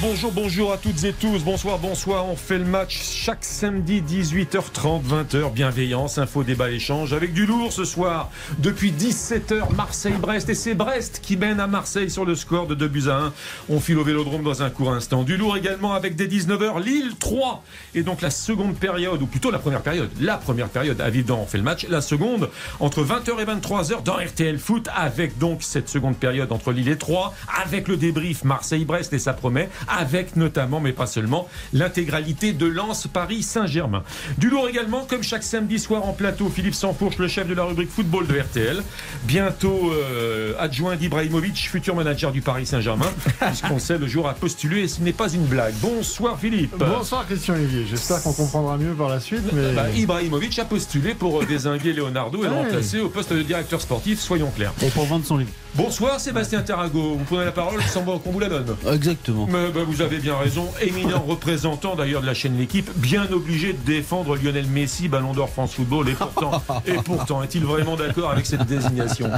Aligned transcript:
Bonjour, 0.00 0.32
bonjour, 0.32 0.72
à 0.72 0.78
toutes 0.78 1.04
et 1.04 1.12
tous. 1.12 1.44
Bonsoir, 1.44 1.78
bonsoir. 1.78 2.26
On 2.26 2.36
fait 2.36 2.56
le 2.56 2.64
match 2.64 3.02
chaque 3.02 3.44
samedi 3.44 4.00
18h30, 4.00 5.02
20h. 5.02 5.52
Bienveillance, 5.52 6.16
info, 6.16 6.42
débat, 6.42 6.70
échange 6.70 7.12
avec 7.12 7.34
du 7.34 7.44
lourd 7.44 7.70
ce 7.70 7.84
soir. 7.84 8.30
Depuis 8.58 8.92
17h, 8.92 9.74
Marseille-Brest. 9.76 10.48
Et 10.48 10.54
c'est 10.54 10.74
Brest 10.74 11.20
qui 11.22 11.36
mène 11.36 11.60
à 11.60 11.66
Marseille 11.66 12.10
sur 12.10 12.24
le 12.24 12.34
score 12.34 12.66
de 12.66 12.74
2 12.74 12.88
buts 12.88 13.08
à 13.08 13.16
1. 13.16 13.32
On 13.68 13.78
file 13.78 13.98
au 13.98 14.04
vélodrome 14.04 14.42
dans 14.42 14.62
un 14.62 14.70
court 14.70 14.90
instant. 14.90 15.22
Du 15.22 15.36
lourd 15.36 15.54
également 15.54 15.92
avec 15.92 16.16
des 16.16 16.28
19h, 16.28 16.82
Lille 16.82 17.12
3. 17.18 17.62
Et 17.94 18.02
donc 18.02 18.22
la 18.22 18.30
seconde 18.30 18.76
période, 18.76 19.20
ou 19.20 19.26
plutôt 19.26 19.50
la 19.50 19.58
première 19.58 19.82
période, 19.82 20.08
la 20.18 20.38
première 20.38 20.70
période 20.70 20.98
à 21.02 21.10
vivre 21.10 21.38
On 21.38 21.44
fait 21.44 21.58
le 21.58 21.64
match. 21.64 21.86
La 21.90 22.00
seconde 22.00 22.48
entre 22.80 23.04
20h 23.04 23.38
et 23.38 23.44
23h 23.44 24.02
dans 24.02 24.16
RTL 24.16 24.58
Foot 24.58 24.88
avec 24.96 25.36
donc 25.36 25.62
cette 25.62 25.90
seconde 25.90 26.16
période 26.16 26.52
entre 26.52 26.72
Lille 26.72 26.88
et 26.88 26.96
3. 26.96 27.34
Avec 27.62 27.86
le 27.86 27.98
débrief 27.98 28.44
Marseille-Brest 28.44 29.12
et 29.12 29.18
ça 29.18 29.34
promet 29.34 29.68
avec 29.88 30.36
notamment, 30.36 30.80
mais 30.80 30.92
pas 30.92 31.06
seulement, 31.06 31.48
l'intégralité 31.72 32.52
de 32.52 32.66
Lens 32.66 33.06
Paris 33.06 33.42
Saint-Germain. 33.42 34.02
Du 34.38 34.50
lourd 34.50 34.68
également, 34.68 35.04
comme 35.04 35.22
chaque 35.22 35.42
samedi 35.42 35.78
soir 35.78 36.06
en 36.06 36.12
plateau, 36.12 36.48
Philippe 36.48 36.74
Sanfourche, 36.74 37.18
le 37.18 37.28
chef 37.28 37.46
de 37.46 37.54
la 37.54 37.64
rubrique 37.64 37.90
football 37.90 38.26
de 38.26 38.38
RTL, 38.38 38.82
bientôt 39.24 39.92
euh, 39.92 40.54
adjoint 40.58 40.96
d'Ibrahimovic, 40.96 41.68
futur 41.68 41.94
manager 41.94 42.32
du 42.32 42.40
Paris 42.40 42.66
Saint-Germain, 42.66 43.10
puisqu'on 43.40 43.78
sait 43.78 43.98
le 43.98 44.06
jour 44.06 44.28
à 44.28 44.34
postuler 44.34 44.82
et 44.82 44.88
ce 44.88 45.00
n'est 45.00 45.12
pas 45.12 45.30
une 45.32 45.44
blague. 45.44 45.74
Bonsoir 45.80 46.38
Philippe. 46.38 46.74
Bonsoir 46.76 47.26
Christian 47.26 47.54
Olivier, 47.54 47.86
j'espère 47.88 48.22
qu'on 48.22 48.32
comprendra 48.32 48.76
mieux 48.76 48.94
par 48.94 49.08
la 49.08 49.20
suite. 49.20 49.44
Mais... 49.52 49.72
Bah, 49.74 49.90
Ibrahimovic 49.90 50.58
a 50.58 50.64
postulé 50.64 51.14
pour 51.14 51.42
euh, 51.42 51.46
désinguer 51.46 51.92
Leonardo 51.92 52.44
et 52.44 52.48
le 52.48 52.54
remplacer 52.54 53.00
au 53.00 53.08
poste 53.08 53.32
de 53.32 53.42
directeur 53.42 53.80
sportif, 53.80 54.20
soyons 54.20 54.50
clairs. 54.50 54.72
Et 54.82 54.88
pour 54.90 55.04
vendre 55.04 55.24
son 55.24 55.38
livre. 55.38 55.50
Bonsoir 55.76 56.20
Sébastien 56.20 56.62
Tarago, 56.62 57.16
vous 57.18 57.24
prenez 57.24 57.46
la 57.46 57.52
parole 57.52 57.82
sans 57.82 58.02
qu'on 58.02 58.30
vous 58.30 58.38
la 58.38 58.48
donne. 58.48 58.76
Exactement. 58.92 59.48
Mais, 59.50 59.63
bah, 59.70 59.80
vous 59.86 60.02
avez 60.02 60.18
bien 60.18 60.36
raison, 60.36 60.68
éminent 60.80 61.20
représentant 61.26 61.94
d'ailleurs 61.94 62.20
de 62.20 62.26
la 62.26 62.34
chaîne 62.34 62.58
L'équipe, 62.58 62.90
bien 62.96 63.26
obligé 63.32 63.72
de 63.72 63.78
défendre 63.78 64.36
Lionel 64.36 64.66
Messi, 64.66 65.08
Ballon 65.08 65.32
d'Or 65.32 65.48
France 65.48 65.74
Football, 65.74 66.08
et 66.08 66.12
pourtant, 66.12 66.62
et 66.86 66.94
pourtant 66.94 67.42
est-il 67.42 67.64
vraiment 67.64 67.96
d'accord 67.96 68.30
avec 68.30 68.46
cette 68.46 68.66
désignation? 68.66 69.30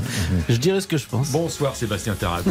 Je 0.49 0.57
dirais 0.57 0.81
ce 0.81 0.87
que 0.87 0.97
je 0.97 1.07
pense. 1.07 1.31
Bonsoir 1.31 1.77
Sébastien 1.77 2.15
Tarago. 2.15 2.51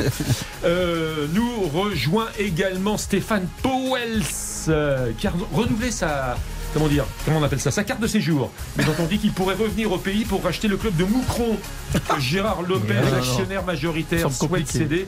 Euh, 0.63 1.27
nous 1.33 1.67
rejoint 1.73 2.27
également 2.39 2.97
Stéphane 2.97 3.47
Powels, 3.61 4.23
euh, 4.69 5.11
qui 5.17 5.27
a 5.27 5.33
renouvelé 5.53 5.91
sa, 5.91 6.37
comment 6.73 6.87
dire, 6.87 7.05
comment 7.23 7.39
on 7.39 7.43
appelle 7.43 7.59
ça, 7.61 7.71
sa 7.71 7.83
carte 7.83 8.01
de 8.01 8.07
séjour, 8.07 8.51
mais 8.77 8.83
dont 8.83 8.95
on 8.99 9.05
dit 9.05 9.17
qu'il 9.17 9.31
pourrait 9.31 9.55
revenir 9.55 9.91
au 9.91 9.97
pays 9.97 10.25
pour 10.25 10.43
racheter 10.43 10.67
le 10.67 10.77
club 10.77 10.95
de 10.95 11.05
Moucron. 11.05 11.57
Que 11.99 12.19
Gérard 12.19 12.61
Lopez, 12.61 12.95
actionnaire 13.17 13.63
majoritaire, 13.63 14.31
souhaite 14.31 14.67
céder, 14.67 15.07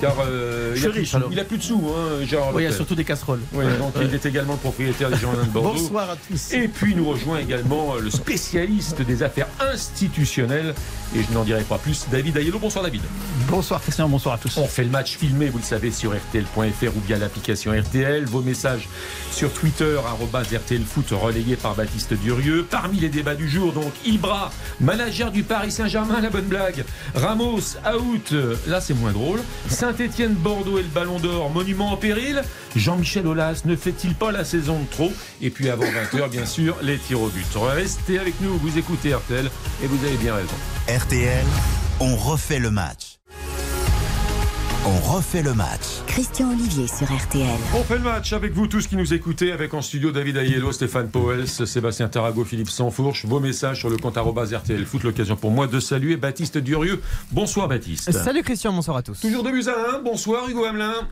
car 0.00 0.14
euh, 0.26 0.74
il, 0.76 0.84
a 0.84 0.90
plus, 0.90 1.00
riche, 1.00 1.14
alors. 1.14 1.28
il 1.32 1.40
a 1.40 1.44
plus 1.44 1.58
de 1.58 1.62
sous, 1.62 1.82
hein, 1.88 2.24
Gérard 2.24 2.54
Oui, 2.54 2.62
il 2.62 2.66
y 2.66 2.68
a 2.68 2.72
surtout 2.72 2.94
des 2.94 3.04
casseroles. 3.04 3.40
Oui, 3.52 3.64
donc 3.78 3.94
il 4.00 4.14
est 4.14 4.26
également 4.26 4.54
le 4.54 4.58
propriétaire 4.58 5.10
des 5.10 5.16
Girondins 5.16 5.44
de 5.44 5.50
Bordeaux. 5.50 5.78
Bonsoir 5.78 6.10
à 6.10 6.16
tous. 6.16 6.52
Et 6.52 6.68
puis 6.68 6.94
nous 6.94 7.08
rejoint 7.08 7.38
également 7.38 7.94
euh, 7.94 8.00
le 8.00 8.10
spécialiste 8.10 9.02
des 9.02 9.22
affaires 9.22 9.48
institutionnelles, 9.60 10.74
et 11.16 11.22
je 11.22 11.32
n'en 11.34 11.44
dirai 11.44 11.62
pas 11.62 11.78
plus, 11.78 12.06
David 12.10 12.36
Ayello. 12.36 12.58
Bonsoir 12.58 12.84
David. 12.84 13.02
Bonsoir 13.48 13.80
Christian, 13.80 14.08
bonsoir 14.08 14.34
à 14.34 14.38
tous. 14.38 14.56
On 14.58 14.66
fait 14.66 14.84
le 14.84 14.90
match 14.90 15.16
filmé, 15.16 15.48
vous 15.48 15.58
le 15.58 15.64
savez, 15.64 15.90
sur 15.90 16.14
RTL.fr 16.14 16.96
ou 16.96 17.00
via 17.06 17.18
l'application 17.18 17.72
RTL. 17.72 18.24
Vos 18.26 18.42
messages 18.42 18.88
sur 19.32 19.52
Twitter, 19.52 19.98
arrobas 20.06 20.42
RTL 20.42 20.82
Foot, 20.82 21.06
relayés 21.10 21.56
par 21.56 21.74
Baptiste 21.74 22.14
Durieux. 22.14 22.66
Parmi 22.68 22.98
les 22.98 23.08
débats 23.08 23.34
du 23.34 23.48
jour, 23.48 23.72
donc, 23.72 23.92
Ibra, 24.04 24.50
manager 24.80 25.30
du 25.30 25.42
Paris 25.42 25.70
Saint-Germain, 25.70 26.20
bonne 26.30 26.46
blague. 26.46 26.84
Ramos, 27.14 27.76
out, 27.94 28.34
là 28.66 28.80
c'est 28.80 28.94
moins 28.94 29.12
drôle. 29.12 29.40
Saint-Etienne, 29.68 30.34
Bordeaux 30.34 30.78
et 30.78 30.82
le 30.82 30.88
Ballon 30.88 31.18
d'Or, 31.18 31.50
monument 31.50 31.92
en 31.92 31.96
péril. 31.96 32.42
Jean-Michel 32.76 33.26
Aulas 33.26 33.62
ne 33.64 33.76
fait-il 33.76 34.14
pas 34.14 34.32
la 34.32 34.44
saison 34.44 34.80
de 34.80 34.86
trop? 34.90 35.12
Et 35.40 35.50
puis 35.50 35.68
avant 35.68 35.84
20h, 35.84 36.30
bien 36.30 36.46
sûr, 36.46 36.76
les 36.82 36.98
tirs 36.98 37.20
au 37.20 37.28
but. 37.28 37.46
Restez 37.54 38.18
avec 38.18 38.40
nous, 38.40 38.56
vous 38.58 38.78
écoutez 38.78 39.14
RTL, 39.14 39.50
et 39.82 39.86
vous 39.86 40.06
avez 40.06 40.16
bien 40.16 40.34
raison. 40.34 40.54
RTL, 40.88 41.44
on 42.00 42.16
refait 42.16 42.58
le 42.58 42.70
match. 42.70 43.18
On 44.90 45.16
refait 45.16 45.42
le 45.42 45.52
match. 45.52 46.00
Christian 46.06 46.50
Olivier 46.50 46.86
sur 46.86 47.06
RTL. 47.14 47.46
On 47.74 47.82
fait 47.82 47.98
le 47.98 48.04
match 48.04 48.32
avec 48.32 48.54
vous 48.54 48.66
tous 48.66 48.86
qui 48.86 48.96
nous 48.96 49.12
écoutez, 49.12 49.52
avec 49.52 49.74
en 49.74 49.82
studio 49.82 50.12
David 50.12 50.38
Ayello, 50.38 50.72
Stéphane 50.72 51.10
Powels, 51.10 51.46
Sébastien 51.46 52.08
Tarago, 52.08 52.42
Philippe 52.42 52.70
Sansfourche. 52.70 53.26
Vos 53.26 53.38
messages 53.38 53.80
sur 53.80 53.90
le 53.90 53.98
compte 53.98 54.16
arrobas 54.16 54.46
RTL 54.46 54.86
Foot, 54.86 55.02
l'occasion 55.02 55.36
pour 55.36 55.50
moi 55.50 55.66
de 55.66 55.78
saluer 55.78 56.16
Baptiste 56.16 56.56
Durieux. 56.56 57.02
Bonsoir 57.32 57.68
Baptiste. 57.68 58.10
Salut 58.12 58.42
Christian, 58.42 58.72
bonsoir 58.72 58.96
à 58.96 59.02
tous. 59.02 59.20
Toujours 59.20 59.42
de 59.42 59.50
à 59.68 59.96
un. 59.96 60.00
Bonsoir 60.00 60.48
Hugo 60.48 60.64
Hamelin. 60.64 61.06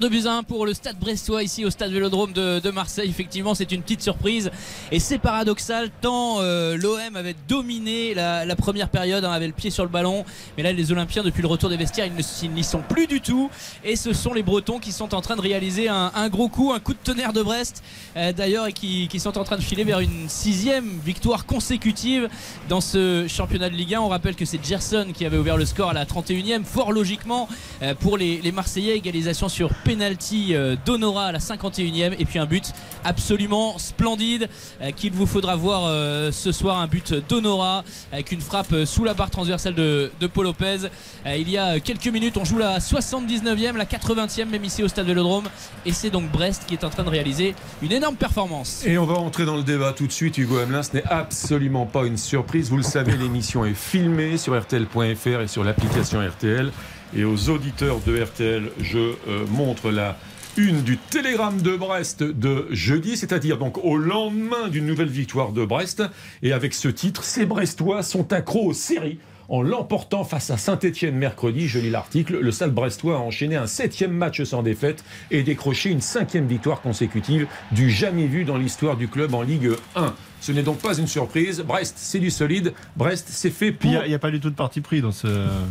De 0.00 0.08
buts 0.08 0.26
à 0.26 0.34
1 0.34 0.42
pour 0.44 0.66
le 0.66 0.74
stade 0.74 0.98
brestois 0.98 1.42
ici 1.42 1.64
au 1.64 1.70
stade 1.70 1.90
Vélodrome 1.90 2.32
de, 2.32 2.70
Marseille. 2.70 3.08
Effectivement, 3.08 3.54
c'est 3.54 3.72
une 3.72 3.82
petite 3.82 4.02
surprise 4.02 4.50
et 4.92 5.00
c'est 5.00 5.18
paradoxal 5.18 5.90
tant 6.00 6.40
euh, 6.40 6.76
l'OM 6.76 7.16
avait 7.16 7.34
dominé 7.48 8.14
la, 8.14 8.56
première 8.56 8.88
période, 8.88 9.24
hein, 9.24 9.32
avait 9.32 9.46
le 9.46 9.52
pied 9.52 9.70
sur 9.70 9.84
le 9.84 9.90
ballon. 9.90 10.24
Mais 10.56 10.62
là, 10.62 10.72
les 10.72 10.92
Olympiens, 10.92 11.22
depuis 11.22 11.42
le 11.42 11.48
retour 11.48 11.70
des 11.70 11.76
vestiaires, 11.76 12.06
ils 12.06 12.50
n'y 12.50 12.64
sont 12.64 12.80
plus 12.80 13.06
du 13.06 13.20
tout. 13.20 13.50
Et 13.84 13.96
ce 13.96 14.12
sont 14.12 14.34
les 14.34 14.42
Bretons 14.42 14.78
qui 14.78 14.92
sont 14.92 15.14
en 15.14 15.20
train 15.20 15.36
de 15.36 15.40
réaliser 15.40 15.88
un, 15.88 16.28
gros 16.28 16.48
coup, 16.48 16.72
un 16.72 16.80
coup 16.80 16.92
de 16.92 16.98
tonnerre 17.02 17.32
de 17.32 17.42
Brest 17.42 17.82
euh, 18.16 18.32
d'ailleurs 18.32 18.66
et 18.66 18.72
qui, 18.72 19.08
qui 19.08 19.20
sont 19.20 19.38
en 19.38 19.44
train 19.44 19.56
de 19.56 19.62
filer 19.62 19.84
vers 19.84 20.00
une 20.00 20.28
sixième 20.28 20.98
victoire 21.04 21.46
consécutive 21.46 22.28
dans 22.68 22.80
ce 22.80 23.26
championnat 23.28 23.70
de 23.70 23.74
Ligue 23.74 23.94
1. 23.94 24.00
On 24.00 24.08
rappelle 24.08 24.36
que 24.36 24.44
c'est 24.44 24.64
Gerson 24.64 25.08
qui 25.14 25.24
avait 25.24 25.38
ouvert 25.38 25.56
le 25.56 25.66
score 25.66 25.90
à 25.90 25.94
la 25.94 26.04
31e, 26.04 26.64
fort 26.64 26.92
logiquement 26.92 27.48
euh, 27.82 27.94
pour 27.94 28.16
les, 28.16 28.40
les 28.40 28.52
Marseillais. 28.52 28.96
Égalisation 28.96 29.48
sur 29.48 29.70
penalty 29.88 30.54
euh, 30.54 30.76
d'Honora 30.84 31.28
à 31.28 31.32
la 31.32 31.38
51e 31.38 32.14
et 32.18 32.24
puis 32.26 32.38
un 32.38 32.44
but 32.44 32.74
absolument 33.04 33.78
splendide 33.78 34.46
euh, 34.82 34.90
qu'il 34.90 35.12
vous 35.12 35.24
faudra 35.24 35.56
voir 35.56 35.84
euh, 35.86 36.30
ce 36.30 36.52
soir. 36.52 36.78
Un 36.78 36.86
but 36.86 37.14
d'Honora 37.26 37.84
avec 38.12 38.30
une 38.30 38.42
frappe 38.42 38.84
sous 38.84 39.02
la 39.02 39.14
barre 39.14 39.30
transversale 39.30 39.74
de, 39.74 40.10
de 40.20 40.26
Paul 40.26 40.44
Lopez. 40.44 40.88
Il 41.24 41.48
y 41.48 41.56
a 41.56 41.80
quelques 41.80 42.08
minutes, 42.08 42.36
on 42.36 42.44
joue 42.44 42.58
la 42.58 42.80
79e, 42.80 43.76
la 43.76 43.86
80e 43.86 44.44
même 44.44 44.64
ici 44.64 44.82
au 44.82 44.88
stade 44.88 45.06
Vélodrome 45.06 45.48
et 45.86 45.92
c'est 45.92 46.10
donc 46.10 46.30
Brest 46.30 46.64
qui 46.66 46.74
est 46.74 46.84
en 46.84 46.90
train 46.90 47.04
de 47.04 47.08
réaliser 47.08 47.54
une 47.80 47.92
énorme 47.92 48.16
performance. 48.16 48.84
Et 48.84 48.98
on 48.98 49.06
va 49.06 49.14
entrer 49.14 49.46
dans 49.46 49.56
le 49.56 49.62
débat 49.62 49.94
tout 49.94 50.06
de 50.06 50.12
suite, 50.12 50.36
Hugo 50.36 50.58
Hamelin. 50.58 50.82
Ce 50.82 50.92
n'est 50.92 51.04
absolument 51.04 51.86
pas 51.86 52.04
une 52.04 52.18
surprise. 52.18 52.68
Vous 52.68 52.76
le 52.76 52.82
savez, 52.82 53.16
l'émission 53.16 53.64
est 53.64 53.74
filmée 53.74 54.36
sur 54.36 54.58
RTL.fr 54.58 55.40
et 55.40 55.48
sur 55.48 55.64
l'application 55.64 56.20
RTL. 56.20 56.72
Et 57.16 57.24
aux 57.24 57.48
auditeurs 57.48 58.00
de 58.06 58.22
RTL, 58.22 58.70
je 58.80 58.98
euh, 58.98 59.46
montre 59.50 59.90
la 59.90 60.16
une 60.58 60.82
du 60.82 60.98
télégramme 60.98 61.62
de 61.62 61.76
Brest 61.76 62.24
de 62.24 62.66
jeudi, 62.70 63.16
c'est-à-dire 63.16 63.58
donc 63.58 63.78
au 63.84 63.96
lendemain 63.96 64.66
d'une 64.68 64.86
nouvelle 64.86 65.08
victoire 65.08 65.52
de 65.52 65.64
Brest. 65.64 66.02
Et 66.42 66.52
avec 66.52 66.74
ce 66.74 66.88
titre, 66.88 67.22
ces 67.22 67.46
Brestois 67.46 68.02
sont 68.02 68.32
accros 68.32 68.66
aux 68.66 68.72
séries. 68.72 69.18
En 69.48 69.62
l'emportant 69.62 70.24
face 70.24 70.50
à 70.50 70.58
Saint-Etienne 70.58 71.14
mercredi, 71.14 71.68
je 71.68 71.78
lis 71.78 71.90
l'article, 71.90 72.38
le 72.40 72.50
Stade 72.50 72.74
Brestois 72.74 73.16
a 73.16 73.20
enchaîné 73.20 73.56
un 73.56 73.66
septième 73.66 74.10
match 74.10 74.42
sans 74.42 74.62
défaite 74.62 75.04
et 75.30 75.42
décroché 75.42 75.90
une 75.90 76.02
cinquième 76.02 76.46
victoire 76.46 76.82
consécutive 76.82 77.46
du 77.70 77.88
jamais 77.88 78.26
vu 78.26 78.44
dans 78.44 78.58
l'histoire 78.58 78.96
du 78.96 79.08
club 79.08 79.34
en 79.34 79.42
Ligue 79.42 79.70
1. 79.94 80.12
Ce 80.40 80.52
n'est 80.52 80.62
donc 80.62 80.78
pas 80.78 80.96
une 80.96 81.06
surprise. 81.06 81.60
Brest, 81.60 81.94
c'est 81.98 82.18
du 82.18 82.30
solide. 82.30 82.72
Brest, 82.96 83.26
c'est 83.30 83.50
fait 83.50 83.72
Puis 83.72 83.92
pour. 83.92 84.04
il 84.04 84.08
n'y 84.08 84.14
a, 84.14 84.18
pas 84.18 84.30
du 84.30 84.40
tout 84.40 84.50
de 84.50 84.54
parti 84.54 84.80
pris 84.80 85.00
dans 85.00 85.12
ce. 85.12 85.26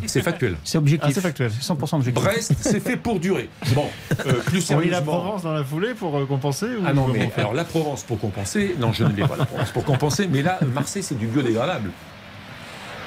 C'est 0.06 0.22
factuel. 0.22 0.58
C'est 0.64 0.78
Ah, 0.78 0.80
objectif. 0.80 1.14
c'est 1.14 1.22
factuel, 1.22 1.52
c'est 1.60 1.74
100% 1.74 1.96
objectif. 1.96 2.24
Brest, 2.24 2.54
c'est 2.62 2.80
fait 2.80 2.98
pour 2.98 3.20
durer. 3.20 3.50
Bon, 3.74 3.86
euh, 4.26 4.34
plus 4.46 4.56
mis 4.56 4.60
la 4.60 4.66
sérieusement. 4.66 5.02
Provence 5.20 5.44
dans 5.44 5.54
la 5.54 5.64
foulée 5.64 5.94
pour 5.94 6.18
euh, 6.18 6.26
compenser 6.26 6.66
ou 6.66 6.84
Ah 6.86 6.94
non, 6.94 7.08
mais 7.08 7.32
alors 7.38 7.54
la 7.54 7.64
Provence 7.66 8.04
pour 8.04 8.20
compenser, 8.20 8.76
non, 8.80 8.94
je 8.94 9.04
ne 9.04 9.14
l'ai 9.14 9.26
pas 9.28 9.38
la 9.38 9.46
Provence 9.46 9.72
pour 9.72 9.84
compenser, 9.84 10.28
mais 10.28 10.42
là, 10.42 10.60
Marseille, 10.74 11.04
c'est 11.04 11.18
du 11.18 11.28
biodégradable. 11.28 11.90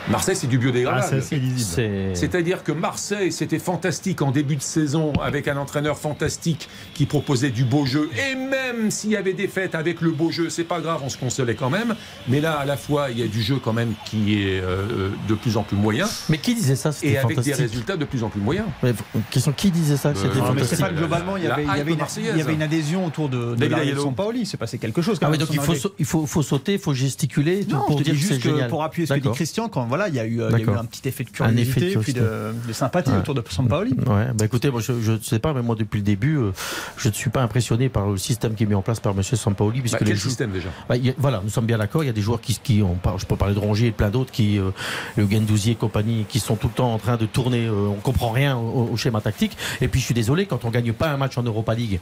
Marseille, 0.08 0.37
c'est 0.37 0.47
du 0.47 0.56
Ah, 0.56 0.61
biodégradable. 0.61 1.23
C'est. 1.23 2.14
C'est-à-dire 2.14 2.62
que 2.64 2.73
Marseille, 2.73 3.32
c'était 3.32 3.58
fantastique 3.58 4.23
en 4.23 4.31
début 4.31 4.56
de 4.56 4.62
saison, 4.62 5.12
avec 5.23 5.47
un 5.49 5.56
entraîneur 5.56 5.99
fantastique 5.99 6.69
qui 6.94 7.06
proposait 7.06 7.50
du 7.50 7.64
beau 7.64 7.85
jeu. 7.87 8.08
Et 8.31 8.35
même 8.35 8.91
s'il 8.91 9.11
y 9.11 9.17
avait 9.17 9.32
des 9.35 9.49
fêtes 9.49 9.75
avec 9.75 10.00
le 10.00 10.11
beau 10.11 10.31
jeu, 10.31 10.50
c'est 10.50 10.64
pas 10.64 10.81
grave, 10.81 11.00
on 11.05 11.08
se 11.08 11.19
consolait 11.19 11.55
quand 11.55 11.70
même. 11.70 11.94
Mais 12.29 12.41
là, 12.41 12.55
à 12.58 12.64
la 12.64 12.76
fois, 12.76 13.11
il 13.11 13.19
y 13.19 13.23
a 13.23 13.26
du 13.26 13.43
jeu 13.43 13.56
quand 13.62 13.73
même 13.73 13.93
qui 14.06 14.43
est 14.43 14.61
euh, 14.61 15.11
de 15.29 15.35
plus 15.35 15.56
en 15.56 15.62
plus 15.62 15.76
moyen, 15.76 16.06
Mais 16.29 16.38
qui 16.38 16.55
disait 16.55 16.76
ça 16.76 16.91
et 16.91 16.93
C'était 16.93 17.17
avec 17.19 17.41
des 17.41 17.52
résultats 17.52 17.97
de 17.97 18.05
plus 18.05 18.23
en 18.25 18.29
plus 18.31 18.41
moyens. 18.41 18.67
Mais, 18.82 18.93
question, 19.31 19.52
qui 19.52 19.70
disait 19.70 19.97
ça 19.97 20.12
que 20.12 20.19
Euh, 20.19 20.23
c'était 20.23 20.38
fantastique 20.38 20.76
Stéphane, 20.76 20.97
globalement, 20.97 21.37
il 21.37 21.44
y 21.44 21.47
La 21.47 21.55
avait, 21.55 21.64
il 21.64 21.67
y 21.67 21.70
hype 21.70 21.81
avait 21.81 21.93
une, 21.93 22.00
il 22.32 22.38
y 22.38 22.41
avait 22.41 22.55
une 22.55 22.62
adhésion 22.62 23.06
autour 23.06 23.29
de, 23.29 23.55
de 23.55 23.67
de 23.67 23.75
Ayello. 23.75 24.02
Sampaoli. 24.02 24.47
C'est 24.47 24.56
passé 24.56 24.79
quelque 24.79 25.02
chose. 25.02 25.19
quand 25.19 25.26
Ah, 25.26 25.31
mais 25.31 25.37
même 25.38 25.47
donc 25.47 25.55
il 25.55 25.61
son 25.61 25.75
faut, 25.75 25.93
il 25.99 26.05
faut, 26.05 26.26
faut 26.26 26.43
sauter, 26.43 26.75
il 26.75 26.79
faut 26.79 26.94
gesticuler 26.94 27.67
Non, 27.69 27.85
pour 27.87 27.99
je 27.99 28.05
te 28.05 28.11
dire 28.11 28.14
que 28.14 28.20
juste 28.20 28.43
que 28.43 28.69
pour 28.69 28.82
appuyer 28.82 29.06
ce 29.06 29.14
que 29.14 29.19
dit. 29.20 29.31
Christian, 29.31 29.69
quand 29.69 29.87
voilà, 29.90 30.08
il 30.08 30.14
y, 30.14 30.19
a 30.20 30.25
eu, 30.25 30.40
euh, 30.40 30.48
il 30.52 30.64
y 30.64 30.69
a 30.69 30.72
eu 30.72 30.76
un 30.76 30.84
petit 30.87 31.06
effet 31.06 31.25
de 31.25 31.31
Un 31.42 31.54
effet 31.56 31.81
de 31.81 31.87
curiosité, 31.90 31.98
puis 32.00 32.12
de, 32.14 32.54
de 32.66 32.72
sympathie 32.72 33.10
Ouais. 33.10 33.19
autour 33.19 33.34
de 33.34 33.42
Sampaoli. 33.48 33.92
Ouais, 34.06 34.28
bah 34.34 34.46
écoutez, 34.46 34.70
moi, 34.70 34.81
je 34.81 35.12
ne 35.12 35.19
sais 35.19 35.38
pas, 35.38 35.52
mais 35.52 35.60
moi 35.62 35.75
depuis 35.78 35.98
le 35.98 36.02
début, 36.04 36.37
euh, 36.38 36.52
je 36.96 37.08
ne 37.08 37.12
suis 37.12 37.28
pas 37.28 37.42
impressionné 37.42 37.88
par 37.90 38.06
le 38.08 38.16
système 38.16 38.54
qui 38.54 38.62
est 38.62 38.66
mis 38.66 38.75
en 38.75 38.81
place 38.82 39.00
par 39.00 39.12
M. 39.12 39.22
Sampaoli. 39.22 39.81
Puisque 39.81 39.98
Bah, 39.98 40.04
les 40.04 40.12
quel 40.12 40.19
système 40.20 40.50
déjà 40.52 40.69
Bah, 40.88 40.96
il 40.96 41.04
y 41.06 41.10
a- 41.10 41.14
voilà, 41.19 41.40
nous 41.44 41.50
sommes 41.50 41.66
bien 41.66 41.76
d'accord. 41.78 42.02
Il 42.02 42.06
y 42.06 42.10
a 42.10 42.14
des 42.14 42.22
joueurs 42.22 42.40
qui, 42.40 42.58
qui 42.62 42.82
on 42.82 42.94
parle, 42.94 43.20
je 43.20 43.26
peux 43.26 43.37
parler 43.37 43.54
de 43.54 43.60
Rongier 43.60 43.88
et 43.88 43.92
plein 43.92 44.08
d'autres 44.10 44.31
qui, 44.32 44.58
euh, 44.58 44.70
le 45.16 45.28
Gendouzi 45.28 45.72
et 45.72 45.75
compagnie, 45.75 46.25
qui 46.28 46.40
sont 46.40 46.56
tout 46.56 46.69
le 46.69 46.75
temps 46.75 46.94
en 46.94 46.98
train 46.98 47.16
de 47.16 47.26
tourner. 47.26 47.66
euh, 47.66 47.88
on 47.88 47.94
comprend 48.00 48.31
rien 48.31 48.56
au, 48.56 48.88
au 48.92 48.96
schéma 48.96 49.20
tactique. 49.20 49.56
Et 49.81 49.88
puis 49.88 50.00
je 50.00 50.04
suis 50.06 50.14
désolé 50.14 50.46
quand 50.46 50.64
on 50.64 50.70
gagne 50.70 50.92
pas 50.92 51.10
un 51.10 51.16
match 51.16 51.37
en 51.37 51.42
Europa 51.42 51.75
League. 51.75 52.00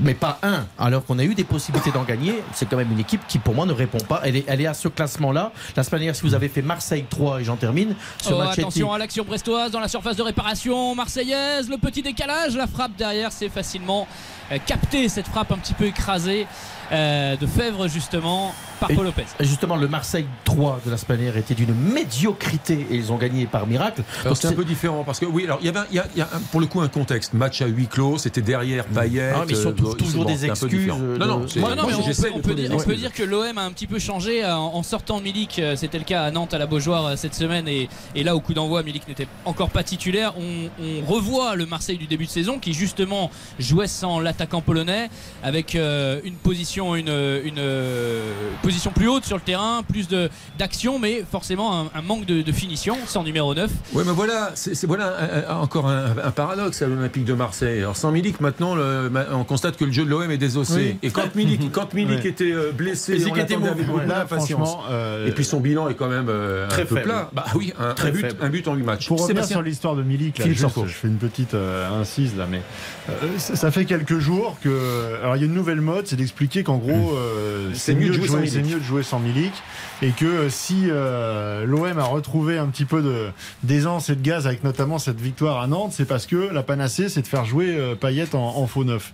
Mais 0.00 0.14
pas 0.14 0.38
un, 0.42 0.66
alors 0.78 1.04
qu'on 1.04 1.18
a 1.18 1.24
eu 1.24 1.34
des 1.34 1.44
possibilités 1.44 1.90
d'en 1.90 2.02
gagner. 2.02 2.42
C'est 2.52 2.68
quand 2.68 2.76
même 2.76 2.90
une 2.92 3.00
équipe 3.00 3.20
qui, 3.26 3.38
pour 3.38 3.54
moi, 3.54 3.66
ne 3.66 3.72
répond 3.72 3.98
pas. 3.98 4.20
Elle 4.24 4.36
est, 4.36 4.44
elle 4.46 4.60
est 4.60 4.66
à 4.66 4.74
ce 4.74 4.88
classement-là. 4.88 5.52
La 5.76 5.82
semaine 5.82 6.00
dernière, 6.00 6.16
si 6.16 6.22
vous 6.22 6.34
avez 6.34 6.48
fait 6.48 6.62
Marseille 6.62 7.04
3, 7.08 7.40
et 7.40 7.44
j'en 7.44 7.56
termine, 7.56 7.94
ce 8.22 8.32
Oh, 8.32 8.40
attention 8.40 8.92
à 8.92 8.98
l'action 8.98 9.24
brestoise 9.24 9.70
dans 9.70 9.80
la 9.80 9.88
surface 9.88 10.16
de 10.16 10.22
réparation 10.22 10.94
marseillaise, 10.94 11.68
le 11.68 11.78
petit 11.78 12.02
décalage, 12.02 12.56
la 12.56 12.66
frappe 12.66 12.96
derrière, 12.96 13.32
c'est 13.32 13.48
facilement 13.48 14.06
euh, 14.52 14.58
capté 14.64 15.08
cette 15.08 15.26
frappe 15.26 15.52
un 15.52 15.58
petit 15.58 15.74
peu 15.74 15.86
écrasée 15.86 16.46
euh, 16.92 17.36
de 17.36 17.46
Fèvre 17.46 17.88
justement 17.88 18.54
par 18.80 18.90
Paul 18.90 19.06
Lopez. 19.06 19.24
Justement, 19.40 19.76
le 19.76 19.88
Marseille 19.88 20.26
3 20.44 20.80
de 20.84 20.90
la 20.90 20.96
semaine 20.98 21.18
dernière 21.18 21.38
était 21.38 21.54
d'une 21.54 21.74
médiocrité 21.74 22.86
et 22.90 22.94
ils 22.96 23.10
ont 23.12 23.16
gagné 23.16 23.46
par 23.46 23.66
miracle. 23.66 24.02
Alors 24.24 24.36
c'est 24.36 24.48
un 24.48 24.52
peu 24.52 24.64
différent 24.64 25.02
parce 25.04 25.18
que 25.18 25.26
oui, 25.26 25.44
alors 25.44 25.58
il 25.62 25.66
y 25.66 25.68
avait 25.70 25.78
un- 25.80 25.86
il 25.90 25.96
y 25.96 25.98
a, 25.98 26.06
il 26.14 26.18
y 26.18 26.22
a 26.22 26.28
un- 26.32 26.40
pour 26.50 26.60
le 26.60 26.66
coup 26.66 26.80
un 26.80 26.88
contexte 26.88 27.32
match 27.32 27.62
à 27.62 27.66
huis 27.66 27.86
clos, 27.88 28.18
c'était 28.18 28.42
derrière 28.42 28.84
Payet. 28.84 29.32
Ah, 29.34 29.44
mais 29.46 29.52
ils 29.54 29.56
sont 29.56 29.72
tous- 29.72 29.94
toujours 29.96 30.26
des 30.26 30.36
c'est 30.36 30.50
un 30.50 30.54
peu 30.54 30.66
excuses, 30.66 30.88
euh, 30.90 31.16
Non 31.18 31.26
non, 31.26 31.38
moi, 31.38 31.46
mais 31.56 31.62
on, 31.62 31.70
peut, 31.70 31.82
on 32.34 32.54
dire, 32.54 32.54
des 32.54 32.66
on 32.66 32.68
peut 32.68 32.74
excuses. 32.74 33.00
dire 33.00 33.12
que 33.14 33.22
l'OM 33.22 33.56
a 33.56 33.62
un 33.64 33.72
petit 33.72 33.86
peu 33.86 33.98
changé 33.98 34.44
euh, 34.44 34.54
en, 34.54 34.74
en 34.74 34.82
sortant 34.82 35.20
Milik. 35.20 35.58
euh, 35.58 35.74
C'était 35.76 35.98
le 35.98 36.04
cas 36.04 36.24
à 36.24 36.30
Nantes, 36.30 36.52
à 36.52 36.58
la 36.58 36.66
Beaujoire 36.66 37.06
euh, 37.06 37.16
cette 37.16 37.34
semaine. 37.34 37.66
Et, 37.68 37.88
et 38.14 38.24
là, 38.24 38.36
au 38.36 38.40
coup 38.40 38.52
d'envoi, 38.52 38.82
Milik 38.82 39.08
n'était 39.08 39.28
encore 39.46 39.70
pas 39.70 39.82
titulaire. 39.84 40.34
On, 40.38 40.68
on 40.84 41.06
revoit 41.10 41.56
le 41.56 41.64
Marseille 41.64 41.96
du 41.96 42.06
début 42.06 42.26
de 42.26 42.30
saison 42.30 42.58
qui, 42.58 42.74
justement, 42.74 43.30
jouait 43.58 43.86
sans 43.86 44.20
l'attaquant 44.20 44.60
polonais 44.60 45.08
avec 45.42 45.74
euh, 45.74 46.20
une 46.24 46.34
position, 46.34 46.75
une, 46.84 47.08
une, 47.08 47.58
euh, 47.58 48.22
position 48.62 48.90
plus 48.90 49.08
haute 49.08 49.24
sur 49.24 49.36
le 49.36 49.42
terrain, 49.42 49.82
plus 49.88 50.08
de- 50.08 50.28
d'action, 50.58 50.98
mais 50.98 51.24
forcément 51.30 51.80
un, 51.80 51.86
un 51.94 52.02
manque 52.02 52.26
de, 52.26 52.42
de 52.42 52.52
finition 52.52 52.96
sans 53.06 53.22
numéro 53.24 53.54
9. 53.54 53.70
Oui, 53.94 54.02
mais 54.06 54.12
voilà, 54.12 54.50
c'est 54.54 54.84
voilà 54.86 55.14
un- 55.48 55.56
encore 55.60 55.88
un, 55.88 56.14
un 56.22 56.30
paradoxe 56.30 56.82
à 56.82 56.86
l'Olympique 56.86 57.24
de 57.24 57.32
Marseille. 57.34 57.80
Alors 57.80 57.96
sans 57.96 58.12
Milik, 58.12 58.40
maintenant, 58.40 58.74
le- 58.74 59.10
on 59.32 59.44
constate 59.44 59.76
que 59.76 59.84
le 59.84 59.92
jeu 59.92 60.04
de 60.04 60.10
l'OM 60.10 60.30
est 60.30 60.36
désossé. 60.38 60.96
Et 61.02 61.10
quand 61.10 61.34
Milik, 61.34 61.70
quand 61.72 61.94
Milik 61.94 62.20
Ouais. 62.22 62.28
était 62.28 62.52
euh, 62.52 62.72
blessé, 62.72 63.14
Milik 63.14 63.32
on 63.32 63.36
était 63.36 63.56
bon. 63.56 63.66
avec 63.66 63.86
beaucoup 63.86 64.00
d'impatience. 64.00 64.48
franchement, 64.68 64.82
euh, 64.90 65.26
Et 65.26 65.32
puis 65.32 65.44
son 65.44 65.60
bilan 65.60 65.88
est 65.88 65.94
quand 65.94 66.08
même 66.08 66.26
euh, 66.28 66.68
Très 66.68 66.82
un 66.82 66.86
peu 66.86 67.00
plat. 67.02 67.30
Bah 67.32 67.44
oui, 67.54 67.72
un, 67.78 67.94
Très 67.94 68.08
un 68.08 68.12
but, 68.12 68.20
faible. 68.20 68.36
un 68.40 68.48
but 68.48 68.68
en 68.68 68.74
8 68.74 68.82
matchs. 68.82 69.06
Pour 69.08 69.22
revenir 69.22 69.44
sur 69.44 69.62
l'histoire 69.62 69.96
de 69.96 70.02
Milik, 70.02 70.38
là, 70.38 70.46
juste, 70.46 70.66
je 70.86 70.92
fais 70.92 71.08
une 71.08 71.16
petite 71.18 71.54
euh, 71.54 71.88
incise 72.00 72.36
là, 72.36 72.46
mais 72.50 72.60
euh, 73.08 73.12
ça, 73.38 73.56
ça 73.56 73.70
fait 73.70 73.84
quelques 73.84 74.18
jours 74.18 74.56
que. 74.62 75.16
Alors 75.22 75.36
il 75.36 75.40
y 75.40 75.42
a 75.42 75.46
une 75.46 75.54
nouvelle 75.54 75.80
mode, 75.80 76.06
c'est 76.06 76.16
d'expliquer 76.16 76.62
qu'en 76.66 76.76
gros, 76.78 77.14
euh, 77.16 77.70
c'est 77.74 77.94
mieux, 77.94 78.08
de 78.08 78.12
jouer, 78.12 78.28
sans 78.28 78.38
Milik. 78.38 78.64
mieux 78.66 78.78
de 78.80 78.84
jouer 78.84 79.02
sans 79.02 79.18
Milik, 79.20 79.52
et 80.02 80.10
que 80.10 80.24
euh, 80.26 80.48
si 80.50 80.84
euh, 80.90 81.64
l'OM 81.64 81.98
a 81.98 82.04
retrouvé 82.04 82.58
un 82.58 82.66
petit 82.66 82.84
peu 82.84 83.00
de- 83.02 83.28
d'aisance 83.62 84.10
et 84.10 84.16
de 84.16 84.22
gaz 84.22 84.46
avec 84.46 84.64
notamment 84.64 84.98
cette 84.98 85.20
victoire 85.20 85.60
à 85.60 85.66
Nantes, 85.66 85.92
c'est 85.96 86.04
parce 86.04 86.26
que 86.26 86.52
la 86.52 86.62
panacée, 86.62 87.08
c'est 87.08 87.22
de 87.22 87.26
faire 87.28 87.44
jouer 87.44 87.94
Payet 88.00 88.34
en, 88.34 88.38
en 88.40 88.66
faux 88.66 88.84
neuf. 88.84 89.12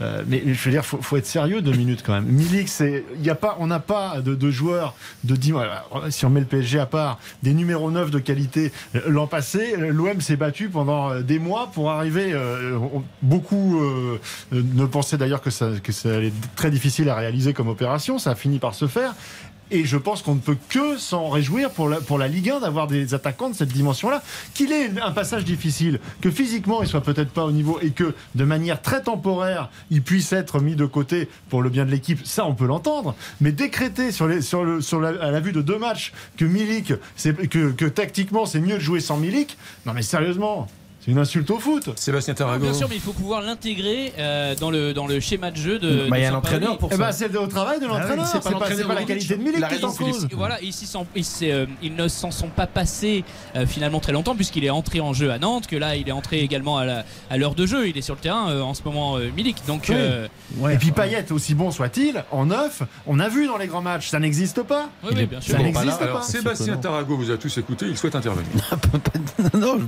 Euh, 0.00 0.22
mais 0.26 0.42
je 0.46 0.64
veux 0.64 0.70
dire, 0.70 0.84
faut, 0.84 1.00
faut 1.02 1.16
être 1.16 1.26
sérieux 1.26 1.62
deux 1.62 1.72
minutes 1.72 2.02
quand 2.04 2.12
même. 2.14 2.24
Milik, 2.24 2.68
c'est, 2.68 3.04
il 3.16 3.24
y 3.24 3.30
a 3.30 3.34
pas, 3.34 3.56
on 3.60 3.66
n'a 3.66 3.78
pas 3.78 4.20
de, 4.20 4.34
de 4.34 4.50
joueurs 4.50 4.94
de 5.24 5.36
10 5.36 5.52
mois. 5.52 5.66
Si 6.10 6.24
on 6.26 6.30
met 6.30 6.40
le 6.40 6.46
PSG 6.46 6.78
à 6.80 6.86
part, 6.86 7.18
des 7.42 7.54
numéros 7.54 7.90
9 7.90 8.10
de 8.10 8.18
qualité. 8.18 8.72
Euh, 8.94 9.00
L'an 9.08 9.26
passé, 9.26 9.74
euh, 9.78 9.92
l'OM 9.92 10.20
s'est 10.20 10.36
battu 10.36 10.68
pendant 10.68 11.20
des 11.20 11.38
mois 11.38 11.70
pour 11.72 11.90
arriver. 11.90 12.32
euh, 12.32 12.78
beaucoup 13.22 13.80
euh, 13.82 14.18
ne 14.52 14.86
pensaient 14.86 15.18
d'ailleurs 15.18 15.40
que 15.42 15.50
ça, 15.50 15.68
que 15.82 15.92
ça 15.92 16.14
allait 16.16 16.28
être 16.28 16.54
très 16.56 16.70
difficile 16.70 17.08
à 17.08 17.14
réaliser 17.16 17.52
comme 17.52 17.68
opération. 17.68 18.18
Ça 18.18 18.30
a 18.30 18.34
fini 18.34 18.58
par 18.58 18.74
se 18.74 18.86
faire. 18.86 19.14
Et 19.70 19.84
je 19.84 19.96
pense 19.96 20.22
qu'on 20.22 20.34
ne 20.34 20.40
peut 20.40 20.56
que 20.68 20.98
s'en 20.98 21.28
réjouir 21.28 21.70
pour 21.70 21.88
la, 21.88 22.00
pour 22.00 22.18
la 22.18 22.28
Ligue 22.28 22.50
1 22.50 22.60
d'avoir 22.60 22.86
des 22.86 23.14
attaquants 23.14 23.48
de 23.48 23.54
cette 23.54 23.70
dimension-là. 23.72 24.22
Qu'il 24.54 24.72
ait 24.72 24.90
un 25.00 25.12
passage 25.12 25.44
difficile, 25.44 26.00
que 26.20 26.30
physiquement 26.30 26.82
il 26.82 26.88
soit 26.88 27.00
peut-être 27.02 27.30
pas 27.30 27.44
au 27.44 27.52
niveau 27.52 27.78
et 27.80 27.90
que 27.90 28.14
de 28.34 28.44
manière 28.44 28.82
très 28.82 29.02
temporaire 29.02 29.70
il 29.90 30.02
puisse 30.02 30.32
être 30.32 30.60
mis 30.60 30.76
de 30.76 30.84
côté 30.84 31.28
pour 31.48 31.62
le 31.62 31.70
bien 31.70 31.84
de 31.84 31.90
l'équipe, 31.90 32.26
ça 32.26 32.46
on 32.46 32.54
peut 32.54 32.66
l'entendre. 32.66 33.14
Mais 33.40 33.52
décréter 33.52 34.10
à 34.20 35.30
la 35.30 35.40
vue 35.40 35.52
de 35.52 35.62
deux 35.62 35.78
matchs 35.78 36.12
que 36.36 36.44
Milik, 36.44 36.94
que 37.16 37.86
tactiquement 37.86 38.46
c'est 38.46 38.60
mieux 38.60 38.74
de 38.74 38.80
jouer 38.80 39.00
sans 39.00 39.16
Milik, 39.16 39.56
non 39.86 39.92
mais 39.94 40.02
sérieusement, 40.02 40.68
c'est 41.04 41.10
une 41.10 41.18
insulte 41.18 41.50
au 41.50 41.58
foot. 41.58 41.90
Sébastien 41.96 42.34
Tarago. 42.34 42.64
Bien 42.64 42.72
sûr, 42.74 42.88
mais 42.88 42.94
il 42.94 43.00
faut 43.00 43.12
pouvoir 43.12 43.42
l'intégrer 43.42 44.12
euh, 44.18 44.54
dans, 44.54 44.70
le, 44.70 44.92
dans 44.94 45.06
le 45.06 45.18
schéma 45.20 45.50
de 45.50 45.56
jeu 45.56 45.78
de. 45.78 46.08
Bah, 46.08 46.18
il 46.18 46.22
y 46.22 46.24
a 46.26 46.30
de 46.30 46.34
un 46.34 46.38
entraîneur 46.38 46.78
pour 46.78 46.88
Eh 46.92 46.96
ça. 46.96 47.00
ben 47.00 47.12
c'est 47.12 47.36
au 47.36 47.46
travail 47.46 47.80
de 47.80 47.86
l'entraîneur, 47.86 48.26
c'est 48.26 48.38
pas 48.38 48.42
c'est 48.42 48.42
pas, 48.42 48.42
c'est 48.42 48.52
l'entraîneur 48.52 48.86
pas 48.88 48.94
la 48.94 49.02
qualité 49.04 49.36
de 49.36 49.42
Milik. 49.42 49.66
Qui 49.68 49.74
est 49.74 49.84
en 49.84 49.92
cause. 49.92 50.28
Voilà, 50.32 50.58
ils, 50.62 50.72
sont- 50.72 51.06
ils 51.16 51.24
euh, 51.42 51.66
ils 51.82 51.94
ne 51.94 52.08
s'en 52.08 52.30
sont 52.30 52.48
pas 52.48 52.66
passés 52.66 53.24
euh, 53.56 53.66
finalement 53.66 54.00
très 54.00 54.12
longtemps 54.12 54.34
puisqu'il 54.36 54.64
est 54.64 54.70
entré 54.70 55.00
en 55.00 55.12
jeu 55.12 55.30
à 55.32 55.38
Nantes, 55.38 55.66
que 55.66 55.76
là 55.76 55.96
il 55.96 56.08
est 56.08 56.12
entré 56.12 56.40
également 56.40 56.78
à 56.78 57.36
l'heure 57.36 57.54
de 57.54 57.66
jeu, 57.66 57.88
il 57.88 57.98
est 57.98 58.02
sur 58.02 58.14
le 58.14 58.20
terrain 58.20 58.50
euh, 58.50 58.60
en 58.62 58.74
ce 58.74 58.82
moment 58.84 59.16
euh, 59.18 59.30
Milik. 59.36 59.56
Donc 59.66 59.86
Oui. 59.88 59.94
euh, 59.98 60.28
Et 60.70 60.76
puis 60.78 60.92
Payet, 60.92 61.32
aussi 61.32 61.54
bon 61.54 61.70
soit-il, 61.72 62.24
en 62.30 62.46
neuf, 62.46 62.82
on 63.06 63.18
a 63.18 63.28
vu 63.28 63.46
dans 63.46 63.56
les 63.58 63.66
grands 63.66 63.82
matchs, 63.82 64.08
ça 64.08 64.20
n'existe 64.20 64.62
pas. 64.62 64.88
oui, 65.02 65.08
Il 65.12 65.16
oui, 65.16 65.22
est- 65.24 65.26
bien 65.26 65.40
sûr. 65.40 65.56
Ça 65.56 65.62
n'existe 65.62 65.98
pas. 65.98 66.22
Sébastien. 66.22 66.76
Tarago 66.76 67.16
vous 67.16 67.30
a 67.30 67.36
tous 67.36 67.58
écouté, 67.58 67.86
il 67.88 67.96
souhaite 67.96 68.14
intervenir. 68.14 68.50
non, 69.54 69.78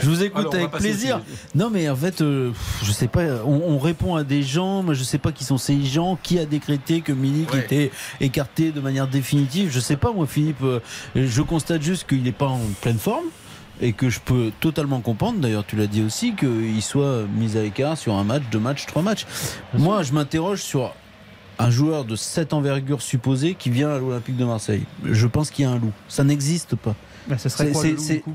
je 0.00 0.06
vous 0.08 0.22
écoute 0.22 0.49
avec 0.54 0.70
plaisir. 0.70 1.20
Non, 1.54 1.70
mais 1.70 1.88
en 1.88 1.96
fait, 1.96 2.20
euh, 2.20 2.50
je 2.82 2.92
sais 2.92 3.08
pas. 3.08 3.22
On, 3.46 3.60
on 3.74 3.78
répond 3.78 4.14
à 4.16 4.24
des 4.24 4.42
gens. 4.42 4.82
Moi, 4.82 4.94
je 4.94 5.02
sais 5.04 5.18
pas 5.18 5.32
qui 5.32 5.44
sont 5.44 5.58
ces 5.58 5.82
gens. 5.84 6.18
Qui 6.22 6.38
a 6.38 6.46
décrété 6.46 7.00
que 7.00 7.12
Milik 7.12 7.52
Ouais. 7.52 7.60
était 7.60 7.90
écarté 8.20 8.70
de 8.72 8.80
manière 8.80 9.08
définitive 9.08 9.70
Je 9.72 9.80
sais 9.80 9.96
pas, 9.96 10.12
moi, 10.12 10.26
Philippe. 10.26 10.62
euh, 10.62 10.80
je 11.14 11.42
constate 11.42 11.82
juste 11.82 12.06
qu'il 12.08 12.22
n'est 12.22 12.32
pas 12.32 12.48
en 12.48 12.60
pleine 12.80 12.98
forme. 12.98 13.24
Et 13.82 13.94
que 13.94 14.10
je 14.10 14.20
peux 14.20 14.52
totalement 14.60 15.00
comprendre, 15.00 15.38
d'ailleurs 15.40 15.64
tu 15.64 15.74
l'as 15.74 15.86
dit 15.86 16.02
aussi, 16.02 16.34
qu'il 16.34 16.82
soit 16.82 17.22
mis 17.34 17.56
à 17.56 17.62
l'écart 17.62 17.96
sur 17.96 18.12
un 18.14 18.24
match, 18.24 18.42
deux 18.52 18.58
matchs, 18.58 18.84
trois 18.84 19.00
matchs. 19.00 19.24
Moi 19.72 20.02
je 20.02 20.12
m'interroge 20.12 20.60
sur 20.60 20.92
un 21.58 21.70
joueur 21.70 22.04
de 22.04 22.14
cette 22.14 22.52
envergure 22.52 23.00
supposée 23.00 23.54
qui 23.54 23.70
vient 23.70 23.88
à 23.88 23.98
l'Olympique 23.98 24.36
de 24.36 24.44
Marseille. 24.44 24.82
Je 25.06 25.26
pense 25.26 25.50
qu'il 25.50 25.64
y 25.64 25.66
a 25.66 25.70
un 25.70 25.78
loup. 25.78 25.92
Ça 26.08 26.24
n'existe 26.24 26.76
pas. 26.76 26.94
Ce 27.38 27.48
serait 27.48 27.70
quoi 27.70 27.82
le 27.84 27.92
loup, 27.92 28.04
du 28.06 28.20
coup? 28.20 28.34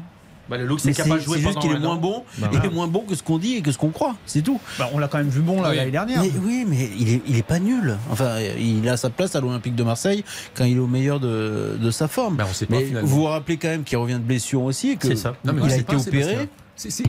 Bah, 0.50 0.58
le 0.58 0.66
look, 0.66 0.80
c'est 0.80 0.94
capable 0.94 1.20
de 1.20 1.26
jouer 1.26 1.38
c'est 1.40 1.46
juste 1.48 1.60
qu'il 1.60 1.72
est 1.72 1.80
moins 1.80 1.96
bon. 1.96 2.24
Bah, 2.38 2.48
il 2.52 2.58
voilà. 2.58 2.66
est 2.66 2.74
moins 2.74 2.88
bon 2.88 3.00
que 3.02 3.16
ce 3.16 3.24
qu'on 3.24 3.38
dit 3.40 3.56
et 3.56 3.62
que 3.62 3.72
ce 3.72 3.78
qu'on 3.78 3.90
croit. 3.90 4.16
C'est 4.26 4.42
tout. 4.44 4.60
Bah, 4.78 4.90
On 4.94 5.00
l'a 5.00 5.08
quand 5.08 5.18
même 5.18 5.30
vu 5.30 5.42
bon 5.42 5.64
Oui. 5.64 5.76
l'année 5.76 5.92
dernière. 5.92 6.22
Mais 6.22 6.32
oui, 6.44 6.66
mais 6.68 6.90
il 7.00 7.10
est, 7.14 7.22
il 7.28 7.38
est 7.38 7.44
pas 7.46 7.60
nul. 7.60 7.98
Enfin, 8.12 8.36
il 8.60 8.88
a 8.88 8.98
sa 8.98 9.10
place 9.10 9.36
à 9.36 9.42
l'Olympique 9.42 9.76
de 9.76 9.84
Marseille 9.84 10.24
quand 10.54 10.66
il 10.66 10.78
est 10.78 10.80
au 10.80 10.88
meilleur 10.88 11.20
de, 11.20 11.78
de 11.80 11.92
sa 11.92 12.08
forme. 12.08 12.38
On 12.48 12.54
sait 12.54 12.66
pas 12.68 12.76
mais 12.76 12.86
finalement. 12.86 13.08
vous 13.08 13.16
vous 13.16 13.24
rappelez 13.26 13.58
quand 13.58 13.70
même 13.70 13.84
qu'il 13.84 13.98
revient 13.98 14.14
de 14.14 14.20
blessure 14.20 14.62
aussi 14.64 14.92
et 14.92 14.96
que 14.98 15.08
C'est 15.08 15.16
ça. 15.16 15.36
Non, 15.44 15.54
mais 15.54 15.62
on 15.62 15.66
il 15.68 15.72
a 15.72 15.76
été 15.78 15.84
pas, 15.96 15.96
opéré. 16.02 16.50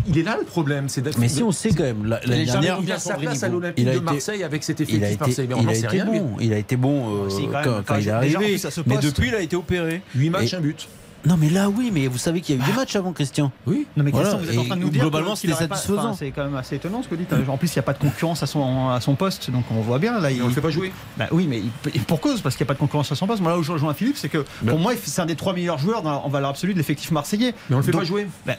Il 0.06 0.16
est 0.18 0.22
là 0.22 0.36
le 0.38 0.44
problème. 0.44 0.88
c'est 0.88 1.00
d'être- 1.00 1.18
Mais 1.18 1.28
si 1.28 1.42
on 1.42 1.50
sait 1.50 1.70
quand 1.70 1.82
même, 1.82 2.06
la- 2.06 2.20
Il 2.24 2.30
jamais 2.30 2.44
dernière, 2.46 2.76
revenu 2.76 2.92
à 2.92 2.98
sa 3.00 3.14
place 3.14 3.42
à 3.42 3.48
l'Olympique 3.48 3.82
il 3.84 3.88
a 3.88 3.92
de 3.92 3.96
été- 3.96 4.04
Marseille 4.04 4.42
avec 4.44 4.62
cet 4.62 4.78
il 4.78 4.82
a 4.82 5.08
effectif 5.10 5.38
été, 5.40 5.46
Marseille. 5.48 5.48
Il 5.60 5.68
a 5.68 5.74
été 5.74 5.86
rien. 5.88 6.04
bon. 6.06 6.30
Il 6.40 6.52
a 6.52 6.58
été 6.58 6.76
bon 6.76 7.24
euh, 7.24 7.28
Si, 7.30 7.48
quand 7.48 7.60
il 7.90 7.94
est 7.94 7.98
déjà, 7.98 8.16
arrivé. 8.18 8.36
plus, 8.58 8.80
Mais 8.86 8.96
depuis, 8.98 9.28
il 9.28 9.34
a 9.34 9.40
été 9.40 9.56
opéré. 9.56 10.02
8 10.14 10.30
matchs, 10.30 10.52
Et- 10.52 10.56
un 10.56 10.60
but. 10.60 10.88
Non, 11.26 11.36
mais 11.38 11.50
là, 11.50 11.68
oui, 11.68 11.90
mais 11.92 12.06
vous 12.06 12.18
savez 12.18 12.40
qu'il 12.40 12.56
y 12.56 12.58
a 12.58 12.62
eu 12.62 12.66
des 12.66 12.72
matchs 12.72 12.94
avant, 12.96 13.12
Christian. 13.12 13.50
Oui. 13.66 13.86
Non 13.96 14.04
mais 14.04 14.10
Voilà, 14.12 14.28
Christian, 14.30 14.46
vous 14.46 14.52
êtes 14.52 14.58
en 14.60 14.64
train 14.66 14.76
de 14.76 14.80
nous 14.82 14.90
dire 14.90 15.02
globalement, 15.02 15.34
c'était 15.36 15.54
satisfaisant. 15.54 15.98
enfin, 15.98 16.16
C'est 16.18 16.30
quand 16.30 16.44
même 16.44 16.54
assez 16.56 16.76
étonnant 16.76 17.02
ce 17.02 17.08
que 17.08 17.14
vous 17.14 17.20
dites. 17.22 17.32
En 17.48 17.56
plus, 17.56 17.68
il 17.68 17.76
n'y 17.76 17.80
a 17.80 17.82
pas 17.82 17.92
de 17.92 17.98
concurrence 17.98 18.42
à 18.42 18.46
son, 18.46 18.88
à 18.90 19.00
son 19.00 19.14
poste, 19.16 19.50
donc 19.50 19.64
on 19.70 19.80
voit 19.80 19.98
bien 19.98 20.20
là. 20.20 20.30
Et 20.30 20.36
Il... 20.36 20.42
on 20.42 20.46
le 20.46 20.52
fait 20.52 20.60
pas 20.60 20.70
jouer. 20.70 20.92
Bah 21.18 21.26
oui, 21.32 21.46
mais 21.48 21.62
il- 21.94 22.00
pour 22.02 22.20
cause, 22.20 22.40
parce 22.40 22.56
qu'il 22.56 22.64
n'y 22.64 22.68
a 22.68 22.70
pas 22.70 22.74
de 22.74 22.78
concurrence 22.78 23.10
à 23.12 23.16
son 23.16 23.26
poste. 23.26 23.42
Moi, 23.42 23.50
là 23.52 23.58
où 23.58 23.62
je 23.62 23.72
rejoins 23.72 23.92
Philippe, 23.94 24.16
c'est 24.16 24.28
que 24.28 24.44
pour 24.66 24.78
moi, 24.78 24.92
c'est 25.02 25.20
un 25.20 25.26
des 25.26 25.34
trois 25.36 25.52
meilleurs 25.52 25.78
joueurs 25.78 26.02
dans- 26.02 26.24
en 26.24 26.28
valeur 26.28 26.50
absolue 26.50 26.72
de 26.74 26.78
l'effectif 26.78 27.10
marseillais. 27.10 27.54
Mais 27.70 27.74
on 27.76 27.78
le 27.80 27.84
fait 27.84 27.90
Donc, 27.92 28.02
pas 28.02 28.06
jouer. 28.06 28.26
bah, 28.46 28.54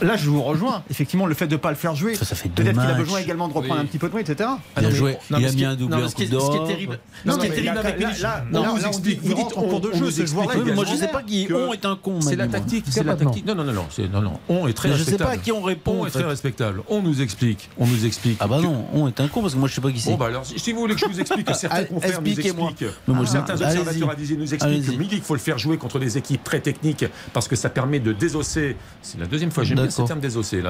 là, 0.00 0.16
je 0.16 0.30
vous 0.30 0.42
rejoins. 0.42 0.82
Effectivement, 0.90 1.26
le 1.26 1.34
fait 1.34 1.46
de 1.46 1.52
ne 1.54 1.58
pas 1.58 1.70
le 1.70 1.76
faire 1.76 1.94
jouer, 1.94 2.14
Ça, 2.14 2.24
ça 2.24 2.34
fait 2.36 2.48
deux 2.48 2.62
peut-être 2.62 2.80
qu'il 2.80 2.90
a 2.90 2.94
besoin 2.94 3.18
également 3.18 3.48
de 3.48 3.52
reprendre 3.52 3.80
Oui. 3.80 3.80
un 3.82 3.86
petit 3.86 3.98
peu 3.98 4.06
de 4.06 4.12
bruit, 4.12 4.22
etc. 4.22 4.48
Ah 4.76 4.80
il 4.80 4.86
a 4.86 4.90
joué, 4.90 5.16
il 5.30 5.36
a 5.36 5.52
mis 5.52 5.64
un 5.64 5.74
doublé 5.74 6.02
en 6.02 6.08
ce 6.08 6.14
qui 6.14 6.22
est- 6.24 6.26
Coupe 6.28 6.40
ce 6.40 6.46
qui 6.46 6.52
est 6.52 6.54
d'Europe. 6.54 6.68
terrible- 6.68 6.98
ce 7.26 7.36
qui 7.36 7.46
est 7.46 7.68
avec 7.68 8.20
là, 8.20 8.44
on 8.52 8.76
dit, 8.76 8.84
explique, 8.86 9.20
vous 9.22 9.34
dites, 9.34 9.56
en 9.56 9.62
cours 9.62 9.80
de 9.80 9.92
jeu, 9.92 10.10
c'est 10.10 10.32
moi, 10.32 10.84
je 10.90 10.96
sais 10.96 11.08
pas 11.08 11.22
qui. 11.22 11.48
On 11.68 11.72
est 11.72 11.84
un 11.84 11.96
con. 11.96 12.20
C'est 12.20 12.36
la 12.36 12.48
tactique, 12.48 12.84
c'est 12.88 13.04
la 13.04 13.16
tactique. 13.16 13.46
Non, 13.46 13.54
non, 13.54 13.64
non, 13.64 13.72
non, 13.72 13.86
c'est- 13.90 14.08
non, 14.08 14.20
non. 14.20 14.38
On 14.48 14.68
est 14.68 14.72
très 14.72 14.88
Mais 14.88 14.96
je 14.96 15.04
sais 15.04 15.16
pas 15.16 15.24
à 15.24 15.28
respectable. 15.28 15.42
qui 15.42 15.52
on 15.52 15.62
répond. 15.62 15.96
On 16.00 16.06
est 16.06 16.10
très 16.10 16.24
respectable. 16.24 16.82
On 16.88 17.02
nous 17.02 17.20
explique. 17.20 17.70
On 17.78 17.86
nous 17.86 18.06
explique. 18.06 18.38
Ah 18.40 18.46
bah 18.46 18.60
non, 18.60 18.86
on 18.92 19.08
est 19.08 19.20
un 19.20 19.28
con 19.28 19.40
parce 19.40 19.54
que 19.54 19.58
moi 19.58 19.68
je 19.68 19.74
sais 19.74 19.80
pas 19.80 19.90
qui 19.90 20.00
c'est. 20.00 20.10
Bon 20.10 20.16
bah 20.16 20.26
alors, 20.26 20.44
si 20.44 20.72
vous 20.72 20.80
voulez 20.80 20.94
que 20.94 21.00
je 21.00 21.06
vous 21.06 21.20
explique, 21.20 21.46
que 21.46 21.54
certains 21.54 21.84
confrères 21.84 22.20
nous 22.20 22.28
expliquez-moi. 22.28 22.70
expliquent, 22.70 22.90
certains 23.26 23.60
observateurs 23.60 24.16
nous 24.38 24.54
expliquent 24.54 24.86
que. 24.86 24.90
Milik, 24.94 25.18
il 25.18 25.22
faut 25.22 25.34
le 25.34 25.40
faire 25.40 25.58
jouer 25.58 25.76
contre 25.76 25.98
des 25.98 26.18
équipes 26.18 26.44
très 26.44 26.60
techniques 26.60 27.04
parce 27.32 27.48
que 27.48 27.56
ça 27.56 27.68
permet 27.68 28.00
de 28.00 28.12
désosser. 28.12 28.76
C'est 29.02 29.18
la 29.18 29.26
deuxième 29.26 29.50
fois, 29.50 29.64
j'aime 29.64 29.78
bien 29.78 29.90
ce 29.90 30.02
terme 30.02 30.20
désosser. 30.20 30.62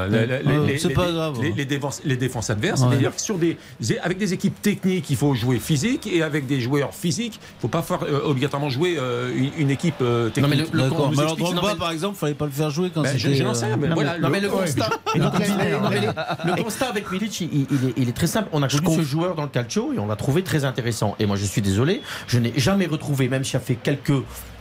C'est 0.78 0.90
pas 0.90 1.10
grave. 1.10 1.40
Les, 1.42 1.64
défenses, 1.64 2.00
les 2.04 2.16
défenses 2.16 2.50
adverses, 2.50 2.80
c'est-à-dire 2.80 3.12
sur 3.16 3.38
des, 3.38 3.58
avec 4.02 4.18
des 4.18 4.32
équipes 4.32 4.60
techniques, 4.60 5.10
il 5.10 5.16
faut 5.16 5.34
jouer 5.34 5.58
physique 5.58 6.06
et 6.06 6.22
avec 6.22 6.46
des 6.46 6.60
joueurs 6.60 6.94
physiques, 6.94 7.38
il 7.40 7.56
ne 7.56 7.60
faut 7.60 7.68
pas 7.68 7.84
euh, 8.02 8.20
obligatoirement 8.24 8.68
jouer 8.68 8.96
euh, 8.98 9.32
une, 9.58 9.70
équipe 9.70 9.96
euh, 10.00 10.30
Non, 10.36 10.48
mais 10.48 10.56
technique. 10.56 10.74
D'accord. 10.90 11.10
Mais 11.10 11.18
alors 11.20 11.36
Drogba, 11.36 11.74
par 11.76 11.90
exemple, 11.90 12.16
fallait 12.16 12.34
pas 12.34 12.44
le 12.46 12.50
faire 12.50 12.70
jouer 12.70 12.90
quand 12.94 13.02
Ben, 13.02 13.12
je- 13.16 13.18
c'était. 13.22 13.34
je 13.34 13.42
n'en 13.42 13.54
sais 13.54 13.66
rien, 13.66 13.76
mais 13.76 13.88
Non, 13.88 13.94
voilà, 13.94 14.14
mais, 14.14 14.18
non, 14.20 14.28
mais 14.30 14.40
le 14.40 14.48
constat, 14.48 14.88
le 15.14 16.90
avec 16.90 17.10
Milic, 17.10 17.40
il, 17.40 17.66
il 17.70 17.88
est, 17.88 17.92
il 17.96 18.12
très 18.12 18.26
simple. 18.26 18.48
On 18.52 18.62
a 18.62 18.68
connu 18.68 18.96
ce 18.96 19.02
joueur 19.02 19.34
dans 19.34 19.42
le 19.42 19.48
calcio 19.48 19.92
et 19.94 19.98
on 19.98 20.06
l'a 20.06 20.16
trouvé 20.16 20.42
très 20.42 20.64
intéressant. 20.64 21.14
Et 21.18 21.26
moi, 21.26 21.36
je 21.36 21.44
suis 21.44 21.62
désolé, 21.62 22.02
je 22.26 22.38
n'ai 22.38 22.52
jamais 22.56 22.86
retrouvé, 22.86 23.28
même 23.28 23.44
s'il 23.44 23.56
a 23.56 23.60
fait 23.60 23.74
quelques 23.76 24.12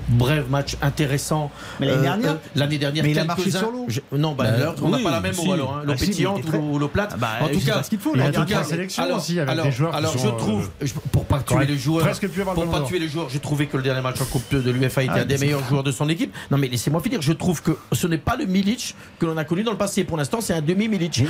brefs 0.09 0.49
matchs 0.49 0.75
intéressants. 0.81 1.49
Mais 1.79 1.85
l'année 1.87 1.99
euh, 1.99 2.01
dernière 2.03 2.31
euh, 2.31 2.35
L'année 2.55 2.77
dernière, 2.77 3.03
Mais 3.03 3.11
il 3.11 3.19
a 3.19 3.23
marché 3.23 3.51
sur 3.51 3.71
l'eau. 3.71 3.85
je- 3.87 4.01
Non, 4.11 4.33
bah, 4.33 4.45
Bah, 4.51 4.75
on 4.81 4.89
n'a 4.89 4.97
oui, 4.97 5.03
pas 5.03 5.11
la 5.11 5.21
même 5.21 5.33
si. 5.33 5.47
eau 5.47 5.53
alors. 5.53 5.73
hein, 5.77 5.81
L'eau 5.85 5.93
Ah, 5.95 5.99
pétillante 5.99 6.41
il 6.45 6.55
ou 6.55 6.77
l'eau 6.79 6.87
plate. 6.89 7.17
Bah, 7.17 7.27
en 7.41 7.47
tout 7.47 7.59
cas, 7.65 7.83
ce 7.83 7.89
qu'il 7.89 7.99
faut, 7.99 8.11
Il 8.15 8.21
en 8.21 8.31
tout 8.31 8.45
cas, 8.45 8.63
sélection 8.63 9.03
alors- 9.03 9.17
aussi 9.19 9.39
avec 9.39 9.49
alors- 9.51 9.65
des 9.65 9.71
joueurs 9.71 9.91
qui 9.91 9.97
Alors, 9.97 10.11
sont, 10.11 10.19
je 10.19 10.27
euh, 10.27 10.31
trouve, 10.37 10.69
pour 11.11 11.25
pas 11.25 11.39
tuer 11.39 11.65
les 11.65 11.77
joueurs, 11.77 12.05
pour 12.53 12.69
pas 12.69 12.81
tuer 12.81 12.99
les 12.99 13.07
joueurs, 13.07 13.29
j'ai 13.29 13.39
trouvé 13.39 13.67
que 13.67 13.77
le 13.77 13.83
dernier 13.83 14.01
match 14.01 14.19
en 14.21 14.25
Coupe 14.25 14.53
de 14.53 14.71
l'UEFA 14.71 15.03
était 15.03 15.11
Ah, 15.15 15.21
un 15.21 15.25
des 15.25 15.37
meilleurs 15.37 15.63
joueurs 15.67 15.83
de 15.83 15.91
son 15.91 16.09
équipe. 16.09 16.12
Non, 16.51 16.57
mais 16.57 16.67
laissez-moi 16.67 17.01
finir. 17.01 17.21
Je 17.21 17.33
trouve 17.33 17.61
que 17.61 17.71
ce 17.91 18.07
n'est 18.07 18.17
pas 18.17 18.35
le 18.35 18.45
Milic 18.45 18.95
que 19.19 19.25
l'on 19.25 19.37
a 19.37 19.43
connu 19.43 19.63
dans 19.63 19.71
le 19.71 19.77
passé. 19.77 20.03
Pour 20.03 20.17
l'instant, 20.17 20.41
c'est 20.41 20.53
un 20.53 20.61
demi-Milic. 20.61 21.23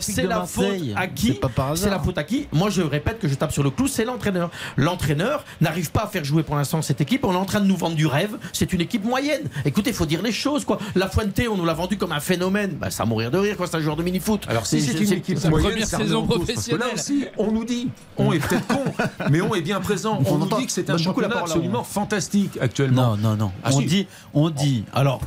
C'est 0.00 0.22
la 0.24 0.44
faute 0.46 0.66
à 0.96 1.06
qui 1.06 1.38
C'est 1.76 1.90
la 1.90 1.98
faute 1.98 2.18
à 2.18 2.24
qui 2.24 2.48
Moi, 2.52 2.70
je 2.70 2.82
répète 2.82 3.18
que 3.18 3.28
je 3.28 3.34
tape 3.34 3.52
sur 3.52 3.62
le 3.62 3.70
clou. 3.70 3.88
C'est 3.88 4.04
l'entraîneur. 4.04 4.50
L'entraîneur 4.76 5.44
n'arrive 5.60 5.90
pas 5.90 6.04
à 6.04 6.06
faire 6.06 6.24
jouer 6.24 6.42
pour 6.42 6.56
l'instant 6.56 6.82
cette 6.82 7.00
équipe. 7.00 7.24
On 7.24 7.32
est 7.32 7.36
en 7.36 7.44
train 7.44 7.60
de 7.60 7.66
nous 7.66 7.76
vendre 7.76 7.96
du 7.96 8.06
rêve. 8.06 8.36
C'est 8.52 8.72
une 8.72 8.80
équipe 8.80 9.04
moyenne. 9.04 9.42
Écoutez, 9.64 9.90
il 9.90 9.96
faut 9.96 10.06
dire 10.06 10.22
les 10.22 10.32
choses, 10.32 10.64
quoi. 10.64 10.78
La 10.94 11.08
Fuente, 11.08 11.40
on 11.50 11.56
nous 11.56 11.64
l'a 11.64 11.74
vendu 11.74 11.96
comme 11.96 12.12
un 12.12 12.20
phénomène. 12.20 12.72
Bah, 12.80 12.90
ça 12.90 13.02
à 13.04 13.06
mourir 13.06 13.30
de 13.30 13.38
rire, 13.38 13.56
quoi. 13.56 13.66
C'est 13.66 13.76
un 13.76 13.80
joueur 13.80 13.96
de 13.96 14.02
mini-foot. 14.02 14.44
Alors 14.48 14.66
si 14.66 14.80
c'est 14.80 14.98
une 15.00 15.12
équipe 15.12 15.42
moyenne, 15.48 15.70
première 15.70 15.86
saison 15.88 16.26
que 16.26 16.32
Là 16.32 16.36
professionnelle. 16.36 16.88
aussi, 16.94 17.24
on 17.38 17.50
nous 17.50 17.64
dit, 17.64 17.88
on 18.16 18.32
est 18.32 18.38
peut-être 18.38 18.66
con, 18.66 18.84
mais 19.30 19.40
on 19.40 19.54
est 19.54 19.60
bien 19.62 19.80
présent. 19.80 20.18
On, 20.26 20.34
On 20.34 20.38
nous 20.38 20.44
entend- 20.44 20.58
dit 20.58 20.66
que 20.66 20.72
c'est 20.72 20.88
un 20.90 20.94
beaucoup 20.94 21.04
championnat 21.04 21.38
absolument 21.38 21.84
fantastique 21.84 22.58
actuellement. 22.60 23.16
Non, 23.16 23.30
non, 23.30 23.36
non. 23.36 23.52
Ah, 23.64 23.70
on 23.72 23.80
si. 23.80 23.86
dit, 23.86 24.06
on 24.34 24.50
dit. 24.50 24.84
Alors, 24.92 25.20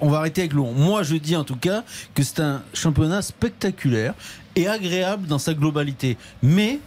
on 0.00 0.08
va 0.08 0.18
arrêter 0.18 0.42
avec 0.42 0.52
le 0.52 0.60
on. 0.60 0.72
Moi, 0.72 1.02
je 1.02 1.16
dis 1.16 1.36
en 1.36 1.44
tout 1.44 1.56
cas 1.56 1.84
que 2.14 2.22
c'est 2.22 2.40
un 2.40 2.62
championnat 2.74 3.22
spectaculaire 3.22 4.14
et 4.56 4.68
agréable 4.68 5.26
dans 5.26 5.38
sa 5.38 5.54
globalité. 5.54 6.16
Mais 6.42 6.80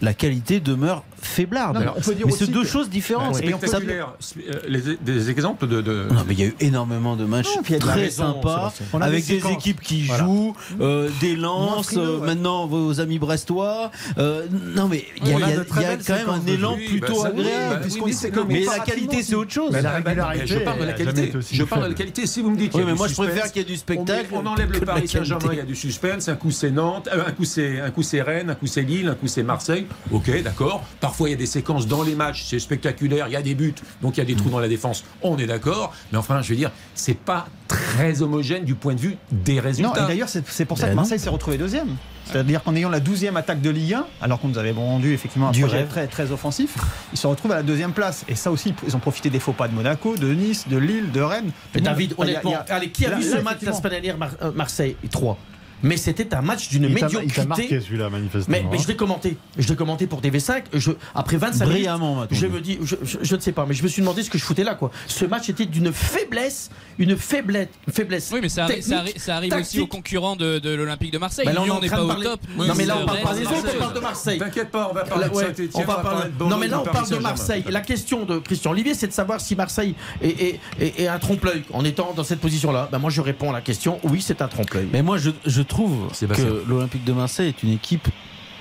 la 0.00 0.14
qualité 0.14 0.60
demeure 0.60 1.04
faiblarde. 1.24 1.76
Non, 1.76 1.80
mais 1.82 1.90
on 1.96 2.00
peut 2.00 2.14
dire 2.14 2.26
mais 2.26 2.32
aussi 2.32 2.44
c'est 2.46 2.50
deux 2.52 2.62
que- 2.62 2.68
choses 2.68 2.90
différentes. 2.90 3.34
Ouais. 3.36 3.52
Euh, 3.52 4.60
les- 4.68 4.96
des 5.00 5.30
exemples 5.30 5.66
de, 5.66 5.80
de- 5.80 6.06
Non, 6.10 6.24
mais 6.26 6.34
il 6.34 6.40
y 6.40 6.42
a 6.42 6.46
eu 6.46 6.54
énormément 6.60 7.16
de 7.16 7.24
matchs 7.24 7.46
Non, 7.56 7.78
très 7.78 8.10
sympas, 8.10 8.72
avec 9.00 9.26
des 9.26 9.34
séquences. 9.36 9.52
équipes 9.52 9.80
qui 9.80 10.02
Voilà. 10.04 10.24
jouent, 10.24 10.54
euh, 10.80 11.08
des 11.20 11.36
lances, 11.36 11.96
euh, 11.96 12.18
ouais. 12.18 12.26
maintenant 12.26 12.66
vos 12.66 13.00
amis 13.00 13.18
brestois. 13.18 13.90
Euh, 14.18 14.46
non, 14.76 14.88
mais 14.88 15.04
il 15.22 15.28
y 15.28 15.32
a, 15.32 15.38
y 15.38 15.52
y 15.52 16.04
quand 16.04 16.14
même 16.14 16.28
un 16.28 16.46
élan. 16.46 16.74
Oui, 16.76 16.86
plutôt 16.98 17.22
bah, 17.22 17.28
agréable. 17.28 17.74
bah, 17.74 17.80
puisqu'on 17.82 18.04
oui, 18.06 18.12
dit 18.12 18.26
mais 18.32 18.44
mais 18.48 18.64
la 18.64 18.78
qualité, 18.80 19.22
c'est 19.22 19.34
autre 19.34 19.52
chose. 19.52 19.70
Mais 19.72 19.82
la 19.82 19.92
régularité, 19.92 20.46
je 20.46 20.58
parle 20.58 20.80
de 20.80 20.84
la 20.84 20.92
qualité. 20.92 21.32
Je 21.52 21.62
parle 21.64 21.82
de 21.84 21.88
la 21.88 21.94
qualité. 21.94 22.26
Si 22.26 22.42
vous 22.42 22.50
me 22.50 22.56
dites 22.56 22.74
mais 22.74 22.94
moi, 22.94 23.08
je 23.08 23.14
préfère 23.14 23.50
qu'il 23.52 23.62
y 23.62 23.64
ait 23.64 23.68
du 23.68 23.76
spectacle. 23.76 24.26
on 24.32 24.46
enlève 24.46 24.72
le 24.72 24.80
Paris 24.80 25.08
Saint-Germain, 25.08 25.48
il 25.52 25.58
y 25.58 25.60
a 25.60 25.64
du 25.64 25.76
suspense. 25.76 26.28
Un 26.28 26.36
coup 26.36 26.50
c'est 26.50 26.70
Nantes, 26.70 27.08
un 27.12 27.30
coup 27.32 27.44
c'est 27.44 27.80
un 27.80 27.90
coup 27.90 28.02
c'est 28.02 28.22
Rennes, 28.22 28.50
un 28.50 28.54
coup 28.54 28.66
c'est 28.66 28.82
Lille, 28.82 29.08
un 29.08 29.14
coup 29.14 29.26
c'est 29.28 29.42
Marseille. 29.42 29.86
Ok, 30.10 30.30
d'accord. 30.42 30.84
Parfois 31.12 31.28
il 31.28 31.32
y 31.32 31.34
a 31.34 31.38
des 31.38 31.44
séquences 31.44 31.86
dans 31.86 32.02
les 32.02 32.14
matchs, 32.14 32.44
c'est 32.46 32.58
spectaculaire. 32.58 33.26
Il 33.28 33.32
y 33.34 33.36
a 33.36 33.42
des 33.42 33.54
buts, 33.54 33.74
donc 34.00 34.16
il 34.16 34.20
y 34.20 34.22
a 34.22 34.24
des 34.24 34.34
trous 34.34 34.48
dans 34.48 34.60
la 34.60 34.68
défense. 34.68 35.04
On 35.20 35.36
est 35.36 35.44
d'accord. 35.44 35.92
Mais 36.10 36.16
enfin, 36.16 36.40
je 36.40 36.48
veux 36.48 36.56
dire, 36.56 36.70
c'est 36.94 37.12
pas 37.18 37.48
très 37.68 38.22
homogène 38.22 38.64
du 38.64 38.74
point 38.74 38.94
de 38.94 39.00
vue 39.00 39.18
des 39.30 39.56
Non, 39.56 39.60
résultats. 39.62 40.04
et 40.04 40.06
d'ailleurs, 40.08 40.30
c'est 40.30 40.64
pour 40.64 40.78
ça 40.78 40.86
Ben 40.86 40.92
que. 40.92 40.96
Marseille 40.96 41.18
s'est 41.18 41.28
retrouvé 41.28 41.58
deuxième. 41.58 41.96
C'est-à-dire 42.24 42.62
qu'en 42.62 42.74
ayant 42.74 42.88
la 42.88 43.00
12e 43.00 43.36
attaque 43.36 43.60
de 43.60 43.68
Ligue 43.68 43.92
1, 43.92 44.06
alors 44.22 44.40
qu'on 44.40 44.48
nous 44.48 44.56
avait 44.56 44.72
vendu 44.72 45.12
effectivement 45.12 45.48
un 45.48 45.52
Du 45.52 45.60
projet 45.60 45.80
rêve. 45.80 45.88
très, 45.88 46.06
très 46.06 46.30
offensif, 46.32 46.76
ils 47.12 47.18
se 47.18 47.26
retrouvent 47.26 47.52
à 47.52 47.56
la 47.56 47.62
deuxième 47.62 47.92
place. 47.92 48.24
Et 48.26 48.34
ça 48.34 48.50
aussi, 48.50 48.72
ils 48.88 48.96
ont 48.96 49.00
profité 49.00 49.28
des 49.28 49.38
faux 49.38 49.52
pas 49.52 49.68
de 49.68 49.74
Monaco, 49.74 50.16
de 50.16 50.32
Nice, 50.32 50.66
de 50.66 50.78
Lille, 50.78 51.12
de 51.12 51.20
Rennes. 51.20 51.50
Mais 51.74 51.82
David, 51.82 52.14
a- 52.16 52.22
honnêtement, 52.22 52.54
a- 52.54 52.72
allez, 52.72 52.88
qui 52.90 53.04
a 53.04 53.10
là- 53.10 53.16
vu 53.18 53.28
là, 53.30 53.36
ce 53.36 53.42
match 53.42 53.58
la 53.60 53.72
semaine 53.74 53.92
dernière, 53.92 54.16
Mar- 54.16 54.30
euh, 54.40 54.50
Marseille? 54.54 54.96
3 55.10 55.36
Mais 55.82 55.96
c'était 55.96 56.34
un 56.34 56.42
match 56.42 56.68
d'une 56.68 56.82
t'a- 56.82 56.88
il 56.88 56.94
t'a 57.00 57.06
médiocrité. 57.06 57.46
marqué 57.46 57.80
celui-là, 57.80 58.10
manifestement. 58.10 58.56
Mais, 58.56 58.64
mais 58.70 58.78
je 58.78 58.86
l'ai 58.88 58.96
commenté. 58.96 59.36
Je 59.58 59.68
l'ai 59.68 59.76
commenté 59.76 60.06
pour 60.06 60.20
TV5. 60.20 60.64
Je, 60.72 60.92
après 61.14 61.36
25 61.36 61.64
minutes, 61.64 61.72
Brillamment, 61.72 62.14
m'a-t-on 62.16 62.34
je 62.36 62.46
me 62.46 62.60
dis, 62.60 62.78
je, 62.82 62.96
je- 63.02 63.18
je 63.22 63.36
ne 63.36 63.40
sais 63.40 63.52
pas, 63.52 63.66
mais 63.66 63.74
je 63.74 63.82
me 63.82 63.88
suis 63.88 64.00
demandé 64.02 64.22
ce 64.22 64.30
que 64.30 64.38
je 64.38 64.44
foutais 64.44 64.64
là, 64.64 64.74
quoi. 64.74 64.90
Ce 65.06 65.24
match 65.24 65.48
était 65.48 65.66
d'une 65.66 65.92
faiblesse, 65.92 66.70
une 66.98 67.16
faiblesse, 67.16 67.68
une 67.86 67.92
faiblesse. 67.92 68.30
Oui, 68.32 68.40
mais 68.42 68.48
ça, 68.48 68.66
arri- 68.66 68.82
ça, 68.82 68.96
arri- 68.96 69.04
technique, 69.06 69.20
ça 69.20 69.36
arrive 69.36 69.54
aussi 69.54 69.80
aux 69.80 69.86
concurrents 69.86 70.36
de, 70.36 70.58
de 70.58 70.70
l'Olympique 70.70 71.12
de 71.12 71.18
Marseille. 71.18 71.44
Bah 71.46 71.52
là, 71.52 71.62
on 71.62 71.80
n'est 71.80 71.88
pas 71.88 71.96
de 71.96 72.02
au 72.02 72.06
parler- 72.06 72.24
top. 72.24 72.40
Oui, 72.58 72.68
non, 72.68 72.74
mais 72.76 72.84
là, 72.86 72.98
on 73.02 73.06
parle 73.06 73.20
pas 73.20 73.28
Rennes, 73.30 73.38
des 73.40 73.46
autres, 73.46 73.52
on 73.58 73.62
Marseille. 73.62 73.78
parle 73.78 73.94
de 73.94 74.00
Marseille. 74.00 74.38
T'inquiète 74.38 74.70
pas, 74.70 74.88
on 74.90 74.94
va 74.94 75.04
parler 75.04 75.22
Là, 75.24 75.28
de 75.30 75.34
ouais, 75.34 75.44
Saint-Etienne, 75.44 75.70
on 75.74 75.80
va 75.84 75.94
parler- 75.96 76.30
Non, 76.40 76.56
mais 76.58 76.68
là, 76.68 76.80
on 76.80 76.84
parle 76.84 77.08
de 77.10 77.16
Marseille. 77.16 77.64
La 77.68 77.80
question 77.80 78.24
de 78.24 78.38
Christian 78.38 78.70
Olivier, 78.72 78.94
c'est 78.94 79.06
de 79.08 79.12
savoir 79.12 79.40
si 79.40 79.56
Marseille 79.56 79.94
est, 80.22 80.28
est- 80.28 80.60
est- 80.80 81.00
est 81.00 81.08
un 81.08 81.18
trompe-l'œil 81.18 81.64
en 81.72 81.84
étant 81.84 82.12
dans 82.14 82.24
cette 82.24 82.40
position-là. 82.40 82.88
Ben, 82.92 82.98
moi, 82.98 83.10
je 83.10 83.20
réponds 83.20 83.50
à 83.50 83.52
la 83.52 83.60
question 83.60 83.98
oui, 84.04 84.20
c'est 84.22 84.42
un 84.42 84.48
trompe-l'œil. 84.48 84.88
Mais 84.92 85.02
moi, 85.02 85.18
je, 85.18 85.30
je 85.46 85.62
trouve 85.72 86.08
Sébastien. 86.14 86.44
que 86.46 86.64
l'Olympique 86.68 87.04
de 87.04 87.12
Marseille 87.12 87.48
est 87.48 87.62
une 87.62 87.72
équipe 87.72 88.08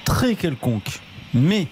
très 0.05 0.35
quelconque. 0.35 0.99
Mais 1.33 1.67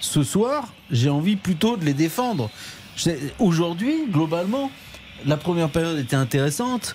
ce 0.00 0.22
soir, 0.22 0.72
j'ai 0.90 1.10
envie 1.10 1.36
plutôt 1.36 1.76
de 1.76 1.84
les 1.84 1.94
défendre. 1.94 2.50
Je- 2.96 3.10
Aujourd'hui, 3.38 4.04
globalement, 4.10 4.70
la 5.26 5.36
première 5.36 5.68
période 5.70 5.98
était 5.98 6.16
intéressante. 6.16 6.94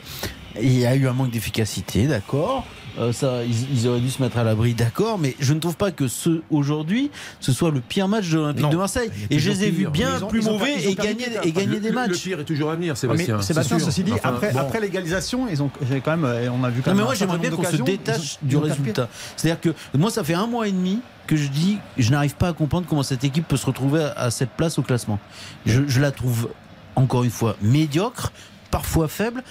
Il 0.62 0.78
y 0.78 0.86
a 0.86 0.96
eu 0.96 1.08
un 1.08 1.14
manque 1.14 1.32
d'efficacité, 1.32 2.08
d'accord. 2.08 2.66
Euh, 3.00 3.14
ça, 3.14 3.44
ils, 3.44 3.72
ils 3.82 3.88
auraient 3.88 4.00
dû 4.00 4.10
se 4.10 4.22
mettre 4.22 4.38
à 4.38 4.44
l'abri, 4.44 4.74
d'accord. 4.74 5.18
Mais 5.20 5.36
je 5.40 5.54
ne 5.54 5.60
trouve 5.60 5.76
pas 5.76 5.92
que 5.92 6.08
ce 6.08 6.42
aujourd'hui, 6.50 7.12
ce 7.40 7.52
soit 7.52 7.70
le 7.72 7.80
pire 7.80 8.08
match 8.08 8.30
de 8.30 8.38
l'Olympique 8.38 8.64
Non. 8.64 8.70
de 8.70 8.78
Marseille. 8.78 9.10
Et 9.30 9.38
je 9.40 9.52
les 9.52 9.66
ai 9.66 9.70
vus 9.72 9.88
bien 9.88 10.22
ont- 10.24 10.28
plus 10.28 10.44
mauvais 10.44 10.74
ont 10.74 10.90
et 10.90 10.96
gagner, 10.96 11.28
des 11.30 11.48
et 11.48 11.52
gagner 11.52 11.76
Le- 11.76 11.80
des 11.80 11.90
le- 11.90 11.96
matchs. 11.96 12.10
Le 12.12 12.18
pire 12.18 12.40
est 12.40 12.44
toujours 12.46 12.72
à 12.72 12.76
venir, 12.76 12.94
Mais 12.94 13.00
Sébastien. 13.00 13.42
Sébastien, 13.42 13.78
c'est 13.78 13.84
sûr. 13.84 13.92
ceci 13.94 14.04
dit, 14.04 14.14
Enfin, 14.14 14.30
après, 14.30 14.52
bon. 14.52 14.60
après 14.60 14.80
l'égalisation, 14.82 15.48
ils 15.50 15.62
ont 15.62 15.70
j'ai 15.90 16.02
quand 16.02 16.12
même, 16.12 16.26
euh, 16.26 16.50
on 16.52 16.64
a 16.64 16.70
vu 16.70 16.82
quand 16.82 16.92
Non, 16.92 16.96
même. 16.96 16.98
mais 16.98 17.02
un 17.02 17.06
moi 17.06 17.16
j'aimerais 17.16 17.38
bien 17.38 17.52
qu'on 17.52 17.64
se 17.64 17.78
détache 17.84 18.38
du 18.42 18.58
résultat. 18.58 19.10
C'est-à-dire 19.36 19.62
que 19.62 19.98
moi 19.98 20.10
ça 20.10 20.24
fait 20.24 20.34
un 20.34 20.48
mois 20.48 20.68
et 20.68 20.72
demi 20.72 21.00
que 21.28 21.36
je 21.36 21.50
dis 21.50 21.78
je 21.98 22.10
n'arrive 22.12 22.36
pas 22.36 22.48
à 22.48 22.54
comprendre 22.54 22.88
comment 22.90 23.04
cette 23.04 23.24
équipe 23.24 23.48
peut 23.48 23.58
se 23.58 23.66
retrouver 23.66 24.02
à, 24.04 24.14
à 24.14 24.32
cette 24.32 24.52
place 24.52 24.80
au 24.80 24.82
classement. 24.82 25.20
Je, 25.66 25.82
je 25.88 26.00
la 26.02 26.12
trouve 26.12 26.50
encore 26.96 27.24
une 27.24 27.30
fois 27.30 27.56
médiocre, 27.62 28.32
parfois 28.72 29.08
faible. 29.08 29.44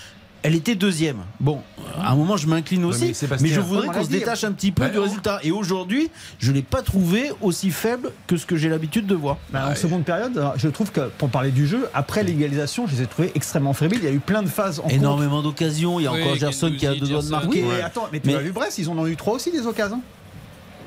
Elle 0.46 0.54
était 0.54 0.76
deuxième. 0.76 1.16
Bon, 1.40 1.60
à 2.00 2.12
un 2.12 2.14
moment 2.14 2.36
je 2.36 2.46
m'incline 2.46 2.84
Ouais, 2.84 2.90
aussi, 2.90 3.12
mais 3.40 3.48
je 3.48 3.60
voudrais 3.60 3.88
qu'on 3.88 4.04
se 4.04 4.08
détache 4.08 4.44
un 4.44 4.52
petit 4.52 4.70
peu 4.70 4.84
Bah, 4.84 4.90
du 4.90 4.98
résultat. 5.00 5.40
Et 5.42 5.50
aujourd'hui, 5.50 6.08
je 6.38 6.52
l'ai 6.52 6.62
pas 6.62 6.82
trouvé 6.82 7.32
aussi 7.40 7.72
faible 7.72 8.12
que 8.28 8.36
ce 8.36 8.46
que 8.46 8.56
j'ai 8.56 8.68
l'habitude 8.68 9.06
de 9.08 9.16
voir. 9.16 9.38
Bah, 9.50 9.68
en 9.72 9.74
seconde 9.74 10.04
période, 10.04 10.40
je 10.56 10.68
trouve 10.68 10.92
que 10.92 11.08
pour 11.18 11.30
parler 11.30 11.50
du 11.50 11.66
jeu, 11.66 11.88
après 11.94 12.22
l'égalisation, 12.22 12.86
je 12.86 12.94
les 12.94 13.02
ai 13.02 13.06
trouvés 13.06 13.32
extrêmement 13.34 13.72
fébriles. 13.72 13.98
Il 14.02 14.04
y 14.04 14.08
a 14.08 14.14
eu 14.14 14.20
plein 14.20 14.44
de 14.44 14.48
phases 14.48 14.78
en 14.78 14.82
contre. 14.84 14.94
Énormément 14.94 15.42
d'occasions. 15.42 15.98
Il 15.98 16.04
y 16.04 16.06
a 16.06 16.12
Oui, 16.12 16.22
encore 16.22 16.36
Gerson 16.36 16.72
qui 16.78 16.86
a 16.86 16.94
deux 16.94 17.08
doigts 17.08 17.22
de 17.22 17.28
marquer. 17.28 17.64
Oui, 17.64 17.68
mais 17.68 17.82
attends, 17.82 18.08
mais 18.12 18.20
tu 18.20 18.28
Mais- 18.28 18.36
as 18.36 18.40
vu 18.40 18.52
Brest, 18.52 18.78
ils 18.78 18.88
en 18.88 18.96
ont 18.96 19.06
eu 19.08 19.16
trois 19.16 19.34
aussi 19.34 19.50
des 19.50 19.66
occasions. 19.66 20.00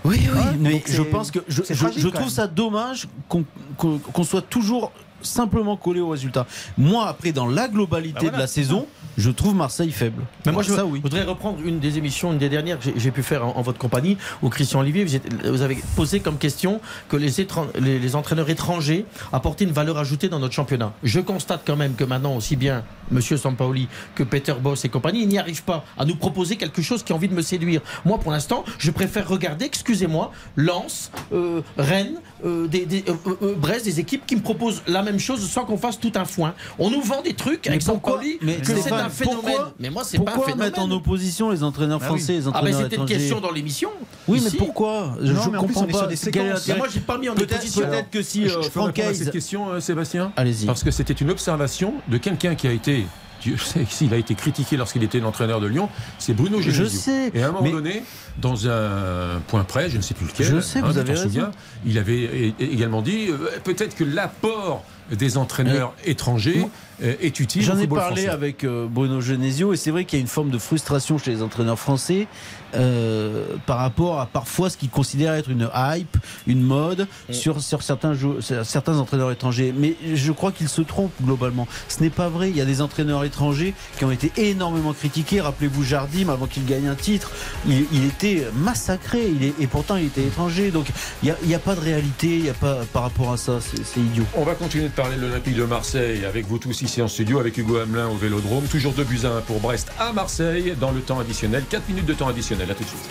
Oui, 0.06 0.18
oui, 0.22 0.40
Ouais, 0.40 0.44
mais 0.58 0.82
je 0.88 1.02
pense 1.02 1.32
que 1.32 1.40
je, 1.50 2.08
trouve 2.08 2.30
ça 2.30 2.48
dommage 2.48 3.10
qu'on 3.28 3.44
qu'on- 3.76 3.98
qu'on 3.98 4.24
soit 4.24 4.42
toujours 4.42 4.94
simplement 5.22 5.76
collé 5.76 6.00
au 6.00 6.08
résultat. 6.08 6.48
Moi, 6.78 7.06
après, 7.06 7.34
dans 7.34 7.46
la 7.48 7.68
globalité 7.68 8.14
Bah 8.14 8.20
voilà, 8.22 8.38
de 8.38 8.42
la 8.44 8.48
saison, 8.48 8.88
je 9.20 9.30
trouve 9.32 9.54
Marseille 9.56 9.92
faible. 9.92 10.24
Mais 10.46 10.52
moi, 10.52 10.64
je 10.64 10.72
ça, 10.74 10.86
oui. 10.86 11.00
voudrais 11.02 11.24
reprendre 11.24 11.60
une 11.64 11.80
des 11.80 11.98
émissions, 11.98 12.32
une 12.32 12.38
des 12.38 12.50
dernières 12.50 12.80
que 12.80 12.90
j'ai- 12.96 13.12
pu 13.12 13.24
faire 13.24 13.46
en, 13.46 13.58
en 13.58 13.62
votre 13.62 13.78
compagnie, 13.78 14.18
où 14.42 14.50
Christian 14.50 14.80
Olivier, 14.80 15.06
vous, 15.46 15.62
avez 15.62 15.78
posé 15.96 16.20
comme 16.20 16.38
question 16.38 16.80
que 17.10 17.18
les, 17.18 17.42
étran- 17.42 17.68
les- 17.80 18.00
les 18.00 18.16
entraîneurs 18.16 18.50
étrangers 18.50 19.06
apportaient 19.34 19.66
une 19.66 19.72
valeur 19.72 19.98
ajoutée 19.98 20.30
dans 20.30 20.40
notre 20.40 20.54
championnat. 20.54 20.94
Je 21.04 21.20
constate 21.20 21.64
quand 21.66 21.76
même 21.76 21.96
que 21.96 22.04
maintenant, 22.04 22.36
aussi 22.36 22.56
bien 22.56 22.84
Monsieur 23.12 23.38
Sampaoli 23.38 23.88
que 24.16 24.24
Peter 24.24 24.54
Boss 24.62 24.86
et 24.86 24.90
compagnie, 24.90 25.24
ils 25.24 25.28
n'y 25.28 25.40
arrivent 25.40 25.64
pas 25.64 25.84
à 25.98 26.06
nous 26.06 26.16
proposer 26.16 26.56
quelque 26.56 26.82
chose 26.82 27.02
qui 27.04 27.12
a 27.12 27.16
envie 27.16 27.28
de 27.28 27.34
me 27.34 27.42
séduire. 27.42 27.82
Moi, 28.06 28.20
pour 28.20 28.32
l'instant, 28.32 28.64
je 28.78 28.92
préfère 28.92 29.28
regarder, 29.28 29.66
excusez-moi, 29.66 30.32
Lens, 30.56 31.12
euh, 31.34 31.62
Rennes, 31.78 32.20
euh, 32.46 32.68
des, 32.68 32.86
des- 32.86 33.04
euh, 33.08 33.14
euh, 33.42 33.56
Brest, 33.56 33.86
des 33.86 34.00
équipes 34.00 34.26
qui 34.26 34.36
me 34.36 34.42
proposent 34.42 34.82
la 34.88 35.02
même 35.04 35.20
chose 35.20 35.48
sans 35.50 35.66
qu'on 35.66 35.78
fasse 35.78 36.00
tout 36.00 36.12
un 36.16 36.26
foin. 36.26 36.54
On 36.78 36.90
nous 36.90 37.02
vend 37.02 37.22
des 37.22 37.34
trucs 37.34 37.68
avec 37.68 37.84
pourquoi- 37.84 38.14
Sampaoli 38.14 38.38
mais 38.42 38.56
que 38.58 38.76
c'est 38.76 38.92
un 38.92 39.10
phénomène. 39.10 39.42
pourquoi- 39.44 39.74
mais 39.80 39.90
moi, 39.90 40.04
c'est 40.06 40.18
pas 40.18 40.24
un 40.24 40.26
Pourquoi 40.36 40.46
phénomène. 40.48 40.68
mettre 40.72 40.80
en 40.82 40.92
opposition 40.92 41.50
les 41.52 41.64
entraîneurs 41.64 42.00
Bah 42.00 42.08
oui. 42.12 42.18
français 42.20 42.34
et 42.36 42.38
les 42.40 42.46
Ah 42.46 42.50
entraîneurs 42.50 42.82
c'était 42.84 42.96
une 42.98 43.06
question 43.06 43.40
dans 43.40 43.52
l'émission. 43.52 43.90
Oui, 44.28 44.42
mais 44.44 44.52
pourquoi 44.58 45.16
Je 45.22 45.34
plus, 45.34 45.36
comprends 45.36 45.58
on 45.82 46.10
est 46.10 46.16
sur 46.16 46.32
pas. 46.32 46.78
Moi, 46.78 46.88
j'ai 46.94 47.00
pas 47.00 47.18
mis 47.18 47.30
en 47.30 47.34
opposition. 47.34 47.82
peut-être 47.82 48.10
que 48.10 48.22
si 48.22 48.48
Je 48.48 48.54
peux 48.54 48.60
répondre 48.62 48.90
à 48.90 48.94
Francaise. 48.94 49.18
cette 49.24 49.32
question, 49.32 49.70
euh, 49.70 49.80
Sébastien 49.80 50.32
Allez-y. 50.36 50.66
Parce 50.66 50.84
que 50.84 50.92
c'était 50.92 51.14
une 51.14 51.32
observation 51.32 51.94
de 52.08 52.18
quelqu'un 52.18 52.56
qui 52.56 52.68
a 52.68 52.72
été, 52.72 53.06
Dieu 53.42 53.58
sait 53.58 53.86
s'il 53.90 54.14
a 54.14 54.18
été 54.18 54.36
critiqué 54.36 54.78
lorsqu'il 54.78 55.04
était 55.04 55.20
l'entraîneur 55.20 55.60
de 55.62 55.68
Lyon, 55.68 55.90
c'est 56.18 56.34
Bruno 56.34 56.62
Je 56.62 56.72
Genesio. 56.72 57.00
sais, 57.00 57.32
Et 57.34 57.42
à 57.44 57.48
un 57.48 57.52
moment 57.52 57.64
mais- 57.64 57.72
donné, 57.72 58.04
dans 58.38 58.68
un 58.68 59.40
point 59.48 59.64
près, 59.64 59.90
je 59.90 59.98
ne 59.98 60.02
sais 60.02 60.14
plus 60.14 60.26
lequel, 60.28 60.46
Je 60.48 60.60
sais, 60.60 60.82
vous 60.82 60.92
tu 60.94 61.00
avez 61.00 61.06
t'en 61.08 61.12
raison. 61.14 61.24
souviens, 61.24 61.52
il 61.86 61.98
avait 61.98 62.54
également 62.60 63.02
dit 63.02 63.28
euh, 63.30 63.38
peut-être 63.64 63.96
que 63.96 64.04
l'apport 64.04 64.84
des 65.12 65.38
entraîneurs 65.38 65.94
étrangers 66.06 66.68
euh, 67.04 67.16
est 67.22 67.40
utile. 67.40 67.62
J'en 67.64 67.78
ai 67.80 67.88
parlé 67.88 68.24
français. 68.24 68.28
avec 68.30 68.64
euh, 68.64 68.88
Bruno 68.90 69.22
Genesio 69.22 69.74
et 69.74 69.78
c'est 69.78 69.92
vrai 69.92 70.06
qu'il 70.06 70.20
y 70.20 70.22
a 70.22 70.24
une 70.24 70.28
forme 70.28 70.50
de 70.50 70.58
frustration 70.58 71.18
chez 71.18 71.32
les 71.32 71.42
entraîneurs 71.42 71.80
français 71.80 72.28
euh, 72.76 73.46
par 73.66 73.78
rapport 73.80 74.20
à 74.20 74.26
parfois 74.28 74.70
ce 74.70 74.78
qu'ils 74.78 74.90
considèrent 74.90 75.34
être 75.34 75.50
une 75.50 75.70
hype, 75.74 76.18
une 76.46 76.62
mode 76.62 77.08
sur, 77.32 77.62
sur 77.62 77.82
certains, 77.82 78.14
jou- 78.14 78.42
sur 78.42 78.64
certains 78.66 78.98
entraîneurs 79.00 79.32
étrangers. 79.32 79.74
Mais 79.76 79.96
je 80.14 80.32
crois 80.32 80.52
qu'ils 80.52 80.70
se 80.70 80.82
trompent 80.82 81.12
globalement. 81.24 81.68
Ce 81.88 82.02
n'est 82.02 82.10
pas 82.12 82.30
vrai. 82.30 82.50
Il 82.50 82.58
y 82.58 82.62
a 82.62 82.66
des 82.66 82.82
entraîneurs 82.82 83.24
étrangers 83.24 83.74
qui 83.98 84.06
ont 84.06 84.12
été 84.12 84.32
énormément 84.38 84.94
critiqués. 84.94 85.42
Rappelez-vous 85.42 85.84
Jardim, 85.84 86.30
avant 86.30 86.46
qu'il 86.46 86.66
gagne 86.66 86.88
un 86.88 86.96
titre, 86.96 87.32
il, 87.68 87.86
il 87.92 88.06
était 88.06 88.46
massacré. 88.64 89.28
Il 89.36 89.44
est, 89.44 89.54
et 89.60 89.68
pourtant, 89.68 89.96
il 89.96 90.06
était 90.06 90.24
étranger. 90.24 90.70
Donc 90.72 90.88
il 91.24 91.26
n'y 91.28 91.32
a, 91.32 91.38
il 91.44 91.50
y 91.50 91.56
a 91.56 91.60
pas 91.60 91.76
de 91.76 91.82
réalité. 91.82 92.28
Il 92.38 92.46
y 92.46 92.50
a 92.50 92.54
pas 92.54 92.80
par 92.94 93.04
rapport 93.04 93.32
à 93.32 93.38
ça. 93.38 93.60
C'est 93.62 93.84
c'est 93.84 94.00
idiot. 94.00 94.26
On 94.36 94.44
va 94.44 94.54
continuer 94.54 94.86
de 94.86 94.94
parler 95.02 95.16
de 95.16 95.22
l'Olympique 95.22 95.56
de 95.56 95.64
Marseille 95.64 96.26
avec 96.26 96.46
vous 96.46 96.58
tous 96.58 96.82
ici 96.82 97.02
en 97.02 97.08
studio, 97.08 97.40
avec 97.40 97.58
Hugo 97.58 97.78
Hamelin 97.78 98.10
au 98.10 98.18
Vélodrome. 98.18 98.66
Toujours 98.66 98.92
2 98.92 99.06
buts 99.06 99.22
à 99.24 99.30
1 99.30 99.42
pour 99.42 99.62
Brest 99.62 99.90
à 99.98 100.12
Marseille 100.12 100.76
dans 100.78 100.92
le 100.92 101.00
temps 101.00 101.20
additionnel. 101.20 101.64
4 101.70 101.88
minutes 101.88 102.06
de 102.06 102.14
temps 102.14 102.28
additionnel. 102.28 102.70
À 102.70 102.76
tout 102.76 102.84
de 102.84 102.90
suite. 102.90 103.10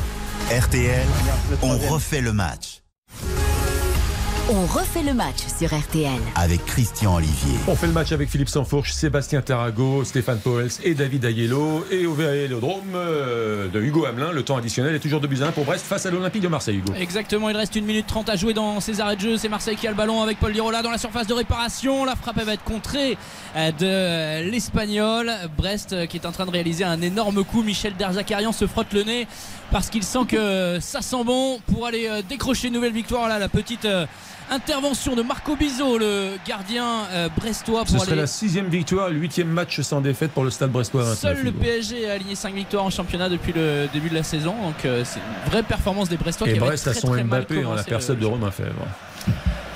RTL, 0.51 1.07
on 1.63 1.79
refait 1.79 2.21
le 2.21 2.35
match 2.35 2.83
On 4.51 4.65
refait 4.65 5.03
le 5.03 5.13
match 5.13 5.41
sur 5.59 5.79
RTL. 5.79 6.11
avec 6.35 6.65
Christian 6.65 7.17
Olivier. 7.17 7.59
On 7.67 7.77
fait 7.77 7.87
le 7.87 7.93
match 7.93 8.13
avec 8.13 8.31
Philippe 8.31 8.49
Sanfourche, 8.49 8.93
Sébastien 8.93 9.43
Tarago, 9.43 10.05
Stéphane 10.05 10.39
Poels 10.39 10.71
et 10.85 10.95
David 10.95 11.27
Ayello. 11.27 11.85
Et 11.91 12.07
au 12.07 12.15
Vélodrome 12.15 12.95
euh, 12.95 13.69
de 13.69 13.79
Hugo 13.79 14.07
Hamelin, 14.07 14.33
le 14.33 14.43
temps 14.43 14.57
additionnel 14.57 14.95
est 14.95 15.01
toujours 15.01 15.21
2 15.21 15.29
buts 15.29 15.43
à 15.43 15.49
1 15.49 15.53
pour 15.53 15.67
Brest 15.67 15.85
face 15.85 16.07
à 16.07 16.11
l'Olympique 16.11 16.41
de 16.41 16.49
Marseille, 16.49 16.77
Hugo. 16.77 16.95
Exactement, 16.99 17.51
il 17.51 17.59
reste 17.59 17.77
1 17.77 17.83
minute 17.83 18.07
30 18.07 18.31
à 18.31 18.37
jouer 18.37 18.55
dans 18.55 18.81
ces 18.81 19.03
arrêts 19.03 19.17
de 19.17 19.21
jeu. 19.21 19.37
C'est 19.37 19.51
Marseille 19.51 19.77
qui 19.77 19.87
a 19.87 19.91
le 19.91 19.97
ballon 19.97 20.23
avec 20.23 20.41
Paul 20.41 20.51
Lirola 20.51 20.81
dans 20.81 20.91
la 20.91 20.97
surface 20.97 21.27
de 21.27 21.35
réparation. 21.35 22.07
La 22.07 22.17
frappe 22.17 22.37
elle 22.39 22.47
va 22.47 22.55
être 22.55 22.65
contrée 22.65 23.19
euh, 23.55 23.71
de 23.73 24.51
l'Espagnol. 24.51 25.31
Brest 25.59 25.93
euh, 25.93 26.07
qui 26.07 26.17
est 26.17 26.25
en 26.25 26.33
train 26.33 26.47
de 26.47 26.53
réaliser 26.53 26.85
un 26.85 27.03
énorme 27.03 27.45
coup. 27.45 27.63
Michel 27.63 27.97
Derzakarian 27.99 28.53
se 28.53 28.67
frotte 28.67 28.95
le 28.95 29.03
nez 29.03 29.27
parce 29.71 29.91
qu'il 29.91 30.05
sent 30.05 30.25
que 30.27 30.79
ça 30.81 31.03
sent 31.03 31.23
bon 31.27 31.61
pour 31.71 31.85
aller 31.85 32.09
décrocher 32.27 32.69
une 32.69 32.75
nouvelle 32.75 32.95
victoire. 32.95 33.29
Là, 33.29 33.39
la 33.39 33.51
petite 33.51 33.87
intervention 34.51 35.15
de 35.15 35.23
Marco 35.23 35.57
Bizot, 35.57 35.99
le 35.99 36.33
gardien 36.47 37.05
euh, 37.13 37.29
brestois, 37.37 37.85
Ce 37.87 37.93
pour 37.93 38.01
serait 38.03 38.13
aller 38.13 38.21
la 38.23 38.27
sixième 38.27 38.69
victoire, 38.69 39.09
le 39.11 39.17
huitième 39.17 39.49
match 39.49 39.81
sans 39.81 40.01
défaite 40.01 40.33
pour 40.33 40.45
le 40.45 40.51
Stade 40.51 40.71
Brestois 40.71 41.03
29. 41.03 41.19
Seul 41.19 41.45
le. 41.45 41.53
PSG 41.53 42.09
a 42.11 42.15
aligné 42.15 42.35
5 42.35 42.55
victoires 42.55 42.85
en 42.85 42.91
championnat 42.91 43.29
depuis 43.29 43.53
le 43.53 43.89
début 43.93 44.09
de 44.11 44.15
la 44.15 44.23
saison. 44.23 44.55
Donc 44.63 44.85
euh, 44.85 45.03
c'est 45.05 45.21
une 45.21 45.51
vraie 45.51 45.63
performance 45.63 46.09
des 46.09 46.17
Brestois 46.17 46.49
Et 46.49 46.55
qui 46.55 46.59
Brest 46.59 46.87
a 46.89 46.95
son 46.95 47.13
Mbappé 47.15 47.59
en 47.59 47.61
la 47.61 47.65
commencé 47.83 47.85
personne 47.91 48.17
le- 48.17 48.23
de 48.23 48.27
Romain 48.27 48.51
Fèvre. 48.51 48.87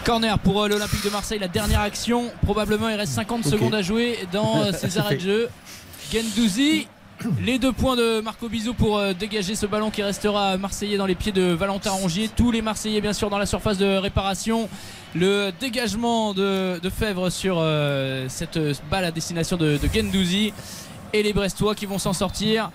Corner 0.05 0.39
pour 0.39 0.63
euh, 0.63 0.69
l'Olympique 0.69 1.05
de 1.05 1.11
Marseille, 1.11 1.39
la 1.39 1.49
dernière 1.49 1.81
action. 1.81 2.31
Probablement 2.45 2.89
il 2.89 2.97
reste 2.97 3.13
50 3.13 3.45
secondes 3.45 3.75
à 3.75 3.83
jouer 3.83 4.19
dans 4.33 4.63
euh, 4.63 4.73
ces 4.79 4.99
arrêts 4.99 5.17
de 5.17 5.21
jeu. 5.21 5.49
Gendouzi. 6.13 6.89
Les 7.45 7.59
deux 7.59 7.73
points 7.73 7.97
de 7.97 8.21
Marco 8.21 8.49
Bizot 8.49 8.75
pour 8.75 8.99
euh, 8.99 9.13
dégager 9.13 9.55
ce 9.55 9.67
ballon 9.67 9.91
qui 9.91 10.03
restera 10.03 10.57
marseillais 10.57 10.97
dans 10.97 11.07
les 11.07 11.15
pieds 11.15 11.33
de 11.33 11.43
Valentin 11.43 11.91
Rongier. 11.91 12.29
Tous 12.35 12.51
les 12.51 12.63
Marseillais 12.63 13.01
bien 13.01 13.13
sûr 13.13 13.31
dans 13.31 13.39
la 13.39 13.47
surface 13.47 13.79
de 13.79 13.97
réparation. 13.97 14.69
Le 15.15 15.51
dégagement 15.61 16.35
de, 16.35 16.81
de 16.81 16.91
Fèvre 16.91 17.31
sur 17.31 17.57
euh, 17.59 18.27
cette 18.29 18.59
balle 18.91 19.05
à 19.05 19.11
destination 19.11 19.57
de, 19.57 19.79
de. 19.79 20.53
Et 21.15 21.23
les 21.23 21.33
Brestois 21.33 21.75
qui 21.75 21.87
vont 21.87 21.99
s'en 21.99 22.13
sortir. 22.13 22.71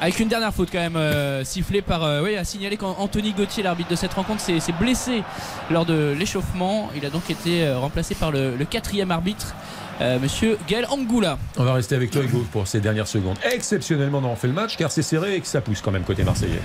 Avec 0.00 0.20
une 0.20 0.28
dernière 0.28 0.52
faute 0.52 0.68
quand 0.70 0.78
même 0.78 0.96
euh, 0.96 1.42
sifflée 1.44 1.80
par. 1.80 2.04
euh, 2.04 2.22
oui, 2.22 2.36
à 2.36 2.44
signaler 2.44 2.76
qu'Anthony 2.76 3.32
Gauthier, 3.32 3.62
l'arbitre 3.62 3.90
de 3.90 3.96
cette 3.96 4.12
rencontre, 4.12 4.40
s'est 4.42 4.60
blessé 4.78 5.22
lors 5.70 5.86
de 5.86 6.14
l'échauffement. 6.18 6.90
Il 6.94 7.04
a 7.06 7.10
donc 7.10 7.30
été 7.30 7.64
euh, 7.64 7.78
remplacé 7.78 8.14
par 8.14 8.30
le, 8.30 8.56
le 8.56 8.64
quatrième 8.66 9.10
arbitre, 9.10 9.54
euh, 10.02 10.18
Monsieur 10.18 10.58
Gaël 10.68 10.86
Angoula. 10.90 11.38
On 11.56 11.64
va 11.64 11.72
rester 11.72 11.94
avec 11.94 12.10
toi, 12.10 12.22
Hugo, 12.22 12.44
pour 12.52 12.66
ces 12.68 12.80
dernières 12.80 13.08
secondes. 13.08 13.38
Exceptionnellement, 13.50 14.20
on 14.22 14.36
fait 14.36 14.48
le 14.48 14.52
match 14.52 14.76
car 14.76 14.90
c'est 14.90 15.00
serré 15.00 15.36
et 15.36 15.40
que 15.40 15.46
ça 15.46 15.62
pousse 15.62 15.80
quand 15.80 15.90
même 15.92 16.04
côté 16.04 16.24
Marseillais. 16.24 16.60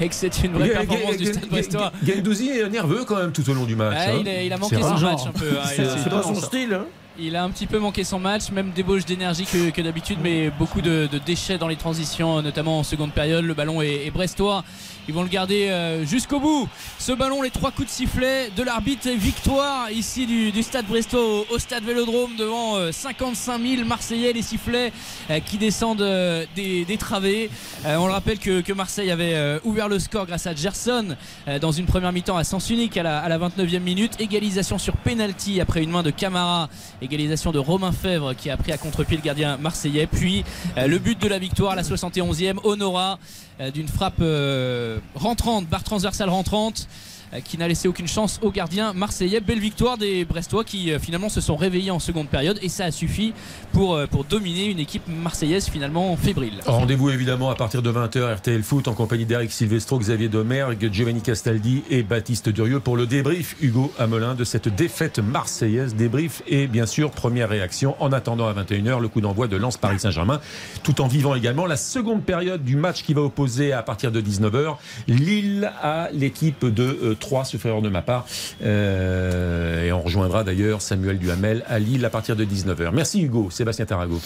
Et 0.00 0.08
que 0.08 0.14
c'est 0.14 0.42
une 0.42 0.54
vraie 0.54 0.70
performance 0.70 1.16
du 1.16 1.26
Stade 1.26 1.46
Brestois. 1.48 1.92
Gendouzi 2.04 2.50
est 2.50 2.68
nerveux 2.68 3.04
quand 3.04 3.18
même 3.18 3.30
tout 3.30 3.48
au 3.48 3.54
long 3.54 3.64
du 3.66 3.76
match. 3.76 3.96
Hein. 4.08 4.16
il, 4.20 4.28
a, 4.28 4.42
il 4.42 4.52
a 4.52 4.56
manqué 4.58 4.82
son 4.82 4.98
match 4.98 5.20
un 5.28 5.32
peu. 5.32 5.48
hein. 5.62 5.68
C'est 5.76 6.10
pas 6.10 6.22
son 6.24 6.34
style. 6.34 6.74
hein. 6.74 6.86
Il 7.18 7.36
a 7.36 7.44
un 7.44 7.50
petit 7.50 7.66
peu 7.66 7.78
manqué 7.78 8.04
son 8.04 8.18
match, 8.18 8.50
même 8.50 8.70
débauche 8.70 9.04
d'énergie 9.04 9.44
que, 9.44 9.80
d'habitude, 9.82 10.18
mais 10.22 10.50
beaucoup 10.50 10.80
de, 10.80 11.08
déchets 11.26 11.58
dans 11.58 11.68
les 11.68 11.76
transitions, 11.76 12.40
notamment 12.40 12.78
en 12.78 12.82
seconde 12.82 13.12
période. 13.12 13.44
Le 13.44 13.54
ballon 13.54 13.82
est 13.82 14.10
brestois. 14.10 14.64
Ils 15.08 15.14
vont 15.14 15.22
le 15.22 15.28
garder 15.28 15.68
euh, 15.68 16.04
jusqu'au 16.04 16.38
bout. 16.38 16.68
Ce 16.98 17.12
ballon, 17.12 17.42
les 17.42 17.50
trois 17.50 17.70
coups 17.72 17.88
de 17.88 17.92
sifflet 17.92 18.50
de 18.56 18.62
l'arbitre 18.62 19.10
victoire 19.10 19.90
ici 19.90 20.26
du, 20.26 20.62
stade 20.62 20.86
brestois 20.86 21.44
au, 21.50 21.58
stade 21.58 21.84
Vélodrome 21.84 22.36
devant 22.36 22.76
euh, 22.76 22.92
55 22.92 23.60
000 23.60 23.84
Marseillais. 23.84 24.32
Les 24.32 24.42
sifflets 24.42 24.92
euh, 25.30 25.40
qui 25.40 25.58
descendent 25.58 26.02
euh, 26.02 26.46
des, 26.54 26.96
travées. 26.98 27.50
Euh, 27.84 27.96
on 27.96 28.06
le 28.06 28.12
rappelle 28.12 28.38
que, 28.38 28.72
Marseille 28.72 29.10
avait 29.10 29.34
euh, 29.34 29.58
ouvert 29.64 29.88
le 29.88 29.98
score 29.98 30.26
grâce 30.26 30.46
à 30.46 30.54
Gerson 30.54 31.16
euh, 31.46 31.58
dans 31.58 31.72
une 31.72 31.84
première 31.84 32.12
mi-temps 32.12 32.36
à 32.36 32.44
sens 32.44 32.70
unique 32.70 32.96
à 32.96 33.02
la, 33.02 33.18
à 33.18 33.28
la 33.28 33.38
29e 33.38 33.80
minute. 33.80 34.12
Égalisation 34.20 34.78
sur 34.78 34.96
penalty 34.96 35.60
après 35.60 35.82
une 35.82 35.90
main 35.90 36.02
de 36.02 36.10
Camara. 36.10 36.68
Égalisation 37.02 37.52
de 37.52 37.58
Romain 37.58 37.92
Fèvre 37.92 38.34
qui 38.34 38.50
a 38.50 38.56
pris 38.56 38.72
à 38.72 38.78
contre-pied 38.78 39.16
le 39.16 39.22
gardien 39.22 39.56
marseillais. 39.58 40.06
Puis 40.06 40.44
euh, 40.78 40.86
le 40.86 40.98
but 40.98 41.20
de 41.20 41.28
la 41.28 41.38
victoire, 41.38 41.76
la 41.76 41.82
71e, 41.82 42.58
Honora 42.64 43.18
euh, 43.18 43.51
d'une 43.70 43.88
frappe 43.88 44.20
euh, 44.20 44.98
rentrante, 45.14 45.66
barre 45.66 45.84
transversale 45.84 46.28
rentrante. 46.28 46.88
Euh, 47.34 47.40
Qui 47.40 47.58
n'a 47.58 47.68
laissé 47.68 47.88
aucune 47.88 48.08
chance 48.08 48.38
au 48.42 48.50
gardien 48.50 48.92
marseillais. 48.92 49.40
Belle 49.40 49.58
victoire 49.58 49.98
des 49.98 50.24
Brestois 50.24 50.64
qui 50.64 50.92
euh, 50.92 50.98
finalement 50.98 51.28
se 51.28 51.40
sont 51.40 51.56
réveillés 51.56 51.90
en 51.90 51.98
seconde 51.98 52.28
période 52.28 52.58
et 52.62 52.68
ça 52.68 52.84
a 52.84 52.90
suffi 52.90 53.32
pour, 53.72 53.94
euh, 53.94 54.06
pour 54.06 54.24
dominer 54.24 54.66
une 54.66 54.78
équipe 54.78 55.02
marseillaise 55.08 55.68
finalement 55.68 56.16
fébrile. 56.16 56.60
Rendez-vous 56.66 57.10
évidemment 57.10 57.50
à 57.50 57.54
partir 57.54 57.82
de 57.82 57.90
20h 57.90 58.36
RTL 58.36 58.62
Foot 58.62 58.88
en 58.88 58.94
compagnie 58.94 59.24
d'Eric 59.24 59.52
Silvestro, 59.52 59.98
Xavier 59.98 60.28
Domergue, 60.28 60.90
Giovanni 60.92 61.22
Castaldi 61.22 61.82
et 61.90 62.02
Baptiste 62.02 62.48
Durieux 62.48 62.80
pour 62.80 62.96
le 62.96 63.06
débrief 63.06 63.56
Hugo 63.60 63.92
Hamelin 63.98 64.34
de 64.34 64.44
cette 64.44 64.68
défaite 64.68 65.18
marseillaise. 65.18 65.94
Débrief 65.94 66.42
et 66.46 66.66
bien 66.66 66.86
sûr 66.86 67.10
première 67.10 67.48
réaction 67.48 67.96
en 68.00 68.12
attendant 68.12 68.46
à 68.46 68.54
21h 68.54 69.00
le 69.00 69.08
coup 69.08 69.20
d'envoi 69.20 69.48
de 69.48 69.56
Lens 69.56 69.76
Paris 69.76 70.00
Saint-Germain 70.00 70.40
tout 70.82 71.00
en 71.00 71.06
vivant 71.06 71.34
également 71.34 71.66
la 71.66 71.76
seconde 71.76 72.22
période 72.22 72.64
du 72.64 72.76
match 72.76 73.02
qui 73.02 73.14
va 73.14 73.22
opposer 73.22 73.72
à 73.72 73.82
partir 73.82 74.12
de 74.12 74.20
19h 74.20 74.76
Lille 75.08 75.70
à 75.82 76.08
l'équipe 76.12 76.64
de 76.64 77.16
euh, 77.22 77.26
Troyes, 77.28 77.44
ce 77.44 77.56
frère 77.56 77.80
de 77.82 77.88
ma 77.88 78.02
part. 78.02 78.26
Euh, 78.62 79.84
et 79.84 79.92
on 79.92 80.00
rejoindra 80.00 80.44
d'ailleurs 80.44 80.82
Samuel 80.82 81.18
Duhamel 81.18 81.64
à 81.68 81.78
Lille 81.78 82.04
à 82.04 82.10
partir 82.10 82.36
de 82.36 82.44
19h. 82.44 82.90
Merci 82.92 83.22
Hugo, 83.22 83.50
Sébastien 83.50 83.86
Tarago. 83.86 84.20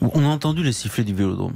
On 0.00 0.24
a 0.24 0.28
entendu 0.28 0.62
les 0.62 0.72
sifflets 0.72 1.04
du 1.04 1.14
vélodrome. 1.14 1.54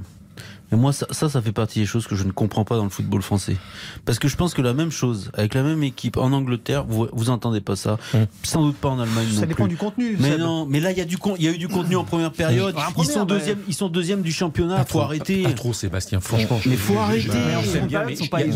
Mais 0.73 0.79
moi, 0.79 0.93
ça, 0.93 1.07
ça, 1.11 1.29
ça 1.29 1.41
fait 1.41 1.53
partie 1.53 1.79
des 1.81 1.87
choses 1.87 2.07
que 2.07 2.17
je 2.17 2.25
ne 2.25 2.33
comprends 2.33 2.65
pas 2.65 2.77
dans 2.77 2.85
le 2.85 2.91
football 2.91 3.23
français. 3.23 3.57
Parce 4.05 4.19
que 4.19 4.27
je 4.29 4.37
pense 4.37 4.53
que 4.55 4.63
la 4.63 4.75
même 4.75 4.91
chose, 4.91 5.31
avec 5.35 5.55
la 5.55 5.63
même 5.63 5.83
équipe 5.83 6.17
en 6.17 6.33
Angleterre, 6.33 6.85
vous, 6.89 7.07
vous 7.13 7.31
entendez 7.31 7.61
pas 7.61 7.77
ça. 7.77 7.99
Sans 8.43 8.63
doute 8.63 8.77
pas 8.77 8.89
en 8.89 8.99
Allemagne 8.99 9.27
non 9.33 9.41
Ça 9.41 9.47
dépend 9.47 9.65
plus. 9.65 9.71
du 9.71 9.77
contenu. 9.77 10.17
Mais 10.19 10.31
Seb. 10.33 10.41
non, 10.41 10.67
mais 10.67 10.81
là 10.81 10.91
il 10.93 10.99
y 10.99 11.01
a 11.01 11.05
du 11.05 11.19
con- 11.19 11.35
il 11.39 11.45
y 11.45 11.49
a 11.49 11.53
eu 11.53 11.59
du 11.59 11.69
contenu 11.69 11.97
en 11.97 12.05
première 12.05 12.33
période. 12.33 12.75
En 12.77 12.81
Ils 12.89 12.93
première, 12.95 13.13
sont 13.13 13.21
mais- 13.21 13.27
deuxième, 13.27 13.59
ils 13.69 13.75
sont 13.75 13.89
deuxième 13.89 14.23
du 14.23 14.33
championnat. 14.33 14.77
Pas 14.77 14.85
Faut 14.85 14.89
trop, 14.99 15.01
arrêter. 15.03 15.43
Pas, 15.43 15.49
pas 15.51 15.55
trop, 15.55 15.73
Sébastien. 15.73 16.21
Franchement, 16.21 16.59
Mais 16.67 16.77
faut 16.77 16.99
arrêter. 16.99 17.29
il 17.29 17.89
n'y 17.89 17.97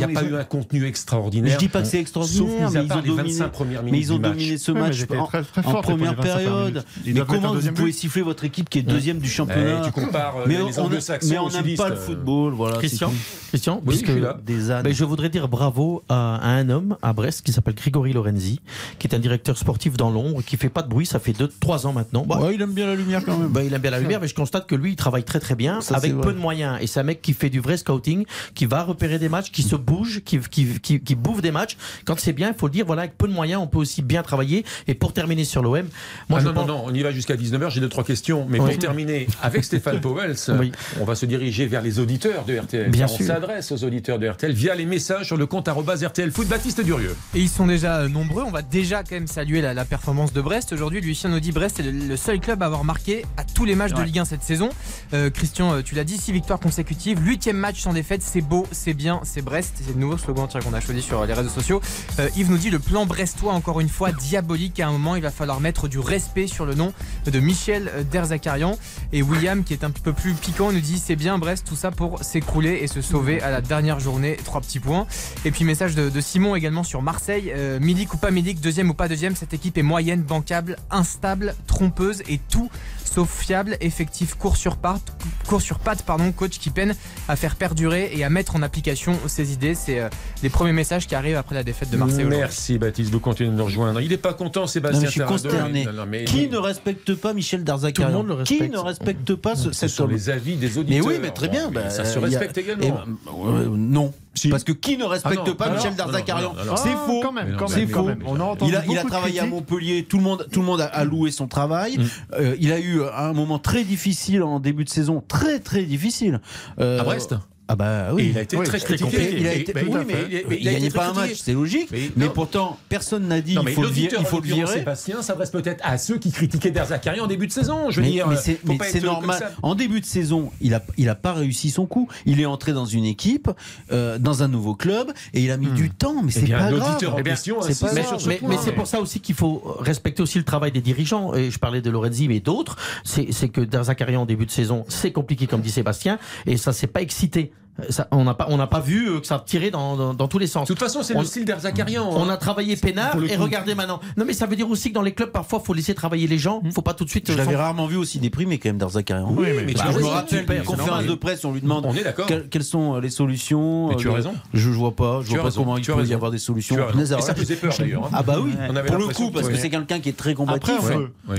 a, 0.04 0.08
pas 0.08 0.24
eu 0.24 0.34
un 0.36 0.44
contenu 0.44 0.80
Mais 0.80 0.88
extraordinaire. 0.88 1.52
je 1.54 1.58
dis 1.58 1.68
pas 1.68 1.82
que 1.82 1.88
c'est 1.88 2.00
extraordinaire, 2.00 2.70
mais 2.70 2.84
ils 2.84 2.92
ont 2.92 3.00
les 3.00 3.08
dominé. 3.08 3.22
25 3.32 3.48
premières 3.52 3.82
Mais 3.82 3.90
minutes 3.92 4.06
ils 4.08 4.12
ont 4.12 4.16
du 4.16 4.22
match. 4.22 4.32
dominé 4.32 4.58
ce 4.58 4.72
match 4.72 5.02
en, 5.02 5.06
première 5.06 5.80
premières 5.82 6.14
25 6.16 6.22
période. 6.22 6.84
Mais 7.06 7.20
comment 7.26 7.54
vous 7.54 7.60
pouvez 7.72 7.84
but. 7.90 7.92
siffler 7.92 8.22
votre 8.22 8.44
équipe 8.44 8.68
qui 8.68 8.78
est 8.78 8.82
deuxième 8.82 9.18
du 9.18 9.26
Eh, 9.28 9.30
championnat 9.32 9.82
tu 9.84 9.92
compares 9.92 10.36
euh, 10.38 10.44
mais 10.46 10.56
les 10.56 10.62
on, 10.62 10.82
on- 10.82 10.84
anglo-saxons 10.86 11.28
mais 11.30 11.38
on 11.38 11.48
n'aime 11.48 11.76
pas 11.76 11.88
le 11.90 11.96
football, 12.00 12.52
voilà. 12.52 12.76
Christian. 12.78 13.12
Christian, 13.48 13.76
Oui, 13.84 13.88
puisque- 13.94 14.06
je 14.06 14.12
suis 14.12 14.20
là. 14.20 14.38
Des 14.44 14.70
ânes. 14.70 14.82
Ben, 14.84 14.92
je 14.94 15.04
voudrais 15.04 15.28
dire 15.28 15.48
bravo 15.48 16.02
à, 16.08 16.36
à 16.36 16.48
un 16.50 16.68
homme 16.68 16.96
à 17.02 17.12
Brest 17.12 17.42
qui 17.42 17.52
s'appelle 17.52 17.74
Grégory 17.74 18.12
Lorenzi, 18.12 18.60
qui 18.98 19.06
est 19.08 19.14
un 19.14 19.18
directeur 19.18 19.58
sportif 19.58 19.96
dans 19.96 20.10
l'ombre, 20.10 20.42
qui 20.42 20.56
fait 20.56 20.68
pas 20.68 20.82
de 20.82 20.88
bruit, 20.88 21.06
ça 21.06 21.18
fait 21.18 21.32
2-3 21.32 21.86
ans 21.86 21.92
maintenant. 21.92 22.24
Bah, 22.26 22.38
Ouais, 22.40 22.54
il 22.54 22.62
aime 22.62 22.72
bien 22.72 22.86
la 22.86 22.94
lumière 22.94 23.24
quand 23.24 23.36
même. 23.36 23.48
bah, 23.48 23.62
il 23.64 23.72
aime 23.74 23.80
bien 23.82 23.90
la 23.90 23.98
lumière, 24.00 24.20
mais 24.20 24.28
je 24.28 24.34
constate 24.34 24.66
que 24.66 24.74
lui, 24.74 24.90
il 24.92 24.96
travaille 24.96 25.24
très 25.24 25.40
très 25.40 25.54
bien, 25.56 25.80
Ça, 25.80 25.96
avec 25.96 26.18
peu 26.20 26.32
de 26.32 26.38
moyens. 26.38 26.78
Et 26.80 26.86
c'est 26.86 27.00
un 27.00 27.04
mec 27.04 27.20
qui 27.22 27.32
fait 27.32 27.50
du 27.50 27.60
vrai 27.60 27.76
scouting, 27.76 28.24
qui 28.54 28.66
va 28.66 28.82
repérer 28.84 29.18
des 29.18 29.28
matchs, 29.28 29.50
qui 29.50 29.62
se 29.62 29.74
bouge, 29.76 30.20
qui, 30.24 30.38
qui, 30.38 30.78
qui, 30.80 31.00
qui 31.00 31.14
bouffe 31.14 31.42
des 31.42 31.50
matchs. 31.50 31.76
Quand 32.04 32.18
c'est 32.18 32.32
bien, 32.32 32.48
il 32.48 32.54
faut 32.54 32.66
le 32.66 32.72
dire, 32.72 32.86
voilà, 32.86 33.02
avec 33.02 33.18
peu 33.18 33.26
de 33.26 33.32
moyens, 33.32 33.60
on 33.62 33.66
peut 33.66 33.78
aussi 33.78 34.02
bien 34.02 34.22
travailler. 34.22 34.64
Et 34.86 34.94
pour 34.94 35.12
terminer 35.12 35.44
sur 35.44 35.62
l'OM, 35.62 35.86
moi 36.28 36.38
Ah 36.38 36.42
je 36.42 36.46
non, 36.46 36.54
pense- 36.54 36.66
non, 36.68 36.74
non, 36.78 36.82
on 36.86 36.94
y 36.94 37.02
va 37.02 37.10
jusqu'à 37.10 37.34
19h, 37.36 37.70
j'ai 37.70 37.80
deux, 37.80 37.88
trois 37.88 38.04
questions. 38.04 38.46
Mais 38.48 38.60
Oui. 38.60 38.68
pour 38.70 38.78
terminer, 38.78 39.26
avec 39.42 39.64
Stéphane 39.70 40.00
Powell, 40.00 40.36
Oui. 40.60 40.70
on 41.00 41.04
va 41.04 41.14
se 41.16 41.26
diriger 41.26 41.66
vers 41.66 41.82
les 41.82 41.89
les 41.90 41.98
auditeurs 41.98 42.44
de 42.44 42.56
RTL. 42.56 42.88
Bien 42.88 43.06
on 43.06 43.16
sûr. 43.16 43.26
s'adresse 43.26 43.72
aux 43.72 43.82
auditeurs 43.82 44.20
de 44.20 44.28
RTL 44.28 44.52
via 44.52 44.76
les 44.76 44.86
messages 44.86 45.26
sur 45.26 45.36
le 45.36 45.46
compte 45.46 45.66
RTL 45.68 46.30
Foot 46.30 46.46
Baptiste 46.46 46.80
Durieux. 46.80 47.16
Et 47.34 47.40
ils 47.40 47.48
sont 47.48 47.66
déjà 47.66 47.96
euh, 47.96 48.08
nombreux. 48.08 48.44
On 48.44 48.52
va 48.52 48.62
déjà 48.62 49.02
quand 49.02 49.16
même 49.16 49.26
saluer 49.26 49.60
la, 49.60 49.74
la 49.74 49.84
performance 49.84 50.32
de 50.32 50.40
Brest. 50.40 50.72
Aujourd'hui, 50.72 51.00
Lucien 51.00 51.30
nous 51.30 51.40
dit 51.40 51.50
Brest 51.50 51.80
est 51.80 51.82
le, 51.82 51.90
le 51.90 52.16
seul 52.16 52.38
club 52.38 52.62
à 52.62 52.66
avoir 52.66 52.84
marqué 52.84 53.26
à 53.36 53.42
tous 53.42 53.64
les 53.64 53.74
matchs 53.74 53.92
de. 53.92 54.00
Ligue 54.00 54.20
1 54.20 54.24
cette 54.24 54.44
saison. 54.44 54.70
Euh, 55.14 55.30
Christian, 55.30 55.74
euh, 55.74 55.82
tu 55.82 55.94
l'as 55.96 56.04
dit, 56.04 56.16
6 56.16 56.30
victoires 56.32 56.60
consécutives, 56.60 57.18
8 57.20 57.48
match 57.52 57.80
sans 57.80 57.92
défaite. 57.92 58.22
C'est 58.22 58.40
beau, 58.40 58.66
c'est 58.70 58.94
bien, 58.94 59.20
c'est 59.24 59.42
Brest. 59.42 59.82
C'est 59.84 59.92
le 59.92 60.00
nouveau 60.00 60.16
slogan 60.16 60.46
tiens, 60.48 60.60
qu'on 60.60 60.72
a 60.72 60.80
choisi 60.80 61.02
sur 61.02 61.26
les 61.26 61.34
réseaux 61.34 61.50
sociaux. 61.50 61.80
Euh, 62.20 62.28
Yves 62.36 62.50
nous 62.50 62.56
dit 62.56 62.70
le 62.70 62.78
plan 62.78 63.04
brestois, 63.04 63.52
encore 63.52 63.80
une 63.80 63.88
fois, 63.88 64.12
diabolique. 64.12 64.78
À 64.78 64.86
un 64.86 64.92
moment, 64.92 65.16
il 65.16 65.22
va 65.22 65.32
falloir 65.32 65.60
mettre 65.60 65.88
du 65.88 65.98
respect 65.98 66.46
sur 66.46 66.66
le 66.66 66.74
nom 66.74 66.92
de 67.26 67.40
Michel 67.40 67.90
Derzakarian. 68.12 68.78
Et 69.12 69.22
William, 69.22 69.64
qui 69.64 69.72
est 69.72 69.82
un 69.82 69.90
petit 69.90 70.02
peu 70.02 70.12
plus 70.12 70.34
piquant, 70.34 70.70
nous 70.70 70.80
dit 70.80 70.98
c'est 70.98 71.16
bien 71.16 71.36
Brest, 71.36 71.66
tout 71.66 71.76
ça 71.80 71.90
pour 71.90 72.22
s'écrouler 72.22 72.80
et 72.82 72.86
se 72.86 73.00
sauver 73.00 73.40
à 73.40 73.50
la 73.50 73.62
dernière 73.62 74.00
journée. 74.00 74.36
Trois 74.44 74.60
petits 74.60 74.80
points. 74.80 75.06
Et 75.46 75.50
puis 75.50 75.64
message 75.64 75.94
de, 75.94 76.20
Simon 76.20 76.54
également 76.54 76.84
sur 76.84 77.00
Marseille. 77.00 77.52
Euh, 77.56 77.80
ou 77.80 78.16
pas 78.18 78.30
Milik, 78.30 78.60
deuxième 78.60 78.90
ou 78.90 78.94
pas 78.94 79.08
deuxième, 79.08 79.34
cette 79.34 79.54
équipe 79.54 79.78
est 79.78 79.82
moyenne, 79.82 80.22
bancable, 80.22 80.76
instable, 80.90 81.54
trompeuse 81.66 82.22
et 82.28 82.38
tout 82.50 82.70
sauf 83.12 83.40
fiable, 83.40 83.76
effectif, 83.80 84.34
court 84.34 84.56
sur 84.56 84.76
patte, 84.76 85.12
court 85.48 85.60
sur 85.60 85.78
patte, 85.78 86.02
pardon, 86.02 86.30
coach 86.32 86.58
qui 86.58 86.70
peine 86.70 86.94
à 87.28 87.34
faire 87.36 87.56
perdurer 87.56 88.10
et 88.14 88.22
à 88.24 88.30
mettre 88.30 88.54
en 88.56 88.62
application 88.62 89.18
ses 89.26 89.52
idées. 89.52 89.74
C'est 89.74 89.98
euh, 90.00 90.08
les 90.42 90.48
premiers 90.48 90.72
messages 90.72 91.06
qui 91.06 91.14
arrivent 91.14 91.36
après 91.36 91.54
la 91.54 91.64
défaite 91.64 91.90
de 91.90 91.96
Marseille. 91.96 92.24
Merci 92.24 92.78
Baptiste 92.78 93.12
de 93.12 93.18
continuer 93.18 93.50
de 93.50 93.54
nous 93.56 93.64
rejoindre. 93.64 94.00
Il 94.00 94.10
n'est 94.10 94.16
pas 94.16 94.32
content 94.34 94.66
Sébastien. 94.66 95.00
Non, 95.00 95.02
mais 95.02 95.06
je 95.08 95.12
suis 95.12 95.20
consterné. 95.22 95.84
Non, 95.86 95.92
non, 95.92 96.06
mais- 96.06 96.24
Qui 96.24 96.48
ne 96.48 96.56
respecte 96.56 97.14
pas 97.14 97.32
Michel 97.32 97.64
Darzakarian 97.64 98.08
Tout 98.08 98.12
le 98.12 98.18
monde 98.18 98.28
le 98.28 98.34
respecte. 98.34 98.62
Qui 98.62 98.70
ne 98.70 98.78
respecte 98.78 99.34
pas 99.34 99.56
ce, 99.56 99.72
Ce 99.72 99.88
cet 99.88 100.00
homme 100.00 100.10
les 100.12 100.30
avis 100.30 100.56
des 100.56 100.68
Mais 100.68 100.76
auditeurs. 100.78 101.06
oui, 101.06 101.14
mais 101.20 101.30
très 101.30 101.48
bien. 101.48 101.66
Bon, 101.66 101.72
bah, 101.74 101.90
ça 101.90 102.04
se 102.04 102.18
a- 102.18 102.22
respecte 102.22 102.58
également. 102.58 103.00
Euh, 103.44 103.68
non. 103.68 104.12
Si. 104.34 104.48
Parce 104.48 104.62
que 104.64 104.72
qui 104.72 104.96
ne 104.96 105.04
respecte 105.04 105.40
Ah 105.44 105.54
pas 105.54 105.70
Michel 105.70 105.92
non, 105.98 106.06
non, 106.06 106.12
non, 106.12 106.64
non. 106.64 106.76
C'est 106.76 106.90
Ah, 106.92 107.04
faux. 107.06 107.20
Quand 107.22 107.32
même, 107.32 107.56
quand 107.58 107.66
c'est 107.66 107.86
faux. 107.86 108.04
même. 108.04 108.22
On 108.26 108.38
a 108.38 108.44
entendu 108.44 108.70
Il 108.70 108.76
a, 108.76 108.84
il 108.88 108.96
a 108.98 109.04
travaillé 109.04 109.40
à. 109.40 109.46
Montpellier, 109.46 110.04
tout 110.04 110.18
le 110.18 110.22
monde, 110.22 110.46
tout 110.52 110.60
le 110.60 110.66
monde 110.66 110.80
a, 110.80 110.86
a 110.86 111.04
loué 111.04 111.30
son 111.32 111.48
travail. 111.48 111.98
Mm. 111.98 112.04
Euh, 112.34 112.56
il 112.60 112.70
a 112.72 112.78
eu 112.78 113.00
un 113.02 113.32
moment 113.32 113.58
très 113.58 113.82
difficile 113.82 114.42
en 114.44 114.60
début 114.60 114.84
de 114.84 114.88
saison, 114.90 115.22
très 115.26 115.58
très 115.58 115.82
difficile. 115.82 116.40
Euh, 116.78 117.00
À 117.00 117.04
Brest 117.04 117.34
Ah 117.72 117.76
bah 117.76 118.08
Et 118.10 118.12
oui. 118.14 118.28
il 118.32 118.38
a 118.38 118.42
été 118.42 118.56
Oui, 118.56 118.66
très 118.66 118.80
critiqué. 118.80 119.36
Il 119.38 119.46
a 119.46 119.54
été, 119.54 119.72
mais- 119.72 119.84
oui, 119.84 119.94
à 119.94 120.04
mais, 120.04 120.12
fait. 120.14 120.44
il, 120.50 120.64
Mais 120.64 120.68
a 120.74 120.78
été 120.78 120.90
pas 120.90 121.10
un 121.10 121.12
match, 121.12 121.34
c'est 121.36 121.52
logique. 121.52 121.86
Mais 121.92 122.10
Mais, 122.16 122.28
pourtant, 122.28 122.76
personne 122.88 123.28
n'a 123.28 123.40
dit 123.40 123.54
Non, 123.54 123.62
il 123.62 123.66
mais 123.66 123.72
faut 123.74 123.82
le 123.82 123.88
virer. 123.88 124.16
Il 124.18 124.26
faut 124.26 124.40
le. 124.40 124.66
Sébastien 124.66 125.22
s'adresse 125.22 125.50
peut-être 125.50 125.80
à 125.84 125.96
ceux 125.96 126.18
qui 126.18 126.32
critiquaient 126.32 126.72
Derzakarian 126.72 127.24
en 127.24 127.26
début 127.28 127.46
de 127.46 127.52
saison. 127.52 127.88
Je 127.90 127.96
veux 128.00 128.02
mais, 128.02 128.10
dire, 128.10 128.26
mais 128.26 128.34
euh, 128.34 128.40
c'est 128.42 128.58
mais 128.64 128.76
normal. 129.02 129.52
En 129.62 129.76
début 129.76 130.00
de 130.00 130.04
saison, 130.06 130.50
il 130.60 130.74
a, 130.74 130.82
il 130.96 131.08
a 131.08 131.14
pas 131.14 131.32
réussi 131.32 131.70
son 131.70 131.86
coup. 131.86 132.08
Il 132.26 132.40
est 132.40 132.44
entré 132.46 132.72
dans 132.72 132.86
une 132.86 133.04
équipe, 133.04 133.48
euh, 133.92 134.18
dans 134.18 134.42
un 134.42 134.48
nouveau 134.48 134.74
club, 134.74 135.12
et 135.32 135.40
il 135.40 135.52
a 135.52 135.56
mis 135.56 135.68
du 135.68 135.90
temps. 135.90 136.22
Mais 136.24 136.32
Eh 136.34 136.40
c'est 136.40 136.46
pas 136.50 136.70
grave. 136.72 136.82
en 137.14 137.22
question 137.22 137.62
c'est 137.62 137.68
insiste 137.68 137.80
pas 137.86 137.92
Mais, 137.94 138.02
ce 138.18 138.28
mais- 138.28 138.40
mais 138.48 138.56
c'est 138.64 138.72
pour 138.72 138.88
ça 138.88 139.00
aussi 139.00 139.20
qu'il 139.20 139.36
faut 139.36 139.62
respecter 139.78 140.22
aussi 140.22 140.38
le 140.38 140.44
travail 140.44 140.72
des 140.72 140.80
dirigeants. 140.80 141.34
Et 141.34 141.52
je 141.52 141.58
parlais 141.60 141.80
de 141.82 141.90
Lorenzi, 141.90 142.26
mais 142.26 142.40
d'autres. 142.40 142.76
C'est 143.04 143.48
que 143.48 143.60
Derzakarian 143.60 144.22
en 144.22 144.26
début 144.26 144.46
de 144.46 144.50
saison, 144.50 144.84
c'est 144.88 145.12
compliqué, 145.12 145.46
comme 145.46 145.60
dit 145.60 145.70
Sébastien, 145.70 146.18
et 146.46 146.56
ça 146.56 146.72
s'est 146.72 146.88
pas 146.88 147.02
excité. 147.02 147.52
Ça, 147.88 148.06
on 148.10 148.24
n'a 148.24 148.34
pas, 148.34 148.46
on 148.50 148.56
n'a 148.56 148.66
pas 148.66 148.80
vu 148.80 149.08
euh, 149.08 149.20
que 149.20 149.26
ça 149.26 149.42
tirait 149.44 149.70
dans, 149.70 149.96
dans, 149.96 150.14
dans 150.14 150.28
tous 150.28 150.38
les 150.38 150.46
sens. 150.46 150.68
De 150.68 150.74
toute 150.74 150.82
façon, 150.82 151.02
c'est 151.02 151.14
le 151.14 151.24
style 151.24 151.44
d'Erzakarian. 151.44 152.08
On 152.10 152.28
a 152.28 152.36
travaillé 152.36 152.76
peinard 152.76 153.16
et 153.28 153.36
regardez 153.36 153.74
maintenant. 153.74 154.00
Non 154.16 154.24
mais 154.26 154.32
ça 154.32 154.46
veut 154.46 154.56
dire 154.56 154.68
aussi 154.70 154.90
que 154.90 154.94
dans 154.94 155.02
les 155.02 155.12
clubs 155.12 155.30
parfois 155.30 155.60
faut 155.60 155.72
laisser 155.74 155.94
travailler 155.94 156.26
les 156.26 156.38
gens. 156.38 156.62
Faut 156.74 156.82
pas 156.82 156.94
tout 156.94 157.04
de 157.04 157.10
suite. 157.10 157.26
Je 157.28 157.32
euh, 157.32 157.36
l'avais 157.36 157.52
sans- 157.52 157.58
rarement 157.58 157.86
vu 157.86 157.96
aussi 157.96 158.18
déprimé 158.18 158.58
quand 158.58 158.68
même 158.68 158.78
Darzakarian. 158.78 159.32
Oui, 159.36 159.46
mais 159.64 159.66
tu 159.72 159.74
Bah, 159.74 159.84
as 159.88 159.92
je 159.92 159.98
me 159.98 160.04
rappelle 160.06 160.44
c'est 160.48 160.64
conférence 160.64 161.04
de 161.06 161.14
presse, 161.14 161.44
on 161.44 161.52
lui 161.52 161.60
demande 161.60 161.86
On 161.86 161.94
est 161.94 162.02
d'accord. 162.04 162.26
quelles, 162.26 162.48
quelles 162.48 162.64
sont 162.64 162.94
euh, 162.96 163.00
les 163.00 163.10
solutions. 163.10 163.88
Mais 163.88 163.96
tu 163.96 164.08
as 164.10 164.12
raison. 164.14 164.34
Je, 164.52 164.60
je 164.60 164.68
vois 164.70 164.94
pas, 164.94 165.20
je 165.22 165.28
Tu 165.28 165.34
vois 165.34 165.44
pas 165.44 165.50
comment 165.54 165.76
il 165.76 165.84
peut 165.84 166.04
y 166.04 166.14
avoir 166.14 166.30
des 166.30 166.38
solutions. 166.38 166.76
Et 166.98 167.06
ça 167.22 167.34
faisait 167.34 167.56
peur 167.56 167.72
d'ailleurs. 167.78 168.04
hein. 168.06 168.10
Ah 168.12 168.22
bah 168.22 168.36
oui, 168.42 168.52
On 168.68 168.76
avait 168.76 168.88
pour 168.88 168.98
le 168.98 169.08
coup, 169.08 169.30
parce 169.30 169.48
que 169.48 169.56
c'est 169.56 169.70
quelqu'un 169.70 170.00
qui 170.00 170.08
est 170.08 170.16
très 170.16 170.34
combatif. 170.34 170.74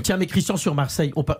Tiens 0.03 0.17
mais 0.17 0.27
Christian 0.27 0.57
sur 0.57 0.75
Marseille. 0.75 1.11
on 1.15 1.23
pa- 1.23 1.39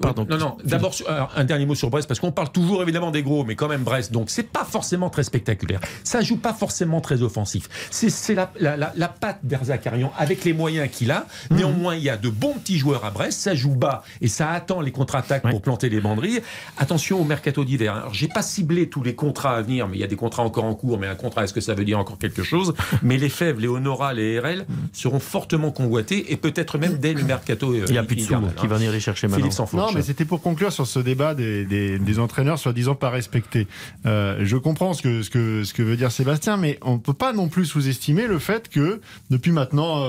Pardon. 0.00 0.26
Non, 0.28 0.38
non. 0.38 0.56
D'abord, 0.64 0.92
un 1.36 1.44
dernier 1.44 1.66
mot 1.66 1.74
sur 1.74 1.90
Brest, 1.90 2.08
parce 2.08 2.20
qu'on 2.20 2.32
parle 2.32 2.50
toujours 2.50 2.82
évidemment 2.82 3.10
des 3.10 3.22
gros, 3.22 3.44
mais 3.44 3.54
quand 3.54 3.68
même 3.68 3.82
Brest. 3.82 4.12
Donc, 4.12 4.30
c'est 4.30 4.41
pas 4.42 4.64
forcément 4.64 5.10
très 5.10 5.22
spectaculaire. 5.22 5.80
Ça 6.04 6.20
joue 6.22 6.36
pas 6.36 6.52
forcément 6.52 7.00
très 7.00 7.22
offensif. 7.22 7.68
C'est 7.90 8.34
la, 8.34 8.50
la, 8.58 8.76
la, 8.76 8.92
la 8.96 9.08
patte 9.08 9.40
d'Erzakarian 9.42 10.12
avec 10.18 10.44
les 10.44 10.52
moyens 10.52 10.88
qu'il 10.90 11.10
a. 11.10 11.26
Mhm. 11.50 11.56
Néanmoins, 11.56 11.94
il 11.96 12.02
y 12.02 12.10
a 12.10 12.16
de 12.16 12.28
bons 12.28 12.54
petits 12.54 12.78
joueurs 12.78 13.04
à 13.04 13.10
Brest. 13.10 13.40
Ça 13.40 13.54
joue 13.54 13.74
bas 13.74 14.02
et 14.20 14.28
ça 14.28 14.50
attend 14.50 14.80
les 14.80 14.90
contre-attaques 14.92 15.44
Ouais. 15.44 15.50
pour 15.50 15.62
planter 15.62 15.88
les 15.88 16.00
banderilles. 16.00 16.42
Attention 16.78 17.20
au 17.20 17.24
mercato 17.24 17.64
d'hiver. 17.64 17.94
Alors, 17.96 18.14
j'ai 18.14 18.28
pas 18.28 18.42
ciblé 18.42 18.88
tous 18.88 19.02
les 19.02 19.14
contrats 19.14 19.56
à 19.56 19.62
venir, 19.62 19.88
mais 19.88 19.96
il 19.96 20.00
y 20.00 20.04
a 20.04 20.06
des 20.06 20.16
contrats 20.16 20.42
encore 20.42 20.64
en 20.64 20.74
cours. 20.74 20.98
Mais 20.98 21.06
un 21.06 21.14
contrat, 21.14 21.44
est-ce 21.44 21.52
que 21.54 21.60
ça 21.60 21.74
veut 21.74 21.84
dire 21.84 21.98
encore 21.98 22.18
quelque 22.18 22.42
chose? 22.42 22.74
Mais 23.02 23.16
les 23.16 23.28
Fèvres, 23.28 23.60
les 23.60 23.68
Honora, 23.68 24.12
les 24.14 24.38
RL 24.38 24.66
seront 24.92 25.18
fortement 25.20 25.70
convoités 25.70 26.32
et 26.32 26.36
peut-être 26.36 26.78
même 26.78 26.98
dès 26.98 27.12
le 27.14 27.24
mercato. 27.24 27.72
euh, 27.72 27.84
Il 27.88 27.94
y 27.94 27.98
a 27.98 28.02
plus 28.04 28.16
de 28.16 28.20
sous 28.22 28.28
qui 28.28 28.34
hein. 28.34 28.68
va 28.68 28.76
venir 28.76 28.92
les 28.92 29.00
chercher 29.00 29.26
maintenant. 29.28 29.68
Non, 29.72 29.92
mais 29.92 30.02
c'était 30.02 30.24
pour 30.24 30.40
conclure 30.42 30.72
sur 30.72 30.86
ce 30.86 30.98
débat 30.98 31.34
des, 31.34 31.64
des, 31.64 31.98
des 31.98 32.18
entraîneurs 32.18 32.58
soi-disant 32.58 32.94
pas 32.94 33.10
respectés. 33.10 33.66
Euh, 34.06 34.31
je 34.40 34.56
comprends 34.56 34.94
ce 34.94 35.02
que, 35.02 35.22
ce, 35.22 35.30
que, 35.30 35.64
ce 35.64 35.74
que 35.74 35.82
veut 35.82 35.96
dire 35.96 36.10
Sébastien, 36.12 36.56
mais 36.56 36.78
on 36.82 36.94
ne 36.94 36.98
peut 36.98 37.12
pas 37.12 37.32
non 37.32 37.48
plus 37.48 37.66
sous-estimer 37.66 38.26
le 38.26 38.38
fait 38.38 38.68
que 38.68 39.00
depuis 39.30 39.52
maintenant 39.52 40.04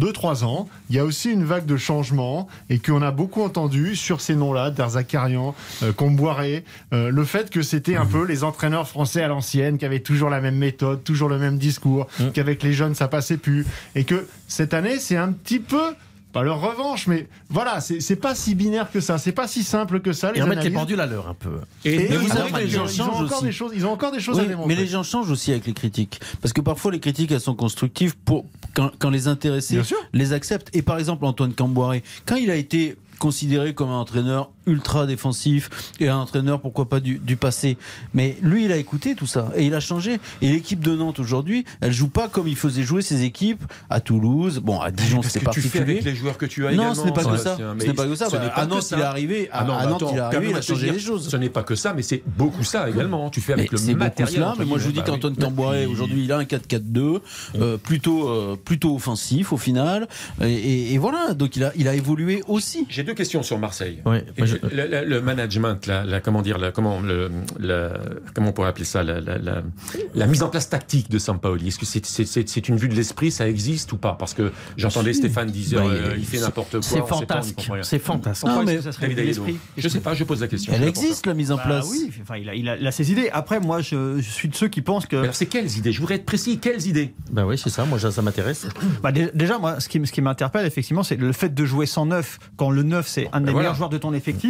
2-3 0.00 0.44
ans, 0.44 0.68
il 0.90 0.96
y 0.96 0.98
a 0.98 1.04
aussi 1.04 1.30
une 1.30 1.44
vague 1.44 1.66
de 1.66 1.76
changement 1.76 2.48
et 2.70 2.78
qu'on 2.78 3.02
a 3.02 3.10
beaucoup 3.10 3.42
entendu 3.42 3.96
sur 3.96 4.20
ces 4.20 4.34
noms-là, 4.34 4.70
Derzakarian, 4.70 5.54
euh, 5.82 5.92
Comboiré, 5.92 6.64
euh, 6.92 7.10
le 7.10 7.24
fait 7.24 7.50
que 7.50 7.62
c'était 7.62 7.96
un 7.96 8.06
peu 8.06 8.24
les 8.24 8.44
entraîneurs 8.44 8.88
français 8.88 9.22
à 9.22 9.28
l'ancienne, 9.28 9.78
qui 9.78 9.84
avaient 9.84 10.00
toujours 10.00 10.30
la 10.30 10.40
même 10.40 10.56
méthode, 10.56 11.02
toujours 11.04 11.28
le 11.28 11.38
même 11.38 11.58
discours, 11.58 12.06
qu'avec 12.34 12.62
les 12.62 12.72
jeunes 12.72 12.94
ça 12.94 13.08
passait 13.08 13.36
plus, 13.36 13.66
et 13.94 14.04
que 14.04 14.26
cette 14.48 14.74
année 14.74 14.98
c'est 14.98 15.16
un 15.16 15.32
petit 15.32 15.58
peu 15.58 15.94
pas 16.36 16.42
leur 16.42 16.60
revanche, 16.60 17.06
mais 17.06 17.28
voilà, 17.48 17.80
c'est 17.80 18.16
pas 18.16 18.34
si 18.34 18.54
binaire 18.54 18.90
que 18.90 19.00
ça, 19.00 19.16
c'est 19.16 19.32
pas 19.32 19.48
si 19.48 19.64
simple 19.64 20.00
que 20.00 20.12
ça. 20.12 20.32
Les 20.32 20.40
Et 20.40 20.42
remettre 20.42 20.64
les 20.64 20.70
pendules 20.70 21.00
à 21.00 21.06
l'heure 21.06 21.28
un 21.28 21.34
peu. 21.34 21.60
Et, 21.86 22.08
vous 22.08 22.24
vous 22.24 22.28
savez 22.28 22.40
avez 22.40 22.52
que 22.52 22.58
les 22.58 22.68
gens 22.68 22.86
ils 22.86 23.00
ont 23.00 23.04
encore 23.06 23.38
aussi. 23.38 23.44
des 23.46 23.52
choses, 23.52 23.72
ils 23.74 23.86
ont 23.86 23.92
encore 23.92 24.12
des 24.12 24.20
choses 24.20 24.36
Oui, 24.36 24.44
à 24.44 24.48
démontrer. 24.48 24.74
mais 24.74 24.78
les 24.78 24.86
gens 24.86 25.02
changent 25.02 25.30
aussi 25.30 25.50
avec 25.52 25.66
les 25.66 25.72
critiques. 25.72 26.20
Parce 26.42 26.52
que 26.52 26.60
parfois, 26.60 26.92
les 26.92 27.00
critiques, 27.00 27.32
elles 27.32 27.40
sont 27.40 27.54
constructives 27.54 28.18
pour, 28.18 28.44
quand, 28.74 28.90
quand 28.98 29.08
les 29.08 29.28
intéressés 29.28 29.80
les 30.12 30.34
acceptent. 30.34 30.68
Et 30.76 30.82
par 30.82 30.98
exemple, 30.98 31.24
Antoine 31.24 31.54
Camboiré, 31.54 32.02
quand 32.26 32.36
il 32.36 32.50
a 32.50 32.56
été 32.56 32.96
considéré 33.18 33.72
comme 33.72 33.88
un 33.88 33.98
entraîneur 33.98 34.50
ultra 34.66 35.06
défensif 35.06 35.92
et 36.00 36.08
un 36.08 36.16
entraîneur 36.18 36.60
pourquoi 36.60 36.88
pas 36.88 37.00
du, 37.00 37.18
du 37.18 37.36
passé 37.36 37.76
mais 38.14 38.36
lui 38.42 38.64
il 38.64 38.72
a 38.72 38.76
écouté 38.76 39.14
tout 39.14 39.26
ça 39.26 39.50
et 39.56 39.64
il 39.66 39.74
a 39.74 39.80
changé 39.80 40.18
et 40.42 40.48
l'équipe 40.50 40.80
de 40.80 40.94
Nantes 40.96 41.18
aujourd'hui 41.20 41.64
elle 41.80 41.92
joue 41.92 42.08
pas 42.08 42.28
comme 42.28 42.48
il 42.48 42.56
faisait 42.56 42.82
jouer 42.82 43.02
ses 43.02 43.22
équipes 43.22 43.62
à 43.90 44.00
Toulouse 44.00 44.58
bon 44.62 44.80
à 44.80 44.90
Dijon 44.90 45.22
c'était 45.22 45.44
que 45.46 45.50
tu 45.52 45.60
fais 45.60 45.68
particulier 45.78 45.92
avec 45.98 46.04
les 46.04 46.14
joueurs 46.16 46.38
que 46.38 46.46
tu 46.46 46.66
as 46.66 46.72
non, 46.72 46.94
ce 46.94 47.04
n'est 47.04 47.12
pas 47.12 47.24
que 47.24 47.36
ça. 47.36 47.56
Ce 47.56 47.86
n'est 47.86 47.94
pas 47.94 48.06
que 48.06 48.14
ça. 48.14 48.28
Bah, 48.28 48.52
à 48.54 48.64
que 48.66 48.70
Nantes, 48.70 48.82
ça. 48.82 48.96
il 48.96 49.00
est 49.00 49.04
arrivé. 49.04 49.48
À, 49.50 49.60
Ah 49.60 49.64
bah 49.64 49.86
Nantes, 49.86 50.04
il 50.12 50.16
est 50.16 50.20
arrivé. 50.20 50.46
Il 50.50 50.56
a 50.56 50.60
changé 50.60 50.90
les 50.90 50.98
choses. 50.98 51.28
Ce 51.28 51.36
n'est 51.36 51.48
pas 51.48 51.62
que 51.62 51.74
ça, 51.74 51.94
mais 51.94 52.02
c'est 52.02 52.22
beaucoup 52.26 52.64
ça 52.64 52.88
également. 52.90 53.30
Tu 53.30 53.40
fais 53.40 53.54
avec 53.54 53.70
Mais 53.72 53.78
le 53.78 53.82
c'est 53.82 53.92
beaucoup 53.92 54.04
matériel. 54.04 54.44
mais 54.58 54.64
moi 54.64 54.78
je 54.78 54.84
vous 54.84 54.92
dis 54.92 54.98
Bah 54.98 55.04
qu'Antoine. 55.06 55.36
Camboiré 55.36 55.82
Il- 55.84 55.88
aujourd'hui 55.88 56.24
il 56.24 56.32
a 56.32 56.38
un 56.38 56.44
4-4-2 56.44 57.20
euh, 57.58 57.76
plutôt 57.78 58.28
euh, 58.28 58.56
plutôt 58.62 58.94
offensif 58.94 59.52
au 59.52 59.56
final 59.56 60.06
et 60.42 60.98
voilà 60.98 61.32
donc 61.34 61.56
il 61.56 61.64
a 61.64 61.72
il 61.76 61.88
a 61.88 61.94
évolué 61.94 62.42
aussi. 62.46 62.86
J'ai 62.88 63.04
deux 63.04 63.14
questions 63.14 63.42
sur 63.42 63.58
Marseille. 63.58 64.00
Le, 64.72 64.86
le- 64.86 65.04
le 65.04 65.20
management, 65.20 65.86
la, 65.86 66.04
la- 66.04 66.20
comment 66.20 66.42
dire, 66.42 66.58
la, 66.58 66.72
comment, 66.72 67.00
le, 67.00 67.30
la- 67.58 67.98
comment 68.34 68.50
on 68.50 68.52
pourrait 68.52 68.68
appeler 68.68 68.84
ça, 68.84 69.02
la, 69.02 69.20
la- 69.20 69.38
la- 69.38 69.62
la 70.14 70.26
mise 70.26 70.42
en 70.42 70.48
place 70.48 70.68
tactique 70.68 71.10
de 71.10 71.18
Sampaoli. 71.18 71.68
Est-ce 71.68 71.78
que 71.78 71.86
c'est 71.86 72.68
une 72.68 72.76
vue 72.76 72.88
de 72.88 72.94
l'esprit, 72.94 73.30
ça 73.30 73.48
existe 73.48 73.92
ou 73.92 73.96
pas? 73.96 74.14
Parce 74.18 74.34
que 74.34 74.52
j'entendais 74.76 75.12
Stéphane 75.12 75.50
dire, 75.50 75.80
Bah, 75.82 75.88
euh, 75.90 76.14
il- 76.16 76.24
fait 76.24 76.40
n'importe 76.40 76.72
quoi. 76.72 76.82
C'est 76.82 76.94
rien. 77.74 77.82
C'est 77.82 77.98
fantasque. 77.98 78.40
Pourquoi 78.42 78.64
Non, 78.64 78.66
mais- 78.66 78.80
Je 79.76 79.88
sais 79.88 80.00
pas, 80.00 80.14
je 80.14 80.24
pose 80.24 80.40
la 80.40 80.48
question. 80.48 80.72
Elle 80.74 80.84
existe 80.84 81.26
la 81.26 81.34
mise 81.34 81.52
en 81.52 81.56
Bah 81.56 81.62
place. 81.64 81.86
oui, 81.90 82.10
enfin, 82.22 82.36
il, 82.36 82.48
a, 82.48 82.54
il, 82.54 82.68
a, 82.68 82.76
il 82.76 82.86
a 82.86 82.92
ses 82.92 83.10
idées. 83.12 83.28
Après, 83.32 83.60
moi, 83.60 83.80
je, 83.80 84.18
je 84.18 84.30
suis 84.30 84.48
de 84.48 84.54
ceux 84.54 84.68
qui 84.68 84.82
pensent 84.82 85.06
que. 85.06 85.16
Alors, 85.16 85.34
c'est 85.34 85.46
quelles 85.46 85.76
idées? 85.76 85.92
Je 85.92 86.00
voudrais 86.00 86.16
être 86.16 86.26
précis. 86.26 86.58
Quelles 86.58 86.86
idées? 86.86 87.14
Bah 87.30 87.44
oui, 87.46 87.58
c'est 87.58 87.70
ça. 87.70 87.84
Moi, 87.84 87.98
ça, 87.98 88.10
ça 88.10 88.22
m'intéresse. 88.22 88.66
Bah, 89.02 89.12
dé- 89.12 89.30
déjà, 89.34 89.58
moi, 89.58 89.80
ce 89.80 89.88
qui, 89.88 90.04
ce 90.06 90.12
qui 90.12 90.20
m'interpelle, 90.22 90.66
effectivement, 90.66 91.02
c'est 91.02 91.16
le 91.16 91.32
fait 91.32 91.54
de 91.54 91.64
jouer 91.64 91.86
sans 91.86 92.06
neuf 92.06 92.38
quand 92.56 92.70
le 92.70 92.82
neuf, 92.82 93.06
c'est 93.08 93.28
un 93.32 93.40
des 93.40 93.46
voilà. 93.52 93.58
meilleurs 93.58 93.74
joueurs 93.74 93.88
de 93.90 93.98
ton 93.98 94.12
effectif. 94.14 94.45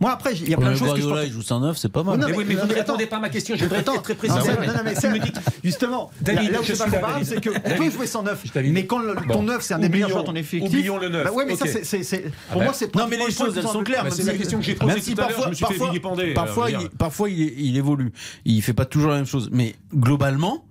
Moi, 0.00 0.12
après, 0.12 0.34
il 0.36 0.48
y 0.48 0.54
a 0.54 0.56
plein 0.56 0.70
de 0.70 0.76
choses 0.76 0.90
que 0.92 1.00
je 1.00 1.02
Guardiola 1.02 1.20
pense- 1.22 1.30
il 1.30 1.32
joue 1.32 1.42
109 1.42 1.76
c'est 1.78 1.88
pas 1.88 2.04
mal. 2.04 2.16
Non, 2.20 2.26
Mais 2.28 2.32
vous 2.34 2.42
ne 2.44 2.72
répondez 2.74 3.06
pas 3.06 3.16
à 3.16 3.20
ma 3.20 3.28
question. 3.28 3.56
Je 3.56 3.64
voudrais 3.64 3.80
être 3.80 4.02
très 4.02 4.14
précis. 4.14 4.32
non, 4.32 4.42
mais- 4.60 4.66
non, 4.68 4.72
mais 4.84 5.18
dis- 5.18 5.32
justement, 5.64 6.10
David, 6.20 6.52
là, 6.52 6.60
où 6.60 6.62
je 6.62 6.74
c'est 6.74 6.78
pas 6.78 6.84
suis 6.84 6.92
comparable, 6.92 7.24
c'est 7.24 7.40
que 7.40 7.50
on 7.50 7.52
David. 7.68 7.78
peut 7.78 7.90
jouer 7.90 8.06
sans 8.06 8.22
neuf, 8.22 8.40
Je 8.44 8.52
t'avais 8.52 8.68
dit. 8.68 8.72
mais 8.72 8.86
quand 8.86 9.00
le- 9.00 9.16
ton 9.16 9.22
Bon. 9.26 9.42
neuf, 9.42 9.62
c'est 9.62 9.74
un 9.74 9.80
des 9.80 9.88
meilleurs 9.88 10.10
Oublions- 10.10 10.14
joueurs 10.18 10.22
de 10.22 10.28
ton 10.28 10.36
effectif. 10.36 10.68
oublions 10.70 10.98
le 10.98 11.08
neuf. 11.08 11.24
Bah 11.24 11.32
ouais, 11.32 11.44
mais 11.44 11.56
ça, 11.56 11.66
c'est- 11.66 12.24
Ah 12.24 12.30
pour 12.52 12.58
bah. 12.60 12.64
moi, 12.66 12.74
c'est 12.74 12.94
Non 12.94 13.06
mais 13.08 13.16
les 13.16 13.32
choses 13.32 13.56
elles 13.56 13.64
sont 13.64 13.82
claires. 13.82 14.04
Bah, 14.04 14.10
c'est 14.12 14.22
la 14.22 14.34
question 14.34 14.58
que 14.60 14.64
j'ai 14.64 14.74
posée 14.76 15.00
tout 15.00 15.20
à 15.20 15.26
l'heure, 15.26 15.26
parfois, 15.28 15.44
je 15.46 15.48
me 15.50 15.54
suis 15.54 15.64
fait 15.64 15.70
parfois, 15.72 15.88
vilipender, 15.88 16.30
euh, 16.30 16.88
parfois, 16.96 17.28
il, 17.30 17.76
évolue. 17.76 18.12
Il 18.44 18.62
fait 18.62 18.74
pas 18.74 18.84
toujours 18.84 19.10
la 19.10 19.16
même 19.16 19.26
chose, 19.26 19.48
mais 19.50 19.74
globalement, 19.92 20.64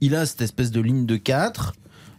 il 0.00 0.14
a 0.14 0.26
cette 0.26 0.42
espèce 0.42 0.70
de 0.70 0.80
ligne 0.80 1.06
de 1.06 1.16
4 1.16 1.72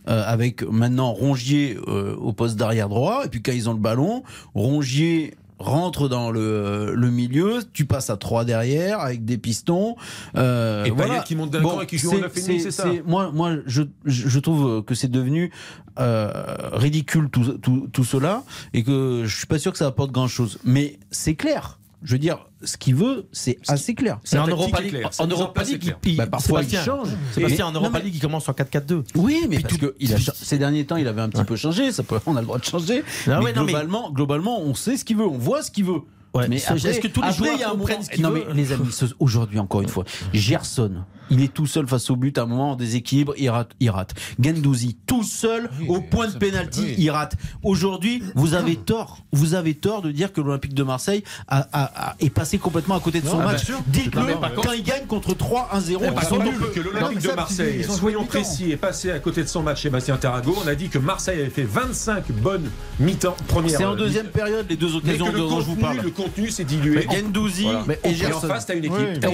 avec 0.06 0.64
maintenant 0.70 1.14
Rongier 1.14 1.78
euh, 1.88 2.14
au 2.18 2.34
poste 2.34 2.58
d'arrière 2.58 2.90
droit, 2.90 3.24
et 3.26 3.30
puis 3.30 3.42
quand 3.42 3.54
ils 3.54 3.70
ont 3.70 3.74
le 3.74 3.80
ballon, 3.80 4.24
Rongier 4.54 5.34
rentre 5.60 6.10
dans 6.10 6.32
le, 6.32 6.94
le 6.96 7.10
milieu, 7.10 7.60
tu 7.74 7.86
passes 7.86 8.10
à 8.10 8.18
3 8.18 8.46
derrière 8.46 9.00
avec 9.00 9.26
des 9.26 9.38
pistons. 9.38 9.96
Euh, 10.36 10.84
Et 10.86 10.90
voilà. 10.92 11.20
qui 11.22 11.36
monte 11.36 11.52
d'un 11.52 11.62
camp 11.62 11.82
et 11.82 11.86
qui 11.86 11.98
joue 11.98 12.12
en 12.12 12.22
c'est 12.34 12.72
ça 12.72 12.88
Moi, 13.06 13.32
moi 13.34 13.56
je, 13.66 13.84
je 14.06 14.28
je 14.28 14.40
trouve 14.40 14.84
que 14.84 14.96
c'est 14.96 15.08
devenu 15.10 15.52
euh, 15.98 16.30
ridicule 16.74 17.30
tout, 17.30 17.54
tout, 17.60 17.88
tout 17.92 18.04
cela 18.04 18.44
et 18.74 18.84
que 18.84 19.24
je 19.26 19.36
suis 19.36 19.48
pas 19.48 19.58
sûr 19.60 19.72
que 19.72 19.78
ça 19.78 19.88
apporte 19.88 20.12
grand 20.12 20.28
chose. 20.28 20.60
Mais 20.66 21.00
c'est 21.12 21.36
clair. 21.36 21.80
Je 22.04 22.12
veux 22.14 22.20
dire, 22.20 22.48
ce 22.64 22.78
qu'il 22.78 22.96
veut, 22.96 23.28
c'est 23.32 23.58
assez 23.68 23.96
clair. 23.96 24.20
C'est 24.24 24.38
en 24.38 24.48
Europa 24.48 24.82
League. 24.82 25.08
Sa 25.12 25.24
En 25.24 25.28
Europa 25.28 25.64
League, 25.64 25.96
il, 26.06 26.18
Bah, 26.18 26.28
parfois, 26.28 26.62
il 26.64 26.78
change. 26.78 27.08
Sébastien, 27.34 27.68
en 27.68 27.72
non, 27.72 27.80
Europa 27.82 28.00
League, 28.00 28.16
il 28.16 28.22
commence 28.22 28.48
en 28.50 28.54
4-4-2. 28.54 29.04
Oui, 29.16 29.46
mais 29.50 29.60
parce 29.60 29.74
tout- 29.74 29.80
que 29.80 29.96
il 30.00 30.14
a 30.14 30.18
ces 30.20 30.58
derniers 30.58 30.86
temps, 30.86 30.98
il 30.98 31.08
avait 31.08 31.22
un 31.22 31.30
petit 31.30 31.44
peu 31.44 31.56
changé. 31.56 31.92
Ça 31.92 32.04
peut, 32.04 32.20
on 32.26 32.36
a 32.36 32.42
le 32.42 32.46
droit 32.46 32.60
de 32.60 32.64
changer. 32.66 33.04
Mais 33.28 33.54
non, 33.54 34.10
globalement, 34.12 34.62
on 34.62 34.74
sait 34.76 34.98
ce 34.98 35.06
qu'il 35.06 35.18
veut, 35.18 35.26
on 35.26 35.38
voit 35.38 35.62
ce 35.64 35.72
qu'il 35.72 35.86
veut. 35.86 36.02
Ouais, 36.34 36.48
mais 36.50 36.58
est-ce 36.58 37.00
que 37.00 37.08
tous 37.08 37.22
les 37.22 37.28
après, 37.30 37.38
joueurs 37.38 37.54
il 37.56 37.60
y 37.62 37.64
a 37.64 37.68
un 37.70 37.72
comprennent 37.72 37.96
moment- 37.98 38.06
ce 38.06 38.10
qu'ils 38.12 38.22
Non, 38.24 38.30
veulent 38.32 38.44
mais 38.50 38.54
les 38.56 38.72
amis, 38.74 38.90
aujourd'hui, 39.20 39.58
encore 39.58 39.82
une 39.82 39.88
fois, 39.88 40.04
Gerson, 40.34 41.06
il 41.30 41.42
est 41.42 41.54
tout 41.54 41.66
seul 41.68 41.88
face 41.88 42.10
au 42.10 42.16
but. 42.16 42.38
À 42.38 42.44
un 42.44 42.46
moment, 42.46 42.72
en 42.72 42.76
déséquilibre, 42.76 43.34
il 43.38 43.50
rate. 43.50 43.72
Il 43.80 43.90
rate. 43.90 44.14
Gendouzi, 44.42 44.98
tout 45.08 45.24
seul 45.24 45.70
au 45.88 46.02
point 46.02 46.28
de 46.28 46.38
pénalty, 46.38 46.82
oui. 46.84 46.96
il 46.98 47.10
rate. 47.12 47.36
Aujourd'hui, 47.64 48.22
vous 48.36 48.54
avez 48.54 48.76
tort. 48.76 49.20
Vous 49.32 49.54
avez 49.54 49.74
tort 49.74 50.02
de 50.02 50.12
dire 50.12 50.32
que 50.34 50.42
l'Olympique 50.42 50.74
de 50.74 50.84
Marseille 50.84 51.24
a- 51.48 51.68
a- 51.72 52.10
a- 52.12 52.16
est 52.20 52.30
passé 52.30 52.58
complètement 52.58 52.96
à 52.96 53.00
côté 53.00 53.22
de 53.22 53.28
son 53.28 53.38
Non, 53.40 53.46
match. 53.46 53.64
Dites-le 53.88 54.22
quand 54.62 54.72
il 54.72 54.84
gagne 54.84 55.06
contre 55.08 55.34
3 55.36 55.70
1-0. 55.74 56.00
Par 56.14 56.24
ils 56.24 56.28
sont 56.28 56.36
contre, 56.38 56.46
nuls. 56.52 56.72
que 56.74 56.80
l'Olympique 56.80 57.22
de 57.22 57.32
Marseille, 57.32 57.84
soyons 57.84 58.26
précis, 58.26 58.72
est 58.72 58.78
passé 58.78 59.12
à 59.12 59.20
côté 59.20 59.44
de 59.44 59.48
son 59.48 59.62
match 59.64 59.82
Sébastien 59.84 60.18
Tarago. 60.18 60.56
On 60.64 60.68
a 60.68 60.76
dit 60.76 60.90
que 60.90 60.98
Marseille 61.00 61.40
avait 61.42 61.50
fait 61.50 61.64
25 61.64 62.32
bonnes 62.32 62.70
mi-temps 63.00 63.36
première. 63.48 63.78
C'est 63.78 63.86
en 63.86 63.96
deuxième 63.96 64.28
période, 64.28 64.66
les 64.70 64.76
deux 64.76 64.96
occasions 64.96 65.32
le 65.32 65.40
dont 65.40 65.60
je 65.60 65.66
vous 65.66 65.76
parle. 65.76 66.02
le 66.02 66.10
contenu 66.12 66.50
s'est 66.50 66.64
dilué. 66.64 67.08
Gendouzi 67.12 67.68
mais- 67.88 68.00
et 68.04 68.12
et 68.12 68.34
en 68.34 68.40
face, 68.40 68.66
t'as 68.66 68.76
une 68.76 68.86
équipe. 68.86 69.26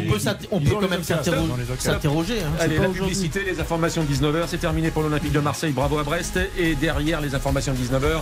On 0.52 0.60
peut 0.60 0.70
quand 0.80 0.90
même 0.90 1.04
s'interroger-. 1.04 1.52
S'interroger. 1.82 2.40
hein. 2.42 2.52
Allez, 2.60 2.78
la 2.78 2.88
publicité, 2.90 3.44
les 3.44 3.60
informations 3.60 4.04
de 4.04 4.14
19h, 4.14 4.46
c'est 4.48 4.58
terminé 4.60 4.92
pour 4.92 5.04
l'Olympique 5.04 5.32
de 5.34 5.40
Marseille. 5.40 5.72
Bravo 5.72 5.98
à 6.00 6.04
Brest. 6.04 6.40
Et 6.58 6.76
derrière 6.76 7.22
les 7.22 7.36
informations 7.36 7.74
de 7.74 7.78
19h, 7.78 8.22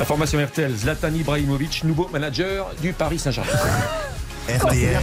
information 0.00 0.44
RTL, 0.44 0.74
Zlatan 0.76 1.12
Ibrahimovic, 1.14 1.84
nouveau 1.84 2.08
manager 2.12 2.70
du 2.80 2.92
Paris 2.92 3.18
Saint-Germain. 3.18 3.50
RTL, 4.48 4.98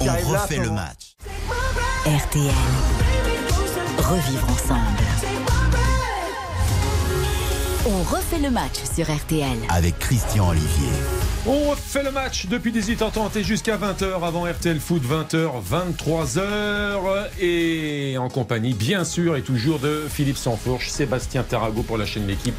on 0.00 0.04
là, 0.06 0.12
refait 0.24 0.56
le 0.58 0.70
match. 0.70 1.14
RTL. 2.06 2.54
Revivre 3.98 4.48
ensemble. 4.50 4.80
On 7.86 8.02
refait 8.02 8.38
le 8.38 8.50
match 8.50 8.74
sur 8.94 9.06
RTL. 9.14 9.58
Avec 9.68 9.98
Christian 9.98 10.48
Olivier. 10.50 10.88
On 11.46 11.74
fait 11.74 12.02
le 12.02 12.10
match 12.10 12.46
depuis 12.46 12.72
18h30 12.72 13.38
et 13.38 13.42
jusqu'à 13.44 13.78
20h 13.78 14.22
avant 14.22 14.44
RTL 14.44 14.78
Foot 14.80 15.02
20h 15.02 15.48
23h 15.70 17.28
et 17.40 18.16
en 18.18 18.28
compagnie 18.28 18.74
bien 18.74 19.04
sûr 19.04 19.36
et 19.36 19.42
toujours 19.42 19.78
de 19.78 20.02
Philippe 20.10 20.36
Sanfourche, 20.36 20.88
Sébastien 20.88 21.44
Tarago 21.44 21.82
pour 21.82 21.96
la 21.96 22.04
chaîne 22.04 22.26
L'équipe, 22.26 22.56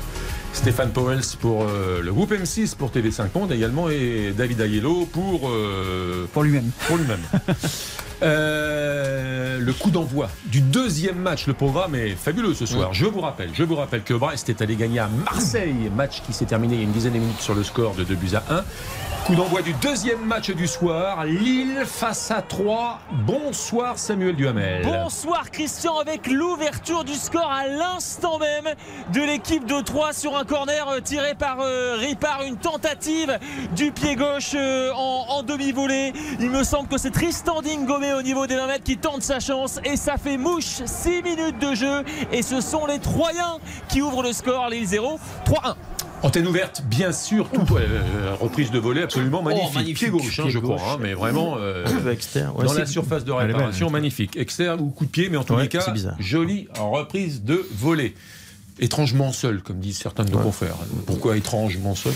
Stéphane 0.53 0.89
Powels 0.91 1.21
pour 1.39 1.63
euh, 1.63 2.01
le 2.01 2.11
groupe 2.11 2.31
M6 2.31 2.75
pour 2.75 2.89
TV5 2.89 3.27
Monde 3.35 3.51
également 3.51 3.89
et 3.89 4.33
David 4.35 4.61
Aiello 4.61 5.05
pour 5.05 5.49
euh, 5.49 6.25
Pour 6.33 6.43
lui-même. 6.43 6.71
pour 6.87 6.97
lui-même. 6.97 7.21
Euh, 8.21 9.59
le 9.59 9.73
coup 9.73 9.91
d'envoi 9.91 10.29
du 10.45 10.61
deuxième 10.61 11.17
match, 11.17 11.47
le 11.47 11.53
programme 11.53 11.95
est 11.95 12.15
fabuleux 12.15 12.53
ce 12.53 12.65
soir. 12.65 12.93
Je 12.93 13.05
vous 13.05 13.21
rappelle, 13.21 13.49
je 13.53 13.63
vous 13.63 13.75
rappelle 13.75 14.03
que 14.03 14.13
Brest 14.13 14.49
est 14.49 14.61
allé 14.61 14.75
gagner 14.75 14.99
à 14.99 15.07
Marseille, 15.25 15.89
match 15.95 16.21
qui 16.25 16.33
s'est 16.33 16.45
terminé 16.45 16.75
il 16.75 16.79
y 16.79 16.81
a 16.81 16.85
une 16.85 16.91
dizaine 16.91 17.13
de 17.13 17.19
minutes 17.19 17.41
sur 17.41 17.55
le 17.55 17.63
score 17.63 17.93
de 17.95 18.03
2 18.03 18.15
buts 18.15 18.35
à 18.35 18.43
1. 18.53 18.63
Coup 19.25 19.35
d'envoi 19.35 19.61
du 19.61 19.73
deuxième 19.73 20.25
match 20.25 20.49
du 20.49 20.65
soir, 20.65 21.25
Lille 21.25 21.83
face 21.85 22.31
à 22.31 22.41
3. 22.41 22.99
Bonsoir 23.27 23.99
Samuel 23.99 24.35
Duhamel. 24.35 24.83
Bonsoir 24.83 25.51
Christian 25.51 25.97
avec 25.99 26.27
l'ouverture 26.27 27.03
du 27.03 27.13
score 27.13 27.51
à 27.51 27.67
l'instant 27.67 28.39
même 28.39 28.73
de 29.13 29.21
l'équipe 29.21 29.65
de 29.65 29.81
3 29.81 30.13
sur 30.13 30.37
un 30.37 30.45
corner 30.45 30.87
euh, 30.89 30.99
tiré 31.01 31.35
par 31.35 31.57
euh, 31.59 31.95
Ripard, 31.99 32.43
une 32.47 32.57
tentative 32.57 33.37
du 33.75 33.91
pied 33.91 34.15
gauche 34.15 34.53
euh, 34.55 34.91
en, 34.95 35.25
en 35.29 35.43
demi-volée. 35.43 36.13
Il 36.39 36.49
me 36.49 36.63
semble 36.63 36.87
que 36.87 36.97
c'est 36.97 37.11
Tristan 37.11 37.61
Dingomé 37.61 38.08
au 38.13 38.21
niveau 38.21 38.47
des 38.47 38.55
20 38.55 38.67
mètres 38.67 38.83
qui 38.83 38.97
tente 38.97 39.21
sa 39.23 39.39
chance 39.39 39.79
et 39.83 39.97
ça 39.97 40.17
fait 40.17 40.37
mouche 40.37 40.81
6 40.85 41.21
minutes 41.23 41.59
de 41.59 41.75
jeu 41.75 42.03
et 42.31 42.41
ce 42.41 42.61
sont 42.61 42.85
les 42.85 42.99
Troyens 42.99 43.57
qui 43.89 44.01
ouvrent 44.01 44.23
le 44.23 44.33
score, 44.33 44.69
Lille 44.69 44.85
0, 44.87 45.19
3-1. 45.45 45.75
Antenne 46.21 46.47
ouverte, 46.47 46.83
bien 46.85 47.13
sûr, 47.13 47.47
tout, 47.49 47.77
euh, 47.77 48.35
reprise 48.41 48.71
de 48.71 48.79
volée 48.79 49.03
absolument 49.03 49.41
magnifique. 49.41 49.73
magnifique. 49.75 49.97
Pied 49.97 50.09
gauche, 50.09 50.39
hein, 50.39 50.43
Pied 50.43 50.51
je 50.51 50.59
crois, 50.59 50.75
hein, 50.75 50.97
mais 50.99 51.13
vraiment 51.13 51.55
euh, 51.57 51.85
Externe, 52.11 52.51
ouais, 52.57 52.65
dans 52.65 52.73
la 52.73 52.85
surface 52.85 53.23
de 53.23 53.31
réparation, 53.31 53.89
magnifique. 53.89 54.35
Externe 54.35 54.81
ou 54.81 54.89
coup 54.89 55.05
de 55.05 55.11
pied, 55.11 55.29
mais 55.29 55.37
en 55.37 55.45
tous 55.45 55.53
Ouais, 55.53 55.61
les 55.63 55.67
cas, 55.69 55.89
bizarre. 55.91 56.15
jolie 56.19 56.67
reprise 56.77 57.41
de 57.43 57.65
volée. 57.73 58.15
Étrangement 58.79 59.31
seul, 59.31 59.61
comme 59.61 59.79
disent 59.79 59.97
certains 59.97 60.23
de 60.23 60.31
nos 60.31 60.39
confrères. 60.39 60.75
Pourquoi 61.05 61.35
étrangement 61.37 61.95
seul? 61.95 62.13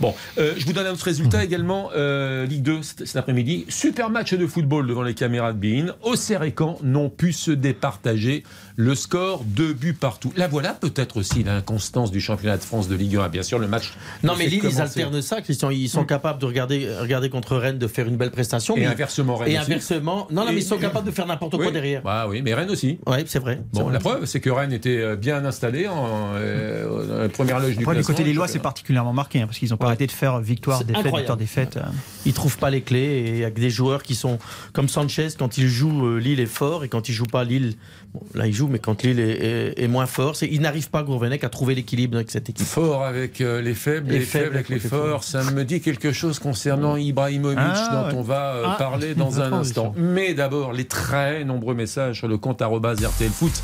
Bon, 0.00 0.14
euh, 0.38 0.54
je 0.56 0.64
vous 0.66 0.72
donne 0.72 0.86
un 0.86 0.92
autre 0.92 1.04
résultat 1.04 1.42
également. 1.44 1.90
euh, 1.96 2.46
Ligue 2.46 2.62
2 2.62 2.82
cet, 2.82 3.06
cet 3.06 3.16
après-midi. 3.16 3.66
Super 3.68 4.10
match 4.10 4.34
de 4.34 4.46
football 4.46 4.86
devant 4.86 5.02
les 5.02 5.14
caméras 5.14 5.52
de 5.52 5.58
Bein. 5.58 5.94
Auxerre 6.02 6.42
et 6.44 6.54
Caen 6.56 6.78
n'ont 6.82 7.10
pu 7.10 7.32
se 7.32 7.50
départager 7.50 8.44
le 8.80 8.94
score, 8.94 9.44
deux 9.44 9.74
buts 9.74 9.92
partout. 9.92 10.32
Là 10.36 10.48
voilà 10.48 10.70
peut-être 10.72 11.18
aussi 11.18 11.44
l'inconstance 11.44 12.10
du 12.10 12.20
championnat 12.20 12.56
de 12.56 12.62
France 12.62 12.88
de 12.88 12.94
Ligue 12.94 13.16
1. 13.16 13.28
Bien 13.28 13.42
sûr, 13.42 13.58
le 13.58 13.68
match. 13.68 13.92
Non, 14.22 14.34
mais 14.38 14.46
Lille, 14.46 14.62
ils 14.64 14.80
alternent 14.80 15.20
ça, 15.20 15.42
Christian. 15.42 15.68
Ils 15.70 15.88
sont 15.90 16.04
capables 16.04 16.40
de 16.40 16.46
regarder, 16.46 16.88
regarder 16.98 17.28
contre 17.28 17.56
Rennes, 17.56 17.78
de 17.78 17.86
faire 17.86 18.06
une 18.06 18.16
belle 18.16 18.30
prestation. 18.30 18.76
Et 18.76 18.80
mais- 18.80 18.86
inversement, 18.86 19.36
Rennes 19.36 19.50
Et 19.52 19.58
aussi. 19.58 19.70
inversement. 19.70 20.26
Non, 20.30 20.44
non, 20.46 20.52
mais 20.52 20.58
ils 20.60 20.62
sont 20.62 20.78
capables 20.78 21.06
de 21.06 21.10
faire 21.12 21.26
n'importe 21.26 21.56
quoi 21.56 21.66
Oui. 21.66 21.72
derrière. 21.72 22.02
Bah 22.02 22.26
oui, 22.28 22.40
mais 22.42 22.54
Rennes 22.54 22.70
aussi. 22.70 22.98
Ouais, 23.06 23.22
c'est 23.26 23.38
vrai. 23.38 23.60
Bon, 23.74 23.82
vrai. 23.84 23.92
la 23.92 23.98
preuve, 23.98 24.24
c'est 24.24 24.40
que 24.40 24.48
Rennes 24.50 24.72
était 24.72 24.96
euh, 24.98 25.16
bien 25.16 25.44
installé 25.44 25.86
en 25.86 26.32
euh, 26.34 27.28
première 27.28 27.58
loge 27.60 27.76
du 27.76 27.82
Après, 27.84 27.94
du 27.94 27.98
classement 28.00 28.14
côté 28.14 28.24
des 28.24 28.30
du 28.30 28.36
lois, 28.36 28.48
c'est 28.48 28.58
particulièrement 28.60 29.12
marqué 29.12 29.40
hein, 29.42 29.46
parce 29.46 29.58
qu'ils 29.58 29.70
n'ont 29.70 29.76
pas 29.76 29.86
arrêté 29.86 30.06
de 30.06 30.12
faire 30.12 30.40
victoire, 30.40 30.78
C'est 30.78 30.86
défaite, 30.86 31.06
incroyable. 31.06 31.20
victoire, 31.20 31.36
défaite. 31.36 31.76
euh. 31.76 31.82
Ils 32.26 32.32
trouvent 32.32 32.58
pas 32.58 32.70
les 32.70 32.80
clés 32.80 33.34
et 33.38 33.42
avec 33.44 33.58
des 33.58 33.70
joueurs 33.70 34.02
qui 34.02 34.14
sont 34.14 34.38
comme 34.72 34.88
Sanchez 34.88 35.28
quand 35.38 35.58
il 35.58 35.68
joue 35.68 36.06
euh, 36.06 36.18
Lille 36.18 36.40
est 36.40 36.46
fort 36.46 36.84
et 36.84 36.88
quand 36.88 37.08
il 37.08 37.12
joue 37.12 37.24
pas 37.26 37.44
Lille 37.44 37.74
bon, 38.14 38.20
là 38.34 38.46
il 38.46 38.52
joue 38.52 38.68
mais 38.70 38.78
quand 38.78 39.02
Lille 39.02 39.20
est, 39.20 39.30
est- 39.30 39.82
est 39.82 39.88
moins 39.88 40.06
fort 40.06 40.34
il 40.42 40.60
n'arrive 40.62 40.88
pas 40.90 41.02
Gourvenec 41.02 41.44
à 41.44 41.48
trouver 41.48 41.74
l'équilibre 41.74 42.16
avec 42.16 42.30
cette 42.30 42.48
équipe. 42.48 42.66
Fort 42.66 43.04
avec 43.04 43.40
euh, 43.40 43.60
les 43.60 43.74
faibles, 43.74 44.10
Les 44.10 44.20
les, 44.20 44.24
faibles 44.24 44.44
faibles 44.44 44.56
avec 44.56 44.68
les 44.70 44.78
forts. 44.78 45.24
Ça 45.24 45.42
me 45.50 45.64
dit 45.64 45.80
quelque 45.80 46.12
chose 46.12 46.38
concernant 46.38 46.96
Ibrahimovic 46.96 47.58
Ah, 47.60 48.04
dont 48.04 48.08
ouais. 48.14 48.20
on 48.20 48.22
va 48.22 48.54
euh, 48.54 48.62
Ah, 48.66 48.76
parler 48.78 49.14
dans 49.14 49.40
un 49.40 49.52
instant. 49.52 49.92
Mais 49.96 50.34
d'abord, 50.34 50.72
les 50.72 50.84
très 50.86 51.44
nombreux 51.44 51.74
messages 51.74 52.18
sur 52.18 52.28
le 52.28 52.38
compte 52.38 52.62
RTL 53.04 53.30
Foot, 53.30 53.62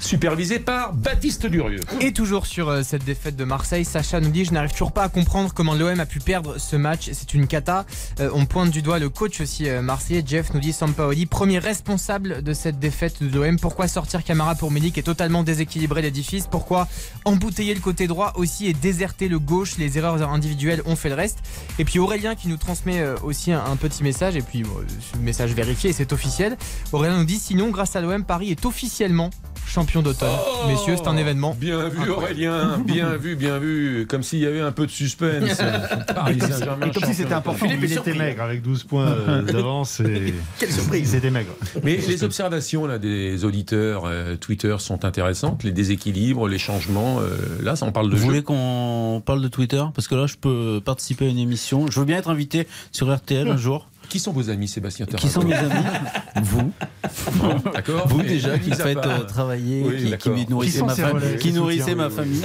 supervisé 0.00 0.58
par 0.58 0.92
Baptiste 0.94 1.46
Durieux. 1.46 1.80
Et 2.00 2.12
toujours 2.12 2.46
sur 2.46 2.68
euh, 2.68 2.82
cette 2.82 3.04
défaite 3.04 3.36
de 3.36 3.44
Marseille, 3.44 3.84
Sacha 3.84 4.20
nous 4.20 4.30
dit 4.30 4.44
Je 4.44 4.52
n'arrive 4.52 4.72
toujours 4.72 4.92
pas 4.92 5.04
à 5.04 5.08
comprendre 5.08 5.52
comment 5.54 5.74
l'OM 5.74 6.00
a 6.00 6.06
pu 6.06 6.18
perdre 6.18 6.58
ce 6.58 6.76
match. 6.76 7.10
C'est 7.12 7.34
une 7.34 7.46
cata. 7.46 7.86
Euh, 8.18 8.30
on 8.34 8.46
pointe 8.46 8.70
du 8.70 8.82
doigt 8.82 8.98
le 8.98 9.08
coach 9.08 9.40
aussi 9.40 9.68
euh, 9.68 9.82
marseillais. 9.82 10.22
Jeff 10.26 10.52
nous 10.54 10.60
dit 10.60 10.72
Sampaoli, 10.72 11.26
premier 11.26 11.58
responsable 11.58 12.42
de 12.42 12.52
cette 12.52 12.78
défaite 12.78 13.22
de 13.22 13.38
l'OM. 13.38 13.58
Pourquoi 13.58 13.88
sortir 13.88 14.24
Camara 14.24 14.54
pour 14.54 14.70
Milik 14.70 14.98
et 14.98 15.02
totalement 15.02 15.42
déséquilibrer 15.42 16.02
l'édifice 16.02 16.46
Pourquoi 16.46 16.88
embouteiller 17.24 17.74
le 17.74 17.80
côté 17.80 18.06
droit 18.06 18.32
aussi 18.36 18.66
et 18.66 18.72
déserter 18.72 19.28
le 19.28 19.38
gauche? 19.38 19.76
Les 19.78 19.98
erreurs 19.98 20.22
individuelles 20.30 20.82
ont 20.86 20.96
fait 20.96 21.08
le 21.08 21.14
reste. 21.14 21.38
Et 21.78 21.84
puis 21.84 21.98
Aurélien 21.98 22.34
qui 22.34 22.48
nous 22.48 22.56
transmet 22.56 23.04
aussi 23.22 23.52
un, 23.52 23.76
petit 23.76 24.02
message. 24.02 24.36
Et 24.36 24.42
puis, 24.42 24.62
bon, 24.62 24.76
message 25.20 25.52
vérifié 25.52 25.92
c'est 25.92 26.12
officiel. 26.12 26.56
Aurélien 26.92 27.18
nous 27.18 27.24
dit 27.24 27.38
Sinon, 27.38 27.70
grâce 27.70 27.96
à 27.96 28.00
l'OM, 28.00 28.24
Paris 28.24 28.50
est 28.50 28.64
officiellement 28.66 29.30
champion 29.70 30.02
d'automne. 30.02 30.28
Messieurs, 30.68 30.94
c'est 30.96 31.08
un 31.08 31.16
événement. 31.16 31.56
Bien 31.58 31.88
vu 31.88 32.10
Aurélien, 32.10 32.78
bien 32.84 33.16
vu, 33.16 33.36
bien 33.36 33.58
vu. 33.58 34.06
Comme 34.08 34.22
s'il 34.22 34.40
y 34.40 34.46
avait 34.46 34.60
un 34.60 34.72
peu 34.72 34.86
de 34.86 34.90
suspense. 34.90 35.58
Paris 36.14 36.38
Et 36.86 36.90
comme 36.90 37.04
si 37.04 37.14
c'était 37.14 37.32
important. 37.34 37.66
Il 37.70 37.92
était 37.92 38.14
maigre 38.14 38.42
avec 38.42 38.62
12 38.62 38.84
points 38.84 39.06
euh, 39.06 39.42
d'avance. 39.52 40.00
et- 40.00 40.34
Quelle 40.58 40.72
surprise 40.72 41.10
C'était 41.10 41.30
maigre. 41.30 41.50
Mais 41.84 41.96
les 41.96 42.24
observations 42.24 42.86
là, 42.86 42.98
des 42.98 43.44
auditeurs 43.44 44.02
euh, 44.06 44.36
Twitter 44.36 44.74
sont 44.78 45.04
intéressantes. 45.04 45.62
Les 45.62 45.72
déséquilibres, 45.72 46.48
les 46.48 46.58
changements. 46.58 47.20
euh, 47.20 47.36
là, 47.62 47.76
ça, 47.76 47.86
on 47.86 47.92
parle 47.92 48.08
de 48.10 48.14
Vous 48.16 48.18
jeu. 48.22 48.24
voulez 48.24 48.42
qu'on 48.42 49.22
parle 49.24 49.40
de 49.42 49.48
Twitter? 49.48 49.82
Parce 49.94 50.08
que 50.08 50.14
là, 50.14 50.26
je 50.26 50.36
peux 50.36 50.80
participer 50.84 51.26
à 51.26 51.28
une 51.28 51.38
émission. 51.38 51.86
Je 51.90 52.00
veux 52.00 52.06
bien 52.06 52.18
être 52.18 52.30
invité 52.30 52.66
sur 52.92 53.14
RTL 53.14 53.48
un 53.48 53.56
jour. 53.56 53.86
Qui 54.10 54.18
sont 54.18 54.32
vos 54.32 54.50
amis, 54.50 54.68
Sébastien 54.68 55.06
Qui 55.06 55.28
sont 55.28 55.42
mes 55.44 55.54
amis? 55.54 55.70
Vous. 56.42 56.72
Bon, 57.36 57.54
D'accord. 57.72 58.06
Vous 58.08 58.20
déjà 58.22 58.58
qui 58.58 58.72
faites 58.72 58.98
euh, 58.98 59.20
travailler, 59.24 59.82
Oui, 59.86 60.16
qui- 60.18 60.44
qui, 60.44 60.50
nourrissez 60.50 60.78
Qui 60.80 60.84
ma, 60.84 60.94
ces 60.94 61.02
fam- 61.02 61.12
relais, 61.12 61.36
qui 61.36 61.48
ces 61.52 61.54
nourrissez 61.56 61.80
soutiens, 61.80 61.94
ma 61.96 62.08
oui, 62.08 62.14
famille. 62.14 62.42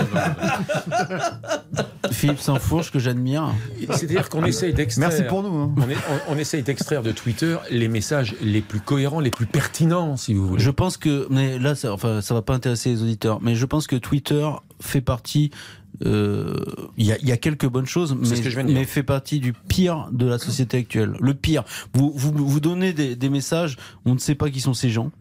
Philippe 2.11 2.39
Sansfourche 2.39 2.91
que 2.91 2.99
j'admire. 2.99 3.47
C'est-à-dire 3.89 4.29
qu'on 4.29 4.45
essaye 4.45 4.73
d'extraire. 4.73 5.09
Merci 5.09 5.23
pour 5.23 5.43
nous. 5.43 5.55
hein. 5.57 5.73
On, 5.77 5.89
est- 5.89 5.95
on- 6.29 6.33
on 6.33 6.37
essaye 6.37 6.63
d'extraire 6.63 7.01
de 7.03 7.11
Twitter 7.11 7.57
les 7.71 7.87
messages 7.87 8.35
les 8.41 8.61
plus 8.61 8.79
cohérents, 8.79 9.19
les 9.19 9.31
plus 9.31 9.45
pertinents, 9.47 10.17
si 10.17 10.33
vous 10.33 10.47
voulez. 10.47 10.63
Je 10.63 10.69
pense 10.71 10.97
que, 10.97 11.27
mais 11.29 11.57
là, 11.59 11.75
ça, 11.75 11.91
enfin, 11.93 12.21
ça 12.21 12.33
va 12.33 12.41
pas 12.41 12.53
intéresser 12.53 12.89
les 12.91 13.01
auditeurs, 13.01 13.39
mais 13.41 13.55
je 13.55 13.65
pense 13.65 13.87
que 13.87 13.95
Twitter 13.95 14.47
fait 14.79 15.01
partie 15.01 15.51
euh, 16.05 16.55
il 16.97 17.05
y, 17.05 17.11
a, 17.11 17.17
y 17.21 17.31
a 17.31 17.37
quelques 17.37 17.67
bonnes 17.67 17.85
choses, 17.85 18.15
mais, 18.19 18.39
que 18.41 18.61
mais 18.61 18.85
fait 18.85 19.03
partie 19.03 19.39
du 19.39 19.53
pire 19.53 20.09
de 20.11 20.25
la 20.25 20.37
société 20.39 20.77
actuelle. 20.77 21.15
Le 21.19 21.33
pire. 21.33 21.63
Vous, 21.93 22.11
vous, 22.15 22.31
vous 22.33 22.59
donnez 22.59 22.93
des, 22.93 23.15
des 23.15 23.29
messages, 23.29 23.77
on 24.05 24.13
ne 24.13 24.19
sait 24.19 24.35
pas 24.35 24.49
qui 24.49 24.59
sont 24.61 24.73
ces 24.73 24.89
gens. 24.89 25.11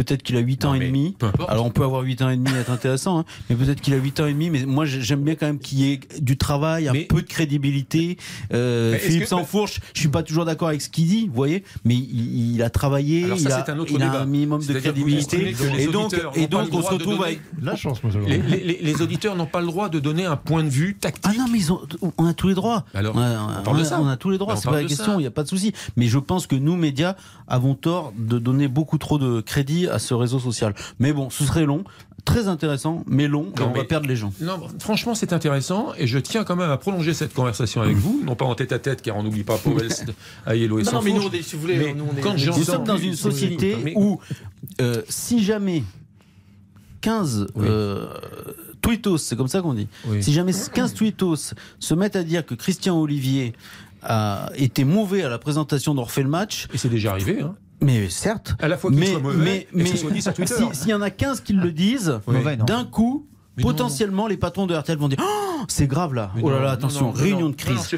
Peut-être 0.00 0.22
qu'il 0.22 0.36
a 0.36 0.40
8 0.40 0.64
ans 0.64 0.68
Non, 0.74 0.80
et 0.80 0.86
demi. 0.86 1.14
peu 1.18 1.26
importe. 1.26 1.50
Alors 1.50 1.66
on 1.66 1.70
peut 1.70 1.84
avoir 1.84 2.00
8 2.02 2.22
ans 2.22 2.30
et 2.30 2.36
demi 2.36 2.50
et 2.56 2.60
être 2.60 2.70
intéressant, 2.70 3.18
hein, 3.18 3.24
mais 3.50 3.56
peut-être 3.56 3.82
qu'il 3.82 3.92
a 3.92 3.98
8 3.98 4.18
ans 4.20 4.26
et 4.26 4.32
demi. 4.32 4.48
Mais 4.48 4.64
moi 4.64 4.86
j'ai- 4.86 5.02
j'aime 5.02 5.20
bien 5.22 5.34
quand 5.34 5.44
même 5.46 5.58
qu'il 5.58 5.80
y 5.80 5.92
ait 5.92 6.00
du 6.20 6.38
travail, 6.38 6.88
un 6.88 6.92
Mais- 6.94 7.04
peu 7.04 7.20
de 7.20 7.26
crédibilité. 7.26 8.16
Euh, 8.54 8.96
Philippe 8.96 9.22
que- 9.24 9.28
Sansfourche, 9.28 9.80
je 9.94 10.00
suis 10.00 10.08
pas 10.08 10.22
toujours 10.22 10.46
d'accord 10.46 10.68
avec 10.68 10.80
ce 10.80 10.88
qu'il 10.88 11.06
dit, 11.06 11.26
vous 11.28 11.34
voyez, 11.34 11.64
mais 11.84 11.94
il, 11.96 12.54
il 12.54 12.62
a 12.62 12.70
travaillé, 12.70 13.24
Alors 13.24 13.38
ça, 13.38 13.42
il, 13.48 13.52
a, 13.52 13.64
c'est 13.66 13.70
un 13.72 13.78
autre 13.78 13.92
il 13.94 14.02
a 14.02 14.20
un 14.22 14.24
minimum 14.24 14.64
de 14.64 14.72
crédibilité. 14.72 15.54
Et 15.78 15.86
donc, 15.88 16.06
auditeurs 16.06 16.32
et 16.34 16.40
n'ont 16.42 16.46
pas 16.48 16.56
donc 16.62 16.70
le 16.70 16.76
on 16.76 16.78
se 16.78 16.80
droit 16.80 16.90
de 16.90 16.94
retrouve 16.94 17.14
donner- 17.18 17.24
avec 17.26 17.40
La 17.62 17.76
chance, 17.76 18.02
moi, 18.02 18.12
Les, 18.26 18.38
les- 18.38 18.64
les- 18.64 18.78
les 18.82 19.02
auditeurs 19.02 19.36
n'ont 19.36 19.44
pas 19.46 19.60
le 19.60 19.66
droit 19.66 19.88
de 19.90 19.98
donner 20.00 20.24
un 20.24 20.36
point 20.36 20.64
de 20.64 20.68
vue 20.70 20.96
tactique. 20.96 21.24
Ah 21.28 21.32
non, 21.38 21.46
mais 21.52 21.58
ils 21.58 21.72
ont, 21.72 21.80
on 22.16 22.24
a 22.26 22.32
tous 22.32 22.48
les 22.48 22.54
droits. 22.54 22.84
Alors, 22.94 23.14
on, 23.16 23.20
a, 23.20 23.58
on 23.60 23.62
parle 23.62 23.76
de 23.78 23.82
a- 23.82 23.84
ça. 23.84 24.00
on 24.00 24.08
a 24.08 24.16
tous 24.16 24.30
les 24.30 24.38
droits, 24.38 24.54
on 24.54 24.56
c'est 24.56 24.68
pas 24.70 24.80
la 24.80 24.84
question, 24.88 25.14
il 25.18 25.22
n'y 25.22 25.26
a 25.26 25.30
pas 25.30 25.42
de 25.42 25.48
souci. 25.48 25.72
Mais 25.96 26.06
je 26.06 26.18
pense 26.18 26.46
que 26.46 26.56
nous, 26.56 26.76
médias, 26.76 27.16
avons 27.48 27.74
tort 27.74 28.12
de 28.16 28.38
donner 28.38 28.68
beaucoup 28.68 28.96
trop 28.98 29.18
de 29.18 29.40
crédit 29.40 29.88
à 29.90 29.98
ce 29.98 30.14
réseau 30.14 30.38
social. 30.38 30.74
Mais 30.98 31.12
bon, 31.12 31.30
ce 31.30 31.44
serait 31.44 31.64
long, 31.66 31.84
très 32.24 32.48
intéressant, 32.48 33.02
mais 33.06 33.28
long, 33.28 33.52
et 33.56 33.60
Non, 33.60 33.68
on 33.70 33.76
va 33.76 33.84
perdre 33.84 34.06
les 34.08 34.16
gens. 34.16 34.32
Non, 34.40 34.60
franchement, 34.78 35.14
c'est 35.14 35.32
intéressant 35.32 35.92
et 35.98 36.06
je 36.06 36.18
tiens 36.18 36.44
quand 36.44 36.56
même 36.56 36.70
à 36.70 36.76
prolonger 36.76 37.14
cette 37.14 37.32
conversation 37.34 37.80
avec 37.82 37.96
vous, 37.96 38.22
non 38.24 38.36
pas 38.36 38.44
en 38.44 38.54
tête 38.54 38.72
à 38.72 38.78
tête, 38.78 39.02
car 39.02 39.16
on 39.16 39.22
n'oublie 39.22 39.44
pas 39.44 39.56
Powell, 39.58 39.88
Ayello 40.46 40.78
et 40.78 40.82
Non, 40.82 40.92
non, 40.92 41.02
mais 41.02 41.10
nous, 41.10 41.16
Sansfourche. 41.22 41.34
on 41.34 41.38
est- 41.38 41.42
si 41.42 41.54
vous 41.56 41.60
voulez, 41.62 41.76
Mais 41.78 41.94
nous, 41.94 42.04
on 42.12 42.16
est- 42.16 42.20
quand 42.20 42.30
on 42.32 42.34
est- 42.34 42.38
j'entends- 42.38 42.58
Nous 42.58 42.64
sommes 42.64 42.84
dans 42.84 42.96
une 42.98 43.16
société 43.16 43.76
Mais- 43.82 43.94
où, 43.96 44.20
euh, 44.80 45.02
si 45.08 45.42
jamais 45.42 45.82
15 47.00 47.46
Oui. 47.54 47.66
euh, 47.68 48.06
tweetos, 48.82 49.18
c'est 49.18 49.36
comme 49.36 49.48
ça 49.48 49.62
qu'on 49.62 49.74
dit, 49.74 49.88
Oui. 50.06 50.22
si 50.22 50.32
jamais 50.32 50.52
15 50.72 50.94
tweetos 50.94 51.54
se 51.78 51.94
mettent 51.94 52.16
à 52.16 52.22
dire 52.22 52.44
que 52.44 52.54
Christian 52.54 52.98
Olivier 53.00 53.54
a 54.02 54.50
été 54.56 54.84
mauvais 54.84 55.22
à 55.22 55.28
la 55.28 55.38
présentation 55.38 55.94
d'Orphée 55.94 56.22
le 56.22 56.28
match, 56.28 56.66
Et 56.72 56.78
c'est 56.78 56.88
déjà 56.88 57.10
arrivé, 57.12 57.40
hein. 57.42 57.54
Mais 57.82 58.08
certes, 58.08 58.54
À 58.60 58.68
la 58.68 58.76
fois 58.76 58.90
qu'il 58.90 59.00
mais, 59.00 59.06
soit 59.06 59.20
mauvais 59.20 59.36
mais, 59.38 59.66
mais 59.72 59.84
si- 59.86 59.98
s'il 60.74 60.88
y 60.90 60.94
en 60.94 61.00
a 61.02 61.10
15 61.10 61.40
qui 61.40 61.52
le 61.52 61.72
disent, 61.72 62.20
d'un 62.66 62.84
coup, 62.84 63.26
Mais 63.56 63.62
non, 63.62 63.68
potentiellement, 63.70 64.26
les 64.26 64.36
patrons 64.36 64.66
de 64.66 64.74
RTL 64.74 64.98
vont 64.98 65.08
dire 65.08 65.18
Oh, 65.22 65.49
c'est 65.68 65.86
grave 65.86 66.14
là. 66.14 66.30
Mais 66.36 66.42
oh 66.44 66.50
là 66.50 66.60
là, 66.60 66.70
attention, 66.72 67.06
non, 67.06 67.12
non, 67.12 67.12
réunion 67.18 67.40
non, 67.40 67.48
de 67.50 67.54
crise. 67.56 67.88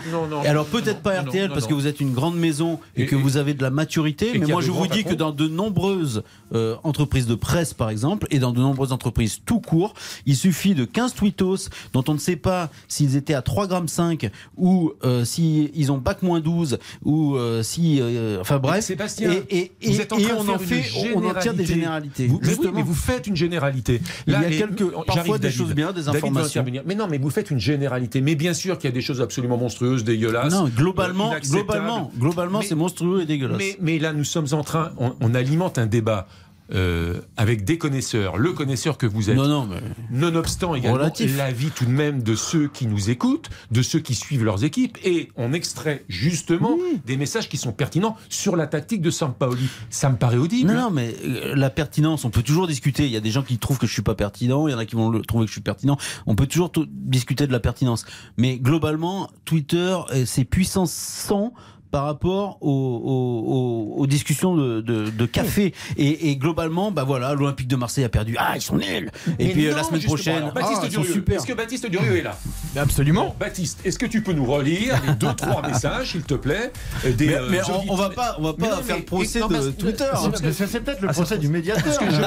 et 0.45 0.49
alors 0.49 0.67
peut-être 0.67 1.01
pas 1.01 1.21
RTL 1.21 1.51
parce 1.51 1.67
que 1.67 1.75
vous 1.75 1.87
êtes 1.87 2.01
une 2.01 2.13
grande 2.13 2.37
maison 2.37 2.79
et, 2.97 3.03
Et- 3.03 3.07
que 3.07 3.17
et- 3.17 3.19
vous 3.19 3.37
avez 3.37 3.55
de 3.55 3.63
la 3.63 3.71
maturité, 3.71 4.39
mais 4.39 4.47
moi 4.47 4.61
je 4.61 4.71
vous 4.71 4.87
dis 4.87 5.05
que 5.05 5.15
dans 5.15 5.33
de 5.33 5.49
nombreuses 5.49 6.23
euh, 6.55 6.77
entreprises 6.85 7.27
de 7.27 7.35
presse 7.35 7.73
par 7.75 7.91
exemple 7.91 8.27
et 8.31 8.39
dans 8.39 8.53
de 8.53 8.61
nombreuses 8.61 8.93
entreprises 8.93 9.41
tout 9.45 9.61
court, 9.61 9.95
il 10.27 10.37
suffit 10.37 10.75
de 10.75 10.85
15 10.85 11.15
tweetos 11.15 11.69
dont 11.93 12.05
on 12.09 12.15
ne 12.15 12.19
sait 12.19 12.37
pas 12.37 12.71
s'ils 12.89 13.17
étaient 13.17 13.35
à 13.35 13.43
3 13.43 13.67
grammes 13.67 13.89
5 13.89 14.31
ou 14.57 14.93
euh, 15.05 15.25
si 15.25 15.71
ils 15.75 15.91
ont 15.93 15.99
bac 15.99 16.23
moins 16.23 16.41
12 16.41 16.79
ou 17.05 17.37
euh, 17.37 17.63
si 17.63 17.99
euh, 18.01 18.39
enfin 18.41 18.59
bref 18.59 18.85
Sébastien, 18.85 19.31
et, 19.51 19.73
vous 19.85 20.01
êtes 20.01 20.13
en 20.13 20.19
train 20.19 20.35
on 20.39 20.49
en 20.49 20.59
fait 20.59 20.83
on 21.15 21.25
en 21.25 21.35
tire 21.35 21.55
des 21.55 21.65
généralité. 21.65 21.73
généralités. 21.75 22.27
Vous, 22.27 22.39
mais 22.41 22.47
oui, 22.47 22.49
Justement. 22.55 22.73
mais 22.75 22.83
vous 22.83 22.95
faites 22.95 23.27
une 23.27 23.37
généralité. 23.37 24.01
Il 24.27 24.33
y 24.33 24.37
a 24.37 24.43
quelques- 24.51 24.91
parfois 25.07 25.39
des 25.39 25.45
David. 25.49 25.57
choses 25.59 25.75
bien, 25.75 25.93
des 25.93 26.09
informations. 26.09 26.65
Mais 26.87 26.95
non, 26.95 27.07
mais 27.09 27.19
vous 27.19 27.31
faites 27.31 27.51
une 27.53 27.61
généralité. 27.61 28.21
Mais 28.21 28.35
bien 28.35 28.55
sûr 28.55 28.79
qu'il 28.79 28.91
y 28.91 28.93
a 28.93 28.95
des 28.95 29.03
choses 29.03 29.21
absolument 29.21 29.57
monstrueuses, 29.57 30.05
dégueulasses. 30.05 30.53
Non, 30.53 30.69
globalement, 30.69 31.33
globalement, 31.41 32.11
globalement, 32.19 32.63
c'est 32.63 32.75
monstrueux 32.75 33.23
et 33.23 33.27
dégueulasse. 33.27 33.59
Mais, 33.59 33.77
mais 33.81 33.99
là, 33.99 34.13
nous 34.13 34.25
sommes 34.25 34.49
en 34.53 34.65
train, 34.65 34.93
on, 34.99 35.15
on 35.21 35.35
alimente 35.35 35.79
un 35.79 35.87
débat 35.87 36.27
euh, 36.75 37.21
avec 37.37 37.65
des 37.65 37.77
connaisseurs, 37.79 38.39
le 38.39 38.53
connaisseur 38.53 38.97
que 38.99 39.07
vous 39.07 39.31
êtes. 39.31 39.37
non, 39.37 39.47
non, 39.49 39.67
mais 39.67 39.81
Nonobstant 40.11 40.75
également 40.75 40.99
l'avis 41.37 41.71
tout 41.71 41.85
de 41.85 41.91
même 41.91 42.23
de 42.23 42.35
ceux 42.35 42.69
qui 42.69 42.87
nous 42.87 43.11
écoutent, 43.11 43.51
de 43.71 43.83
ceux 43.83 43.99
qui 44.01 44.15
suivent 44.15 44.45
leurs 44.45 44.65
équipes, 44.65 44.97
et 45.05 45.31
on 45.37 45.53
extrait 45.53 46.05
justement 46.09 46.77
des 47.05 47.17
messages 47.17 47.49
qui 47.49 47.57
sont 47.57 47.73
pertinents 47.73 48.17
sur 48.29 48.57
la 48.57 48.67
tactique 48.67 49.03
de 49.03 49.11
Sampaoli. 49.11 49.69
Ça 49.91 50.09
me 50.11 50.17
paraît 50.17 50.37
audible. 50.39 50.73
Non, 50.73 50.81
non, 50.83 50.91
mais 50.91 51.15
euh, 51.25 51.55
la 51.55 51.71
pertinence, 51.71 52.25
on 52.25 52.31
peut 52.31 52.43
toujours 52.43 52.67
discuter. 52.67 53.05
Il 53.07 53.13
y 53.13 53.17
a 53.17 53.21
des 53.21 53.31
gens 53.31 53.43
qui 53.43 53.59
trouvent 53.59 53.79
que 53.79 53.87
je 53.87 53.93
suis 53.93 54.03
pas 54.03 54.15
pertinent, 54.15 54.67
il 54.69 54.73
y 54.73 54.75
en 54.75 54.79
a 54.79 54.87
qui 54.87 54.97
vont 54.97 55.11
le- 55.11 55.21
trouver 55.23 55.45
que 55.45 55.49
je 55.51 55.55
suis 55.55 55.61
pertinent. 55.61 55.99
On 56.27 56.35
peut 56.35 56.47
toujours 56.47 56.71
discuter 56.89 57.47
de 57.47 57.53
la 57.53 57.61
pertinence. 57.61 58.05
Mais 58.37 58.59
globalement, 58.59 59.31
Twitter, 59.45 59.97
euh, 60.15 60.25
c'est 60.27 60.45
puissance 60.45 60.93
100 60.93 61.53
par 61.93 62.05
rapport 62.07 62.57
aux, 62.61 62.69
aux- 62.71 63.95
aux- 63.99 64.01
aux 64.03 64.07
discussions 64.09 64.57
de, 64.57 64.81
de- 64.81 65.11
de 65.11 65.27
café. 65.27 65.75
Et, 65.97 66.31
et 66.31 66.37
globalement, 66.37 66.91
bah 66.91 67.05
voilà, 67.05 67.35
l'Olympique 67.35 67.69
de 67.69 67.77
Marseille 67.77 68.03
a 68.05 68.09
perdu. 68.09 68.35
Ah, 68.39 68.53
ils 68.57 68.63
sont 68.63 68.77
nuls. 68.77 69.11
Et 69.39 69.47
Mais 69.47 69.53
puis 69.53 69.69
non, 69.69 69.77
la 69.77 69.83
semaine 69.85 70.03
prochaine, 70.03 70.37
Alors, 70.39 70.53
Baptiste 70.55 70.81
ah, 70.85 70.89
Durieux. 70.89 71.25
Est-ce 71.31 71.47
que 71.47 71.53
Baptiste 71.53 71.87
Durieux 71.89 72.17
est 72.17 72.23
là? 72.23 72.37
Absolument. 72.77 73.27
Bon, 73.27 73.35
Baptiste, 73.39 73.81
est-ce 73.85 73.99
que 73.99 74.07
tu 74.07 74.23
peux 74.23 74.33
nous 74.33 74.47
relire 74.47 75.01
les 75.07 75.15
deux, 75.15 75.33
trois 75.35 75.61
messages, 75.69 76.13
s'il 76.13 76.23
te 76.23 76.35
plaît 76.35 76.73
euh, 77.05 77.13
des, 77.13 77.27
Mais, 77.27 77.35
euh, 77.35 77.49
mais 77.51 77.61
on, 77.69 77.93
on 77.93 77.95
va 77.97 78.09
pas, 78.11 78.37
on 78.39 78.43
va 78.43 78.55
Mais 78.59 78.69
pas 78.69 78.77
non, 78.77 78.83
faire 78.83 78.95
mais- 78.97 79.01
le 79.01 79.07
procès 79.07 79.41
non, 79.41 79.49
de 79.49 79.71
Twitter. 79.71 80.05
parce 80.11 80.41
que- 80.41 80.51
C'est 80.53 80.67
c'est 80.67 80.81
peut-être 80.81 81.03
le 81.03 81.09
procès 81.09 81.37
du 81.39 81.49
médiateur. 81.49 81.85
parce 81.85 81.99
que 81.99 82.11
je- 82.11 82.23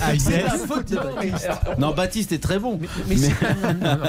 Ah, 0.00 0.12
il 0.14 0.20
C'est 0.20 0.32
est- 0.34 0.42
la 0.42 0.50
faute 0.50 0.90
de 0.90 0.96
Baptiste. 0.96 1.48
Non, 1.78 1.92
Baptiste 1.94 2.32
est 2.32 2.42
très 2.42 2.58
bon. 2.58 2.80
Mais, 3.08 3.16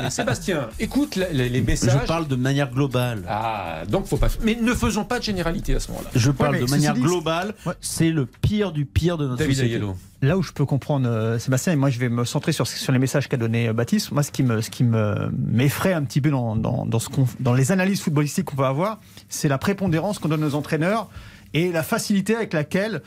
Sébastien, 0.10 0.70
écoute 0.80 1.16
les 1.32 1.62
messages. 1.62 2.00
Je 2.02 2.08
parle 2.08 2.28
de 2.28 2.36
manière 2.36 2.72
globale. 2.72 3.24
Ah, 3.30 3.84
donc 3.88 4.08
faut 4.08 4.18
pas. 4.18 4.28
Mais 4.48 4.56
ne 4.62 4.74
faisons 4.74 5.04
pas 5.04 5.20
de 5.20 5.24
généralité 5.24 5.76
à 5.76 5.80
ce 5.80 5.90
moment-là. 5.92 6.10
Je 6.16 6.32
parle 6.32 6.60
de 6.60 6.66
manière 6.70 6.94
dit- 6.94 7.02
globale. 7.02 7.54
Ouais. 7.66 7.74
C'est 7.82 8.10
le 8.12 8.26
pire 8.26 8.72
du 8.72 8.86
pire 8.86 9.18
de 9.18 9.26
notre 9.26 9.38
David 9.40 9.56
société. 9.56 9.76
Aiello. 9.76 9.96
Là 10.22 10.38
où 10.38 10.42
je 10.42 10.52
peux 10.54 10.66
comprendre 10.66 11.08
euh, 11.08 11.38
Sébastien, 11.38 11.74
et 11.74 11.76
moi 11.76 11.90
je 11.92 12.00
vais 12.00 12.10
me 12.10 12.26
centrer 12.26 12.52
sur, 12.54 12.66
sur 12.66 12.92
les 12.92 12.98
messages 13.00 13.28
qu'a 13.28 13.38
donné 13.38 13.68
euh, 13.68 13.74
Baptiste, 13.74 14.12
moi 14.12 14.24
ce 14.24 14.32
qui 14.32 14.42
me, 14.42 14.62
ce 14.62 14.70
qui 14.72 14.84
me 14.84 15.30
m'effraie 15.38 15.94
un 15.94 16.04
petit 16.04 16.22
peu 16.22 16.32
dans, 16.32 16.56
dans, 16.56 16.86
dans 16.86 17.00
ce 17.00 17.10
qu'on- 17.10 17.28
dans 17.40 17.54
les 17.54 17.72
analyses 17.72 18.02
footballistiques 18.02 18.46
qu'on 18.46 18.56
peut 18.56 18.64
avoir, 18.66 19.00
c'est 19.30 19.48
la 19.50 19.58
prépondérance 19.60 20.18
qu'on 20.18 20.30
donne 20.30 20.44
aux 20.44 20.56
entraîneurs 20.56 21.08
et 21.54 21.72
la 21.72 21.84
facilité 21.84 22.36
avec 22.36 22.54
laquelle 22.54 23.02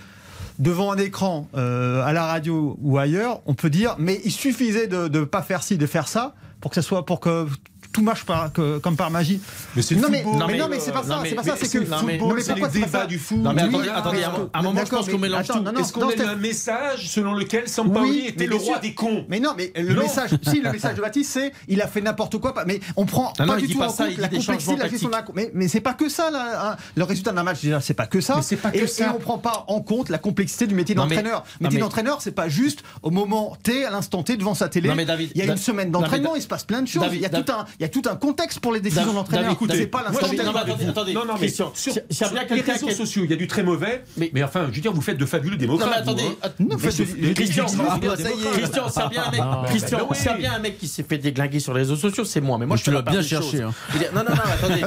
devant 0.59 0.92
un 0.92 0.98
écran, 0.98 1.48
euh, 1.57 2.05
à 2.05 2.12
la 2.12 2.26
radio 2.26 2.76
ou 2.83 2.98
ailleurs, 2.98 3.40
on 3.46 3.55
peut 3.55 3.70
dire 3.70 3.96
mais 3.98 4.20
il 4.24 4.31
suffisait 4.33 4.87
de 4.87 5.09
ne 5.09 5.24
pas 5.24 5.42
faire 5.42 5.62
ci, 5.62 5.79
de 5.79 5.87
faire 5.87 6.07
ça 6.07 6.35
pour 6.61 6.70
que 6.70 6.74
ça 6.76 6.83
soit 6.83 7.07
pour 7.07 7.18
que 7.18 7.46
tout 7.92 8.03
marche 8.03 8.24
par, 8.24 8.53
que- 8.53 8.79
comme 8.79 8.96
par 8.96 9.11
magie. 9.11 9.40
Mais 9.74 9.83
c'est 9.83 9.94
le 9.94 10.00
non, 10.00 10.09
mais, 10.11 10.22
non, 10.22 10.46
mais, 10.46 10.53
mais- 10.53 10.59
non, 10.59 10.68
mais 10.68 10.79
c'est 10.81 10.92
pas 10.92 11.03
ça, 11.03 11.22
c'est 11.24 11.35
pas 11.35 11.42
ça, 11.42 11.55
c'est 11.61 11.68
que 11.68 11.79
le 11.79 11.87
football, 11.87 12.35
mais 12.37 12.42
c'est 12.42 12.55
les 12.55 12.68
débats 12.68 13.07
du 13.07 13.18
foot. 13.18 13.38
Non, 13.38 13.53
mais 13.53 13.62
attendez, 13.62 14.22
à 14.22 14.33
un- 14.55 14.62
moment, 14.62 14.81
je 14.85 14.90
pense 14.90 15.09
qu'on 15.09 15.18
mélange 15.18 15.46
tout. 15.48 15.64
Est-ce 15.79 15.92
qu'on 15.92 16.09
a 16.09 16.29
un 16.31 16.37
message 16.37 17.09
selon 17.09 17.35
lequel 17.35 17.68
Sampaoli 17.68 18.26
était 18.26 18.46
le 18.46 18.57
roi 18.57 18.79
des 18.79 18.94
cons 18.94 19.24
Mais 19.29 19.40
non, 19.40 19.55
mais 19.57 19.72
le 19.76 19.94
message, 19.94 20.31
si 20.42 20.61
le 20.61 20.72
message 20.72 20.94
de 20.96 21.00
Baptiste, 21.00 21.31
c'est 21.33 21.53
il 21.68 21.81
a 21.83 21.87
fait 21.87 22.00
n'importe 22.00 22.38
quoi. 22.38 22.55
Mais 22.66 22.81
on 22.96 23.07
prend 23.07 23.33
pas 23.33 23.57
du 23.57 23.68
tout 23.68 23.81
en 23.81 23.87
compte 23.92 24.16
la 24.18 24.29
complexité 24.29 24.74
de 24.74 24.81
la 24.81 24.88
gestion 24.88 25.09
de 25.09 25.14
la. 25.14 25.24
Mais, 25.35 25.50
mais 25.55 25.68
c'est 25.68 25.81
pas 25.81 25.94
que 25.94 26.09
ça, 26.09 26.31
là, 26.31 26.70
hein. 26.72 26.76
le 26.94 27.05
résultat 27.05 27.33
d'un 27.33 27.42
match. 27.42 27.61
Déjà, 27.62 27.81
c'est 27.81 27.94
pas 27.94 28.07
que 28.07 28.20
ça. 28.20 28.37
Mais 28.37 28.42
c'est 28.42 28.57
pas 28.57 28.70
que 28.70 28.79
et, 28.79 28.87
ça. 28.87 29.07
et 29.07 29.09
on 29.11 29.18
prend 29.18 29.38
pas 29.38 29.64
en 29.68 29.81
compte 29.81 30.09
la 30.09 30.18
complexité 30.18 30.66
du 30.66 30.74
métier 30.74 30.94
d'entraîneur. 30.94 31.44
non, 31.61 31.66
métier 31.66 31.81
d'entraîneur, 31.81 32.20
c'est 32.22 32.31
pas 32.33 32.48
juste 32.48 32.83
au 33.03 33.11
moment 33.11 33.57
T, 33.62 33.85
à 33.85 33.90
l'instant 33.90 34.22
T, 34.22 34.37
devant 34.37 34.55
sa 34.55 34.68
télé. 34.68 34.88
Non, 34.88 34.94
mais 34.94 35.05
David- 35.05 35.33
il 35.35 35.44
y 35.44 35.48
a 35.48 35.53
une 35.53 35.57
semaine 35.59 35.90
d'entraînement, 35.90 36.37
il 36.37 36.42
se 36.42 36.48
passe 36.48 36.64
plein 36.64 36.83
de 36.83 36.88
choses. 36.88 37.03
David- 37.03 37.20
il 37.20 37.22
y 37.22 37.26
a 37.26 37.29
tout 37.42 37.53
un, 37.53 37.64
il 37.79 37.83
y 37.83 37.85
a 37.85 37.88
tout 37.90 38.03
un 38.11 38.16
contexte 38.16 38.61
pour 38.61 38.72
les 38.72 38.81
décisions. 38.81 39.24
David, 39.31 39.53
écoutez, 39.53 39.76
C'est 39.76 39.87
pas 39.87 39.98
Moi, 39.98 40.09
l'instant 40.12 40.26
je 40.33 40.37
T. 40.37 40.42
non, 40.44 40.55
attendez, 40.57 40.85
attendez, 40.87 41.14
non, 41.14 41.24
non, 41.24 41.33
mais 41.35 41.38
Christian, 41.40 41.72
sur, 41.74 41.94
sur 42.11 42.31
bien 42.33 42.42
les 42.50 42.61
réseaux 42.62 42.90
sociaux, 42.90 43.22
il 43.24 43.31
y 43.31 43.33
a 43.33 43.37
du 43.37 43.46
très 43.46 43.62
mauvais. 43.62 44.05
Mais, 44.16 44.31
Mais- 44.33 44.42
enfin, 44.42 44.66
je 44.70 44.76
veux 44.76 44.81
dire, 44.81 44.92
vous 44.92 45.00
faites 45.00 45.18
de 45.18 45.26
fabuleux 45.26 45.57
démocrates. 45.57 45.92
attendez, 46.03 46.22
hein. 46.42 46.48
Non, 46.59 46.76
Mais 46.83 46.90
c'est- 46.90 47.05
du- 47.05 47.35
Christian. 47.35 47.66
Christian, 47.66 48.88
c'est 48.88 49.09
bien 49.09 50.53
un 50.55 50.59
mec. 50.59 50.79
Qui 50.79 50.88
s'est 50.88 51.03
fait 51.03 51.18
déglinguer 51.18 51.61
sur 51.61 51.74
les 51.74 51.81
réseaux 51.81 51.96
sociaux, 51.96 52.24
c'est 52.24 52.40
moi. 52.40 52.59
Mais 52.59 52.66
moi, 52.66 52.76
je 52.76 52.90
parle 52.90 53.05
bien 53.05 53.22
cherché, 53.22 53.62
hein. 53.62 53.72
Non, 54.14 54.22
non, 54.24 54.31
non, 54.31 54.42
attendez. 54.53 54.83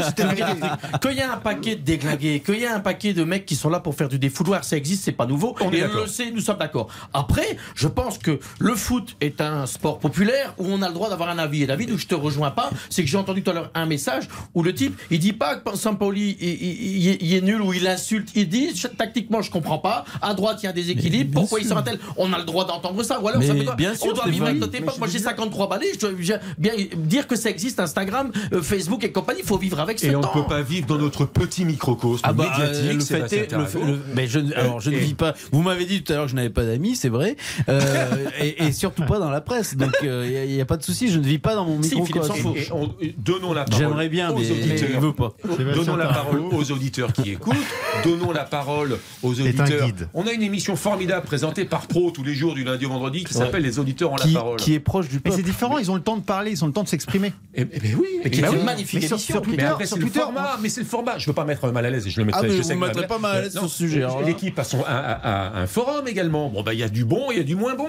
Qu'il 1.01 1.13
y 1.17 1.21
a 1.21 1.33
un 1.33 1.37
paquet 1.37 1.75
de 1.75 1.81
déglingués, 1.81 2.39
qu'il 2.41 2.59
y 2.59 2.65
a 2.65 2.75
un 2.75 2.79
paquet 2.79 3.13
de 3.13 3.23
mecs 3.23 3.45
qui 3.45 3.55
sont 3.55 3.69
là 3.69 3.79
pour 3.79 3.95
faire 3.95 4.09
du 4.09 4.19
défouloir, 4.19 4.63
ça 4.63 4.77
existe, 4.77 5.03
c'est 5.03 5.11
pas 5.11 5.25
nouveau. 5.25 5.55
On 5.61 5.71
et 5.71 5.83
on 5.85 6.01
le 6.01 6.07
sait, 6.07 6.31
nous 6.31 6.41
sommes 6.41 6.57
d'accord. 6.57 6.87
Après, 7.13 7.57
je 7.75 7.87
pense 7.87 8.17
que 8.17 8.39
le 8.59 8.75
foot 8.75 9.15
est 9.21 9.41
un 9.41 9.65
sport 9.65 9.99
populaire 9.99 10.53
où 10.57 10.65
on 10.67 10.81
a 10.81 10.87
le 10.87 10.93
droit 10.93 11.09
d'avoir 11.09 11.29
un 11.29 11.37
avis. 11.37 11.63
Et 11.63 11.67
David, 11.67 11.91
où 11.91 11.97
je 11.97 12.07
te 12.07 12.15
rejoins 12.15 12.51
pas, 12.51 12.69
c'est 12.89 13.03
que 13.03 13.09
j'ai 13.09 13.17
entendu 13.17 13.43
tout 13.43 13.51
à 13.51 13.53
l'heure 13.53 13.71
un 13.73 13.85
message 13.85 14.25
où 14.53 14.63
le 14.63 14.73
type, 14.73 14.99
il 15.11 15.19
dit 15.19 15.33
pas 15.33 15.55
que 15.57 15.75
Sampaoli 15.77 16.37
il, 16.39 16.47
il- 16.49 16.97
il 16.97 17.07
est- 17.09 17.17
il 17.21 17.33
est 17.35 17.41
nul 17.41 17.61
ou 17.61 17.73
il 17.73 17.87
insulte. 17.87 18.29
Il 18.35 18.49
dit 18.49 18.69
tactiquement, 18.97 19.41
je 19.41 19.51
comprends 19.51 19.79
pas. 19.79 20.05
À 20.21 20.33
droite, 20.33 20.59
il 20.61 20.65
y 20.65 20.67
a 20.67 20.71
un 20.71 20.73
déséquilibre. 20.73 21.41
Pourquoi 21.41 21.59
il 21.59 21.63
sûr. 21.63 21.71
sera 21.71 21.83
tel 21.83 21.99
On 22.17 22.31
a 22.33 22.37
le 22.37 22.43
droit 22.45 22.65
d'entendre 22.65 23.01
ça. 23.03 23.19
Ou 23.21 23.27
alors, 23.27 23.39
Mais 23.41 23.47
ça 23.47 23.55
fait 23.55 23.65
quoi? 23.65 23.75
bien 23.75 23.95
sûr, 23.95 24.11
on 24.11 24.13
doit 24.15 24.27
vivre 24.27 24.45
avec 24.45 24.59
notre 24.59 24.75
époque. 24.75 24.97
Moi, 24.99 25.07
j'ai 25.07 25.19
53 25.19 25.67
balais. 25.69 25.87
Je 25.93 25.99
dois 25.99 26.11
bien 26.57 26.73
dire 26.97 27.27
que 27.27 27.35
ça 27.35 27.49
existe, 27.49 27.79
Instagram, 27.79 28.31
euh, 28.53 28.61
Facebook 28.61 29.03
et 29.03 29.11
compagnie. 29.11 29.41
Il 29.41 29.45
faut 29.47 29.57
vivre 29.57 29.79
avec 29.79 29.99
ce 29.99 30.05
Et 30.07 30.15
on 30.15 30.21
ne 30.21 30.27
peut 30.27 30.45
pas 30.47 30.61
vivre 30.61 30.87
dans 30.87 30.97
notre 30.97 31.25
petit 31.25 31.65
microcosme 31.65 32.21
Ah 32.23 32.33
bah, 32.33 32.49
médiatique. 32.57 32.85
euh, 32.89 32.93
le 32.93 32.99
fait 33.27 33.33
est, 33.35 33.39
le, 33.41 33.47
Tarago. 33.47 33.79
le- 33.85 33.99
mais 34.15 34.27
je, 34.27 34.39
ne- 34.39 34.53
alors 34.53 34.79
je 34.79 34.89
ne 34.89 34.97
vis 34.97 35.13
pas. 35.13 35.33
Vous 35.51 35.61
m'avez 35.61 35.85
dit 35.85 36.03
tout 36.03 36.11
à 36.13 36.15
l'heure 36.15 36.25
que 36.25 36.31
je 36.31 36.35
n'avais 36.35 36.49
pas 36.49 36.63
d'amis, 36.65 36.95
c'est 36.95 37.09
vrai, 37.09 37.35
euh, 37.69 37.79
et, 38.41 38.63
et 38.65 38.71
surtout 38.71 39.03
pas 39.05 39.19
dans 39.19 39.29
la 39.29 39.41
presse. 39.41 39.75
Donc 39.75 39.91
il 40.01 40.09
n'y 40.09 40.37
a, 40.37 40.45
y 40.45 40.61
a 40.61 40.65
pas 40.65 40.77
de 40.77 40.83
souci, 40.83 41.09
je 41.11 41.19
ne 41.19 41.23
vis 41.25 41.39
pas 41.39 41.55
dans 41.55 41.65
mon 41.65 41.77
microcosme. 41.79 42.53
On- 42.75 42.93
donnons 43.17 43.53
la 43.53 43.63
parole 43.65 43.79
J'aimerais 43.85 44.09
bien, 44.09 44.29
aux 44.31 44.39
mais 44.39 44.51
auditeurs. 44.51 44.89
il 44.93 44.99
veut 44.99 45.13
pas. 45.13 45.33
Donnons 45.75 45.95
la 45.95 46.07
parole 46.07 46.41
aux 46.51 46.71
auditeurs 46.71 47.13
qui 47.13 47.31
écoutent. 47.31 47.55
Donnons 48.03 48.31
la 48.31 48.43
parole 48.43 48.97
aux 49.21 49.31
auditeurs. 49.39 49.85
guide. 49.85 50.07
On 50.13 50.25
a 50.27 50.31
une 50.31 50.43
émission 50.43 50.75
formidable 50.75 51.25
présentée 51.25 51.65
par 51.65 51.87
Pro 51.87 52.11
tous 52.11 52.23
les 52.23 52.33
jours 52.33 52.53
du 52.53 52.63
lundi 52.63 52.85
au 52.85 52.89
vendredi 52.89 53.23
qui 53.23 53.33
s'appelle 53.33 53.63
Les 53.63 53.79
auditeurs 53.79 54.11
ont 54.11 54.15
la 54.17 54.27
parole. 54.27 54.57
qui 54.59 54.73
est 54.73 54.79
proche 54.79 55.07
du 55.07 55.15
Mais 55.15 55.21
peuple. 55.21 55.35
c'est 55.37 55.43
différent, 55.43 55.77
ils 55.77 55.89
ont 55.91 55.95
le 55.95 56.01
temps 56.01 56.17
de 56.17 56.23
parler, 56.23 56.51
ils 56.51 56.63
ont 56.63 56.67
le 56.67 56.73
temps 56.73 56.83
de 56.83 56.87
s'exprimer. 56.89 57.33
Eh, 57.55 57.61
eh 57.61 57.79
ben 57.79 57.95
oui. 57.99 58.07
Mais 58.23 58.29
qui 58.31 58.39
est 58.39 58.41
ben 58.43 58.51
une 58.53 58.59
oui. 58.59 58.63
magnifique 58.65 59.01
Mais 59.01 59.07
sur- 59.07 59.15
émission. 59.17 59.33
sur 59.35 59.41
Mais 59.41 59.47
Twitter, 59.47 59.63
après, 59.65 59.85
sur 59.85 59.95
c'est 59.97 60.01
le 60.01 60.07
Twitter, 60.07 60.19
format, 60.19 60.57
mais 60.61 60.69
c'est 60.69 60.81
le 60.81 60.87
format. 60.87 61.17
Je 61.17 61.27
veux 61.27 61.33
pas 61.33 61.45
mettre 61.45 61.71
mal 61.71 61.85
à 61.85 61.89
l'aise 61.89 62.07
et 62.07 62.09
je 62.09 62.19
le 62.19 62.25
mettrai. 62.25 62.41
Ah, 62.43 62.47
mais 62.47 62.51
je 62.53 62.57
vous 62.57 62.63
sais 62.63 62.75
que 62.75 62.79
mettrez 62.79 63.01
ma- 63.01 63.07
pas 63.07 63.19
mal 63.19 63.37
à 63.37 63.41
l'aise 63.41 63.51
sur 63.53 63.69
ce 63.69 63.77
sujet. 63.77 64.05
L'équipe 64.25 64.57
a, 64.59 64.63
son, 64.63 64.81
a, 64.83 64.87
a- 64.87 65.57
a 65.57 65.61
un 65.61 65.67
forum 65.67 66.07
également. 66.07 66.49
Bon, 66.49 66.63
bah, 66.63 66.73
il 66.73 66.79
y 66.79 66.83
a 66.83 66.89
du 66.89 67.05
bon, 67.05 67.31
il 67.31 67.37
y 67.37 67.41
a 67.41 67.43
du 67.43 67.55
moins 67.55 67.75
bon. 67.75 67.87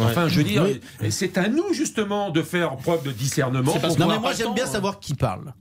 Enfin, 0.00 0.28
je 0.28 0.36
veux 0.38 0.44
dire, 0.44 0.64
c'est 1.10 1.38
à 1.38 1.48
nous 1.48 1.72
justement 1.72 2.30
de 2.30 2.42
faire 2.42 2.76
preuve 2.76 3.02
de 3.04 3.10
discernement. 3.10 3.74
Non, 3.98 4.08
mais 4.08 4.18
moi, 4.22 4.32
j'aime 4.32 4.54
bien 4.54 4.64
attendre. 4.64 4.72
savoir 4.72 5.00
qui 5.00 5.14
parle. 5.14 5.52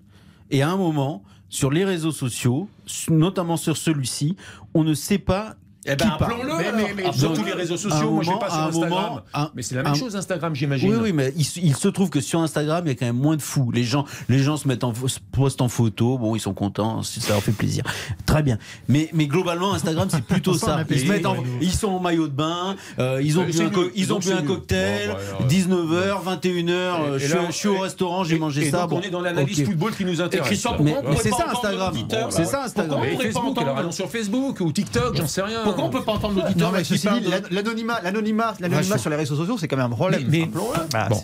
Et 0.50 0.62
à 0.62 0.70
un 0.70 0.78
moment, 0.78 1.24
sur 1.50 1.70
les 1.70 1.84
réseaux 1.84 2.12
sociaux, 2.12 2.70
notamment 3.10 3.58
sur 3.58 3.78
celui-ci, 3.78 4.36
on 4.74 4.84
ne 4.84 4.94
sait 4.94 5.20
pas. 5.20 5.56
Eh 5.84 5.90
qui 5.96 5.96
ben, 5.98 6.12
appelons-le. 6.12 6.58
Mais- 6.58 6.68
alors. 6.68 6.80
mais- 6.96 7.04
mais- 7.04 7.12
sur 7.14 7.30
donc, 7.30 7.40
tous 7.40 7.46
les 7.46 7.54
réseaux 7.54 7.76
sociaux, 7.78 8.12
moi 8.12 8.22
je 8.24 8.28
moment- 8.30 8.40
pas 8.40 8.50
sur 8.52 8.60
Instagram. 8.60 8.90
moment, 8.90 9.20
un- 9.34 9.50
mais 9.56 9.62
c'est 9.64 9.74
la 9.76 9.82
même 9.84 9.92
un- 9.94 9.96
chose 9.96 10.16
Instagram, 10.16 10.56
j'imagine. 10.56 10.92
Oui, 10.92 10.98
oui, 11.02 11.12
mais 11.14 11.34
il, 11.36 11.44
se- 11.44 11.60
il 11.60 11.76
se 11.76 11.88
trouve 11.88 12.12
que 12.12 12.22
sur 12.22 12.40
Instagram, 12.40 12.84
il 12.86 12.90
y 12.90 12.92
a 12.92 12.96
quand 12.96 13.08
même 13.08 13.18
moins 13.18 13.36
de 13.36 13.42
fous. 13.42 13.72
Les 13.72 13.84
gens, 13.84 14.06
les 14.30 14.38
gens 14.40 14.58
se 14.58 14.68
mettent 14.68 14.84
en, 14.84 14.94
se 14.94 15.18
postent 15.32 15.62
en 15.62 15.70
photo. 15.70 16.20
Bon, 16.20 16.36
ils 16.36 16.40
sont 16.40 16.54
contents, 16.54 17.02
ça 17.02 17.34
leur 17.34 17.42
fait 17.42 17.52
plaisir. 17.52 17.84
Très 18.28 18.44
bien. 18.44 18.60
Mais, 18.90 19.10
mais 19.14 19.26
globalement, 19.26 19.74
Instagram, 19.74 20.08
c'est 20.12 20.24
plutôt 20.24 20.54
ça. 20.54 20.84
Ils, 20.90 21.00
se 21.00 21.06
mettent 21.08 21.26
en- 21.26 21.38
ils 21.62 21.72
sont 21.72 21.90
en 21.90 22.00
maillot 22.00 22.28
de 22.28 22.34
bain, 22.34 22.76
euh, 23.00 23.20
ils 23.24 23.40
ont 23.40 23.44
bu 23.46 23.60
un, 23.62 23.70
co- 23.72 23.82
mieux. 23.82 23.92
ils 23.96 24.12
ont 24.12 24.16
Donc, 24.16 24.22
bu 24.24 24.28
c'est 24.28 24.34
un 24.36 24.42
mieux. 24.42 24.48
cocktail. 24.48 25.08
Bon, 25.10 25.14
bah, 25.16 25.38
ouais. 25.40 25.46
19h, 25.48 26.22
21h, 26.24 26.70
Et- 26.70 27.10
euh, 27.10 27.18
je, 27.20 27.28
je 27.48 27.52
suis 27.52 27.68
au 27.70 27.80
restaurant, 27.80 28.24
j'ai 28.24 28.38
mangé 28.38 28.68
et 28.68 28.70
ça. 28.70 28.82
donc 28.82 28.90
bon, 28.92 28.98
on 29.00 29.02
est 29.02 29.10
dans 29.10 29.22
l'analyse 29.22 29.64
football 29.66 29.94
qui 29.96 30.06
nous 30.06 30.22
intéresse. 30.22 30.50
C'est 30.50 31.30
ça 31.32 31.50
Instagram. 31.52 31.94
C'est 32.30 32.46
ça 32.46 32.64
Instagram. 32.66 33.00
Pourquoi 33.00 33.14
on 33.14 33.16
pourrait 33.16 33.32
pas 33.32 33.40
entendre- 33.40 33.78
allons 33.80 33.92
sur 33.92 34.10
Facebook 34.10 34.60
ou 34.60 34.72
TikTok, 34.72 35.16
j'en 35.18 35.28
sais 35.28 35.42
rien. 35.42 35.64
Pourquoi 35.76 35.86
on 35.86 35.90
peut 35.90 36.04
pas 36.04 36.12
entendre 36.14 36.36
Non, 36.56 36.72
l'auditeur 36.72 37.14
l'anonymat, 37.52 38.02
l'anonymat, 38.02 38.54
l'anonymat 38.60 38.82
Vachement. 38.82 38.98
sur 38.98 39.10
les 39.10 39.16
réseaux 39.16 39.36
sociaux, 39.36 39.58
c'est 39.58 39.68
quand 39.68 39.78
même 39.78 39.86
un 39.88 39.90
problème. 39.96 40.24
Mais- 40.28 40.50
mais- 40.54 40.60
Enfin, 40.60 40.86
bah, 40.92 41.08
Bon. 41.10 41.24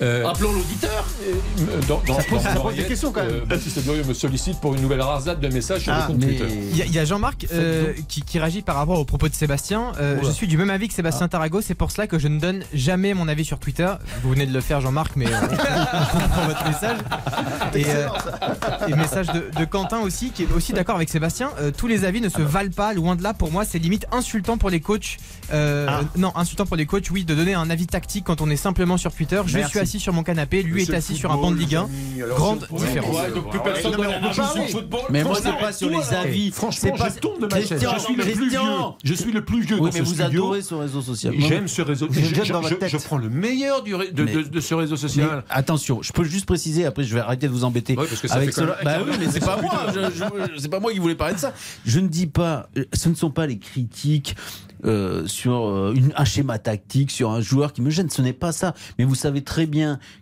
Euh, 0.00 0.26
Appelons 0.28 0.52
l'auditeur. 0.52 1.04
dans, 1.88 2.00
dans, 2.06 2.16
Ça 2.18 2.22
pose- 2.22 2.38
dans 2.38 2.40
ça 2.40 2.48
pose 2.50 2.54
l'oreillette, 2.62 2.84
des 2.84 2.88
questions, 2.88 3.10
quand 3.12 3.22
même. 3.22 3.30
euh, 3.30 3.44
Baptiste 3.44 3.82
Durieux 3.82 4.04
me 4.04 4.14
sollicite 4.14 4.60
pour 4.60 4.74
une 4.74 4.82
nouvelle 4.82 5.00
rasade 5.02 5.40
de 5.40 5.48
messages 5.48 5.82
sur 5.82 5.92
Ah, 5.92 6.02
le 6.02 6.06
compte 6.12 6.18
mais- 6.24 6.26
Twitter. 6.36 6.46
Il 6.70 6.76
y 6.76 6.82
a, 6.82 6.84
il 6.84 6.92
y 6.94 6.98
a 6.98 7.04
Jean-Marc 7.04 7.46
euh, 7.52 7.92
qui, 8.06 8.22
qui 8.22 8.38
réagit 8.38 8.62
par 8.62 8.76
rapport 8.76 8.98
aux 8.98 9.04
propos 9.04 9.28
de 9.28 9.34
Sébastien. 9.34 9.92
Euh, 10.00 10.18
je 10.22 10.30
suis 10.30 10.46
du 10.46 10.56
même 10.56 10.70
avis 10.70 10.86
que 10.88 10.94
Sébastien 10.94 11.26
Tarago, 11.28 11.60
c'est 11.60 11.74
pour 11.74 11.90
cela 11.90 12.06
que 12.06 12.18
je 12.18 12.28
ne 12.28 12.38
donne 12.38 12.62
jamais 12.72 13.12
mon 13.14 13.26
avis 13.28 13.44
sur 13.44 13.58
Twitter. 13.58 13.92
Vous 14.22 14.30
venez 14.30 14.46
de 14.46 14.52
le 14.52 14.60
faire 14.60 14.80
Jean-Marc, 14.80 15.16
mais 15.16 15.26
euh, 15.26 15.36
on 15.42 16.18
comprend 16.18 16.46
votre 16.46 16.64
message. 16.66 16.98
Et, 17.74 17.84
euh, 17.88 18.06
et 18.88 18.94
message 18.94 19.26
de, 19.28 19.50
de 19.58 19.64
Quentin 19.64 19.98
aussi, 19.98 20.30
qui 20.30 20.44
est 20.44 20.52
aussi 20.54 20.72
d'accord 20.72 20.96
avec 20.96 21.08
Sébastien. 21.08 21.50
Euh, 21.60 21.70
tous 21.76 21.86
les 21.88 22.04
avis 22.04 22.20
ne 22.20 22.28
se 22.28 22.40
valent 22.42 22.70
pas, 22.74 22.92
loin 22.94 23.16
de 23.16 23.22
là. 23.22 23.34
Pour 23.34 23.50
moi, 23.50 23.64
c'est 23.64 23.78
limite 23.78 24.06
insultant 24.12 24.58
pour 24.58 24.70
les 24.70 24.80
coachs. 24.80 25.16
Euh, 25.52 25.86
Ah. 25.88 26.00
Non, 26.16 26.32
insultant 26.36 26.66
pour 26.66 26.76
les 26.76 26.86
coachs, 26.86 27.08
oui, 27.10 27.24
de 27.24 27.34
donner 27.34 27.54
un 27.54 27.70
avis 27.70 27.86
tactique 27.86 28.24
quand 28.24 28.40
on 28.40 28.50
est 28.50 28.56
simplement 28.56 28.96
sur 28.96 29.12
Twitter. 29.12 29.40
Je 29.46 29.56
Merci. 29.56 29.70
suis 29.70 29.80
assis 29.88 30.00
sur 30.00 30.12
mon 30.12 30.22
canapé, 30.22 30.62
lui 30.62 30.82
est 30.82 30.92
assis 30.94 31.16
sur 31.16 31.32
un 31.32 31.36
banc 31.36 31.50
de 31.50 31.56
Ligue 31.56 31.76
1. 31.76 31.88
Grande 32.28 32.66
différence. 32.76 33.16
Ouais, 33.16 33.30
donc 33.32 33.50
plus 33.50 33.60
personne 33.60 33.92
non, 33.92 33.98
mais 33.98 34.04
parler. 34.34 34.60
le 34.60 34.66
football. 34.68 35.00
Mais 35.10 35.24
moi, 35.24 35.34
Franchement, 35.34 35.52
c'est 35.58 35.64
pas 35.64 35.72
sur 35.72 35.88
les 35.90 36.14
avis. 36.14 36.50
Franchement, 36.50 36.90
C'est 36.94 37.02
pas- 37.02 37.08
je 37.14 37.18
tombe 37.20 37.40
de 37.40 37.46
ma 37.46 37.60
chaise. 37.62 37.80
Je 37.94 37.98
suis 38.00 38.14
le 38.16 38.24
plus 38.24 38.48
vieux. 38.50 38.58
Je 39.02 39.14
suis 39.14 39.32
le 39.32 39.44
plus 39.44 39.60
vieux 39.62 39.76
Oui, 39.76 39.80
dans 39.80 39.86
mais 39.86 39.92
ce 39.92 39.98
vous 40.04 40.14
studio. 40.14 40.42
adorez 40.44 40.62
ce 40.62 40.74
réseau 40.74 41.00
social. 41.02 41.34
J'aime 41.38 41.68
ce 41.68 41.82
réseau. 41.82 42.08
Je, 42.10 42.20
je- 42.20 42.96
prends 42.98 43.16
le 43.18 43.30
meilleur 43.30 43.82
du 43.82 43.92
de, 43.92 44.24
Mais- 44.24 44.32
de- 44.32 44.42
de 44.42 44.60
ce 44.60 44.74
réseau 44.74 44.96
social. 44.96 45.44
attention, 45.48 46.02
je 46.02 46.12
peux 46.12 46.24
juste 46.24 46.44
préciser, 46.46 46.84
après 46.84 47.04
je 47.04 47.14
vais 47.14 47.20
arrêter 47.20 47.46
de 47.46 47.52
vous 47.52 47.64
embêter. 47.64 47.96
Ouais, 47.96 48.06
parce 48.06 48.20
que 48.20 48.28
ça 48.28 48.34
avec 48.34 48.54
fait 48.54 48.60
un 48.62 48.66
Bah 48.84 48.98
oui, 49.06 49.12
mais 49.18 49.26
c'est 49.30 49.38
est 49.38 49.44
pas 49.44 49.60
moi. 49.60 49.86
C'est 50.58 50.68
pas 50.68 50.80
moi 50.80 50.92
qui 50.92 50.98
voulais 50.98 51.14
parler 51.14 51.34
de 51.34 51.38
ça. 51.40 51.52
Je 51.86 52.00
ne 52.00 52.08
dis 52.08 52.26
pas, 52.26 52.68
euh, 52.76 52.84
ce 52.92 53.08
ne 53.08 53.14
sont 53.14 53.30
pas 53.30 53.46
les 53.46 53.58
critiques 53.58 54.36
euh, 54.84 55.26
sur 55.26 55.66
euh, 55.66 55.92
une, 55.96 56.12
un 56.16 56.24
schéma 56.24 56.58
tactique, 56.58 57.10
sur 57.10 57.30
un 57.30 57.40
joueur 57.40 57.72
qui 57.72 57.82
me 57.82 57.90
gêne. 57.90 58.10
Ce 58.10 58.22
n'est 58.22 58.32
pas 58.32 58.52
ça. 58.52 58.74
Mais 58.98 59.04
vous 59.04 59.14
savez 59.16 59.42
très 59.42 59.66
bien 59.66 59.77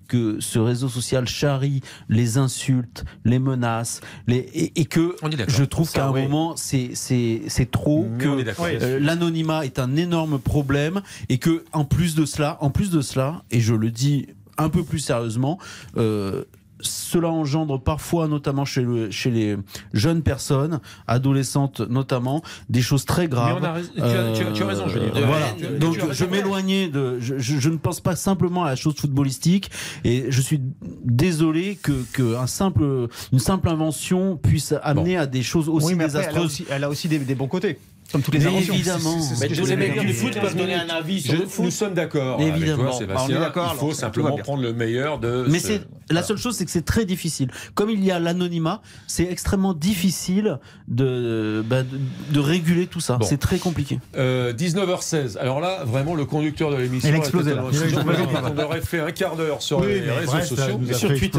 que 0.08 0.38
ce 0.40 0.58
réseau 0.58 0.88
social 0.88 1.26
charrie 1.26 1.80
les 2.08 2.38
insultes, 2.38 3.04
les 3.24 3.38
menaces, 3.38 4.00
les 4.26 4.38
et, 4.38 4.80
et 4.80 4.84
que 4.84 5.16
je 5.48 5.64
trouve 5.64 5.90
qu'à 5.90 6.06
un 6.06 6.12
oui. 6.12 6.22
moment 6.22 6.56
c'est 6.56 6.90
c'est 6.94 7.42
c'est 7.48 7.70
trop 7.70 8.06
Mais 8.10 8.24
que 8.24 8.82
euh, 8.82 8.98
l'anonymat 9.00 9.64
est 9.64 9.78
un 9.78 9.96
énorme 9.96 10.38
problème 10.38 11.02
et 11.28 11.38
que 11.38 11.64
en 11.72 11.84
plus 11.84 12.14
de 12.14 12.24
cela, 12.24 12.58
en 12.60 12.70
plus 12.70 12.90
de 12.90 13.00
cela, 13.00 13.42
et 13.50 13.60
je 13.60 13.74
le 13.74 13.90
dis 13.90 14.26
un 14.58 14.68
peu 14.68 14.82
plus 14.82 15.00
sérieusement, 15.00 15.58
euh, 15.96 16.44
cela 16.80 17.28
engendre 17.28 17.80
parfois, 17.80 18.28
notamment 18.28 18.64
chez, 18.64 18.82
le- 18.82 19.10
chez 19.10 19.30
les 19.30 19.56
jeunes 19.92 20.22
personnes, 20.22 20.80
adolescentes 21.06 21.80
notamment, 21.80 22.42
des 22.68 22.82
choses 22.82 23.04
très 23.04 23.28
graves. 23.28 23.54
Mais 23.60 23.66
on 23.66 23.70
a 23.70 23.72
rais- 23.72 23.82
tu 23.82 24.00
as- 24.02 24.32
tu 24.32 24.42
as- 24.46 24.52
tu 24.52 24.62
as 24.62 24.66
raison, 24.66 24.88
je. 24.88 24.98
Euh, 24.98 25.10
voilà. 25.26 25.46
Tu 25.58 25.66
Donc 25.78 25.96
je 26.12 26.24
m'éloignais 26.24 26.88
de. 26.88 27.18
Je, 27.20 27.68
ne 27.70 27.76
pense 27.76 28.00
pas 28.00 28.16
simplement 28.16 28.64
à 28.64 28.68
la 28.68 28.76
chose 28.76 28.94
footballistique 28.96 29.70
et 30.04 30.26
je 30.28 30.40
suis 30.40 30.60
désolé 31.04 31.76
que, 31.82 31.92
que 32.12 32.36
un 32.36 32.46
simple, 32.46 33.08
une 33.32 33.38
simple 33.38 33.68
invention 33.68 34.36
puisse 34.36 34.74
amener 34.82 35.16
à 35.16 35.26
des 35.26 35.42
choses 35.42 35.68
aussi 35.68 35.86
oui, 35.88 35.94
mais 35.94 36.04
après, 36.04 36.18
elle 36.18 36.24
a 36.24 36.28
désastreuses. 36.28 36.44
aussi, 36.46 36.66
elle 36.70 36.84
a 36.84 36.88
aussi 36.88 37.08
des, 37.08 37.18
des 37.18 37.34
bons 37.34 37.48
côtés. 37.48 37.78
Comme 38.12 38.22
toutes 38.22 38.34
les 38.34 38.40
Mais 38.40 38.46
inventions. 38.46 38.74
évidemment. 38.74 39.20
C'est- 39.20 39.34
c'est- 39.34 39.40
Mais 39.40 39.48
c'est- 39.54 39.60
tous 39.60 39.60
les 39.62 39.66
c'est- 39.70 39.76
meilleurs 39.76 40.04
du 40.04 40.12
foot 40.12 40.38
peuvent 40.40 40.56
donner 40.56 40.74
un 40.74 40.88
avis 40.88 41.20
sur 41.20 41.34
Je- 41.34 41.40
le 41.40 41.46
foot. 41.46 41.64
Nous 41.64 41.70
sommes 41.70 41.94
d'accord 41.94 42.40
avec 42.40 42.48
Évidemment. 42.56 42.82
toi, 42.84 42.90
Bah, 42.92 42.98
Sébastien. 42.98 43.42
est 43.42 43.46
Il 43.72 43.78
faut 43.78 43.92
simplement 43.92 44.36
prendre 44.36 44.62
le 44.62 44.72
meilleur 44.72 45.18
de. 45.18 45.44
Mais 45.48 45.58
ce- 45.58 45.66
c'est 45.68 45.80
la 46.10 46.22
seule 46.22 46.36
chose, 46.36 46.56
c'est 46.56 46.64
que 46.64 46.70
c'est 46.70 46.84
très 46.84 47.04
difficile. 47.04 47.50
Comme 47.74 47.90
il 47.90 48.04
y 48.04 48.10
a 48.10 48.18
l'anonymat, 48.18 48.80
c'est 49.06 49.24
extrêmement 49.24 49.74
difficile 49.74 50.58
de, 50.88 51.64
bah, 51.68 51.82
de, 51.82 51.98
de 52.32 52.40
réguler 52.40 52.86
tout 52.86 53.00
ça. 53.00 53.16
Bon. 53.16 53.26
C'est 53.26 53.38
très 53.38 53.58
compliqué. 53.58 53.98
Euh, 54.16 54.52
19h16. 54.52 55.36
Alors 55.40 55.60
là, 55.60 55.84
vraiment, 55.84 56.14
le 56.14 56.24
conducteur 56.24 56.70
de 56.70 56.76
l'émission. 56.76 57.08
Il 57.08 57.12
a 57.14 57.16
est 57.16 57.20
explosé, 57.20 57.54
là. 57.54 57.64
On 57.64 58.58
aurait 58.62 58.80
fait 58.80 59.00
un 59.00 59.10
quart 59.10 59.36
d'heure 59.36 59.62
sur 59.62 59.80
Oui, 59.80 60.00
les 60.00 60.10
réseaux 60.10 60.40
sociaux. 60.40 60.80
sur 60.94 61.08
fait 61.10 61.16
Twitter. 61.18 61.38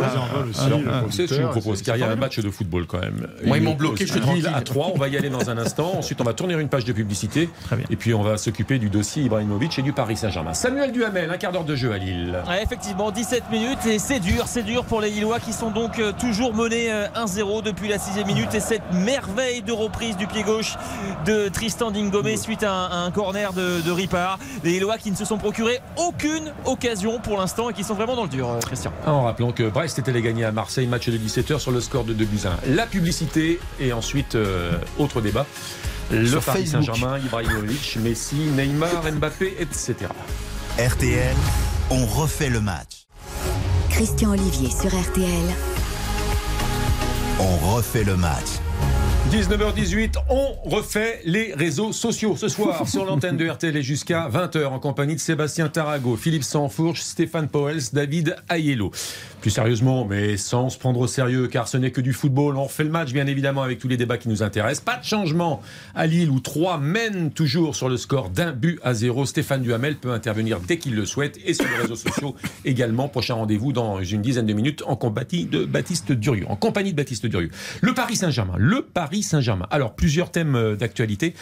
sais, 1.12 1.28
je 1.28 1.42
vous 1.42 1.48
propose 1.50 1.82
car 1.82 1.96
il 1.98 2.00
y 2.02 2.04
a 2.04 2.10
un 2.12 2.16
match 2.16 2.40
de 2.40 2.50
football 2.50 2.86
quand 2.88 3.00
même. 3.00 3.28
Moi, 3.46 3.58
ils 3.58 3.64
m'ont 3.64 3.76
bloqué, 3.76 4.06
je 4.06 4.12
suis 4.12 4.20
Lille 4.20 4.28
tranquille. 4.44 4.52
à 4.54 4.62
3. 4.62 4.92
On 4.94 4.98
va 4.98 5.08
y 5.08 5.18
aller 5.18 5.30
dans 5.30 5.50
un 5.50 5.58
instant. 5.58 5.94
Ensuite, 5.98 6.20
on 6.22 6.24
va 6.24 6.34
tourner 6.34 6.56
une 6.60 6.70
page 6.70 6.86
de 6.86 6.94
publicité. 6.94 7.50
Très 7.66 7.76
bien. 7.76 7.86
Et 7.90 7.96
puis, 7.96 8.14
on 8.14 8.24
va 8.24 8.38
s'occuper 8.38 8.80
du 8.80 8.90
dossier 8.90 9.24
Ibrahimovic 9.24 9.78
et 9.80 9.82
du 9.82 9.94
Paris 9.94 10.18
Saint-Germain. 10.18 10.54
Samuel 10.54 10.92
Duhamel, 10.92 11.30
un 11.32 11.38
quart 11.38 11.52
d'heure 11.52 11.64
de 11.64 11.76
jeu 11.76 11.92
à 11.92 11.98
Lille. 11.98 12.38
Ouais, 12.48 12.64
effectivement, 12.64 13.12
17 13.12 13.50
minutes 13.52 13.86
et 13.86 14.00
c'est 14.00 14.20
dur, 14.20 14.46
c'est 14.48 14.64
dur 14.64 14.86
pour 14.86 15.02
les 15.02 15.10
Lillois 15.10 15.40
qui 15.40 15.54
sont 15.54 15.72
donc 15.72 16.00
euh, 16.00 16.12
toujours 16.12 16.54
menés 16.54 16.92
euh, 16.92 17.08
1-0 17.16 17.64
depuis 17.64 17.88
la 17.88 17.98
sixième 18.00 18.28
minute 18.28 18.54
et 18.54 18.60
cette 18.60 18.94
merveille 18.94 19.62
de 19.62 19.72
reprise 19.72 20.18
du 20.18 20.28
pied 20.28 20.44
gauche 20.44 20.76
de 21.26 21.50
Tristan 21.50 21.92
Dingomé 21.92 22.38
suite 22.38 22.64
à 22.64 22.72
un, 22.72 22.86
à 22.88 22.96
un 22.98 23.12
corner 23.12 23.54
de, 23.54 23.82
de 23.82 23.92
Ripard. 23.92 24.40
Les 24.64 24.72
Lillois 24.72 24.98
qui 24.98 25.12
ne 25.12 25.16
se 25.16 25.26
sont 25.26 25.38
procurés 25.38 25.80
aucune 25.98 26.52
occasion 26.66 27.20
pour 27.20 27.38
l'instant 27.38 27.70
et 27.70 27.74
qui 27.74 27.84
sont 27.84 27.94
vraiment 27.96 28.16
dans 28.16 28.24
le 28.24 28.30
dur, 28.30 28.50
euh, 28.50 28.60
Christian. 28.60 28.92
En 29.06 29.24
rappelant 29.24 29.52
que 29.52 29.70
Brest 29.70 30.00
était 30.00 30.12
allé 30.12 30.22
gagner 30.22 30.46
à 30.46 30.52
Marseille, 30.52 30.88
match 30.88 31.10
de 31.10 31.18
17h 31.18 31.60
sur 31.60 31.72
le 31.72 31.82
score 31.82 32.04
de 32.04 32.14
2 32.14 32.26
buts 32.26 32.40
à 32.46 32.70
1. 32.70 32.76
La 32.76 32.86
publicité 32.86 33.60
et 33.80 33.94
ensuite, 33.94 34.36
euh, 34.36 34.78
autre 34.98 35.22
débat. 35.22 35.46
Le 36.12 36.26
Sur 36.26 36.44
Paris. 36.44 36.68
Saint-Germain, 36.68 37.20
Ibrahimovic, 37.20 37.98
Messi, 38.02 38.36
Neymar, 38.56 39.04
Mbappé, 39.12 39.56
etc. 39.60 39.96
RTL, 40.80 41.36
on 41.90 42.06
refait 42.06 42.50
le 42.50 42.62
match. 42.62 43.08
Christian 43.90 44.32
Olivier 44.32 44.70
sur 44.70 44.90
RTL. 44.90 45.56
On 47.40 47.74
refait 47.76 48.04
le 48.04 48.16
match. 48.16 48.60
19h18, 49.28 50.16
on 50.30 50.54
refait 50.70 51.20
les 51.26 51.54
réseaux 51.54 51.92
sociaux 51.92 52.38
ce 52.38 52.48
soir 52.48 52.88
sur 52.88 53.04
l'antenne 53.04 53.36
de 53.36 53.46
RTL 53.46 53.76
et 53.76 53.84
jusqu'à 53.84 54.30
20h 54.30 54.68
en 54.68 54.80
compagnie 54.80 55.16
de 55.16 55.20
Sébastien 55.20 55.68
Tarago, 55.68 56.16
Philippe 56.16 56.46
Sansfourche, 56.46 57.02
Stéphane 57.02 57.50
Powels, 57.50 57.82
David 57.92 58.38
Ayello. 58.48 58.90
Plus 59.42 59.52
sérieusement, 59.52 60.06
mais 60.06 60.38
sans 60.38 60.70
se 60.70 60.80
prendre 60.80 61.02
au 61.02 61.08
sérieux 61.08 61.48
car 61.48 61.68
ce 61.68 61.76
n'est 61.76 61.92
que 61.92 62.00
du 62.00 62.14
football, 62.14 62.56
on 62.56 62.64
refait 62.64 62.86
le 62.86 62.90
match 62.90 63.12
bien 63.12 63.28
évidemment 63.28 63.64
avec 63.64 63.80
tous 63.80 63.90
les 63.90 63.98
débats 63.98 64.18
qui 64.18 64.30
nous 64.30 64.44
intéressent. 64.44 64.86
Pas 64.86 64.96
de 64.96 65.04
changement 65.04 65.62
à 65.94 66.08
Lille 66.08 66.30
où 66.30 66.40
3 66.40 66.78
mènent 66.78 67.32
toujours 67.32 67.76
sur 67.76 67.90
le 67.90 67.98
score 67.98 68.30
d'un 68.30 68.54
but 68.54 68.80
à 68.82 68.94
zéro. 68.94 69.26
Stéphane 69.26 69.62
Duhamel 69.62 69.98
peut 69.98 70.12
intervenir 70.12 70.62
dès 70.62 70.78
qu'il 70.78 70.96
le 70.96 71.06
souhaite 71.06 71.38
et 71.46 71.54
sur 71.54 71.66
les 71.68 71.76
réseaux 71.76 71.98
sociaux 71.98 72.36
également. 72.66 73.10
Prochain 73.10 73.34
rendez-vous 73.34 73.74
dans 73.74 74.02
une 74.02 74.22
dizaine 74.22 74.46
de 74.46 74.54
minutes 74.54 74.84
en 74.88 74.96
compagnie 74.96 75.46
de 75.46 75.66
Baptiste 75.66 76.14
Durieux. 76.14 76.46
En 76.48 76.56
compagnie 76.56 76.92
de 76.92 76.98
Baptiste 76.98 77.26
Durieux. 77.26 77.52
Le 77.82 77.94
Paris 77.94 78.16
Saint-Germain, 78.16 78.56
le 78.58 78.82
Paris 78.82 79.18
Saint-Germain. 79.28 79.68
Alors, 79.72 79.94
plusieurs 79.94 80.32
thèmes 80.32 80.56
euh, 80.56 80.76
d'actualité. 80.76 81.34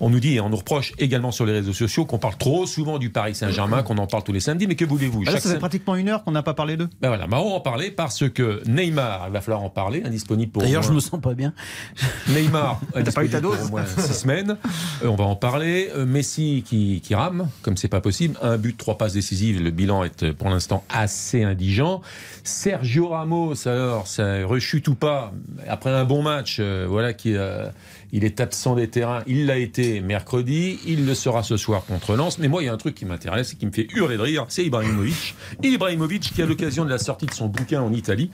On 0.00 0.10
nous 0.10 0.20
dit 0.20 0.34
et 0.34 0.40
on 0.40 0.48
nous 0.48 0.56
reproche 0.56 0.92
également 0.98 1.30
sur 1.32 1.44
les 1.46 1.52
réseaux 1.52 1.72
sociaux 1.72 2.04
qu'on 2.06 2.18
parle 2.18 2.36
trop 2.36 2.66
souvent 2.66 2.98
du 2.98 3.10
Paris 3.10 3.34
Saint-Germain, 3.34 3.82
qu'on 3.82 3.98
en 3.98 4.06
parle 4.06 4.22
tous 4.24 4.32
les 4.32 4.40
samedis, 4.40 4.66
mais 4.66 4.74
que 4.74 4.84
voulez-vous? 4.84 5.24
Ah 5.26 5.38
ça 5.38 5.52
fait 5.52 5.58
pratiquement 5.58 5.94
une 5.96 6.08
heure 6.08 6.24
qu'on 6.24 6.32
n'a 6.32 6.42
pas 6.42 6.54
parlé 6.54 6.76
d'eux. 6.76 6.88
ben 7.00 7.08
voilà, 7.08 7.26
bah 7.26 7.38
on 7.40 7.50
va 7.50 7.54
en 7.56 7.60
parler 7.60 7.90
parce 7.90 8.28
que 8.28 8.62
Neymar, 8.66 9.24
il 9.28 9.32
va 9.32 9.40
falloir 9.40 9.62
en 9.62 9.70
parler, 9.70 10.02
indisponible 10.04 10.52
pour. 10.52 10.62
D'ailleurs, 10.62 10.82
je 10.82 10.88
moins- 10.88 10.96
me 10.96 11.00
sens 11.00 11.20
pas 11.20 11.34
bien. 11.34 11.52
Neymar, 12.28 12.80
pas 13.14 13.24
eu 13.24 13.28
ta 13.28 13.40
pour 13.40 13.52
dose 13.52 13.66
au 13.66 13.70
moins 13.70 13.84
six 13.86 14.14
semaines. 14.14 14.56
Euh, 15.02 15.08
on 15.08 15.16
va 15.16 15.24
en 15.24 15.36
parler. 15.36 15.90
Euh, 15.94 16.06
Messi 16.06 16.62
qui, 16.66 17.00
qui 17.00 17.14
rame, 17.14 17.48
comme 17.62 17.76
c'est 17.76 17.88
pas 17.88 18.00
possible. 18.00 18.36
Un 18.42 18.56
but, 18.58 18.76
trois 18.76 18.98
passes 18.98 19.12
décisives. 19.14 19.62
Le 19.62 19.70
bilan 19.70 20.04
est 20.04 20.32
pour 20.32 20.48
l'instant 20.48 20.84
assez 20.88 21.42
indigent. 21.42 22.00
Sergio 22.44 23.08
Ramos, 23.08 23.66
alors, 23.66 24.06
ça 24.06 24.44
rechute 24.44 24.88
ou 24.88 24.94
pas? 24.94 25.32
Après 25.68 25.90
un 25.90 26.04
bon 26.04 26.22
match, 26.22 26.58
euh, 26.60 26.86
voilà 26.88 27.12
euh, 27.26 27.68
il 28.12 28.24
est 28.24 28.40
absent 28.40 28.74
des 28.74 28.88
terrains. 28.88 29.22
Il 29.26 29.46
l'a 29.46 29.58
été 29.58 30.00
mercredi. 30.00 30.78
Il 30.86 31.06
le 31.06 31.14
sera 31.14 31.42
ce 31.42 31.56
soir 31.56 31.84
contre 31.84 32.16
Lens. 32.16 32.38
Mais 32.38 32.48
moi, 32.48 32.62
il 32.62 32.66
y 32.66 32.68
a 32.68 32.72
un 32.72 32.76
truc 32.78 32.94
qui 32.94 33.04
m'intéresse 33.04 33.52
et 33.52 33.56
qui 33.56 33.66
me 33.66 33.72
fait 33.72 33.86
hurler 33.94 34.16
de 34.16 34.22
rire. 34.22 34.46
C'est 34.48 34.64
Ibrahimovic. 34.64 35.34
Ibrahimovic 35.62 36.32
qui, 36.34 36.42
à 36.42 36.46
l'occasion 36.46 36.84
de 36.84 36.90
la 36.90 36.98
sortie 36.98 37.26
de 37.26 37.34
son 37.34 37.48
bouquin 37.48 37.82
en 37.82 37.92
Italie, 37.92 38.30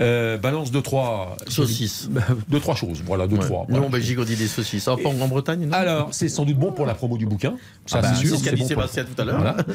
euh, 0.00 0.36
balance 0.38 0.70
deux 0.70 0.82
trois 0.82 1.36
Saucisses. 1.48 2.08
deux 2.48 2.60
trois 2.60 2.74
choses. 2.74 3.02
Voilà, 3.04 3.26
deux 3.26 3.38
trois. 3.38 3.60
Nous, 3.68 3.74
Voilà. 3.74 3.86
en 3.86 3.90
Belgique, 3.90 4.18
on 4.20 4.24
dit 4.24 4.36
des 4.36 4.46
saucisses. 4.48 4.84
Pas 4.84 4.92
en 4.92 5.14
Grande-Bretagne, 5.14 5.66
non? 5.66 5.72
Alors, 5.72 6.08
c'est 6.12 6.28
sans 6.28 6.44
doute 6.44 6.56
bon 6.56 6.72
pour 6.72 6.86
la 6.86 6.94
promo 6.94 7.16
du 7.18 7.26
bouquin. 7.26 7.54
Ça, 7.86 7.98
Ah 7.98 8.02
bah, 8.02 8.08
c'est 8.14 8.26
sûr. 8.26 8.36
c'est 8.36 8.44
ce 8.44 8.50
qu'a 8.50 8.56
dit 8.56 8.64
Sébastien 8.64 9.04
tout 9.04 9.20
à 9.20 9.24
l'heure. 9.24 9.36
Voilà. 9.36 9.56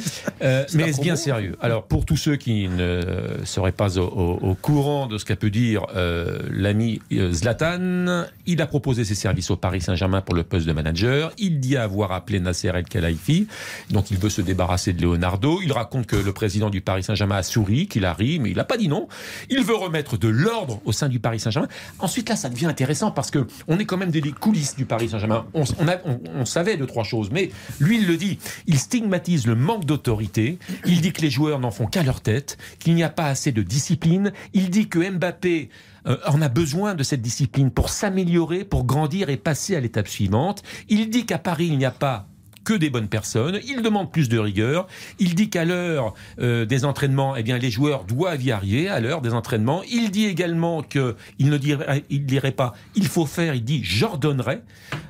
Euh, 0.43 0.63
mais 0.75 0.89
promo. 0.91 1.03
bien 1.03 1.15
sérieux? 1.15 1.55
Alors, 1.61 1.83
pour 1.83 2.05
tous 2.05 2.15
ceux 2.17 2.35
qui 2.35 2.67
ne 2.67 3.01
seraient 3.43 3.71
pas 3.71 3.97
au, 3.97 4.03
au- 4.03 4.49
au 4.51 4.55
courant 4.55 5.07
de 5.07 5.17
ce 5.17 5.25
qu'a 5.25 5.35
pu 5.35 5.49
dire 5.51 5.85
euh, 5.95 6.39
l'ami 6.51 7.01
Zlatan, 7.11 8.25
il 8.45 8.61
a 8.61 8.67
proposé 8.67 9.03
ses 9.05 9.15
services 9.15 9.49
au 9.51 9.55
Paris 9.55 9.81
Saint-Germain 9.81 10.21
pour 10.21 10.35
le 10.35 10.43
poste 10.43 10.67
de 10.67 10.73
manager. 10.73 11.31
Il 11.37 11.59
dit 11.59 11.77
avoir 11.77 12.11
appelé 12.11 12.39
Nasser 12.39 12.67
El 12.73 12.83
Khelaifi, 12.85 13.47
donc 13.89 14.11
il 14.11 14.17
veut 14.17 14.29
se 14.29 14.41
débarrasser 14.41 14.93
de 14.93 15.01
Leonardo. 15.01 15.59
Il 15.63 15.71
raconte 15.71 16.05
que 16.07 16.15
le 16.15 16.33
président 16.33 16.69
du 16.69 16.81
Paris 16.81 17.03
Saint-Germain 17.03 17.37
a 17.37 17.43
souri, 17.43 17.87
qu'il 17.87 18.05
a 18.05 18.13
ri, 18.13 18.39
mais 18.39 18.49
il 18.51 18.57
n'a 18.57 18.63
pas 18.63 18.77
dit 18.77 18.87
non. 18.87 19.07
Il 19.49 19.63
veut 19.63 19.75
remettre 19.75 20.06
de 20.15 20.27
l'ordre 20.29 20.79
au 20.85 20.91
sein 20.93 21.09
du 21.09 21.19
Paris 21.19 21.39
Saint-Germain. 21.39 21.67
Ensuite, 21.99 22.29
là, 22.29 22.35
ça 22.37 22.47
devient 22.49 22.67
intéressant 22.67 23.11
parce 23.11 23.31
que 23.31 23.47
on 23.67 23.77
est 23.79 23.85
quand 23.85 23.97
même 23.97 24.11
des 24.11 24.21
coulisses 24.31 24.75
du 24.75 24.85
Paris 24.85 25.09
Saint-Germain. 25.09 25.45
On, 25.53 25.63
on 25.63 25.87
on- 26.05 26.19
on 26.35 26.45
savait 26.45 26.77
deux 26.77 26.85
trois 26.85 27.03
choses, 27.03 27.29
mais 27.31 27.51
lui, 27.79 27.97
il 27.97 28.07
le 28.07 28.15
dit. 28.15 28.37
Il 28.67 28.77
stigmatise 28.79 29.45
le 29.47 29.55
manque 29.55 29.85
d'autorité. 29.85 30.59
Il 30.85 31.01
dit 31.01 31.11
que 31.11 31.21
les 31.21 31.29
joueurs 31.31 31.59
n'en 31.59 31.71
font 31.71 31.87
qu'à 31.87 32.03
leur 32.03 32.21
tête, 32.21 32.57
qu'il 32.79 32.95
n'y 32.95 33.03
a 33.03 33.09
pas 33.09 33.25
assez 33.25 33.51
de 33.51 33.63
discipline. 33.63 34.31
Il 34.53 34.69
dit 34.69 34.87
que 34.87 34.99
Mbappé 35.09 35.69
euh, 36.05 36.17
en 36.27 36.41
a 36.41 36.47
besoin 36.49 36.93
de 36.95 37.03
cette 37.03 37.21
discipline 37.21 37.71
pour 37.71 37.89
s'améliorer, 37.89 38.63
pour 38.63 38.85
grandir 38.85 39.29
et 39.29 39.37
passer 39.37 39.75
à 39.75 39.79
l'étape 39.79 40.07
suivante. 40.07 40.61
Il 40.89 41.09
dit 41.09 41.25
qu'à 41.25 41.39
Paris, 41.39 41.67
il 41.67 41.77
n'y 41.77 41.85
a 41.85 41.91
pas 41.91 42.27
que 42.67 42.73
des 42.73 42.89
bonnes 42.89 43.07
personnes. 43.07 43.61
Il 43.65 43.81
demande 43.81 44.11
plus 44.11 44.27
de 44.27 44.37
rigueur. 44.37 44.87
Il 45.19 45.35
dit 45.35 45.49
qu'à 45.49 45.63
l'heure 45.63 46.13
euh, 46.41 46.65
des 46.65 46.83
entraînements, 46.83 47.37
eh 47.37 47.41
bien, 47.41 47.57
les 47.57 47.71
joueurs 47.71 48.03
doivent 48.03 48.43
y 48.43 48.51
arriver 48.51 48.89
à 48.89 48.99
l'heure 48.99 49.21
des 49.21 49.33
entraînements. 49.33 49.83
Il 49.89 50.11
dit 50.11 50.25
également 50.25 50.83
que 50.83 51.15
il 51.39 51.49
ne 51.49 51.57
dirait, 51.57 52.51
pas 52.51 52.73
il 52.93 53.07
faut 53.07 53.25
faire. 53.25 53.55
Il 53.55 53.63
dit 53.63 53.85
j'ordonnerai. 53.85 54.59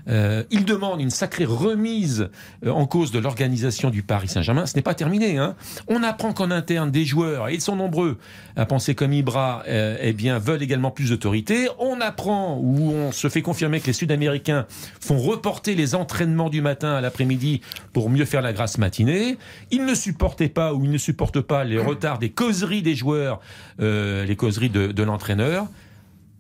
Euh, 0.08 0.44
il 0.52 0.66
demande 0.66 1.02
une 1.02 1.10
sacrée 1.10 1.46
remise 1.46 2.30
euh, 2.64 2.70
en 2.70 2.86
cause 2.86 3.12
de 3.12 3.18
l'organisation 3.18 3.90
du 3.90 4.04
Paris 4.04 4.28
Saint-Germain. 4.28 4.68
Ce 4.68 4.76
n'est 4.76 4.84
pas 4.84 4.94
terminé. 4.94 5.40
Hein. 5.40 5.56
On 5.88 6.04
apprend 6.04 6.34
qu'en 6.34 6.52
interne, 6.52 6.92
des 6.92 7.06
joueurs, 7.06 7.50
et 7.50 7.56
ils 7.56 7.62
sont 7.62 7.76
nombreux 7.76 8.20
à 8.56 8.68
penser 8.68 8.94
comme 8.94 9.14
Ibra, 9.14 9.64
eh 9.68 10.14
bien, 10.14 10.38
veulent 10.40 10.64
également 10.64 10.92
plus 10.92 11.10
d'autorité. 11.10 11.68
On 11.80 12.02
apprend 12.02 12.58
ou 12.62 12.92
on 12.92 13.12
se 13.12 13.30
fait 13.30 13.42
confirmer 13.42 13.80
que 13.80 13.88
les 13.88 13.94
Sud-Américains 13.94 14.66
font 15.00 15.18
reporter 15.18 15.76
les 15.76 15.96
entraînements 15.96 16.50
du 16.50 16.62
matin 16.62 16.94
à 16.94 17.02
l'après-midi 17.02 17.47
pour 17.94 18.10
mieux 18.10 18.26
faire 18.26 18.42
la 18.42 18.54
grasse 18.54 18.78
matinée. 18.78 19.38
Ils 19.72 19.86
ne 19.86 19.96
supportaient 19.96 20.50
pas 20.50 20.74
ou 20.74 20.86
ils 20.86 20.92
ne 20.92 20.98
supportent 20.98 21.42
pas 21.42 21.64
les 21.64 21.80
retards 21.80 22.20
des 22.20 22.30
causeries 22.30 22.82
des 22.82 22.96
joueurs, 22.96 23.40
euh, 23.80 24.26
les 24.26 24.36
causeries 24.36 24.70
de 24.70 25.04
l'entraîneur. 25.04 25.68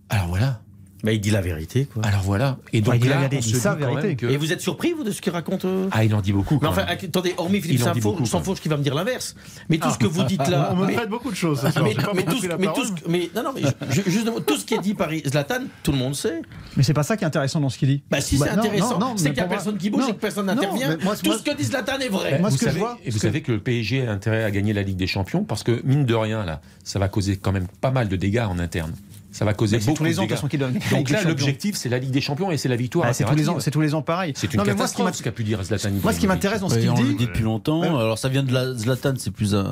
Alors 0.09 0.27
voilà. 0.27 0.61
Bah, 1.07 1.13
il 1.13 1.21
dit 1.21 1.31
la 1.31 1.41
vérité, 1.41 1.85
quoi. 1.85 2.03
Alors 2.05 2.21
voilà. 2.21 2.57
Et 2.73 2.81
donc 2.81 2.95
il 2.95 3.01
dit 3.01 3.07
la 3.07 3.15
là, 3.21 3.29
on 3.31 3.35
il 3.35 3.39
dit 3.41 3.53
sa 3.53 3.75
vérité. 3.75 4.15
que- 4.15 4.25
Et 4.27 4.37
vous 4.37 4.51
êtes 4.51 4.61
surpris, 4.61 4.93
vous, 4.93 5.03
de 5.03 5.11
ce 5.11 5.21
qu'il 5.21 5.31
raconte 5.31 5.65
euh 5.65 5.87
Ah, 5.91 6.03
il 6.03 6.13
en 6.13 6.21
dit 6.21 6.33
beaucoup. 6.33 6.59
Mais 6.61 6.67
enfin, 6.67 6.85
même. 6.85 6.97
attendez, 7.03 7.33
hormis 7.37 7.61
Philippe 7.61 7.79
Il 7.79 8.27
Saint-Fauche 8.27 8.59
qui 8.59 8.67
va 8.69 8.77
me 8.77 8.83
dire 8.83 8.93
l'inverse. 8.93 9.35
Mais 9.69 9.77
tout 9.77 9.89
ce 9.89 9.97
que 9.97 10.05
vous 10.05 10.23
dites 10.23 10.45
là. 10.47 10.69
On 10.73 10.75
me 10.75 10.93
prête 10.93 11.09
beaucoup 11.09 11.31
de 11.31 11.35
choses. 11.35 11.61
mais, 11.63 11.95
mais 12.15 12.23
tout, 12.23 12.37
mais 12.59 12.67
ce- 12.75 13.09
mais- 13.09 13.29
non, 13.35 13.43
non, 13.43 13.51
mais 13.55 13.61
je- 13.61 14.01
je- 14.01 14.09
juste, 14.09 14.27
tout 14.45 14.57
ce 14.57 14.65
qui 14.65 14.73
est 14.75 14.79
dit 14.81 14.93
par 14.93 15.09
Zlatan, 15.25 15.61
tout 15.83 15.91
le 15.91 15.97
monde 15.97 16.15
sait. 16.15 16.41
Mais 16.75 16.83
c'est 16.83 16.93
pas 16.93 17.03
ça 17.03 17.17
qui 17.17 17.23
est 17.23 17.27
intéressant 17.27 17.59
dans 17.59 17.69
ce 17.69 17.77
qu'il 17.77 17.87
dit. 17.89 18.03
Bah 18.11 18.21
si, 18.21 18.37
Bah, 18.37 18.47
c'est 18.49 18.55
non, 18.55 18.61
intéressant. 18.63 19.15
c'est 19.17 19.23
qu'il 19.25 19.33
n'y 19.33 19.39
a 19.39 19.45
personne 19.45 19.77
qui 19.77 19.89
bouge 19.89 20.03
et 20.09 20.13
que 20.13 20.19
personne 20.19 20.45
n'intervient. 20.47 20.97
Tout 21.23 21.33
ce 21.33 21.43
que 21.43 21.55
dit 21.55 21.63
Zlatan 21.63 21.99
est 21.99 22.09
vrai. 22.09 22.39
Moi, 22.39 22.49
ce 22.49 22.55
vous 22.55 22.59
que 22.59 22.65
je 22.65 22.69
savez, 22.69 22.79
vois, 22.79 22.97
et 23.03 23.09
vous 23.09 23.17
savez 23.19 23.41
que 23.41 23.51
le 23.53 23.59
PSG 23.59 24.05
a 24.07 24.11
intérêt 24.11 24.43
à 24.43 24.51
gagner 24.51 24.73
la 24.73 24.81
Ligue 24.83 24.97
des 24.97 25.07
Champions 25.07 25.43
parce 25.43 25.63
que 25.63 25.81
mine 25.83 26.05
de 26.05 26.13
rien 26.15 26.43
là, 26.45 26.61
ça 26.83 26.99
va 26.99 27.07
causer 27.07 27.37
quand 27.37 27.51
même 27.51 27.67
pas 27.81 27.91
mal 27.91 28.07
de 28.09 28.15
dégâts 28.15 28.45
en 28.47 28.59
interne. 28.59 28.91
Ça 29.31 29.45
va 29.45 29.53
causer 29.53 29.75
Mais 29.75 29.81
c'est 29.81 29.87
beaucoup 29.87 29.97
tous 29.99 30.03
les 30.05 30.13
de 30.13 30.19
ans, 30.19 30.23
de 30.25 30.29
façon, 30.29 30.47
la 30.51 30.57
Donc 30.67 31.09
là, 31.09 31.17
Champions. 31.17 31.29
l'objectif 31.29 31.75
c'est 31.75 31.89
la 31.89 31.99
Ligue 31.99 32.11
des 32.11 32.21
Champions 32.21 32.49
et 32.49 32.57
c'est 32.57 32.69
la 32.69 32.75
victoire. 32.77 33.05
Bah, 33.07 33.13
c'est 33.13 33.23
tous 33.25 33.35
les 33.35 33.41
ans, 33.49 33.51
impérative. 33.51 33.63
c'est 33.65 33.71
tous 33.71 33.81
les 33.81 33.93
ans 33.93 34.01
pareil. 34.01 34.33
C'est 34.35 34.53
une 34.53 34.57
Non, 34.59 34.63
mais 34.65 34.73
moi, 34.73 34.87
ce 34.87 34.93
catastrophe 34.95 35.21
qu'a 35.23 35.31
pu 35.31 35.43
dire 35.43 35.61
Zlatan. 35.63 35.89
Moi, 36.01 36.13
ce 36.13 36.19
qui 36.19 36.27
m'intéresse 36.27 36.61
dans 36.61 36.69
ce 36.69 36.75
Ouais, 36.75 36.81
qu'il 36.81 36.89
on 36.89 36.95
le 36.95 37.09
dit, 37.09 37.15
dit 37.15 37.25
depuis 37.27 37.43
longtemps. 37.43 37.81
Ouais. 37.81 37.87
Alors 37.87 38.17
ça 38.17 38.29
vient 38.29 38.41
de 38.43 38.53
la 38.53 38.73
Zlatan, 38.73 39.13
c'est 39.17 39.31
plus 39.31 39.51
euh, 39.53 39.63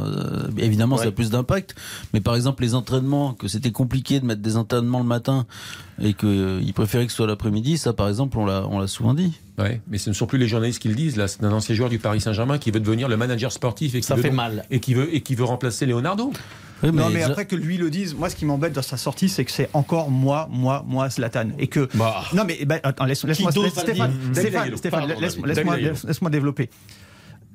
évidemment 0.58 0.98
ça 0.98 1.08
a 1.08 1.12
plus 1.12 1.30
d'impact. 1.32 1.74
Mais 2.14 2.22
par 2.22 2.36
exemple 2.36 2.64
les 2.64 2.76
entraînements, 2.76 3.34
que 3.34 3.48
c'était 3.48 3.72
compliqué 3.72 4.20
de 4.20 4.26
mettre 4.26 4.42
des 4.42 4.58
entraînements 4.58 5.00
le 5.00 5.06
matin 5.06 5.46
et 6.02 6.14
qu'il 6.14 6.74
préférait 6.76 7.06
que 7.06 7.12
ce 7.12 7.16
soit 7.18 7.28
l'après-midi, 7.28 7.78
ça 7.78 7.94
par 7.94 8.10
exemple 8.10 8.38
on 8.38 8.46
l'a 8.46 8.68
on 8.70 8.80
l'a 8.80 8.88
souvent 8.88 9.14
dit. 9.14 9.34
Ouais, 9.58 9.80
mais 9.90 9.98
ce 9.98 10.10
ne 10.10 10.14
sont 10.16 10.28
plus 10.28 10.38
les 10.38 10.50
journalistes 10.50 10.80
qui 10.82 10.90
le 10.90 10.96
disent. 10.96 11.16
Là, 11.16 11.30
c'est 11.30 11.42
un 11.44 11.52
ancien 11.54 11.74
joueur 11.76 11.88
du 11.90 11.98
Paris 11.98 12.20
Saint-Germain 12.20 12.58
qui 12.58 12.72
veut 12.72 12.82
devenir 12.82 13.08
le 13.08 13.16
manager 13.16 13.54
sportif 13.54 13.96
et 13.96 14.02
qui 14.02 14.06
Ça 14.06 14.16
veut 14.16 14.22
fait 14.22 14.28
donc- 14.28 14.36
mal. 14.36 14.66
et 14.70 14.82
qui 14.82 14.94
veut 14.94 15.16
et 15.16 15.22
qui 15.22 15.34
veut 15.34 15.46
remplacer 15.46 15.86
Leonardo. 15.86 16.34
Oui, 16.84 16.92
Non, 16.92 17.10
mais 17.10 17.24
après 17.24 17.46
que 17.46 17.56
lui 17.56 17.78
le 17.78 17.90
dise, 17.90 18.14
moi, 18.16 18.30
ce 18.30 18.36
qui 18.36 18.46
m'embête 18.46 18.74
dans 18.74 18.82
sa 18.82 18.98
sortie, 18.98 19.30
c'est 19.30 19.46
que 19.46 19.52
c'est 19.52 19.70
encore 19.74 20.10
moi, 20.12 20.48
moi, 20.52 20.84
moi, 20.88 21.10
Zlatan. 21.10 21.50
Et 21.60 21.68
que. 21.68 21.88
Bah. 21.96 22.24
Non, 22.34 22.44
mais 22.46 22.64
bah, 22.66 22.76
attends, 22.84 23.06
laisse, 23.06 23.24
laisse-moi 23.24 23.52
laisse- 23.52 23.72
Stéphane, 23.72 24.12
Stéphane. 24.34 24.78
Stéphane, 24.78 25.08
laisse- 25.20 26.04
laisse- 26.04 26.20
développer. 26.32 26.70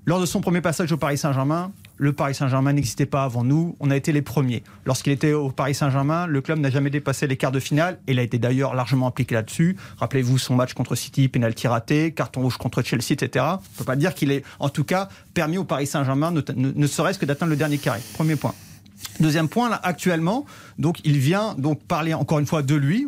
Lors 0.06 0.18
de 0.18 0.24
son 0.26 0.40
premier 0.40 0.62
passage 0.62 0.90
au 0.92 0.96
Paris 0.96 1.18
Saint-Germain, 1.18 1.72
le 1.98 2.14
Paris 2.14 2.34
Saint-Germain 2.34 2.72
n'existait 2.72 3.04
pas 3.04 3.24
avant 3.24 3.44
nous, 3.44 3.76
on 3.80 3.90
a 3.90 3.96
été 3.96 4.12
les 4.12 4.22
premiers. 4.22 4.62
Lorsqu'il 4.86 5.12
était 5.12 5.34
au 5.34 5.50
Paris 5.50 5.74
Saint-Germain, 5.74 6.26
le 6.26 6.40
club 6.40 6.58
n'a 6.58 6.70
jamais 6.70 6.88
dépassé 6.88 7.26
les 7.26 7.36
quarts 7.36 7.52
de 7.52 7.60
finale, 7.60 7.98
et 8.06 8.12
il 8.12 8.18
a 8.18 8.22
été 8.22 8.38
d'ailleurs 8.38 8.74
largement 8.74 9.08
impliqué 9.08 9.34
là-dessus. 9.34 9.76
Rappelez-vous 9.98 10.38
son 10.38 10.56
match 10.56 10.72
contre 10.72 10.94
City, 10.94 11.28
pénalty 11.28 11.68
raté, 11.68 12.12
carton 12.12 12.40
rouge 12.40 12.56
contre 12.56 12.80
Chelsea, 12.82 13.10
etc. 13.12 13.44
On 13.46 13.52
ne 13.56 13.78
peut 13.78 13.84
pas 13.84 13.96
dire 13.96 14.14
qu'il 14.14 14.32
est, 14.32 14.42
en 14.58 14.70
tout 14.70 14.84
cas, 14.84 15.08
permis 15.34 15.58
au 15.58 15.64
Paris 15.64 15.86
Saint-Germain, 15.86 16.30
ne, 16.30 16.40
ne- 16.56 16.72
ne 16.74 16.86
serait-ce 16.86 17.18
que 17.18 17.26
d'atteindre 17.26 17.50
le 17.50 17.56
dernier 17.56 17.76
carré. 17.78 18.00
Premier 18.14 18.36
point. 18.36 18.54
Deuxième 19.18 19.48
point, 19.48 19.68
là, 19.68 19.80
actuellement, 19.82 20.46
donc 20.78 21.00
il 21.04 21.18
vient 21.18 21.54
donc 21.58 21.82
parler 21.82 22.14
encore 22.14 22.38
une 22.38 22.46
fois 22.46 22.62
de 22.62 22.74
lui 22.74 23.06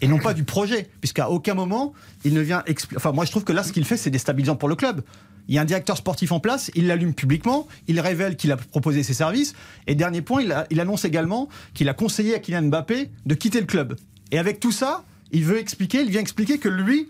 et 0.00 0.08
non 0.08 0.18
pas 0.18 0.34
du 0.34 0.44
projet, 0.44 0.88
puisqu'à 1.00 1.30
aucun 1.30 1.54
moment 1.54 1.92
il 2.24 2.34
ne 2.34 2.40
vient 2.40 2.62
expliquer. 2.66 2.96
Enfin, 2.98 3.12
moi 3.12 3.24
je 3.24 3.30
trouve 3.30 3.44
que 3.44 3.52
là, 3.52 3.62
ce 3.62 3.72
qu'il 3.72 3.84
fait, 3.84 3.96
c'est 3.96 4.10
déstabilisant 4.10 4.56
pour 4.56 4.68
le 4.68 4.76
club. 4.76 5.02
Il 5.48 5.54
y 5.54 5.58
a 5.58 5.60
un 5.60 5.66
directeur 5.66 5.96
sportif 5.96 6.32
en 6.32 6.40
place, 6.40 6.70
il 6.74 6.86
l'allume 6.86 7.12
publiquement, 7.12 7.66
il 7.86 8.00
révèle 8.00 8.36
qu'il 8.36 8.50
a 8.52 8.56
proposé 8.56 9.02
ses 9.02 9.12
services. 9.12 9.54
Et 9.86 9.94
dernier 9.94 10.22
point, 10.22 10.42
il, 10.42 10.54
il 10.70 10.80
annonce 10.80 11.04
également 11.04 11.48
qu'il 11.74 11.88
a 11.88 11.94
conseillé 11.94 12.34
à 12.34 12.38
Kylian 12.38 12.62
Mbappé 12.62 13.10
de 13.26 13.34
quitter 13.34 13.60
le 13.60 13.66
club. 13.66 13.96
Et 14.32 14.38
avec 14.38 14.58
tout 14.58 14.72
ça, 14.72 15.04
il 15.32 15.44
veut 15.44 15.58
expliquer, 15.58 16.00
il 16.00 16.10
vient 16.10 16.20
expliquer 16.20 16.58
que 16.58 16.68
lui, 16.68 17.08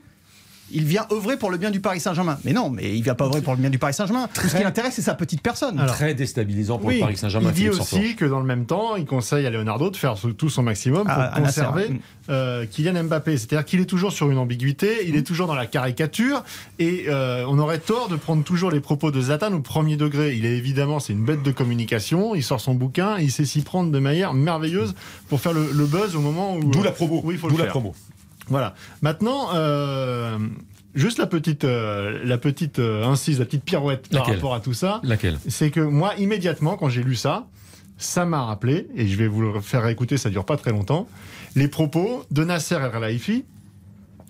il 0.72 0.84
vient 0.84 1.06
œuvrer 1.12 1.36
pour 1.36 1.50
le 1.50 1.56
bien 1.58 1.70
du 1.70 1.80
Paris 1.80 2.00
Saint-Germain. 2.00 2.38
Mais 2.44 2.52
non, 2.52 2.70
mais 2.70 2.96
il 2.96 3.02
vient 3.02 3.14
pas 3.14 3.26
œuvrer 3.26 3.42
pour 3.42 3.54
le 3.54 3.60
bien 3.60 3.70
du 3.70 3.78
Paris 3.78 3.94
Saint-Germain. 3.94 4.28
Tout 4.32 4.48
ce 4.48 4.56
qui 4.56 4.62
l'intéresse, 4.62 4.94
c'est 4.94 5.02
sa 5.02 5.14
petite 5.14 5.42
personne. 5.42 5.78
Alors, 5.78 5.94
Très 5.94 6.14
déstabilisant 6.14 6.78
pour 6.78 6.88
Oui, 6.88 6.94
le 6.96 7.00
Paris 7.00 7.16
Saint-Germain. 7.16 7.50
il 7.50 7.54
dit 7.54 7.60
Philippe 7.64 7.80
aussi 7.80 8.16
que 8.16 8.24
dans 8.24 8.40
le 8.40 8.46
même 8.46 8.64
temps, 8.66 8.96
il 8.96 9.04
conseille 9.04 9.46
à 9.46 9.50
Leonardo 9.50 9.90
de 9.90 9.96
faire 9.96 10.14
tout 10.36 10.48
son 10.48 10.62
maximum 10.62 11.02
pour 11.04 11.12
Ah, 11.16 11.24
à 11.34 11.40
Nasser. 11.40 11.60
conserver 11.62 12.00
euh, 12.30 12.64
Kylian 12.66 13.04
Mbappé. 13.04 13.36
C'est-à-dire 13.36 13.64
qu'il 13.64 13.80
est 13.80 13.84
toujours 13.86 14.12
sur 14.12 14.30
une 14.30 14.38
ambiguïté, 14.38 15.06
il 15.06 15.16
est 15.16 15.22
toujours 15.22 15.46
dans 15.46 15.54
la 15.54 15.66
caricature, 15.66 16.42
et 16.78 17.04
euh, 17.08 17.44
on 17.48 17.58
aurait 17.58 17.78
tort 17.78 18.08
de 18.08 18.16
prendre 18.16 18.42
toujours 18.42 18.70
les 18.70 18.80
propos 18.80 19.10
de 19.10 19.20
Zlatan 19.20 19.52
au 19.52 19.60
premier 19.60 19.96
degré. 19.96 20.34
Il 20.34 20.46
est 20.46 20.56
évidemment, 20.56 20.98
c'est 20.98 21.12
une 21.12 21.24
bête 21.24 21.42
de 21.42 21.50
communication, 21.52 22.34
il 22.34 22.42
sort 22.42 22.60
son 22.60 22.74
bouquin, 22.74 23.18
il 23.18 23.30
sait 23.30 23.44
s'y 23.44 23.60
prendre 23.62 23.90
de 23.92 23.98
manière 23.98 24.32
merveilleuse 24.34 24.94
pour 25.28 25.40
faire 25.40 25.52
le, 25.52 25.70
le 25.72 25.86
buzz 25.86 26.16
au 26.16 26.20
moment 26.20 26.56
où... 26.56 26.64
D'où 26.64 26.82
la 26.82 26.90
promo. 26.92 27.20
où 27.22 27.30
il 27.32 27.38
faut 27.38 27.48
D'où 27.48 27.56
la 27.58 27.64
faire. 27.64 27.72
promo. 27.72 27.94
Voilà. 28.48 28.74
Maintenant, 29.02 29.48
euh, 29.54 30.38
juste 30.94 31.18
la 31.18 31.26
petite, 31.26 31.64
euh, 31.64 32.20
la 32.24 32.38
petite 32.38 32.78
euh, 32.78 33.04
incise, 33.04 33.38
la 33.38 33.44
petite 33.46 33.64
pirouette 33.64 34.08
par 34.08 34.20
Laquelle 34.20 34.34
rapport 34.36 34.54
à 34.54 34.60
tout 34.60 34.74
ça 34.74 35.00
Laquelle 35.02 35.38
c'est 35.48 35.70
que 35.70 35.80
moi, 35.80 36.14
immédiatement, 36.18 36.76
quand 36.76 36.88
j'ai 36.88 37.02
lu 37.02 37.14
ça, 37.14 37.46
ça 37.96 38.24
m'a 38.24 38.44
rappelé, 38.44 38.88
et 38.96 39.06
je 39.06 39.16
vais 39.16 39.28
vous 39.28 39.40
le 39.40 39.60
faire 39.60 39.86
écouter, 39.88 40.16
ça 40.18 40.28
dure 40.30 40.44
pas 40.44 40.56
très 40.56 40.72
longtemps, 40.72 41.06
les 41.56 41.68
propos 41.68 42.24
de 42.30 42.44
Nasser 42.44 42.74
El 42.74 42.90
Khelaifi 42.90 43.44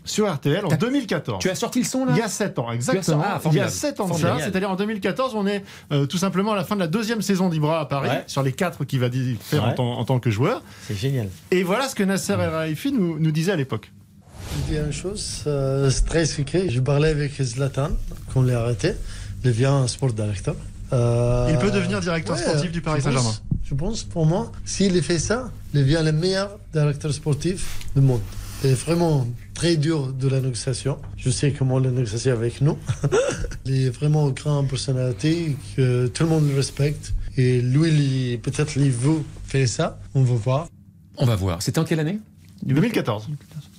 sur 0.07 0.31
RTL 0.31 0.67
en 0.67 0.69
2014. 0.69 1.39
Tu 1.41 1.49
as 1.49 1.55
sorti 1.55 1.79
le 1.79 1.87
son 1.87 2.05
là? 2.05 2.13
Il 2.15 2.19
y 2.19 2.21
a 2.21 2.29
7 2.29 2.59
ans, 2.59 2.71
exactement. 2.71 3.23
Ah, 3.25 3.27
il 3.27 3.33
y 3.33 3.37
a 3.37 3.41
formidable. 3.41 3.71
7 3.71 4.01
ans 4.01 4.09
de 4.11 4.15
ça, 4.15 4.37
c'est-à-dire 4.39 4.71
en 4.71 4.77
2014, 4.77 5.35
on 5.35 5.47
est 5.47 5.65
euh, 5.93 6.05
tout 6.05 6.19
simplement 6.19 6.53
à 6.53 6.57
la 6.57 6.65
fin 6.65 6.75
de 6.75 6.81
la 6.81 6.89
deuxième 6.89 7.23
saison 7.23 7.49
d'Ibra 7.49 7.81
à 7.81 7.87
Paris, 7.87 8.11
Ouais. 8.11 8.25
sur 8.27 8.43
les 8.43 8.53
quatre 8.53 8.85
qu'il 8.85 9.01
va 9.01 9.09
faire 9.41 9.65
en, 9.65 9.69
Ouais. 9.69 9.75
tant, 9.75 9.93
en 9.99 10.05
tant 10.05 10.19
que 10.21 10.29
joueur. 10.31 10.63
C'est 10.87 10.95
génial. 10.95 11.31
Et 11.51 11.63
voilà 11.63 11.89
ce 11.89 11.95
que 11.95 12.03
Nasser 12.03 12.35
El 12.35 12.51
Khelaifi 12.51 12.93
nous, 12.93 13.19
nous 13.19 13.31
disait 13.31 13.53
à 13.53 13.57
l'époque. 13.57 13.91
Je 14.57 14.73
dis 14.73 14.79
une 14.79 14.93
chose, 14.93 15.43
euh, 15.47 15.91
c'est 15.91 16.05
très 16.05 16.27
secret. 16.27 16.69
Je 16.69 16.81
parlais 16.81 17.09
avec 17.09 17.33
Zlatan, 17.43 17.91
qu'on 18.33 18.43
l'a 18.43 18.61
arrêté. 18.61 18.93
Il 19.43 19.51
devient 19.51 19.85
sport 19.89 20.13
directeur. 20.13 20.55
Euh, 20.93 21.49
Il 21.51 21.59
peut 21.59 21.71
devenir 21.71 22.01
directeur 22.01 22.37
ouais, 22.37 22.43
sportif 22.43 22.71
du 22.71 22.81
Paris 22.81 23.03
Saint-Germain. 23.03 23.35
Je 23.65 23.75
pense, 23.75 24.05
pour 24.05 24.27
moi, 24.27 24.53
s'il 24.65 25.03
fait 25.03 25.19
ça, 25.19 25.51
il 25.73 25.81
devient 25.81 26.03
le 26.05 26.13
meilleur 26.13 26.59
directeur 26.73 27.13
sportif 27.13 27.81
du 27.97 28.03
monde. 28.03 28.21
C'est 28.63 28.75
vraiment 28.75 29.27
très 29.55 29.77
dur 29.77 30.13
de 30.13 30.29
la 30.29 30.41
négociation. 30.41 30.99
Je 31.17 31.31
sais 31.31 31.53
comment 31.53 31.79
la 31.79 31.91
négocier 31.91 32.31
avec 32.31 32.61
nous. 32.61 32.79
il 33.67 33.87
est 33.87 33.91
vraiment 33.91 34.29
une 34.29 34.35
grande 34.35 34.69
personnalité 34.69 35.57
que 35.77 36.07
tout 36.07 36.23
le 36.23 36.29
monde 36.29 36.49
le 36.49 36.57
respecte. 36.57 37.13
Et 37.37 37.61
lui, 37.61 38.39
peut-être, 38.43 38.77
il 38.77 38.91
veut 38.91 39.23
faire 39.47 39.69
ça. 39.69 39.99
On 40.15 40.23
va 40.23 40.35
voir. 40.35 40.69
On 41.17 41.27
va 41.27 41.35
voir. 41.35 41.61
C'était 41.61 41.81
en 41.81 41.85
quelle 41.85 42.01
année? 42.01 42.21
2014. 42.63 43.29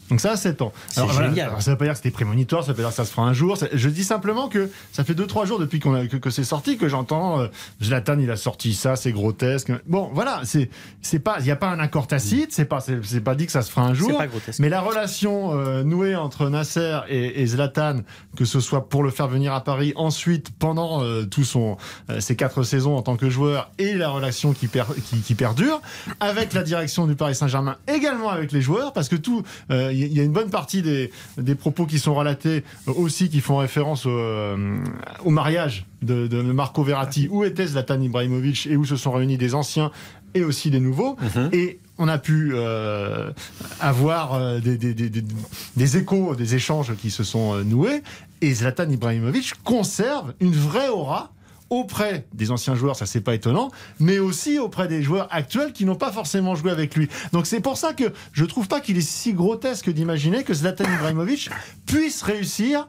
Donc 0.09 0.19
ça 0.21 0.31
a 0.31 0.37
7 0.37 0.61
ans. 0.61 0.71
C'est 0.89 0.99
Alors, 0.99 1.11
voilà, 1.13 1.29
génial. 1.29 1.47
alors, 1.49 1.61
ça 1.61 1.71
veut 1.71 1.77
pas 1.77 1.85
dire 1.85 1.93
que 1.93 1.97
c'était 1.97 2.11
prémonitoire, 2.11 2.63
ça 2.63 2.71
veut 2.71 2.75
pas 2.75 2.81
dire 2.83 2.89
que 2.89 2.95
ça 2.95 3.05
se 3.05 3.11
fera 3.11 3.25
un 3.27 3.33
jour. 3.33 3.57
Je 3.73 3.89
dis 3.89 4.03
simplement 4.03 4.47
que 4.49 4.69
ça 4.91 5.03
fait 5.03 5.13
2-3 5.13 5.45
jours 5.47 5.59
depuis 5.59 5.79
qu'on 5.79 5.95
a- 5.95 6.05
que, 6.07 6.17
que 6.17 6.29
c'est 6.29 6.43
sorti 6.43 6.77
que 6.77 6.87
j'entends 6.87 7.39
euh, 7.41 7.47
Zlatan 7.83 8.19
il 8.19 8.29
a 8.29 8.35
sorti 8.37 8.73
ça, 8.73 8.95
c'est 8.95 9.11
grotesque. 9.11 9.71
Bon 9.87 10.09
voilà, 10.13 10.41
c'est 10.43 10.69
c'est 11.01 11.19
pas 11.19 11.37
il 11.39 11.45
y 11.47 11.51
a 11.51 11.55
pas 11.55 11.69
un 11.69 11.79
accord 11.79 12.07
tacite, 12.07 12.51
c'est 12.51 12.65
pas 12.65 12.79
c'est 12.81 13.21
pas 13.21 13.35
dit 13.35 13.45
que 13.47 13.51
ça 13.51 13.61
se 13.61 13.71
fera 13.71 13.85
un 13.87 13.93
jour. 13.93 14.17
Pas 14.17 14.27
grotesque. 14.27 14.59
Mais 14.59 14.69
la 14.69 14.81
relation 14.81 15.57
euh, 15.57 15.83
nouée 15.83 16.15
entre 16.15 16.49
Nasser 16.49 16.99
et, 17.09 17.41
et 17.41 17.45
Zlatan, 17.47 18.01
que 18.37 18.45
ce 18.45 18.59
soit 18.59 18.87
pour 18.89 19.03
le 19.03 19.09
faire 19.09 19.27
venir 19.27 19.53
à 19.53 19.63
Paris, 19.63 19.93
ensuite 19.95 20.51
pendant 20.57 21.03
euh, 21.03 21.25
tout 21.25 21.43
son 21.43 21.77
euh, 22.09 22.19
ses 22.19 22.35
quatre 22.35 22.63
saisons 22.63 22.95
en 22.95 23.01
tant 23.01 23.15
que 23.17 23.29
joueur 23.29 23.71
et 23.79 23.93
la 23.95 24.09
relation 24.09 24.53
qui, 24.53 24.67
per- 24.67 24.83
qui, 25.09 25.17
qui 25.21 25.35
perdure, 25.35 25.81
avec 26.19 26.53
la 26.53 26.63
direction 26.63 27.07
du 27.07 27.15
Paris 27.15 27.35
Saint-Germain, 27.35 27.77
également 27.87 28.29
avec 28.29 28.51
les 28.51 28.61
joueurs, 28.61 28.93
parce 28.93 29.09
que 29.09 29.15
tout, 29.15 29.43
euh, 29.71 29.91
il 29.99 30.13
y 30.13 30.19
a 30.19 30.23
une 30.23 30.31
bonne 30.31 30.49
partie 30.49 30.81
des, 30.81 31.11
des 31.37 31.55
propos 31.55 31.85
qui 31.85 31.99
sont 31.99 32.13
relatés 32.13 32.63
euh, 32.87 32.93
aussi 32.93 33.29
qui 33.29 33.41
font 33.41 33.57
référence 33.57 34.05
au, 34.05 34.17
euh, 34.17 34.77
au 35.23 35.29
mariage 35.29 35.85
de, 36.01 36.27
de 36.27 36.41
Marco 36.41 36.83
Verratti, 36.83 37.27
où 37.29 37.43
était 37.43 37.67
Zlatan 37.67 38.01
Ibrahimovic 38.01 38.67
et 38.67 38.77
où 38.77 38.85
se 38.85 38.95
sont 38.95 39.11
réunis 39.11 39.37
des 39.37 39.55
anciens 39.55 39.91
et 40.33 40.43
aussi 40.43 40.69
des 40.69 40.81
nouveaux. 40.81 41.15
Et 41.53 41.79
on 41.97 42.09
a 42.09 42.17
pu 42.17 42.51
euh, 42.53 43.31
avoir 43.79 44.59
des, 44.59 44.77
des, 44.77 44.93
des, 44.93 45.97
échos, 45.97 46.35
des 46.35 46.55
échanges 46.55 46.93
qui 46.97 47.09
se 47.09 47.23
sont 47.23 47.63
noués. 47.63 48.03
Et 48.41 48.53
Zlatan 48.53 48.89
Ibrahimovic 48.89 49.53
conserve 49.63 50.33
une 50.41 50.51
vraie 50.51 50.89
aura 50.89 51.31
auprès 51.69 52.27
des 52.33 52.51
anciens 52.51 52.75
joueurs, 52.75 52.95
ça 52.95 53.05
c'est 53.05 53.21
pas 53.21 53.33
étonnant, 53.35 53.69
mais 53.99 54.19
aussi 54.19 54.59
auprès 54.59 54.87
des 54.87 55.01
joueurs 55.01 55.27
actuels 55.31 55.73
qui 55.73 55.85
n'ont 55.85 55.95
pas 55.95 56.11
forcément 56.11 56.55
joué 56.55 56.71
avec 56.71 56.95
lui. 56.95 57.09
Donc 57.31 57.45
c'est 57.47 57.59
pour 57.59 57.77
ça 57.77 57.93
que 57.93 58.05
je 58.33 58.45
trouve 58.45 58.67
pas 58.67 58.81
qu'il 58.81 58.97
est 58.97 59.01
si 59.01 59.33
grotesque 59.33 59.89
d'imaginer 59.89 60.43
que 60.43 60.53
Zlatan 60.53 60.85
Ibrahimovic 60.85 61.49
puisse 61.85 62.21
réussir 62.21 62.87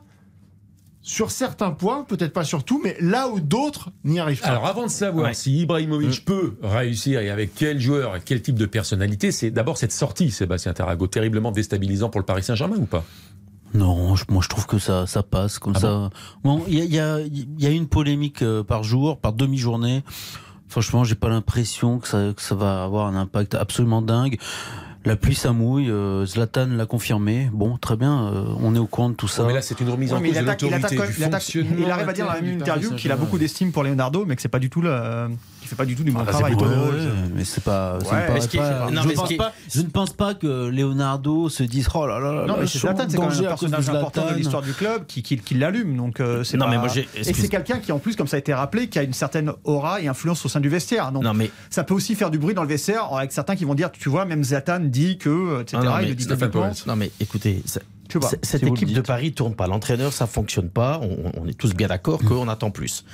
sur 1.02 1.30
certains 1.30 1.70
points, 1.70 2.02
peut-être 2.02 2.32
pas 2.32 2.42
sur 2.42 2.64
tout, 2.64 2.80
mais 2.82 2.96
là 3.00 3.28
où 3.28 3.38
d'autres 3.38 3.90
n'y 4.02 4.18
arrivent 4.18 4.40
pas. 4.40 4.48
Alors 4.48 4.66
avant 4.66 4.82
de 4.82 4.90
savoir 4.90 5.26
Ouais. 5.26 5.34
si 5.34 5.60
Ibrahimovic 5.60 6.24
peut 6.24 6.56
réussir 6.62 7.20
et 7.20 7.30
avec 7.30 7.54
quel 7.54 7.78
joueur 7.80 8.16
et 8.16 8.20
quel 8.24 8.42
type 8.42 8.56
de 8.56 8.66
personnalité, 8.66 9.30
c'est 9.30 9.52
d'abord 9.52 9.78
cette 9.78 9.92
sortie, 9.92 10.32
Sébastien 10.32 10.72
Tarago, 10.72 11.06
terriblement 11.06 11.52
déstabilisant 11.52 12.10
pour 12.10 12.20
le 12.20 12.26
Paris 12.26 12.42
Saint-Germain 12.42 12.76
ou 12.76 12.86
pas? 12.86 13.04
Non, 13.74 14.14
je- 14.16 14.24
moi 14.28 14.40
je 14.42 14.48
trouve 14.48 14.66
que 14.66 14.78
ça, 14.78 15.06
ça 15.06 15.22
passe 15.22 15.58
comme 15.58 15.74
Ah 15.76 15.80
ça. 15.80 16.10
Bon, 16.44 16.62
il 16.68 16.74
y 16.78 16.80
a, 16.80 16.84
il 16.84 16.94
y, 16.94 16.98
a, 17.00 17.20
il 17.20 17.62
y 17.62 17.66
a 17.66 17.70
une 17.70 17.88
polémique 17.88 18.42
euh, 18.42 18.62
par 18.62 18.82
jour, 18.84 19.18
par 19.18 19.32
demi-journée. 19.32 20.02
Franchement, 20.68 21.04
j'ai 21.04 21.14
pas 21.14 21.28
l'impression 21.28 21.98
que 21.98 22.08
ça, 22.08 22.32
que 22.34 22.42
ça 22.42 22.54
va 22.54 22.82
avoir 22.84 23.06
un 23.06 23.16
impact 23.16 23.54
absolument 23.54 24.02
dingue. 24.02 24.38
La 25.04 25.14
pluie, 25.14 25.36
ça 25.36 25.52
mouille. 25.52 25.88
euh, 25.88 26.26
Zlatan 26.26 26.66
l'a 26.70 26.84
confirmé. 26.86 27.48
Bon, 27.52 27.76
très 27.78 27.96
bien, 27.96 28.26
euh, 28.32 28.44
on 28.60 28.74
est 28.74 28.78
au 28.78 28.86
courant 28.86 29.10
de 29.10 29.14
tout 29.14 29.28
ça. 29.28 29.42
Ouais, 29.42 29.48
Mais 29.48 29.54
là, 29.54 29.62
c'est 29.62 29.78
une 29.80 29.88
remise 29.90 30.12
en 30.12 30.16
Ouais, 30.16 30.22
cause 30.22 30.28
il 30.30 30.34
de 30.34 30.38
il 30.40 30.44
l'autorité, 30.46 30.74
attaque- 31.24 31.50
du 31.52 31.82
il 31.82 31.90
arrive 31.90 32.08
à 32.08 32.12
dire 32.12 32.26
dans 32.26 32.32
la 32.32 32.40
même 32.40 32.60
interview 32.60 32.90
qu'il 32.96 33.12
a 33.12 33.16
beaucoup 33.16 33.38
d'estime 33.38 33.70
pour 33.70 33.84
Leonardo, 33.84 34.24
mais 34.26 34.34
que 34.34 34.42
c'est 34.42 34.48
pas 34.48 34.58
du 34.58 34.68
tout 34.68 34.80
le, 34.80 35.28
qu'il 35.66 35.76
fait 35.76 35.76
pas 35.76 35.84
du 35.86 35.96
tout 35.96 36.04
du 36.04 36.10
bon 36.12 36.20
Ah, 36.22 36.24
c'est 36.26 36.32
travail. 36.32 36.56
plutôt 36.56 36.70
Ouais, 36.70 37.08
mais 37.34 37.44
c'est 37.44 37.62
pas. 37.64 37.98
qui 38.48 38.56
je, 38.58 39.78
qui 39.78 39.84
ne 39.84 39.90
pense 39.90 40.12
pas 40.12 40.34
que 40.34 40.68
Leonardo 40.68 41.48
se 41.48 41.62
dise 41.62 41.88
oh 41.94 42.06
là 42.06 42.18
là 42.18 42.32
là. 42.32 42.46
Non, 42.46 42.56
mais 42.58 42.66
je 42.66 42.72
c'est 42.72 42.78
Zlatan, 42.78 43.04
c'est 43.08 43.16
quand 43.16 43.28
même 43.28 43.38
un 43.38 43.42
personnage 43.48 43.88
important 43.90 44.30
de 44.30 44.34
l'histoire 44.34 44.62
du 44.62 44.72
club 44.72 45.06
qui, 45.06 45.22
qui, 45.22 45.38
qui 45.38 45.54
l'allume. 45.54 45.96
Donc, 45.96 46.20
euh, 46.20 46.44
c'est 46.44 46.56
Non, 46.56 46.66
pas- 46.66 46.70
mais 46.72 46.78
moi, 46.78 46.88
j'ai- 46.88 47.08
Et 47.16 47.24
c'est 47.24 47.48
quelqu'un 47.48 47.78
qui, 47.78 47.92
en 47.92 47.98
plus, 47.98 48.16
comme 48.16 48.26
ça 48.28 48.36
a 48.36 48.38
été 48.38 48.54
rappelé, 48.54 48.88
qui 48.88 48.98
a 48.98 49.02
une 49.02 49.12
certaine 49.12 49.52
aura 49.64 50.00
et 50.00 50.08
influence 50.08 50.44
au 50.44 50.48
sein 50.48 50.60
du 50.60 50.68
vestiaire. 50.68 51.12
Donc, 51.12 51.22
Non 51.24 51.34
mais 51.34 51.50
ça 51.70 51.84
peut 51.84 51.94
aussi 51.94 52.14
faire 52.14 52.30
du 52.30 52.38
bruit 52.38 52.54
dans 52.54 52.62
le 52.62 52.68
vestiaire 52.68 53.12
avec 53.12 53.32
certains 53.32 53.56
qui 53.56 53.64
vont 53.64 53.74
dire, 53.74 53.90
tu 53.92 54.08
vois, 54.08 54.24
même 54.24 54.44
Zlatan 54.44 54.80
dit 54.80 55.18
que, 55.18 55.60
etc. 55.62 55.78
Ah 55.80 55.84
non, 55.84 55.96
il 55.98 56.02
mais 56.02 56.08
le 56.10 56.14
dit 56.14 56.24
Stéphane 56.24 56.48
publiquement. 56.50 56.68
Powell. 56.70 56.82
non 56.86 56.96
mais 56.96 57.10
écoutez, 57.20 57.62
ça- 57.66 57.80
pas. 58.20 58.28
cette 58.42 58.60
si 58.62 58.66
équipe 58.68 58.92
de. 58.92 59.00
Paris 59.00 59.32
tourne 59.32 59.54
pas. 59.54 59.66
L'entraîneur, 59.66 60.12
ça 60.12 60.26
fonctionne 60.26 60.68
pas. 60.70 61.00
On, 61.02 61.42
on 61.42 61.46
est 61.48 61.58
tous 61.58 61.74
bien 61.74 61.88
d'accord 61.88 62.20
qu'on 62.24 62.48
attend 62.48 62.70
plus. 62.70 63.04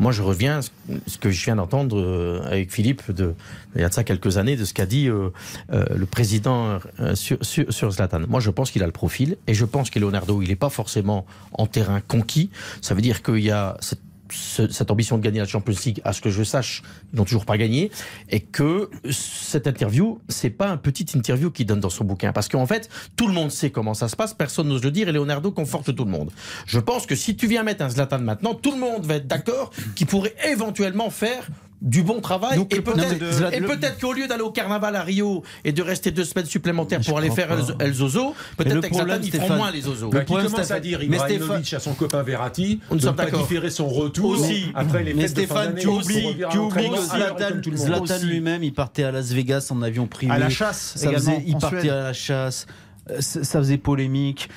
Moi, 0.00 0.12
je 0.12 0.22
reviens 0.22 0.58
à 0.58 0.62
ce- 0.62 1.18
que 1.18 1.30
je 1.30 1.44
viens 1.44 1.56
d'entendre 1.56 1.98
euh, 2.00 2.40
avec 2.44 2.72
Philippe 2.72 3.10
de, 3.12 3.34
il 3.76 3.82
y 3.82 3.84
a 3.84 3.88
de 3.88 3.94
ça 3.94 4.02
quelques 4.02 4.38
années, 4.38 4.56
de 4.56 4.64
ce 4.64 4.74
qu'a 4.74 4.86
dit 4.86 5.08
euh, 5.08 5.28
euh, 5.72 5.84
le 5.94 6.06
président 6.06 6.78
euh, 6.98 7.14
sur, 7.14 7.36
sur, 7.42 7.72
sur 7.72 7.90
Zlatan. 7.92 8.20
Moi, 8.28 8.40
je 8.40 8.50
pense 8.50 8.70
qu'il 8.70 8.82
a 8.82 8.86
le 8.86 8.92
profil 8.92 9.36
et 9.46 9.54
je 9.54 9.64
pense 9.64 9.90
que 9.90 9.98
Leonardo, 9.98 10.42
il 10.42 10.48
n'est 10.48 10.56
pas 10.56 10.70
forcément 10.70 11.26
en 11.52 11.66
terrain 11.66 12.00
conquis. 12.00 12.50
Ça 12.80 12.94
veut 12.94 13.02
dire 13.02 13.22
qu'il 13.22 13.38
y 13.40 13.50
a 13.50 13.76
cette, 13.80 14.00
ce- 14.32 14.68
cette 14.68 14.90
ambition 14.90 15.18
de 15.18 15.22
gagner 15.22 15.40
la 15.40 15.46
Champions 15.46 15.74
League, 15.84 16.00
à 16.04 16.12
ce 16.12 16.20
que 16.20 16.30
je 16.30 16.42
sache, 16.42 16.82
ils 17.12 17.16
n'ont 17.16 17.24
toujours 17.24 17.44
pas 17.46 17.58
gagné, 17.58 17.90
et 18.28 18.40
que 18.40 18.90
cette 19.10 19.66
interview, 19.66 20.20
c'est 20.28 20.50
pas 20.50 20.68
un 20.68 20.76
petit 20.76 21.06
interview 21.14 21.50
qu'il 21.50 21.66
donne 21.66 21.80
dans 21.80 21.90
son 21.90 22.04
bouquin, 22.04 22.32
parce 22.32 22.48
qu'en 22.48 22.66
fait, 22.66 22.88
tout 23.16 23.26
le 23.26 23.32
monde 23.34 23.50
sait 23.50 23.70
comment 23.70 23.94
ça 23.94 24.08
se 24.08 24.16
passe, 24.16 24.34
personne 24.34 24.68
n'ose 24.68 24.82
le 24.82 24.90
dire, 24.90 25.08
et 25.08 25.12
Leonardo 25.12 25.50
conforte 25.50 25.94
tout 25.94 26.04
le 26.04 26.10
monde. 26.10 26.30
Je 26.66 26.78
pense 26.78 27.06
que 27.06 27.14
si 27.14 27.36
tu 27.36 27.46
viens 27.46 27.62
mettre 27.62 27.82
un 27.84 27.90
Zlatan 27.90 28.20
maintenant, 28.20 28.54
tout 28.54 28.72
le 28.72 28.78
monde 28.78 29.04
va 29.06 29.14
être 29.16 29.26
d'accord 29.26 29.70
qu'il 29.94 30.06
pourrait 30.06 30.34
éventuellement 30.50 31.10
faire 31.10 31.48
du 31.82 32.02
bon 32.02 32.20
travail 32.20 32.58
Donc, 32.58 32.74
et 32.74 32.82
peut-être 32.82 33.18
de- 33.18 33.24
le- 33.58 34.00
qu'au 34.00 34.12
lieu 34.12 34.26
d'aller 34.28 34.42
au 34.42 34.50
carnaval 34.50 34.94
à 34.96 35.02
Rio 35.02 35.42
et 35.64 35.72
de 35.72 35.82
rester 35.82 36.10
deux 36.10 36.24
semaines 36.24 36.44
supplémentaires 36.46 37.02
Je 37.02 37.08
pour 37.08 37.16
aller 37.18 37.30
faire 37.30 37.48
pas. 37.48 37.56
El, 37.78 37.94
Zozo, 37.94 38.34
peut-être 38.58 38.76
avec 38.76 38.92
Zlatan 38.94 39.20
ils 39.22 39.30
feront 39.30 39.44
Stéphane- 39.44 39.56
moins 39.56 39.70
les 39.70 39.80
Zozos. 39.80 40.10
Bah, 40.10 40.18
Le 40.18 40.24
problème, 40.26 40.50
commence 40.50 40.70
à 40.70 40.78
dire 40.80 40.98
mais 41.00 41.16
Ibrahimovic 41.16 41.72
à 41.72 41.80
son 41.80 41.94
copain 41.94 42.22
Verratti 42.22 42.80
de 42.90 42.98
sommes 42.98 43.12
ne 43.12 43.16
pas 43.16 43.24
d'accord. 43.24 43.40
différer 43.40 43.70
son 43.70 43.88
retour 43.88 44.30
Aussi. 44.32 44.66
après 44.74 45.02
les 45.04 45.14
Mais 45.14 45.22
de 45.22 45.28
Stéphane, 45.28 45.74
tu 45.74 45.86
oublies, 45.86 46.36
tu 46.50 46.58
oublies 46.58 46.90
que 46.90 47.76
Zlatan, 47.76 48.18
lui-même, 48.24 48.62
il 48.62 48.74
partait 48.74 49.04
à 49.04 49.10
Las 49.12 49.30
Vegas 49.32 49.68
en 49.70 49.80
avion 49.80 50.06
privé. 50.06 50.32
À 50.32 50.38
la 50.38 50.50
chasse, 50.50 50.92
Ça 50.96 51.08
également, 51.08 51.32
faisait, 51.32 51.44
il 51.46 51.56
partait 51.56 51.88
à 51.90 52.02
la 52.04 52.12
chasse. 52.12 52.66
Euh, 53.10 53.16
Ça 53.20 53.42
ça 53.42 53.58
faisait 53.58 53.78
polémique. 53.78 54.50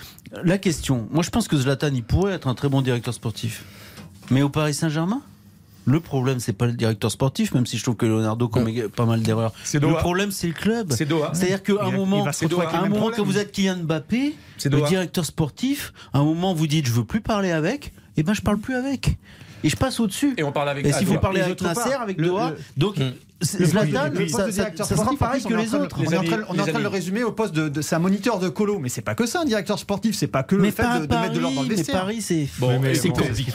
La 0.44 0.58
question, 0.58 1.08
moi 1.12 1.24
je 1.24 1.30
pense 1.30 1.48
que 1.48 1.56
Zlatan, 1.56 1.92
il 1.94 2.04
pourrait 2.04 2.34
être 2.34 2.48
un 2.48 2.54
très 2.56 2.68
bon 2.68 2.82
directeur 2.82 3.14
sportif. 3.14 3.64
Mais 4.30 4.42
au 4.42 4.50
Paris 4.50 4.74
Saint-Germain? 4.74 5.22
Le 5.86 6.00
problème, 6.00 6.40
c'est 6.40 6.54
pas 6.54 6.66
le 6.66 6.74
directeur 6.74 7.12
sportif, 7.12 7.54
même 7.54 7.66
si 7.66 7.78
je 7.78 7.84
trouve 7.84 7.96
que 7.96 8.06
Leonardo 8.06 8.48
commet 8.48 8.84
pas 8.84 9.06
mal 9.06 9.22
d'erreurs. 9.22 9.54
Le 9.74 9.98
problème, 9.98 10.32
c'est 10.32 10.48
le 10.48 10.54
club. 10.54 10.92
C'est 10.92 11.06
Doha. 11.06 11.32
C'est-à-dire 11.34 11.64
qu'à 11.64 11.86
un 11.86 11.92
moment, 11.92 12.26
à 12.26 12.78
un 12.78 12.90
moment 12.90 13.12
quand 13.16 13.24
vous 13.24 13.38
êtes 13.38 13.52
Kylian 13.52 13.78
Mbappé, 13.84 14.36
le 14.66 14.88
directeur 14.88 15.26
sportif, 15.26 15.94
à 16.14 16.20
un 16.20 16.24
moment 16.24 16.54
vous 16.54 16.68
dites 16.68 16.88
je 16.88 16.94
veux 16.94 17.06
plus 17.06 17.22
parler 17.22 17.52
avec, 17.52 17.94
et 18.18 18.24
ben 18.24 18.34
je 18.34 18.42
parle 18.42 18.60
plus 18.60 18.76
avec. 18.76 19.18
Et 19.66 19.70
je 19.70 19.78
passe 19.78 20.00
au-dessus. 20.00 20.34
Et 20.38 20.44
on 20.44 20.52
parle 20.52 20.70
avec 20.70 20.86
Et 20.86 20.92
s'il 20.92 21.08
faut 21.08 21.20
parler 21.20 21.42
avec 21.42 21.62
Nasser, 21.62 21.94
avec 21.94 22.20
Doha, 22.20 22.54
donc 22.78 22.98
Hmm. 22.98 23.12
Zlatan, 23.42 24.12
ça, 24.30 24.44
poste 24.44 24.46
de 24.48 24.52
ça- 24.84 24.96
sera 24.96 25.12
pareil 25.20 25.44
que 25.44 25.54
les 25.54 25.76
autres. 25.76 25.98
On 26.00 26.04
est 26.12 26.18
en 26.18 26.24
train, 26.24 26.34
amis, 26.36 26.44
on 26.50 26.56
est 26.56 26.60
en 26.62 26.64
train 26.64 26.72
les 26.74 26.78
de 26.78 26.84
le 26.84 26.88
résumer 26.88 27.24
au 27.24 27.32
poste 27.32 27.54
de, 27.54 27.68
de 27.68 27.82
c'est 27.82 27.96
un 27.96 28.00
moniteur 28.00 28.40
de 28.40 28.48
colo, 28.50 28.80
mais 28.80 28.90
c'est 28.90 29.02
pas 29.02 29.16
que 29.16 29.26
ça 29.26 29.42
un 29.42 29.46
directeur 29.46 29.78
sportif, 29.80 30.16
c'est 30.16 30.28
pas 30.28 30.44
que 30.44 30.56
le 30.56 30.62
Mais 30.62 30.72
fait 30.72 30.84
de, 31.02 31.06
de 31.06 31.16
mettre 31.16 31.34
de 31.34 31.40
l'ordre 31.40 31.56
dans 31.58 31.64
le 31.64 31.68
vestiaire. 31.76 32.02
Paris, 32.02 32.22
c'est. 32.22 32.48
Bon, 32.60 32.80
mais 32.80 32.96
c'est 32.96 33.10
bon, 33.10 33.16
compliqué. 33.16 33.52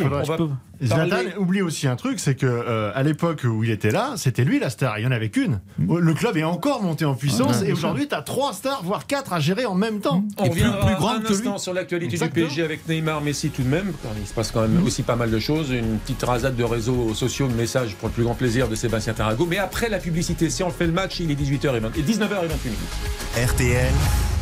Zlatan 0.80 1.08
parler- 1.08 1.34
oublie 1.38 1.62
aussi 1.62 1.88
un 1.88 1.96
truc, 1.96 2.20
c'est 2.20 2.36
que 2.36 2.46
euh, 2.46 2.92
à 2.94 3.02
l'époque 3.02 3.44
où 3.44 3.64
il 3.64 3.70
était 3.70 3.90
là, 3.90 4.12
c'était 4.16 4.44
lui 4.44 4.60
la 4.60 4.70
star. 4.70 4.98
Il 4.98 5.02
y 5.04 5.06
en 5.06 5.10
avait 5.10 5.28
qu'une. 5.30 5.60
Le 5.78 6.14
club 6.14 6.36
est 6.36 6.44
encore 6.44 6.82
monté 6.82 7.04
en 7.04 7.14
puissance 7.14 7.62
et 7.62 7.72
aujourd'hui, 7.72 8.06
tu 8.08 8.14
as 8.14 8.22
trois 8.22 8.52
stars, 8.52 8.82
voire 8.84 9.06
quatre 9.06 9.32
à 9.32 9.40
gérer 9.40 9.66
en 9.66 9.74
même 9.74 10.00
temps. 10.00 10.24
On 10.38 10.44
Et 10.44 10.50
plus- 10.50 10.62
reviendra 10.62 10.86
plus 10.86 10.94
grande 10.96 11.16
un 11.16 11.20
que 11.22 11.28
lui. 11.32 11.58
sur 11.58 11.72
l'actualité 11.74 12.16
du. 12.16 12.28
PSG 12.30 12.62
avec 12.62 12.86
Neymar, 12.88 13.20
Messi 13.22 13.50
tout 13.50 13.62
de 13.62 13.68
même. 13.68 13.92
Il 14.20 14.26
se 14.26 14.32
passe 14.34 14.52
quand 14.52 14.60
même 14.60 14.82
aussi 14.84 15.02
pas 15.02 15.16
mal 15.16 15.30
de 15.30 15.38
choses. 15.38 15.70
Une 15.70 15.98
petite 15.98 16.22
rasade 16.22 16.54
de 16.56 16.64
réseaux 16.64 17.12
sociaux, 17.14 17.48
de 17.48 17.54
messages 17.54 17.94
pour 17.96 18.08
le 18.08 18.14
plus 18.14 18.22
grand 18.24 18.34
plaisir 18.34 18.68
de 18.68 18.74
Sébastien 18.76 19.14
Tarago. 19.14 19.46
Mais 19.48 19.58
après 19.68 19.90
la 19.90 19.98
publicité, 19.98 20.48
si 20.48 20.62
on 20.62 20.70
fait 20.70 20.86
le 20.86 20.92
match, 20.92 21.20
il 21.20 21.30
est 21.30 21.34
18h20 21.34 21.90
et 21.98 22.02
19h28 22.02 22.64
minutes. 22.64 22.96
RTL, 23.36 23.92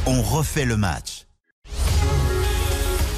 on 0.06 0.22
refait 0.22 0.64
le 0.64 0.76
match. 0.76 1.26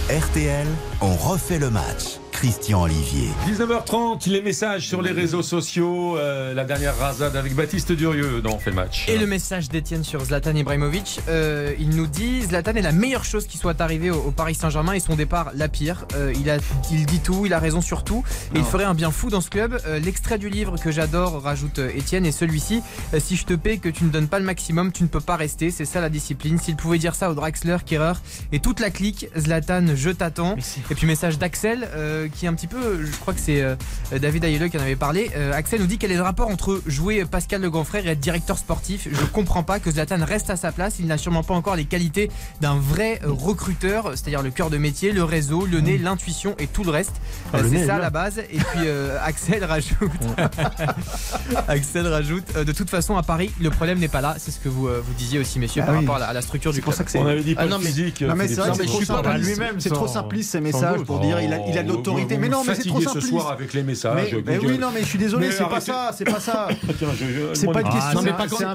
RTL, 0.09 0.67
on 1.03 1.15
refait 1.15 1.59
le 1.59 1.69
match. 1.69 2.19
Christian 2.39 2.83
Olivier. 2.83 3.31
19h30, 3.49 4.29
les 4.31 4.41
messages 4.43 4.87
sur 4.87 5.03
les 5.03 5.11
réseaux 5.11 5.43
sociaux. 5.43 6.17
euh, 6.17 6.55
la 6.55 6.63
dernière 6.63 6.97
rasade 6.97 7.35
avec 7.35 7.53
Baptiste 7.57 7.91
Durieux 7.91 8.41
dans 8.41 8.53
On 8.55 8.59
fait 8.61 8.71
le 8.71 8.77
match. 8.77 9.07
Et 9.09 9.19
le 9.19 9.27
message 9.27 9.69
d'Étienne 9.69 10.05
sur 10.05 10.25
Zlatan 10.25 10.55
Ibrahimovic, 10.55 11.19
euh, 11.29 11.75
il 11.81 11.89
nous 11.91 12.07
dit 12.07 12.43
Zlatan 12.43 12.77
est 12.77 12.83
la 12.83 12.93
meilleure 12.93 13.25
chose 13.25 13.49
qui 13.49 13.59
soit 13.59 13.81
arrivée 13.81 14.13
au, 14.13 14.19
au 14.19 14.31
Paris 14.31 14.55
Saint-Germain 14.55 14.93
et 14.93 15.01
son 15.01 15.17
départ 15.17 15.51
la 15.57 15.67
pire. 15.67 16.07
Euh, 16.15 16.33
il, 16.39 16.49
a, 16.49 16.59
il 16.93 17.07
dit 17.07 17.19
tout, 17.19 17.45
il 17.45 17.53
a 17.53 17.59
raison 17.59 17.81
sur 17.81 18.05
tout 18.05 18.23
et 18.55 18.59
il 18.61 18.65
ferait 18.65 18.85
un 18.85 18.95
bien 18.95 19.11
fou 19.11 19.31
dans 19.31 19.41
ce 19.41 19.51
club. 19.51 19.77
Euh, 19.89 19.99
L'extrait 19.99 20.39
du 20.39 20.49
livre 20.49 20.79
que 20.79 20.93
j'adore, 20.93 21.43
rajoute 21.43 21.81
Étienne, 21.81 22.25
et 22.25 22.31
celui-ci 22.31 22.83
euh, 23.15 23.19
si 23.19 23.35
je 23.35 23.47
te 23.47 23.55
paie 23.55 23.79
que 23.79 23.89
tu 23.89 24.05
ne 24.05 24.11
donnes 24.11 24.29
pas 24.29 24.39
le 24.39 24.45
maximum, 24.45 24.93
tu 24.93 25.03
ne 25.03 25.09
peux 25.09 25.19
pas 25.21 25.35
rester. 25.35 25.73
C'est 25.73 25.85
ça 25.85 26.01
la 26.01 26.09
discipline. 26.09 26.57
S'il 26.61 26.77
pouvait 26.77 26.99
dire 26.99 27.17
ça 27.17 27.33
au 27.33 27.35
Draxler, 27.35 27.79
Kerrer 27.85 28.13
et 28.53 28.61
toute 28.61 28.79
la 28.79 28.91
clique, 28.91 29.27
Zlatan, 29.37 29.97
je 29.97 30.11
t'attends. 30.11 30.55
Et 30.89 30.95
puis 30.95 31.09
message 31.09 31.37
d'Axel 31.39 31.89
euh, 31.97 32.28
qui 32.29 32.47
est 32.47 32.49
un 32.49 32.55
petit 32.55 32.67
peu, 32.67 33.05
je 33.05 33.17
crois 33.19 33.35
que 33.35 33.41
c'est 33.41 33.61
euh, 33.63 33.75
David 34.21 34.45
Ayeleux 34.45 34.69
qui 34.69 34.77
en 34.77 34.81
avait 34.81 34.97
parlé. 34.97 35.31
Euh, 35.37 35.53
Axel 35.53 35.81
nous 35.81 35.87
dit 35.87 35.99
quel 35.99 36.13
est 36.13 36.17
le 36.17 36.23
rapport 36.23 36.49
entre 36.49 36.81
jouer 36.87 37.25
Pascal 37.25 37.61
le 37.61 37.71
grand 37.71 37.85
frère 37.85 38.07
et 38.07 38.11
être 38.11 38.21
directeur 38.21 38.59
sportif. 38.59 39.09
Je 39.11 39.25
comprends 39.27 39.63
pas 39.63 39.79
que 39.81 39.91
Zlatan 39.91 40.25
reste 40.25 40.51
à 40.51 40.57
sa 40.57 40.73
place. 40.73 40.97
Il 40.99 41.07
n'a 41.07 41.19
sûrement 41.19 41.43
pas 41.43 41.55
encore 41.55 41.77
les 41.77 41.85
qualités 41.85 42.31
d'un 42.61 42.77
vrai 42.79 43.21
recruteur, 43.25 44.11
c'est-à-dire 44.13 44.43
le 44.43 44.51
cœur 44.51 44.71
de 44.71 44.79
métier, 44.79 45.13
le 45.13 45.25
réseau, 45.25 45.67
le 45.67 45.81
nez, 45.81 45.99
l'intuition 45.99 46.55
et 46.59 46.67
tout 46.67 46.85
le 46.85 46.91
reste. 46.91 47.13
Ah, 47.53 47.59
Euh, 47.59 47.69
c'est 47.71 47.77
est 47.77 47.87
ça 47.87 47.99
la 47.99 48.11
base. 48.11 48.39
Et 48.39 48.59
puis 48.59 48.81
euh, 48.87 49.17
Axel 49.25 49.65
rajoute, 49.65 49.97
Axel 51.69 52.07
rajoute, 52.07 52.45
euh, 52.57 52.65
de 52.65 52.73
toute 52.73 52.91
façon 52.91 53.17
à 53.17 53.23
Paris, 53.23 53.51
le 53.61 53.71
problème 53.71 53.99
n'est 53.99 54.09
pas 54.09 54.21
là. 54.21 54.37
C'est 54.39 54.51
ce 54.51 54.59
que 54.61 54.69
vous, 54.69 54.87
euh, 54.89 55.03
vous 55.05 55.13
disiez 55.15 55.39
aussi, 55.39 55.59
messieurs, 55.59 55.83
Ah 55.85 55.87
par 55.87 55.95
oui. 55.97 56.01
rapport 56.03 56.17
à 56.17 56.21
la, 56.21 56.27
à 56.29 56.33
la 56.33 56.43
structure 56.43 56.71
du 56.73 56.77
C'est 56.77 56.83
pour 56.83 56.95
ça 56.95 57.05
que 57.05 57.11
c'est. 57.11 57.19
On 57.19 57.27
avait 57.27 57.43
dit 57.43 57.55
pas 57.55 57.63
Ah 57.63 57.67
non, 57.67 57.79
mais- 57.79 57.87
physique. 57.87 58.23
Non 58.23 58.35
mais 58.35 58.49
c'est 58.49 58.57
trop 58.57 58.73
suis 58.99 59.07
pas 59.07 59.23
simpliste. 59.23 59.51
lui-même, 59.51 59.81
C'est 59.81 59.89
sans- 59.89 59.95
trop 59.97 60.09
simpliste 60.09 60.51
ces 60.53 60.61
messages 60.61 61.03
pour 61.03 61.21
dire 61.21 61.41
il 61.41 61.53
a, 61.53 61.83
de 61.83 61.93
Oh, 61.93 61.97
vous 62.25 62.39
Mais 62.39 62.49
non, 62.49 62.63
mais 62.67 62.75
c'est 62.75 62.89
trop 62.89 62.95
fatiguez 63.01 63.05
ce 63.05 63.13
simpliste. 63.13 63.29
soir 63.29 63.51
avec 63.51 63.73
les 63.75 63.83
messages. 63.83 64.33
Mais, 64.33 64.43
mais 64.47 64.59
oui, 64.59 64.79
non, 64.79 64.89
mais 64.95 65.01
je 65.01 65.07
suis 65.07 65.19
désolé, 65.19 65.51
c'est 65.53 65.69
pas 65.69 65.81
ça, 65.81 66.11
c'est 66.17 66.25
pas 66.25 66.41
ça. 66.41 66.69
Je- 66.71 67.55
C'est 67.55 67.67
pas 67.67 67.81
une 67.81 67.89
question. 67.89 68.21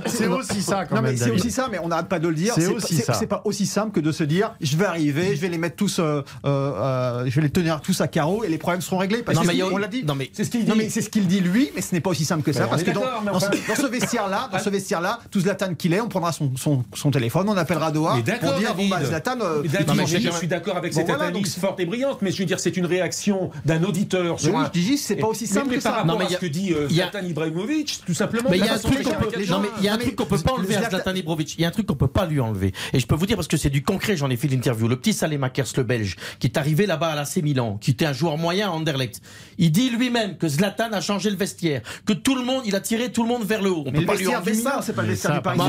c'est 0.06 0.28
aussi 0.28 0.62
ça 0.62 0.86
quand 0.86 0.96
Non 0.96 1.02
mais 1.02 1.10
même. 1.10 1.18
c'est 1.18 1.32
aussi 1.32 1.52
ça, 1.52 1.68
mais 1.72 1.80
on 1.80 1.88
n'arrête 1.88 2.08
pas 2.08 2.20
de 2.20 2.28
le 2.28 2.36
dire. 2.36 2.54
C'est 2.56 2.68
pas- 2.70 2.74
aussi 2.76 2.96
ça. 2.98 3.14
C'est 3.14 3.28
pas 3.28 3.42
aussi 3.46 3.66
simple 3.66 3.92
que 3.92 4.00
de 4.00 4.12
se 4.12 4.24
dire 4.24 4.54
je 4.62 4.78
vais 4.78 4.86
arriver, 4.86 5.36
je 5.36 5.42
vais 5.42 5.50
les 5.50 5.58
mettre 5.58 5.76
tous, 5.76 6.00
euh, 6.00 6.22
euh, 6.46 6.46
euh, 6.46 7.26
je 7.28 7.36
vais 7.36 7.42
les 7.42 7.50
tenir 7.50 7.82
tous 7.82 8.00
à 8.02 8.08
carreau 8.08 8.44
et 8.44 8.50
les 8.50 8.58
problèmes 8.58 8.82
seront 8.82 8.98
réglés. 8.98 9.24
Parce 9.24 9.36
Non, 9.38 9.42
que 9.44 9.48
mais 9.48 9.54
il 9.54 9.60
y 9.60 9.62
a- 9.62 9.68
on 9.68 9.78
l'a 9.78 9.88
dit. 9.88 10.04
non, 10.04 10.16
mais- 10.16 10.30
C'est 10.34 10.44
ce 10.44 10.50
qu'il 10.50 10.66
Non 10.68 10.74
dit. 10.74 10.80
mais 10.82 10.90
c'est 10.90 11.02
ce 11.02 11.10
qu'il 11.10 11.28
dit 11.28 11.40
lui, 11.40 11.72
mais 11.76 11.82
ce 11.82 11.94
n'est 11.94 12.02
pas 12.02 12.10
aussi 12.10 12.26
simple 12.26 12.44
que 12.44 12.52
ça 12.54 12.62
Ben, 12.62 12.66
on 12.68 12.70
parce 12.70 12.84
que 12.84 12.92
dans, 12.92 13.02
ce, 13.02 13.30
enfin- 13.32 13.50
dans 13.68 13.76
ce 13.76 13.88
vestiaire-là, 13.88 14.50
dans 14.52 14.60
ce 14.60 14.70
vestiaire-là, 14.70 15.20
tout 15.32 15.40
Zlatan 15.42 15.74
qu'il 15.76 15.94
est, 15.94 16.02
on 16.02 16.10
prendra 16.10 16.32
son, 16.32 17.12
téléphone, 17.12 17.48
on 17.50 17.58
appellera 17.58 17.92
Doha 17.92 18.14
pour 18.42 18.54
dire 18.54 18.76
bon 18.76 18.88
bah 18.88 19.04
Zlatan, 19.04 19.38
je, 19.64 20.30
suis 20.38 20.48
d'accord 20.48 20.78
avec 20.78 20.94
cette 20.94 21.10
analyse 21.10 21.56
forte 21.58 21.80
et 21.80 21.86
brillante, 21.86 22.22
mais 22.22 22.32
je 22.32 22.40
veux 22.40 22.46
dire, 22.46 22.60
c'est 22.60 22.76
une 22.78 22.86
réaction 22.86 23.33
d'un 23.66 23.84
auditeur 23.84 24.40
sur 24.40 24.58
un. 24.58 24.66
je 24.74 24.80
dis 24.80 24.98
c'est 24.98 25.16
pas 25.16 25.28
aussi 25.28 25.48
simple 25.48 25.68
mais 25.72 25.78
que 25.78 25.84
par 25.84 25.92
ça. 25.94 25.98
rapport 26.00 26.14
Non, 26.14 26.20
mais 26.20 26.26
à 26.26 26.28
il 26.30 26.32
y 26.32 26.36
a- 26.36 26.40
ce 26.40 26.46
que 26.46 26.52
dit 26.52 26.74
euh, 26.74 26.88
il 26.90 26.96
y 26.96 27.02
a- 27.02 27.10
Zlatan 27.12 27.28
Ibrahimovic, 27.28 28.02
tout 28.06 28.14
simplement. 28.14 28.50
Mais 28.50 28.58
il 28.58 28.64
y 28.64 28.68
la 28.68 28.74
a 28.74 28.76
un 28.76 28.80
truc 28.80 29.04
qu'on 29.04 29.12
peut, 29.12 29.46
non, 29.50 29.60
mais 29.60 29.68
il 29.80 29.84
y 29.86 29.88
a 29.88 29.94
un 29.94 29.98
mais 29.98 30.04
truc 30.04 30.16
qu'on 30.16 30.26
peut 30.26 30.38
pas 30.38 30.54
enlever 30.54 30.76
à 30.76 30.82
Zlatan- 30.90 31.16
Ibrahimovic. 31.16 31.56
Il 31.58 31.62
y 31.62 31.66
a 31.66 31.68
un 31.68 31.72
truc 31.72 31.86
qu'on 31.88 31.96
peut 31.96 32.08
pas 32.08 32.26
lui 32.26 32.40
enlever. 32.40 32.74
Et 32.94 33.00
je 33.00 33.08
peux 33.08 33.16
vous 33.16 33.26
dire 33.26 33.36
parce 33.36 33.48
que 33.48 33.58
c'est 33.58 33.70
du 33.70 33.84
concret. 33.84 34.18
J'en 34.18 34.30
ai 34.30 34.38
fait 34.38 34.48
l'interview. 34.48 34.88
Le 34.88 34.96
petit 34.96 35.14
Salemakers, 35.14 35.68
le 35.78 35.84
Belge, 35.84 36.16
qui 36.40 36.48
est 36.48 36.58
arrivé 36.58 36.86
là-bas 36.86 37.08
à 37.10 37.16
l'AC 37.16 37.38
Milan, 37.44 37.78
qui 37.80 37.92
était 37.92 38.06
un 38.06 38.14
joueur 38.14 38.38
moyen 38.38 38.70
à 38.70 38.72
Anderlecht. 38.72 39.22
Il 39.58 39.72
dit 39.72 39.90
lui-même 39.90 40.38
que 40.38 40.48
Zlatan 40.48 40.92
a 40.94 41.02
changé 41.02 41.30
le 41.30 41.36
vestiaire, 41.38 41.82
que 42.06 42.14
tout 42.14 42.36
le 42.36 42.44
monde, 42.44 42.64
il 42.66 42.76
a 42.76 42.80
tiré 42.80 43.12
tout 43.12 43.24
le 43.24 43.30
monde 43.30 43.44
vers 43.44 43.62
le 43.62 43.72
haut. 43.72 43.84
On 43.86 43.92
Mais 43.92 43.92
peut 43.94 44.00
le 44.02 44.06
pas 44.06 44.16
lui 44.16 44.28
enlever 44.28 44.54
ça. 44.54 44.80
c'est 44.84 44.94
pas 44.96 45.02
le 45.04 45.10
vestiaire 45.10 45.34
du 45.36 45.42
Paris 45.42 45.60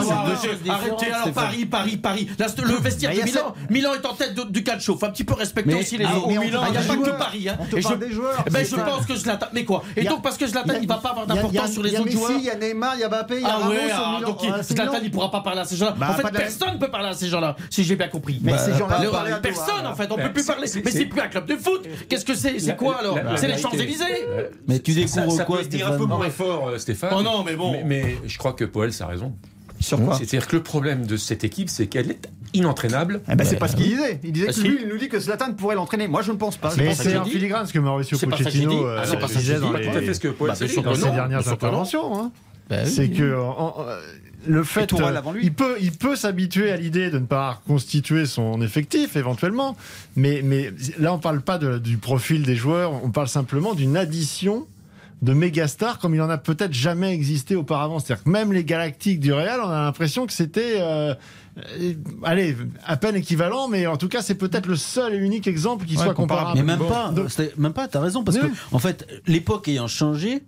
arrêtez, 0.68 1.12
alors 1.12 1.32
Paris, 1.32 1.66
Paris, 1.66 1.96
Paris. 1.96 2.28
Le 2.38 2.76
vestiaire 2.80 3.12
de 3.14 3.22
Milan, 3.22 3.54
Milan 3.70 3.90
est 3.94 4.06
en 4.06 4.14
tête 4.14 4.34
du 4.50 4.62
calcio. 4.62 4.96
Faut 4.96 5.06
un 5.06 5.10
petit 5.10 5.24
peu 5.24 5.34
respecter 5.34 5.74
aussi 5.74 5.98
les 5.98 6.04
ah, 6.04 6.16
autres. 6.16 6.26
au 6.26 6.30
Il 6.30 6.38
n'y 6.40 6.54
a 6.54 6.60
pas 6.60 6.96
que. 6.96 7.18
Paris. 7.18 7.48
Hein. 7.54 7.58
On 7.60 7.64
te 7.66 7.76
Et 7.76 7.80
je, 7.82 7.88
parle 7.88 7.98
des 8.00 8.10
joueurs. 8.12 8.44
eh 8.46 8.50
ben, 8.50 8.64
je 8.64 8.76
ça. 8.76 8.82
pense 8.82 9.06
que 9.06 9.16
Zlatan. 9.16 9.46
Mais 9.52 9.64
quoi 9.64 9.82
Et 9.96 10.06
a- 10.06 10.10
donc 10.10 10.22
parce 10.22 10.36
que 10.36 10.46
Zlatan, 10.46 10.74
a- 10.74 10.78
il 10.78 10.86
va 10.88 10.96
pas 10.98 11.10
avoir 11.10 11.26
d'importance 11.26 11.72
sur 11.72 11.82
les 11.82 11.90
Il 11.90 11.92
y 11.92 11.96
a 11.96 12.00
autres 12.00 12.06
Messi, 12.10 12.18
joueurs. 12.18 12.32
il 12.38 12.44
y 12.44 12.50
a 12.50 12.54
Neymar, 12.56 12.94
il 12.96 13.00
y 13.00 13.04
a 13.04 13.08
Mbappé, 13.08 13.34
il 13.36 13.40
y 13.42 13.44
a 13.44 13.48
Ah 13.48 13.56
Ramos. 13.58 13.70
ouais, 13.70 13.78
ah, 13.92 14.20
donc 14.24 14.42
il- 14.42 14.52
Ah, 14.54 14.62
Zlatan 14.62 14.98
il 15.02 15.10
pourra 15.10 15.30
pas 15.30 15.40
parler 15.40 15.60
à 15.60 15.64
ces 15.64 15.76
gens-là. 15.76 15.94
Bah, 15.98 16.08
en 16.10 16.14
fait, 16.14 16.30
personne 16.32 16.74
ne 16.74 16.78
peut 16.78 16.90
parler 16.90 17.08
à 17.08 17.12
ces 17.14 17.28
gens-là, 17.28 17.56
si 17.70 17.84
j'ai 17.84 17.96
bien 17.96 18.08
compris. 18.08 18.38
Mais 18.42 18.52
Bah, 18.52 18.58
ces 18.58 18.74
gens-là 18.74 19.00
le- 19.02 19.10
parlent 19.10 19.32
à 19.32 19.36
personne 19.38 19.86
en 19.86 19.94
fait, 19.94 20.10
on 20.10 20.16
Bah, 20.16 20.24
peut 20.24 20.32
plus 20.32 20.46
parler. 20.46 20.62
Mais 20.84 20.90
c'est- 20.90 21.04
plus 21.06 21.20
un 21.20 21.28
club 21.28 21.46
de 21.46 21.56
foot. 21.56 21.86
Qu'est-ce 22.08 22.24
que 22.24 22.34
c'est? 22.34 22.58
C'est 22.58 22.76
quoi 22.76 22.98
alors? 22.98 23.18
C'est 23.36 23.48
les. 23.48 23.58
Champs-Élysées? 23.58 24.04
Mais 24.68 24.78
tu 24.80 24.92
ça- 25.06 25.20
découvres 25.20 25.36
ça 25.36 25.44
quoi, 25.44 25.62
dire 25.64 25.88
un 25.92 25.96
peu 25.96 26.04
moins 26.06 26.30
fort, 26.30 26.68
euh, 26.68 26.78
Stéphane. 26.78 27.12
Oh 27.16 27.22
non, 27.22 27.42
mais 27.44 27.54
bon. 27.56 27.72
Mais, 27.72 27.84
mais 27.84 28.16
je 28.26 28.36
crois 28.38 28.52
que 28.52 28.64
Poel 28.64 28.90
a 29.00 29.06
raison. 29.06 29.32
Sur 29.80 30.00
quoi 30.02 30.16
C'est-à-dire 30.16 30.46
que 30.46 30.56
le 30.56 30.62
problème 30.62 31.06
de 31.06 31.16
cette 31.16 31.44
équipe, 31.44 31.68
c'est 31.68 31.86
qu'elle 31.86 32.10
est 32.10 32.28
inentraînable. 32.54 33.20
Eh 33.30 33.34
ben, 33.34 33.44
c'est 33.44 33.56
pas 33.56 33.68
ce 33.68 33.76
qu'il 33.76 33.86
disait. 33.86 34.20
Il 34.24 34.32
disait 34.32 34.46
Bah, 34.46 34.52
que 34.52 34.58
si. 34.58 34.68
lui, 34.68 34.78
il 34.82 34.88
nous 34.88 34.96
dit 34.98 35.08
que 35.08 35.18
Zlatan 35.20 35.52
pourrait 35.52 35.74
l'entraîner. 35.74 36.08
Moi, 36.08 36.22
je 36.22 36.32
ne 36.32 36.36
pense 36.36 36.56
pas. 36.56 36.70
C'est 36.70 36.82
Mais 36.82 37.20
dit. 37.24 37.30
filigrane 37.30 37.66
ce 37.66 37.72
que 37.72 37.78
Mauricio. 37.78 38.16
Pochettino 38.18 38.86
Ah, 38.86 39.02
euh, 39.02 39.16
que 39.16 39.26
disait 39.38 39.58
dans 39.60 39.70
Poel 39.72 40.50
Bah, 40.50 40.54
ses 40.54 41.10
dernières 41.10 41.48
interventions. 41.48 42.18
hein. 42.18 42.32
Bah 42.70 42.76
oui. 42.84 42.90
C'est 42.90 43.10
que 43.10 43.38
en- 43.38 43.58
en- 43.80 43.84
le 44.46 44.62
fait, 44.64 44.92
euh, 44.92 45.16
avant 45.16 45.32
lui. 45.32 45.40
il 45.44 45.52
peut, 45.52 45.76
il 45.80 45.92
peut 45.92 46.16
s'habituer 46.16 46.70
à 46.70 46.76
l'idée 46.76 47.10
de 47.10 47.18
ne 47.18 47.26
pas 47.26 47.60
constituer 47.66 48.26
son 48.26 48.60
effectif 48.62 49.16
éventuellement, 49.16 49.76
mais, 50.16 50.40
mais 50.42 50.70
là 50.98 51.12
on 51.14 51.18
parle 51.18 51.40
pas 51.42 51.58
de- 51.58 51.78
du 51.78 51.96
profil 51.98 52.42
des 52.42 52.56
joueurs, 52.56 52.92
on 53.04 53.10
parle 53.10 53.28
simplement 53.28 53.74
d'une 53.74 53.96
addition 53.96 54.66
de 55.22 55.32
méga 55.32 55.66
stars 55.68 55.98
comme 55.98 56.14
il 56.14 56.20
en 56.20 56.28
a 56.28 56.36
peut-être 56.38 56.74
jamais 56.74 57.12
existé 57.14 57.54
auparavant. 57.56 57.98
C'est-à-dire 57.98 58.24
que 58.24 58.28
même 58.30 58.52
les 58.52 58.64
Galactiques 58.64 59.20
du 59.20 59.32
Real, 59.32 59.60
on 59.62 59.68
a 59.70 59.82
l'impression 59.82 60.26
que 60.26 60.32
c'était, 60.34 60.76
euh, 60.80 60.82
euh, 61.12 61.14
allez, 62.24 62.56
à 62.84 62.96
peine 62.96 63.16
équivalent, 63.16 63.68
mais 63.68 63.86
en 63.86 63.96
tout 63.96 64.08
cas 64.08 64.22
c'est 64.22 64.34
peut-être 64.34 64.66
le 64.66 64.76
seul 64.76 65.14
et 65.14 65.16
unique 65.18 65.46
exemple 65.46 65.86
qui 65.86 65.96
Ouais, 65.96 66.04
soit 66.04 66.14
comparable. 66.14 66.58
Mais 66.58 66.64
même 66.64 66.78
Bon. 66.78 66.88
pas, 66.88 67.12
même 67.56 67.72
pas, 67.72 67.88
t'as 67.88 68.00
raison, 68.00 68.24
parce 68.24 68.38
que, 68.38 68.46
en 68.72 68.78
fait, 68.78 69.06
l'époque 69.26 69.68
ayant 69.68 69.86
changé, 69.88 70.42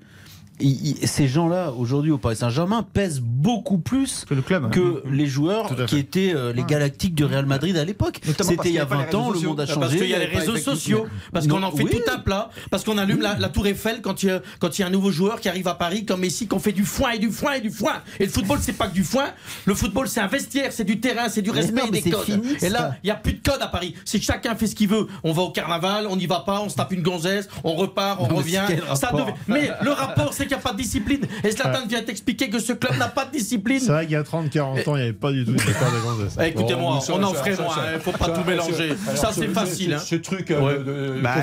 il- 0.61 0.96
il- 1.02 1.09
ces 1.09 1.28
gens-là, 1.28 1.72
aujourd'hui 1.72 2.11
au 2.11 2.18
Paris 2.18 2.36
Saint-Germain, 2.36 2.84
pèsent 2.92 3.20
beaucoup 3.20 3.78
plus 3.78 4.24
Que 4.28 4.34
le 4.34 4.42
club. 4.42 4.70
que 4.70 5.02
les 5.11 5.26
joueurs 5.26 5.74
qui 5.86 5.98
étaient 5.98 6.32
euh, 6.34 6.52
les 6.52 6.64
Galactiques 6.64 7.14
du 7.14 7.24
Real 7.24 7.46
Madrid 7.46 7.76
à 7.76 7.84
l'époque. 7.84 8.20
C'était 8.24 8.68
il 8.70 8.74
y 8.74 8.78
a 8.78 8.82
avait 8.82 8.90
pas 8.90 8.96
les 9.04 9.11
20 9.12 9.14
ans, 9.14 9.30
le 9.30 9.40
monde 9.40 9.61
a 9.61 9.66
changé. 9.66 9.80
Parce 9.80 9.92
qu'il 9.94 10.09
y 10.09 10.14
a 10.14 10.18
les 10.18 10.26
réseaux 10.26 10.57
sociaux, 10.57 11.07
parce 11.32 11.46
qu'on 11.46 11.62
en 11.62 11.70
fait 11.72 11.84
oui. 11.84 11.90
tout 11.90 12.11
un 12.12 12.18
plat, 12.18 12.50
parce 12.70 12.84
qu'on 12.84 12.98
allume 12.98 13.20
la, 13.20 13.38
la 13.38 13.48
tour 13.48 13.66
Eiffel 13.66 14.00
quand 14.02 14.22
il, 14.22 14.26
y 14.28 14.32
a, 14.32 14.40
quand 14.59 14.78
il 14.78 14.80
y 14.82 14.84
a 14.84 14.88
un 14.88 14.90
nouveau 14.90 15.11
joueur 15.11 15.40
qui 15.40 15.48
arrive 15.48 15.68
à 15.68 15.74
Paris, 15.74 16.04
comme 16.04 16.20
Messi, 16.20 16.46
qu'on 16.46 16.59
fait 16.59 16.72
du 16.72 16.84
foin 16.84 17.12
et 17.12 17.18
du 17.18 17.30
foin 17.30 17.54
et 17.54 17.61
du 17.61 17.70
foin. 17.70 17.94
Et 18.20 18.24
le 18.26 18.30
football, 18.32 18.59
c'est 18.61 18.72
pas 18.72 18.88
que 18.88 18.94
du 18.94 19.04
foin. 19.04 19.26
Le 19.66 19.74
football, 19.74 20.09
c'est 20.09 20.20
un 20.20 20.26
vestiaire, 20.26 20.72
c'est 20.72 20.84
du 20.84 21.00
terrain, 21.00 21.28
c'est 21.28 21.42
du 21.42 21.50
Mais 21.50 21.57
respect 21.61 21.80
non, 21.82 21.86
et 21.88 21.90
mais 21.92 22.00
des 22.00 22.11
codes. 22.11 22.24
fini, 22.24 22.48
et 22.62 22.68
là, 22.68 22.96
il 23.04 23.09
y 23.09 23.11
a 23.11 23.14
plus 23.16 23.34
de 23.34 23.42
code 23.48 23.61
à 23.61 23.68
Paris. 23.68 23.94
C'est 24.04 24.20
chacun 24.20 24.54
fait 24.54 24.66
ce 24.66 24.74
qu'il 24.74 24.88
veut. 24.88 25.07
On 25.24 25.32
va 25.32 25.42
au 25.42 25.50
carnaval, 25.50 26.07
on 26.09 26.16
n'y 26.16 26.26
va 26.26 26.40
pas, 26.40 26.61
on 26.61 26.68
se 26.68 26.76
tape 26.76 26.92
une 26.92 27.02
gonzesse, 27.02 27.48
on 27.64 27.74
repart, 27.74 28.20
on 28.20 28.28
Non, 28.28 28.36
revient. 28.36 28.62
Ça 28.94 29.11
devait- 29.12 29.34
Mais 29.48 29.70
le 29.82 29.90
rapport, 29.90 30.32
c'est 30.32 30.45
qu'il 30.47 30.57
n'y 30.57 30.61
a 30.62 30.64
pas 30.64 30.72
de 30.72 30.78
discipline. 30.78 31.20
Et 31.44 31.51
Zlatan 31.51 31.86
vient 31.86 32.03
t'expliquer 32.03 32.49
que 32.51 32.59
ce 32.59 32.72
club 32.72 32.97
n'a 32.99 33.09
pas 33.09 33.24
de 33.24 33.32
discipline. 33.32 33.80
C'est 33.80 33.92
vrai 33.92 34.05
qu'il 34.05 34.12
y 34.12 34.16
a 34.16 34.22
30-40 34.22 34.61
ans, 34.88 34.97
il 34.97 34.99
n'y 34.99 35.03
avait 35.03 35.12
pas 35.12 35.32
du 35.32 35.44
tout 35.44 35.53
de 35.53 35.57
départ 35.59 35.90
de. 35.90 36.42
Eh, 36.42 36.49
Écoutez-moi, 36.49 36.92
Bon, 36.94 37.01
ça, 37.01 37.12
on 37.14 37.22
en 37.22 37.32
ça, 37.34 37.40
ferait 37.42 37.57
moins, 37.62 37.76
il 37.94 38.01
faut 38.01 38.12
pas 38.12 38.28
tout 38.28 38.44
mélanger. 38.47 38.90
Ça, 39.14 39.28
ce- 39.32 39.40
c'est 39.40 39.47
ce- 39.49 39.53
facile. 39.53 39.99
Ce, 40.05 40.14
truc 40.16 40.49
de, 40.49 40.55
de 40.55 41.20
Bah, 41.22 41.34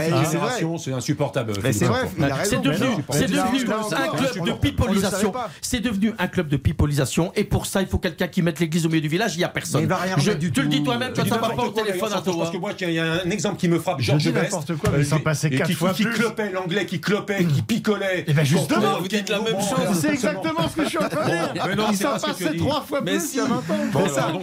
c'est 0.85 0.91
insupportable. 0.93 1.53
Mais 1.63 1.73
c'est 1.73 1.85
vrai, 1.85 2.01
il. 2.17 2.25
C'est 2.43 2.61
devenu, 2.61 2.87
un 2.87 4.15
club 4.15 4.31
on- 4.39 4.45
de 4.45 4.51
on 4.51 4.57
pipolisation. 4.57 5.33
C'est 5.61 5.79
devenu 5.79 6.13
un 6.17 6.27
club 6.27 6.47
de 6.47 6.57
pipolisation. 6.57 7.31
Et 7.35 7.43
pour 7.43 7.65
ça, 7.65 7.81
il 7.81 7.87
faut 7.87 7.97
quelqu'un 7.97 8.27
qui 8.27 8.41
mette 8.41 8.59
l'église 8.59 8.85
au 8.85 8.89
milieu 8.89 9.01
du 9.01 9.07
village. 9.07 9.35
Il 9.35 9.39
n'y 9.39 9.43
a 9.43 9.49
personne. 9.49 9.81
il 9.81 9.87
va 9.87 9.97
rien 9.97 10.15
Je- 10.17 10.31
tu 10.31 10.61
le 10.61 10.67
dis 10.67 10.83
toi-même 10.83 11.13
quand 11.15 11.27
ça 11.27 11.37
va 11.37 11.49
pas 11.49 11.63
au 11.63 11.69
téléphone 11.69 12.11
à 12.13 12.21
toi. 12.21 12.33
Parce 12.37 12.51
que 12.51 12.57
moi, 12.57 12.71
il 12.79 12.91
y 12.91 12.99
a 12.99 13.13
un 13.25 13.29
exemple 13.29 13.57
qui 13.57 13.67
me 13.67 13.79
frappe, 13.79 13.99
Georges 14.01 14.23
dis 14.23 14.31
Best. 14.31 14.45
n'importe 14.45 14.75
quoi, 14.77 14.91
mais 14.95 15.03
sont 15.03 15.19
passés 15.19 15.47
et 15.47 15.55
quatre 15.57 15.67
qui, 15.67 15.73
fois 15.73 15.93
qui 15.93 16.03
clopait, 16.05 16.51
l'anglais 16.51 16.85
qui 16.85 16.99
clopait, 16.99 17.43
qui 17.45 17.61
picolait. 17.61 18.25
Eh 18.27 18.33
ben, 18.33 18.43
justement, 18.45 18.92
Vous 18.99 19.07
dites 19.07 19.29
la 19.29 19.39
même 19.39 19.59
chose. 19.59 19.99
C'est 20.01 20.09
exactement 20.13 20.67
ce 20.69 20.75
que 20.75 20.83
je 20.83 20.89
suis 20.89 20.97
en 20.97 21.09
train 21.09 21.25
de 21.25 21.53
dire. 21.53 21.65
Mais 21.67 21.75
non, 21.75 21.85
Ils 21.91 21.97
sont 21.97 22.09
passés 22.19 22.57
trois 22.57 22.81
fois 22.81 23.01
Mais 23.01 23.11
plus 23.17 23.27
si. 23.29 23.37
il 23.37 23.39
y 23.39 23.41
a 23.41 23.45
20 23.45 23.53
ans. 23.55 23.61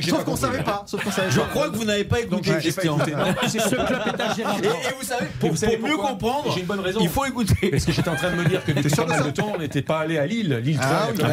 Sauf 0.01 0.13
qu'on 0.19 0.25
compris. 0.25 0.37
savait 0.41 0.63
pas. 0.63 0.83
Sauf 0.87 1.05
qu'on 1.05 1.11
savait 1.11 1.31
Je 1.31 1.41
pas. 1.41 1.47
crois 1.47 1.69
que 1.71 1.77
vous 1.77 1.85
n'avez 1.85 2.05
pas 2.05 2.23
Donc, 2.23 2.47
écouté, 2.47 2.59
Christian. 2.61 2.99
c'est 3.49 3.61
Ce. 3.61 3.75
Et, 3.75 3.79
et 3.79 4.95
vous 4.99 5.05
savez, 5.07 5.27
pour, 5.39 5.51
vous 5.51 5.57
savez 5.57 5.77
pour 5.77 5.89
mieux 5.89 5.97
comprendre, 5.97 6.53
J'ai 6.55 6.61
une 6.61 6.67
bonne 6.67 6.81
raison. 6.81 7.01
il 7.03 7.09
faut 7.09 7.25
écouter. 7.25 7.71
Parce 7.71 7.85
que 7.85 7.93
j'étais 7.93 8.09
en 8.09 8.17
train 8.17 8.31
de 8.31 8.37
me 8.37 8.45
dire 8.45 8.65
que 8.65 8.73
depuis 8.73 8.91
pas 8.95 9.07
mal 9.07 9.25
de 9.25 9.31
temps, 9.31 9.53
on 9.55 9.59
n'était 9.59 9.83
pas 9.83 10.01
allé 10.01 10.19
à 10.19 10.27
Lille. 10.27 10.61
Lille 10.63 10.77
3. 10.79 10.89
Ah 10.91 11.09
oui, 11.13 11.21
Ah 11.25 11.29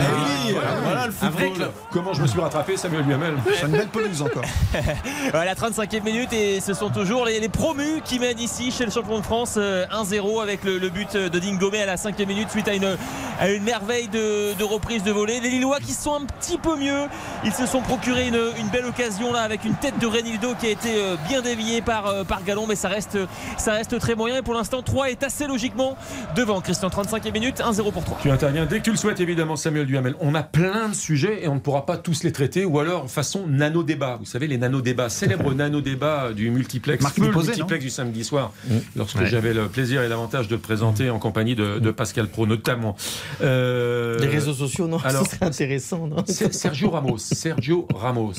oui, 0.48 0.56
voilà 0.84 1.06
le 1.08 1.12
football. 1.12 1.54
club. 1.54 1.72
Comment 1.92 2.14
je 2.14 2.22
me 2.22 2.28
suis 2.28 2.40
rattrapé, 2.40 2.78
Samuel 2.78 3.04
Duhamel? 3.06 3.34
C'est 3.60 3.66
une 3.66 3.72
belle 3.72 3.88
pelouse 3.88 4.22
encore. 4.22 4.44
La 5.34 5.56
35e 5.56 6.04
minute 6.04 6.34
et 6.34 6.60
ce 6.60 6.74
sont 6.74 6.90
toujours 6.90 7.26
les, 7.26 7.48
promus 7.50 8.02
qui 8.04 8.20
mènent 8.20 8.40
ici 8.40 8.72
chez 8.72 8.84
le 8.86 8.92
champion 8.92 9.20
de 9.20 9.24
France 9.24 9.56
euh, 9.58 9.86
1-0 9.88 10.42
avec 10.42 10.64
le, 10.66 10.78
le 10.78 10.90
but 10.90 11.16
de 11.16 11.40
Dingomé 11.40 11.82
à 11.84 11.86
la 11.86 11.96
5e 11.96 12.26
minute 12.28 12.50
suite 12.52 12.68
à 12.68 12.74
une, 12.74 12.98
à 13.40 13.50
une 13.52 13.64
merveille 13.64 14.08
de, 14.08 14.54
de 14.58 14.64
reprise 14.64 15.04
de 15.04 15.12
volée. 15.12 15.40
Les 15.40 15.50
Lillois 15.50 15.80
qui 15.80 15.92
sont 15.94 16.16
un 16.16 16.26
petit 16.26 16.58
peu 16.58 16.76
mieux. 16.76 17.04
Ils 17.46 17.54
se 17.54 17.66
sont 17.68 17.82
procuré 17.82 18.28
une, 18.28 18.40
une 18.60 18.68
belle 18.70 18.86
occasion 18.86 19.32
là 19.32 19.42
avec 19.42 19.64
une 19.64 19.76
tête 19.76 20.00
de 20.00 20.08
Renildo 20.08 20.56
qui 20.60 20.66
a 20.66 20.70
été 20.72 20.90
euh, 20.96 21.16
bien 21.28 21.42
déviée 21.42 21.82
par, 21.82 22.08
euh, 22.08 22.24
par 22.24 22.44
Gallon, 22.44 22.66
mais 22.68 22.76
ça 22.76 22.88
reste, 22.90 23.18
ça 23.58 23.74
reste 23.74 24.00
très 24.00 24.16
moyen. 24.16 24.38
Et 24.38 24.42
pour 24.42 24.54
l'instant, 24.56 24.82
3 24.82 25.12
est 25.12 25.24
assez 25.24 25.46
logiquement 25.48 25.96
devant. 26.36 26.62
Christian, 26.62 26.90
35e 26.90 27.32
minute, 27.32 27.60
1-0 27.60 27.92
pour 27.92 28.04
3. 28.04 28.20
Tu 28.24 28.32
interviens 28.32 28.66
dès 28.66 28.80
que 28.80 28.84
tu 28.86 28.92
le 28.92 28.98
souhaites, 28.98 29.20
évidemment, 29.20 29.56
Samuel 29.56 29.86
Duhamel. 29.86 30.16
On 30.20 30.34
a 30.34 30.42
plein 30.44 30.90
de 30.90 30.96
sujets 30.96 31.44
et 31.44 31.48
on 31.48 31.56
ne 31.56 31.60
pourra 31.60 31.86
pas 31.86 31.98
tous 31.98 32.24
les 32.24 32.32
traiter, 32.32 32.66
ou 32.66 32.80
alors 32.80 33.10
façon 33.10 33.46
nano-débat. 33.48 34.18
Vous 34.20 34.26
savez, 34.26 34.48
les 34.48 34.58
nano-débats, 34.58 35.10
célèbres 35.10 35.54
nano-débats 35.56 36.34
du 36.34 36.50
multiplex, 36.50 37.04
Marc 37.04 37.18
le 37.20 37.32
multiplex 37.32 37.84
du 37.84 37.90
samedi 37.92 38.24
soir, 38.24 38.52
lorsque 38.96 39.18
Ouais. 39.18 39.26
j'avais 39.28 39.54
le 39.54 39.68
plaisir 39.68 40.02
et 40.04 40.10
l'avantage 40.10 40.48
de 40.48 40.56
le 40.56 40.62
présenter 40.62 41.10
en 41.10 41.20
compagnie 41.20 41.56
de, 41.56 41.80
de 41.80 41.92
Pascal 41.92 42.28
Pro, 42.28 42.46
notamment. 42.46 42.96
Euh, 43.42 44.20
Les 44.20 44.28
réseaux 44.28 44.54
sociaux, 44.54 44.88
non 44.88 44.98
alors- 45.04 45.26
Ce 45.26 45.36
serait 45.36 45.46
intéressant, 45.46 46.08
non 46.08 46.26
Ser- 46.26 46.52
Sergio 46.54 46.90
Ramos. 46.90 47.18
Sergio 47.18 47.88
Ramos. 47.94 48.34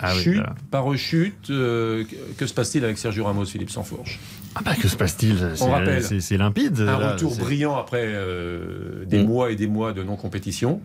Ah 0.00 0.12
oui, 0.14 0.22
chute, 0.22 0.42
par 0.70 0.84
rechute, 0.84 1.50
euh, 1.50 2.04
que- 2.36 2.46
se 2.46 2.54
passe-t-il 2.54 2.84
avec 2.84 2.98
Sergio 2.98 3.24
Ramos, 3.24 3.46
Philippe 3.46 3.70
Sansfourche 3.70 4.20
Ah 4.54 4.60
bah, 4.64 4.76
que 4.80 4.86
se 4.86 4.94
passe-t-il? 4.96 5.36
C'est- 5.56 5.64
rappelle. 5.68 6.04
c'est- 6.04 6.20
C'est 6.20 6.36
limpide. 6.36 6.78
Un 6.80 6.84
là, 6.98 7.12
retour 7.14 7.32
c'est- 7.34 7.40
brillant 7.40 7.76
après 7.76 8.04
euh, 8.06 9.04
des 9.06 9.18
Mm. 9.22 9.26
mois 9.26 9.50
et 9.50 9.56
des 9.56 9.66
mois 9.66 9.92
de 9.92 10.04
non-compétition. 10.04 10.80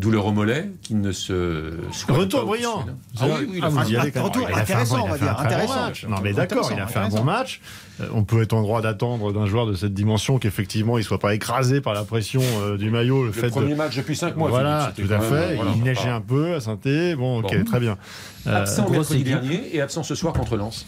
Douleur 0.00 0.26
au 0.26 0.32
mollet 0.32 0.70
qui 0.82 0.94
ne 0.94 1.12
se 1.12 1.74
Retour 2.08 2.40
pas 2.40 2.46
brillant. 2.46 2.84
là. 2.86 2.92
Ah 3.20 3.24
oui, 3.26 3.46
oui, 3.50 3.54
il 3.58 3.62
a 3.62 3.66
Ah, 3.66 3.70
fait 3.70 3.74
vous 3.74 3.78
un- 3.80 3.84
y 3.84 3.96
allez 3.96 4.10
quand 4.12 4.20
même. 4.20 4.28
retour 4.30 4.48
intéressant, 4.58 4.98
bon- 4.98 5.04
on 5.04 5.08
va 5.08 5.18
dire, 5.18 5.28
un 5.30 5.34
très 5.34 5.42
bon 5.44 5.48
intéressant. 5.50 5.80
match. 5.86 6.06
Non 6.06 6.16
mais 6.22 6.32
d'accord, 6.32 6.70
il 6.72 6.80
a 6.80 6.86
fait 6.86 6.98
un 6.98 7.08
bon 7.08 7.22
match. 7.24 7.60
Euh, 8.00 8.06
On 8.12 8.24
peut 8.24 8.42
être 8.42 8.54
en 8.54 8.62
droit 8.62 8.80
d'attendre 8.82 9.32
d'un 9.32 9.46
joueur 9.46 9.66
de 9.66 9.74
cette 9.74 9.92
dimension 9.94 10.38
qu'effectivement 10.38 10.96
il 10.98 11.04
soit 11.04 11.18
pas 11.18 11.34
écrasé 11.34 11.80
par 11.80 11.92
la 11.94 12.04
pression 12.04 12.40
euh, 12.62 12.76
du 12.78 12.90
maillot, 12.90 13.20
le, 13.22 13.26
le 13.26 13.32
fait 13.32 13.48
premier 13.50 13.72
de 13.72 13.76
match 13.76 13.96
depuis 13.96 14.16
5 14.16 14.36
mois. 14.36 14.48
voilà, 14.48 14.92
tout 14.96 15.02
à 15.12 15.20
fait. 15.20 15.54
voilà. 15.56 15.70
il 15.76 15.82
neigeait 15.82 16.08
un 16.08 16.20
peu 16.22 16.54
à 16.54 16.60
saint 16.60 16.78
Bon, 17.16 17.40
ok, 17.40 17.56
Bon. 17.58 17.64
très 17.64 17.80
bien. 17.80 17.98
Euh, 18.46 18.56
Absent 18.62 18.88
mercredi 18.88 19.22
dernier 19.22 19.74
et 19.74 19.80
absent 19.82 20.02
ce 20.02 20.14
soir 20.14 20.32
contre 20.32 20.56
Lens. 20.56 20.86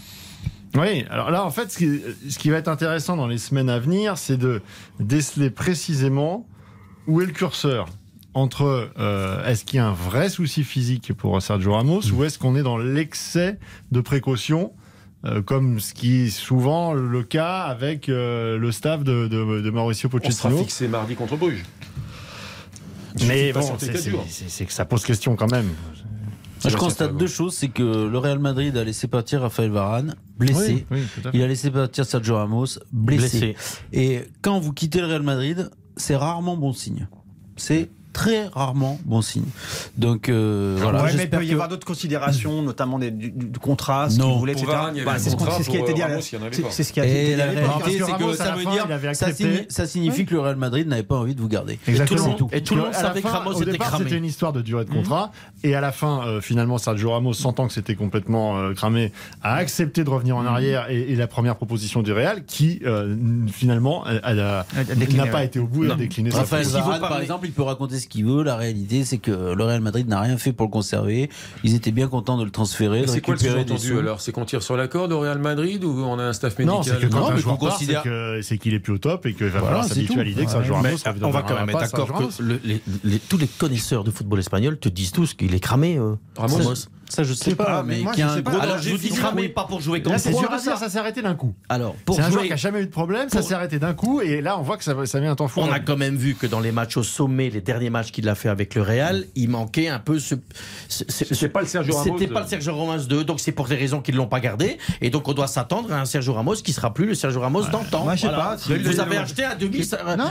Oui, 0.75 1.05
alors 1.11 1.31
là, 1.31 1.45
en 1.45 1.51
fait, 1.51 1.71
ce 1.71 1.77
qui, 1.77 2.01
ce 2.31 2.39
qui 2.39 2.49
va 2.49 2.57
être 2.57 2.69
intéressant 2.69 3.15
dans 3.15 3.27
les 3.27 3.37
semaines 3.37 3.69
à 3.69 3.79
venir, 3.79 4.17
c'est 4.17 4.39
de 4.39 4.63
déceler 5.01 5.51
précisément 5.51 6.47
où 7.07 7.21
est 7.21 7.27
le 7.27 7.33
curseur 7.33 7.89
entre 8.35 8.91
euh, 8.99 9.45
est-ce 9.47 9.65
qu'il 9.65 9.77
y 9.77 9.81
a 9.81 9.87
un 9.89 9.93
vrai 9.93 10.29
souci 10.31 10.65
physique 10.65 11.13
pour 11.13 11.41
Sergio 11.43 11.73
Ramos 11.75 12.03
ou 12.13 12.25
est-ce 12.25 12.39
qu'on 12.39 12.57
est 12.57 12.63
dans 12.63 12.79
l'excès 12.79 13.59
de 13.91 14.01
précaution 14.01 14.73
euh, 15.25 15.43
comme 15.43 15.79
ce 15.81 15.93
qui 15.95 16.23
est 16.23 16.31
souvent 16.31 16.95
le 16.95 17.23
cas 17.23 17.61
avec 17.63 18.09
euh, 18.09 18.59
le 18.59 18.73
staff 18.73 19.05
de, 19.05 19.29
de- 19.29 19.61
de 19.61 19.71
Mauricio 19.71 20.09
On 20.09 20.11
sera 20.19 20.21
Pochettino. 20.49 20.59
fixé 20.59 20.89
mardi 20.89 21.15
contre 21.15 21.37
Bruges. 21.37 21.63
Mais 23.27 23.53
bon, 23.53 23.61
c'est 24.29 24.65
que 24.65 24.73
ça 24.73 24.85
pose 24.85 25.05
question 25.05 25.37
quand 25.37 25.51
même. 25.51 25.69
Je 26.67 26.77
constate 26.77 27.17
deux 27.17 27.27
choses. 27.27 27.55
C'est 27.55 27.69
que 27.69 27.83
le 28.09 28.19
Real 28.19 28.39
Madrid 28.39 28.77
a 28.77 28.85
laissé 28.85 29.09
partir 29.09 29.43
Raphaël 29.43 29.71
Varane, 29.71 30.15
blessé. 30.39 30.87
Oui, 30.91 31.01
oui. 31.25 31.31
Il 31.35 31.43
a 31.43 31.47
laissé 31.49 31.71
partir 31.71 32.07
Sergio 32.07 32.37
Ramos, 32.37 32.79
blessé. 32.93 33.39
Blessé. 33.41 33.57
Et 33.93 34.23
quand 34.43 34.61
vous 34.61 34.73
quittez 34.73 35.01
le 35.01 35.07
Real 35.09 35.23
Madrid, 35.23 35.71
c'est 35.97 36.17
rarement 36.17 36.57
bon 36.57 36.73
signe. 36.73 37.07
C'est 37.57 37.91
très 38.13 38.47
rarement 38.49 38.99
bon 39.05 39.23
signe. 39.23 39.45
Donc 39.97 40.29
euh, 40.29 40.77
voilà. 40.81 41.03
ouais, 41.03 41.13
mais 41.17 41.25
il 41.25 41.31
peut 41.31 41.45
y 41.45 41.49
que- 41.49 41.53
avoir 41.55 41.69
d'autres 41.69 41.87
considérations, 41.87 42.63
notamment 42.73 42.99
des, 42.99 43.11
du, 43.11 43.31
du 43.31 43.59
contrat, 43.59 44.11
ce 44.11 44.19
Non. 44.19 44.31
qu'il 44.31 44.39
voulait, 44.39 44.53
etc. 44.53 44.67
Bah, 45.05 45.15
c'est 45.19 45.31
ce 45.31 45.37
qui 45.71 45.77
a 45.77 45.81
été 45.81 45.93
dit. 45.95 46.03
c'est- 46.71 46.83
ce 46.83 46.93
qui 46.93 47.01
a 47.01 47.05
été 47.05 47.23
Et 47.23 47.31
dit. 47.31 47.37
la 47.37 47.47
c'est 47.85 48.13
que 48.19 48.33
ça 48.35 48.53
veut 48.53 48.65
dire, 48.65 49.87
signifie, 49.87 50.25
que 50.27 50.35
le 50.35 50.41
Real 50.41 50.57
Madrid 50.57 50.87
n'avait 50.89 51.03
pas 51.03 51.17
envie 51.17 51.35
de 51.35 51.41
vous 51.41 51.49
garder. 51.49 51.79
Exactement. 51.87 52.37
Et 52.53 52.63
tout 52.63 52.75
le 52.75 52.83
monde 52.83 52.95
savait 52.95 53.23
que 53.23 53.29
fin, 53.29 53.39
Ramos 53.39 53.61
était 53.63 53.79
cramé. 53.79 54.05
c'était 54.05 54.17
une 54.19 54.25
histoire 54.25 54.53
de 54.53 54.61
durée 54.63 54.85
de 54.85 54.91
contrat. 54.91 55.33
Et 55.65 55.75
à 55.75 55.81
la 55.81 55.93
fin, 55.93 56.27
euh, 56.27 56.41
finalement, 56.41 56.79
Sergio 56.79 57.11
Ramos, 57.11 57.33
sentant 57.35 57.67
que 57.67 57.73
c'était 57.73 57.95
complètement 57.95 58.59
euh, 58.59 58.75
cramé, 58.75 59.13
a 59.43 59.55
accepté 59.57 60.05
de 60.05 60.11
revenir 60.11 60.37
en 60.37 60.45
arrière. 60.47 60.91
Et, 60.91 61.13
et 61.13 61.17
la 61.17 61.27
première 61.27 61.57
proposition 61.57 62.03
du 62.03 62.13
Real, 62.13 62.45
qui 62.45 62.81
finalement 63.53 64.05
n'a 64.05 65.27
pas 65.27 65.45
été 65.45 65.59
au 65.59 65.67
bout 65.67 65.85
et 65.85 65.91
a 65.91 65.95
décliné. 65.95 66.31
Varane, 66.31 67.01
par 67.01 67.21
exemple, 67.21 67.47
il 67.47 67.53
peut 67.53 67.63
raconter 67.63 67.99
ce 68.03 68.09
qu'il 68.09 68.27
veut. 68.27 68.43
La 68.43 68.57
réalité, 68.57 69.05
c'est 69.05 69.19
que 69.19 69.31
le 69.55 69.65
Real 69.65 69.81
Madrid 69.81 70.07
n'a 70.09 70.21
rien 70.21 70.37
fait 70.37 70.53
pour 70.53 70.67
le 70.67 70.71
conserver. 70.71 71.31
Ils 71.65 71.75
étaient 71.75 71.91
bien 71.93 72.09
contents 72.09 72.37
de 72.37 72.45
le 72.45 72.51
transférer, 72.51 73.05
C'est 73.07 73.21
quoi 73.23 73.35
le 73.35 73.41
sous-entendu 73.41 73.89
sous. 73.89 73.99
alors 73.99 74.21
C'est 74.21 74.33
qu'on 74.33 74.45
tire 74.45 74.63
sur 74.63 74.77
la 74.77 74.89
corde 74.89 75.13
au 75.13 75.21
Real 75.21 75.39
Madrid 75.39 75.83
ou 75.85 75.91
on 76.05 76.19
a 76.19 76.25
un 76.25 76.33
staff 76.35 76.59
médical 76.59 76.77
Non, 76.79 76.83
c'est 76.83 76.99
que 77.01 77.07
quand 77.13 77.21
Non, 77.21 77.31
un 77.31 77.37
joueur 77.37 77.59
part, 77.59 77.71
c'est 77.71 77.85
considère- 77.87 78.03
que- 78.03 78.41
c'est 78.43 78.59
qu'il 78.59 78.75
est 78.75 78.81
plus 78.81 78.93
au 78.93 78.99
top 78.99 79.25
et 79.27 79.33
qu'il 79.35 79.47
va 79.47 79.51
Voilà, 79.61 79.67
falloir 79.67 79.85
c'est 79.85 79.95
s'habituer 79.95 80.15
tout. 80.15 80.21
à 80.21 80.25
l'idée 80.25 80.45
que 80.45 80.51
Mais 80.51 80.69
Ramos 80.69 80.97
on 81.23 81.31
va 81.31 81.43
quand 81.43 81.55
même 81.55 81.71
être 81.71 81.79
d'accord 81.81 82.13
que 82.37 82.43
le- 82.43 82.61
les- 82.65 82.83
les- 83.05 83.19
tous 83.19 83.39
les 83.39 83.47
connaisseurs 83.47 84.05
de 84.05 84.11
football 84.11 84.39
espagnol 84.41 84.79
te 84.79 84.89
disent 84.89 85.13
tous 85.13 85.35
qu'il 85.35 85.55
est 85.55 85.61
cramé. 85.61 85.97
euh, 85.99 86.15
Ramos 86.37 86.59
Ça, 87.13 87.23
je 87.25 87.35
sais 87.35 87.55
pas, 87.55 87.83
mais, 87.83 88.01
y 88.01 88.23
a 88.23 88.31
un 88.31 88.37
sais 88.37 88.43
pas. 88.43 88.51
gros 88.53 88.61
Alors 88.61 88.79
je 88.79 88.91
vous 88.91 88.97
dis 88.99 89.11
cramé, 89.11 89.49
pas 89.49 89.65
pour 89.65 89.81
jouer 89.81 89.99
Là, 89.99 90.05
contre 90.05 90.19
c'est 90.21 90.33
sûr 90.33 90.49
que 90.49 90.59
ça, 90.59 90.77
ça 90.77 90.89
s'est 90.89 90.99
arrêté 90.99 91.21
d'un 91.23 91.35
coup. 91.35 91.55
Alors 91.69 91.95
pour 92.05 92.17
C'est 92.17 92.23
un 92.23 92.31
joueur 92.31 92.45
qui 92.45 92.53
a 92.53 92.57
jamais 92.57 92.81
eu 92.81 92.87
de 92.87 92.91
problème, 92.91 93.29
ça 93.29 93.43
s'est 93.43 93.55
arrêté 93.55 93.79
d'un 93.79 93.93
coup, 93.95 94.21
et 94.21 94.41
là 94.41 94.59
on 94.59 94.63
voit 94.63 94.77
que 94.79 94.85
ça, 94.85 94.95
ça 95.07 95.21
met 95.21 95.27
un 95.27 95.35
temps 95.37 95.49
fou. 95.49 95.61
on 95.61 95.71
a 95.71 95.79
quand 95.81 95.97
même 95.97 96.17
vu 96.17 96.35
que 96.35 96.47
dans 96.47 96.61
les 96.61 96.73
matchs 96.73 96.97
au 96.97 97.03
sommet, 97.03 97.51
les 97.51 97.61
derniers 97.61 97.91
matchs 97.91 98.11
qu'il 98.13 98.29
a 98.29 98.35
fait 98.35 98.49
avec 98.49 98.75
le 98.75 98.83
Real, 98.83 99.25
il 99.35 99.49
manquait 99.51 99.89
un 99.89 99.99
peu 99.99 100.19
ce. 100.19 100.35
ce- 100.89 101.05
ce- 101.09 101.35
C'est 101.35 101.49
pas 101.49 101.61
le 101.61 101.67
Sergio 101.67 101.95
Ramos. 101.95 102.19
C'était 102.19 102.33
pas 102.33 102.41
le 102.43 102.47
Sergio 102.49 102.75
Ramos 102.75 103.05
2, 103.05 103.25
donc 103.25 103.41
c'est 103.41 103.53
pour 103.53 103.69
des 103.69 103.77
raisons 103.77 104.01
qu'ils 104.01 104.17
l'ont 104.17 104.27
pas 104.27 104.41
gardé, 104.41 104.79
et 105.01 105.11
donc 105.11 105.29
on 105.29 105.33
doit 105.35 105.47
s'attendre 105.47 105.93
à 105.93 106.01
un 106.01 106.05
Sergio 106.05 106.33
Ramos 106.33 106.55
qui 106.57 106.73
sera 106.73 106.95
plus 106.95 107.07
le 107.07 107.15
Sergio 107.15 107.41
Ramos 107.41 107.65
d'antan. 107.67 108.05
moi, 108.05 108.15
je 108.17 108.23
sais 108.23 108.27
Voilà. 108.29 108.43
pas, 108.45 108.59
si- 108.59 108.73
Vous 108.75 109.01
avez 109.01 109.17
acheté 109.19 109.45
un 109.45 109.55
demi 109.57 109.83
Ramos. 109.93 110.25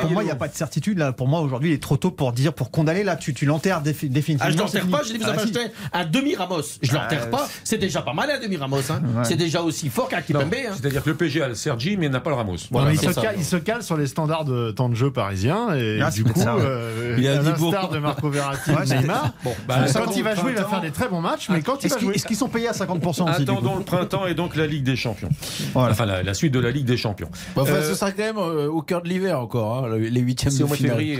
pour 0.00 0.10
moi, 0.10 0.22
il 0.22 0.26
n'y 0.26 0.32
a 0.32 0.36
pas 0.36 0.48
de 0.48 0.54
certitude. 0.54 0.98
Là. 0.98 1.12
Pour 1.12 1.28
moi, 1.28 1.40
aujourd'hui, 1.40 1.70
il 1.70 1.74
est 1.74 1.82
trop 1.82 1.96
tôt 1.96 2.10
pour 2.10 2.32
dire, 2.32 2.52
pour 2.52 2.70
condamner. 2.70 3.04
Là, 3.04 3.16
tu, 3.16 3.34
tu 3.34 3.46
l'enterres 3.46 3.82
défi- 3.82 4.08
définitivement. 4.08 4.40
Ah, 4.40 4.50
je 4.50 4.56
c'est 4.70 4.78
l'enterre 4.80 4.86
pas, 4.98 5.02
je 5.06 5.12
dis 5.12 5.18
vous 5.18 5.24
Ah, 5.26 5.30
avez 5.30 5.38
si. 5.38 5.44
acheté 5.44 5.59
un 5.92 6.04
demi 6.04 6.34
Ramos. 6.34 6.62
Je 6.82 6.92
l'enterre 6.94 7.24
Euh, 7.26 7.30
pas, 7.30 7.48
c'est 7.64 7.78
déjà 7.78 8.02
pas 8.02 8.12
mal 8.12 8.30
un 8.30 8.38
demi 8.40 8.56
Ramos. 8.56 8.78
Hein. 8.90 9.00
Ouais. 9.16 9.24
C'est 9.24 9.36
déjà 9.36 9.62
aussi 9.62 9.88
fort 9.88 10.08
qu'un 10.08 10.18
Non, 10.18 10.22
Kipembe. 10.26 10.54
Hein. 10.54 10.72
C'est-à-dire 10.80 11.02
que 11.02 11.10
le 11.10 11.16
PG 11.16 11.42
a 11.42 11.48
le 11.48 11.54
Sergi 11.54 11.96
mais 11.96 12.08
n'a 12.08 12.20
pas 12.20 12.30
le 12.30 12.36
Ramos. 12.36 12.56
Voilà, 12.70 12.92
il, 12.92 12.98
se 13.00 13.12
ça. 13.12 13.20
cale, 13.20 13.34
il 13.38 13.44
se 13.44 13.56
cale 13.56 13.82
sur 13.82 13.96
les 13.96 14.06
standards 14.06 14.44
de 14.44 14.70
temps 14.70 14.88
de 14.88 14.94
jeu 14.94 15.10
parisiens 15.10 15.74
et 15.74 16.00
Ah, 16.02 16.10
du 16.10 16.24
coup, 16.24 16.38
ça, 16.40 16.56
ouais. 16.56 16.62
euh, 16.64 17.16
Il 17.18 17.26
a 17.28 17.32
à 17.32 17.36
dit 17.38 17.48
l'instar 17.50 17.88
bon. 17.88 17.94
de 17.94 17.98
Marco 18.00 18.28
Verratti 18.30 18.70
Ouais, 18.74 18.84
Neymar, 18.86 19.32
Bon, 19.44 19.54
bah, 19.68 19.84
quand 19.92 20.16
il 20.16 20.22
va 20.22 20.34
jouer, 20.34 20.52
il 20.52 20.56
va 20.58 20.64
faire 20.68 20.80
des 20.80 20.90
très 20.90 21.08
bons 21.08 21.20
matchs, 21.20 21.48
mais 21.50 21.60
quand 21.62 21.82
il 21.82 21.86
Est-ce 21.86 21.94
va 21.94 21.98
qu'ils 21.98 22.06
jouer, 22.08 22.14
est-ce 22.16 22.26
qu'ils 22.26 22.36
sont 22.36 22.48
payés 22.48 22.68
à 22.68 22.72
50% 22.72 23.06
aussi 23.06 23.44
du 23.44 23.50
Attendons 23.50 23.76
le 23.76 23.84
printemps 23.84 24.26
et 24.26 24.34
donc 24.34 24.56
la 24.56 24.66
Ligue 24.66 24.84
des 24.84 24.96
Champions. 24.96 25.28
Enfin, 25.74 26.06
la, 26.06 26.34
suite 26.34 26.52
de 26.52 26.60
la 26.60 26.70
Ligue 26.70 26.86
des 26.86 26.96
Champions. 26.96 27.30
Enfin, 27.56 27.72
Euh, 27.72 27.88
ce 27.88 27.94
sera 27.94 28.12
quand 28.12 28.22
même 28.22 28.38
euh, 28.38 28.68
au 28.68 28.82
cœur 28.82 29.02
de 29.02 29.08
l'hiver 29.08 29.38
encore, 29.40 29.84
hein, 29.84 29.96
les 29.98 30.20
huitièmes 30.20 30.50
C'est 30.52 30.60
de 30.60 30.64
au 30.64 30.68
mois 30.68 30.76
de 30.76 30.82
finale. 30.82 30.96
février. 30.98 31.16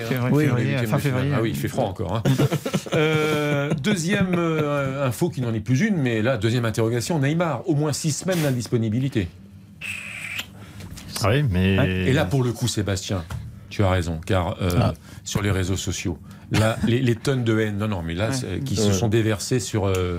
fin 0.87 0.99
février. 0.99 1.33
Ah 1.35 1.41
oui, 1.43 1.51
il 1.51 1.57
fait 1.57 1.69
froid 1.69 1.85
encore. 1.87 2.17
hein. 2.17 2.23
Euh, 4.35 4.57
deuxième 4.57 4.65
euh, 4.69 5.07
info 5.07 5.31
qui 5.31 5.41
n'en 5.41 5.53
est 5.55 5.61
plus 5.61 5.81
une, 5.83 5.97
mais 5.97 6.23
là, 6.23 6.37
deuxième 6.37 6.65
interrogation 6.65 7.19
Neymar, 7.19 7.69
au 7.69 7.75
moins 7.75 7.93
six 7.93 8.13
semaines 8.13 8.43
d'indisponibilité. 8.43 9.29
Oui, 11.25 11.43
mais 11.51 11.75
Et 12.07 12.13
là, 12.13 12.25
pour 12.25 12.43
le 12.43 12.53
coup, 12.53 12.67
Sébastien, 12.69 13.25
tu 13.69 13.83
as 13.85 13.91
raison, 13.91 14.21
car 14.25 14.57
euh, 14.63 14.71
Ah. 14.81 14.95
sur 15.25 15.43
les 15.43 15.51
réseaux 15.51 15.77
sociaux, 15.77 16.19
là, 16.51 16.79
les, 16.87 17.01
les 17.03 17.15
tonnes 17.15 17.45
de 17.45 17.59
haine, 17.59 17.77
non, 17.79 17.89
non, 17.89 18.03
mais 18.03 18.15
là, 18.15 18.33
c'est- 18.33 18.65
qui 18.65 18.77
se 18.77 18.93
sont 18.93 19.09
déversées 19.09 19.61
sur. 19.61 19.87
euh, 19.87 20.19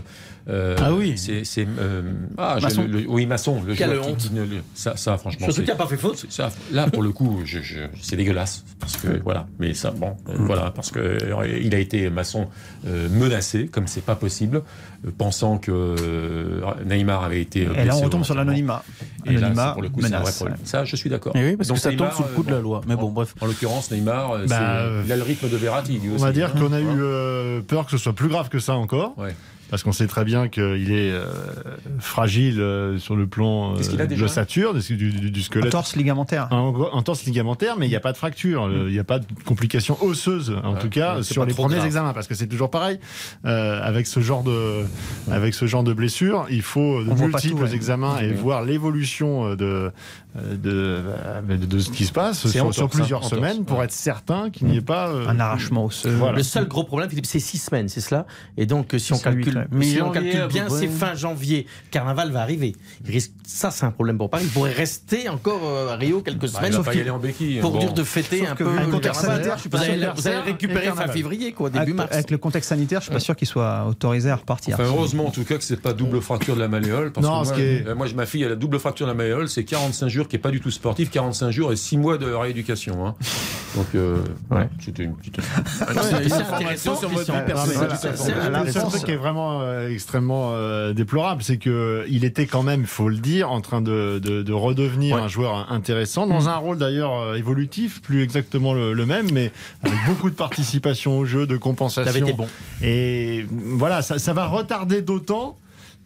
euh, 0.49 0.75
Ah 0.79 0.93
oui. 0.93 1.13
C'est. 1.17 1.43
c'est, 1.43 1.67
euh, 1.79 2.01
ah, 2.37 2.57
le- 2.61 2.87
le- 2.87 3.05
oui, 3.07 3.25
Masson, 3.25 3.61
le 3.65 3.75
Quelle 3.75 3.91
joueur 3.91 4.05
qui, 4.05 4.11
honte. 4.11 4.17
qui 4.17 4.33
ne 4.33 4.41
le- 4.43 4.61
ça, 4.73 4.95
ça, 4.97 5.17
franchement. 5.17 5.45
Surtout 5.45 5.61
qu'il 5.61 5.69
n'a 5.69 5.75
pas 5.75 5.87
fait 5.87 5.97
faute. 5.97 6.17
c'est- 6.17 6.31
ça, 6.31 6.51
là, 6.71 6.87
pour 6.87 7.03
le 7.03 7.11
coup, 7.11 7.41
je, 7.45 7.59
je- 7.61 7.79
c'est 8.01 8.15
dégueulasse. 8.15 8.63
Parce 8.79 8.97
que, 8.97 9.21
voilà. 9.23 9.47
Mais 9.59 9.73
ça, 9.73 9.91
bon, 9.91 10.15
euh, 10.29 10.33
voilà. 10.39 10.71
Parce 10.71 10.91
que 10.91 10.99
euh, 10.99 11.59
il 11.61 11.75
a 11.75 11.79
été, 11.79 12.09
Masson, 12.09 12.47
euh, 12.87 13.07
menacé, 13.09 13.67
comme 13.67 13.87
c'est 13.87 14.03
pas 14.03 14.15
possible, 14.15 14.63
pensant 15.17 15.57
que 15.57 15.71
euh, 15.71 16.61
Neymar 16.85 17.23
avait 17.23 17.41
été. 17.41 17.61
Et 17.61 17.85
là, 17.85 17.95
on 17.95 18.01
retombe 18.01 18.23
sur 18.23 18.35
l'anonymat. 18.35 18.83
Et 19.25 19.33
là, 19.33 19.39
Anonymat, 19.47 19.55
ça, 19.67 19.71
pour 19.73 19.81
le 19.81 19.89
coup, 19.89 19.99
c'est 20.01 20.07
un 20.07 20.09
vrai 20.09 20.19
menace. 20.19 20.35
problème. 20.37 20.57
Ça, 20.63 20.85
je 20.85 20.95
suis 20.95 21.09
d'accord. 21.09 21.33
Oui, 21.35 21.55
parce 21.55 21.67
Donc 21.69 21.77
que 21.77 21.83
ça 21.83 21.91
tombe 21.93 22.11
sous 22.11 22.23
le 22.23 22.29
coup 22.29 22.43
de 22.43 22.51
la 22.51 22.59
loi. 22.59 22.81
Mais 22.87 22.95
bon, 22.95 23.09
bref. 23.09 23.33
En 23.41 23.45
l'occurrence, 23.45 23.91
Neymar, 23.91 24.29
Bah, 24.31 24.39
c'est- 24.47 24.53
euh, 24.59 25.01
il 25.05 25.11
a 25.11 25.15
le 25.17 25.23
rythme 25.23 25.49
de 25.49 25.57
Verratti. 25.57 25.99
lui 25.99 26.09
on 26.11 26.15
aussi. 26.15 26.23
va 26.23 26.31
dire 26.31 26.53
qu'on 26.53 26.71
a 26.73 26.77
Hein. 26.77 27.57
eu 27.59 27.61
peur 27.63 27.85
que 27.85 27.91
ce 27.91 27.97
soit 27.97 28.13
plus 28.13 28.27
grave 28.29 28.49
que 28.49 28.59
ça 28.59 28.73
encore. 28.75 29.17
Ouais. 29.17 29.35
Parce 29.71 29.83
qu'on 29.83 29.91
sait 29.93 30.05
très 30.05 30.25
bien 30.25 30.49
qu'il 30.49 30.91
est 30.91 31.09
euh, 31.11 31.23
fragile 31.99 32.59
euh, 32.59 32.99
sur 32.99 33.15
le 33.15 33.25
plan 33.25 33.73
euh, 33.75 34.05
de 34.05 34.15
l'ossature, 34.15 34.73
du, 34.73 34.81
du- 34.97 35.31
du 35.31 35.41
squelette. 35.41 35.71
Torse 35.71 35.95
ligamentaire. 35.95 36.49
Un, 36.51 36.73
un 36.93 37.01
torse 37.01 37.23
ligamentaire, 37.23 37.77
mais 37.79 37.87
il 37.87 37.89
n'y 37.89 37.95
a 37.95 38.01
pas 38.01 38.11
de 38.11 38.17
fracture, 38.17 38.65
euh, 38.65 38.85
il 38.87 38.93
n'y 38.93 38.99
a 38.99 39.03
pas 39.05 39.19
de 39.19 39.25
complications 39.45 39.97
osseuses, 40.03 40.53
en 40.63 40.75
tout 40.75 40.89
cas, 40.89 41.23
sur 41.23 41.45
les 41.45 41.53
premiers 41.53 41.75
grave. 41.75 41.85
examens, 41.87 42.13
parce 42.13 42.27
que 42.27 42.35
c'est 42.35 42.47
toujours 42.47 42.69
pareil. 42.69 42.99
Euh, 43.45 43.79
avec 43.81 44.07
ce 44.07 44.19
genre 44.19 44.43
de, 44.43 44.83
avec 45.31 45.53
ce 45.53 45.65
genre 45.65 45.83
de 45.83 45.93
blessure, 45.93 46.45
il 46.49 46.61
faut 46.63 47.01
de 47.03 47.09
On 47.09 47.15
multiples 47.15 47.55
tout, 47.55 47.61
ouais. 47.63 47.73
examens 47.75 48.19
et 48.19 48.27
Ouais. 48.27 48.33
voir 48.33 48.63
l'évolution 48.63 49.55
euh, 50.37 50.55
euh, 50.65 51.41
de, 51.41 51.65
de, 51.65 51.79
ce 51.79 51.89
qui 51.89 52.05
se 52.05 52.13
passe 52.13 52.47
sur, 52.47 52.89
plusieurs 52.89 53.25
semaines 53.25 53.65
pour 53.65 53.83
être 53.83 53.91
certain 53.91 54.49
qu'il 54.49 54.67
n'y 54.67 54.77
ait 54.77 54.81
mm. 54.81 54.85
pas 54.85 55.09
euh, 55.09 55.27
un 55.27 55.41
arrachement 55.41 55.85
osseux. 55.85 56.11
Voilà. 56.11 56.37
Le 56.37 56.43
seul 56.43 56.69
gros 56.69 56.85
problème, 56.85 57.09
c'est 57.23 57.39
six 57.41 57.57
semaines, 57.57 57.89
c'est 57.89 57.99
cela. 57.99 58.25
Et 58.55 58.65
donc, 58.65 58.95
si 58.97 59.11
on 59.11 59.17
calcule, 59.17 59.67
si 59.81 60.01
on 60.01 60.09
calcule 60.11 60.47
bien, 60.47 60.69
c'est 60.69 60.87
fin 60.87 61.15
janvier. 61.15 61.67
Carnaval 61.91 62.31
va 62.31 62.41
arriver. 62.41 62.75
Ça, 63.45 63.71
c'est 63.71 63.85
un 63.85 63.91
problème 63.91 64.17
pour 64.17 64.29
Paris. 64.29 64.43
Il 64.45 64.51
pourrait 64.51 64.71
rester 64.71 65.27
encore 65.27 65.89
à 65.89 65.97
Rio 65.97 66.21
quelques 66.21 66.49
bah, 66.49 66.59
semaines. 66.59 66.81
Pour 67.61 67.71
bon. 67.71 67.79
dire 67.79 67.93
de 67.93 68.03
fêter 68.03 68.47
un 68.47 68.55
peu. 68.55 68.63
Vous, 68.63 68.91
vous 68.91 69.01
récupérer 70.45 70.91
fin 70.91 71.07
février, 71.07 71.51
début 71.51 71.77
avec, 71.77 71.93
mars. 71.95 72.13
Avec 72.13 72.31
le 72.31 72.37
contexte 72.37 72.69
sanitaire, 72.69 73.01
je 73.01 73.05
suis 73.05 73.13
pas 73.13 73.19
sûr 73.19 73.35
qu'il 73.35 73.47
soit 73.47 73.85
autorisé 73.85 74.29
à 74.29 74.37
repartir. 74.37 74.77
Heureusement, 74.79 75.27
en 75.27 75.31
tout 75.31 75.43
cas, 75.43 75.57
que 75.57 75.63
c'est 75.63 75.81
pas 75.81 75.91
double 75.91 76.21
fracture 76.21 76.55
de 76.55 76.61
la 76.61 76.69
malléole. 76.69 77.11
Non, 77.21 77.43
moi, 77.43 77.95
moi, 77.95 78.07
ma 78.15 78.25
fille, 78.25 78.43
elle 78.43 78.53
a 78.53 78.55
double 78.55 78.79
fracture 78.79 79.07
de 79.07 79.11
la 79.11 79.17
malléole. 79.17 79.49
C'est 79.49 79.65
45 79.65 80.07
jours 80.07 80.20
qui 80.27 80.35
n'est 80.35 80.41
pas 80.41 80.51
du 80.51 80.59
tout 80.59 80.71
sportif 80.71 81.09
45 81.09 81.51
jours 81.51 81.71
et 81.71 81.75
6 81.75 81.97
mois 81.97 82.17
de 82.17 82.31
rééducation. 82.31 83.05
Hein. 83.05 83.15
Donc, 83.75 83.87
euh, 83.95 84.17
ouais. 84.49 84.67
c'était 84.79 85.03
une 85.03 85.15
petite. 85.15 85.39
Ah, 85.81 85.93
c'est 86.01 86.15
intéressant 86.15 86.95
sur 86.95 87.09
truc 88.89 89.03
qui 89.05 89.11
est 89.11 89.15
vraiment 89.15 89.61
euh, 89.61 89.89
extrêmement 89.89 90.51
euh, 90.53 90.93
déplorable, 90.93 91.41
c'est 91.41 91.57
qu'il 91.57 92.25
était 92.25 92.45
quand 92.45 92.63
même, 92.63 92.81
il 92.81 92.87
faut 92.87 93.09
le 93.09 93.17
dire, 93.17 93.51
en 93.51 93.61
train 93.61 93.81
de, 93.81 94.51
redevenir 94.51 95.17
un 95.17 95.27
joueur 95.27 95.71
intéressant, 95.71 96.27
dans 96.27 96.49
un 96.49 96.57
rôle 96.57 96.77
d'ailleurs 96.77 97.35
évolutif, 97.35 98.01
plus 98.01 98.23
exactement 98.23 98.73
le, 98.73 99.05
même, 99.05 99.31
mais 99.31 99.51
avec 99.83 99.97
beaucoup 100.07 100.29
de 100.29 100.35
participation 100.35 101.17
au 101.17 101.25
jeu, 101.25 101.47
de 101.47 101.57
compensation. 101.57 102.25
Été 102.25 102.33
bon. 102.33 102.47
Et 102.81 103.45
voilà, 103.49 104.01
ça 104.01 104.33
va 104.33 104.47
retarder 104.47 105.01
d'autant 105.01 105.57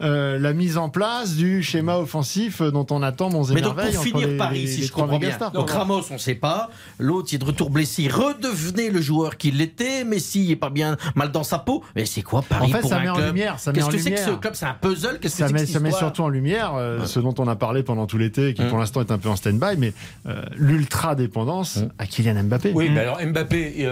euh, 0.01 0.37
la 0.37 0.51
mise 0.51 0.77
en 0.77 0.89
place 0.89 1.35
du 1.35 1.63
schéma 1.63 1.97
offensif 1.97 2.61
dont 2.61 2.85
on 2.91 3.01
attend 3.01 3.29
mon 3.29 3.45
Mais 3.47 3.61
donc 3.61 3.75
pour 3.75 4.03
finir 4.03 4.35
Paris, 4.37 4.67
si 4.67 4.83
je 4.83 4.91
comprends 4.91 5.19
bien. 5.19 5.31
Stars, 5.31 5.51
donc 5.51 5.69
Ramos, 5.69 6.01
on 6.09 6.15
ne 6.15 6.19
sait 6.19 6.35
pas. 6.35 6.69
L'autre, 6.99 7.29
il 7.31 7.35
est 7.35 7.39
de 7.39 7.45
retour 7.45 7.69
blessé, 7.69 8.03
il 8.03 8.11
redevenait 8.11 8.89
le 8.89 9.01
joueur 9.01 9.37
qu'il 9.37 9.61
était. 9.61 10.03
Messi, 10.03 10.43
il 10.43 10.49
n'est 10.49 10.55
pas 10.57 10.69
bien 10.69 10.97
mal 11.15 11.31
dans 11.31 11.43
sa 11.43 11.59
peau. 11.59 11.81
Mais 11.95 12.05
c'est 12.05 12.23
quoi 12.23 12.41
Paris 12.41 12.65
en 12.65 12.75
fait, 12.75 12.81
pour 12.81 12.89
ça 12.89 12.97
un 12.97 12.99
met 12.99 13.05
club 13.05 13.17
en 13.17 13.27
lumière. 13.27 13.55
Qu'est-ce 13.55 13.89
que 13.89 13.97
c'est 13.97 14.11
que 14.11 14.19
ce 14.19 14.31
club 14.31 14.53
C'est 14.55 14.65
un 14.65 14.73
puzzle. 14.73 15.19
Qu'est-ce 15.21 15.37
que 15.37 15.47
c'est 15.57 15.65
Ça 15.65 15.79
met 15.79 15.91
surtout 15.91 16.23
en 16.23 16.29
lumière 16.29 16.73
euh, 16.75 17.05
ce 17.05 17.21
dont 17.21 17.33
on 17.37 17.47
a 17.47 17.55
parlé 17.55 17.81
pendant 17.83 18.05
tout 18.05 18.17
l'été, 18.17 18.53
qui 18.53 18.63
pour 18.63 18.73
hum. 18.73 18.79
l'instant 18.79 18.99
est 18.99 19.11
un 19.11 19.17
peu 19.17 19.29
en 19.29 19.37
stand-by, 19.37 19.77
mais 19.77 19.93
euh, 20.27 20.41
l'ultra 20.57 21.15
dépendance 21.15 21.77
hum. 21.77 21.89
à 21.99 22.05
Kylian 22.05 22.43
Mbappé. 22.43 22.73
Oui, 22.75 22.87
hum. 22.87 22.95
mais 22.95 23.01
alors 23.01 23.19
Mbappé 23.25 23.85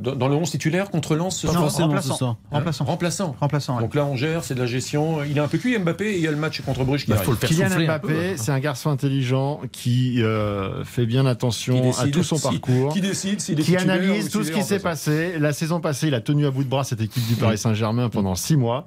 dans, 0.00 0.28
le 0.28 0.34
11 0.34 0.50
titulaire 0.50 0.90
contre 0.90 1.14
Lens, 1.14 1.44
remplaçant. 1.44 2.36
remplaçant. 2.50 3.36
Remplaçant. 3.40 3.80
Donc 3.80 3.94
là, 3.94 4.04
on 4.04 4.16
gère 4.16 4.39
c'est 4.44 4.54
de 4.54 4.60
la 4.60 4.66
gestion. 4.66 5.24
Il 5.24 5.36
est 5.36 5.40
un 5.40 5.48
peu 5.48 5.58
cuit, 5.58 5.78
Mbappé, 5.78 6.12
et 6.12 6.16
il 6.16 6.22
y 6.22 6.28
a 6.28 6.30
le 6.30 6.36
match 6.36 6.60
contre 6.62 6.84
Bruges 6.84 7.04
qui 7.04 7.10
bah, 7.10 7.16
arrive. 7.16 7.26
Faut 7.26 7.32
le 7.32 7.38
faire 7.38 7.48
Kylian 7.48 7.86
Mbappé, 7.86 8.36
c'est 8.36 8.52
un 8.52 8.60
garçon 8.60 8.90
intelligent 8.90 9.60
qui 9.72 10.22
euh, 10.22 10.84
fait 10.84 11.06
bien 11.06 11.26
attention 11.26 11.92
à 11.98 12.08
tout 12.08 12.22
son 12.22 12.38
parcours. 12.38 12.92
Qui 12.92 13.00
décide, 13.00 13.38
Qui 13.38 13.76
analyse 13.76 14.30
tout 14.30 14.44
ce 14.44 14.52
qui 14.52 14.62
s'est 14.62 14.80
passé. 14.80 15.38
La 15.38 15.52
saison 15.52 15.80
passée, 15.80 16.08
il 16.08 16.14
a 16.14 16.20
tenu 16.20 16.46
à 16.46 16.50
bout 16.50 16.64
de 16.64 16.68
bras 16.68 16.84
cette 16.84 17.00
équipe 17.00 17.26
du 17.26 17.34
Paris 17.34 17.58
Saint-Germain 17.58 18.08
pendant 18.08 18.34
six 18.34 18.56
mois. 18.56 18.86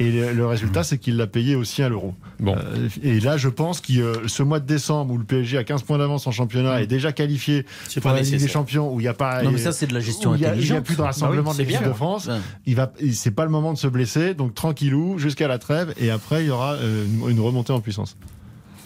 Et 0.00 0.10
le, 0.12 0.46
résultat, 0.46 0.84
c'est 0.84 0.98
qu'il 0.98 1.16
l'a 1.16 1.26
payé 1.26 1.56
aussi 1.56 1.82
à 1.82 1.88
l'euro. 1.88 2.14
Bon. 2.38 2.54
Euh, 2.56 2.88
et 3.02 3.18
là, 3.18 3.36
je 3.36 3.48
pense 3.48 3.80
que 3.80 3.92
euh, 3.98 4.28
ce 4.28 4.44
mois 4.44 4.60
de 4.60 4.66
décembre, 4.66 5.12
où 5.14 5.18
le 5.18 5.24
PSG 5.24 5.58
a 5.58 5.64
15 5.64 5.82
points 5.82 5.98
d'avance 5.98 6.26
en 6.26 6.30
championnat, 6.30 6.78
mmh. 6.78 6.82
est 6.82 6.86
déjà 6.86 7.12
qualifié 7.12 7.66
pour 8.00 8.12
la 8.12 8.20
Ligue 8.20 8.38
des 8.38 8.48
Champions, 8.48 8.92
où 8.92 9.00
il 9.00 9.02
n'y 9.02 9.08
a 9.08 9.14
pas. 9.14 9.42
Non, 9.42 9.50
mais 9.50 9.58
ça, 9.58 9.72
c'est 9.72 9.88
de 9.88 9.94
la 9.94 10.00
gestion 10.00 10.34
Il 10.36 10.40
n'y 10.40 10.46
a, 10.46 10.80
plus 10.80 10.94
de 10.94 10.98
bah 10.98 11.06
rassemblement 11.06 11.52
de 11.52 11.58
l'équipe 11.58 11.84
de 11.84 11.92
France. 11.92 12.26
Ouais. 12.26 12.38
Il 12.66 13.12
c'est 13.12 13.32
pas 13.32 13.44
le 13.44 13.50
moment 13.50 13.72
de 13.72 13.78
se 13.78 13.88
blesser. 13.88 14.34
Donc, 14.34 14.54
tranquillou, 14.54 15.18
jusqu'à 15.18 15.48
la 15.48 15.58
trêve. 15.58 15.94
Et 15.98 16.10
après, 16.10 16.44
il 16.44 16.46
y 16.46 16.50
aura 16.50 16.74
euh, 16.74 17.04
une, 17.28 17.40
remontée 17.40 17.72
en 17.72 17.80
puissance. 17.80 18.16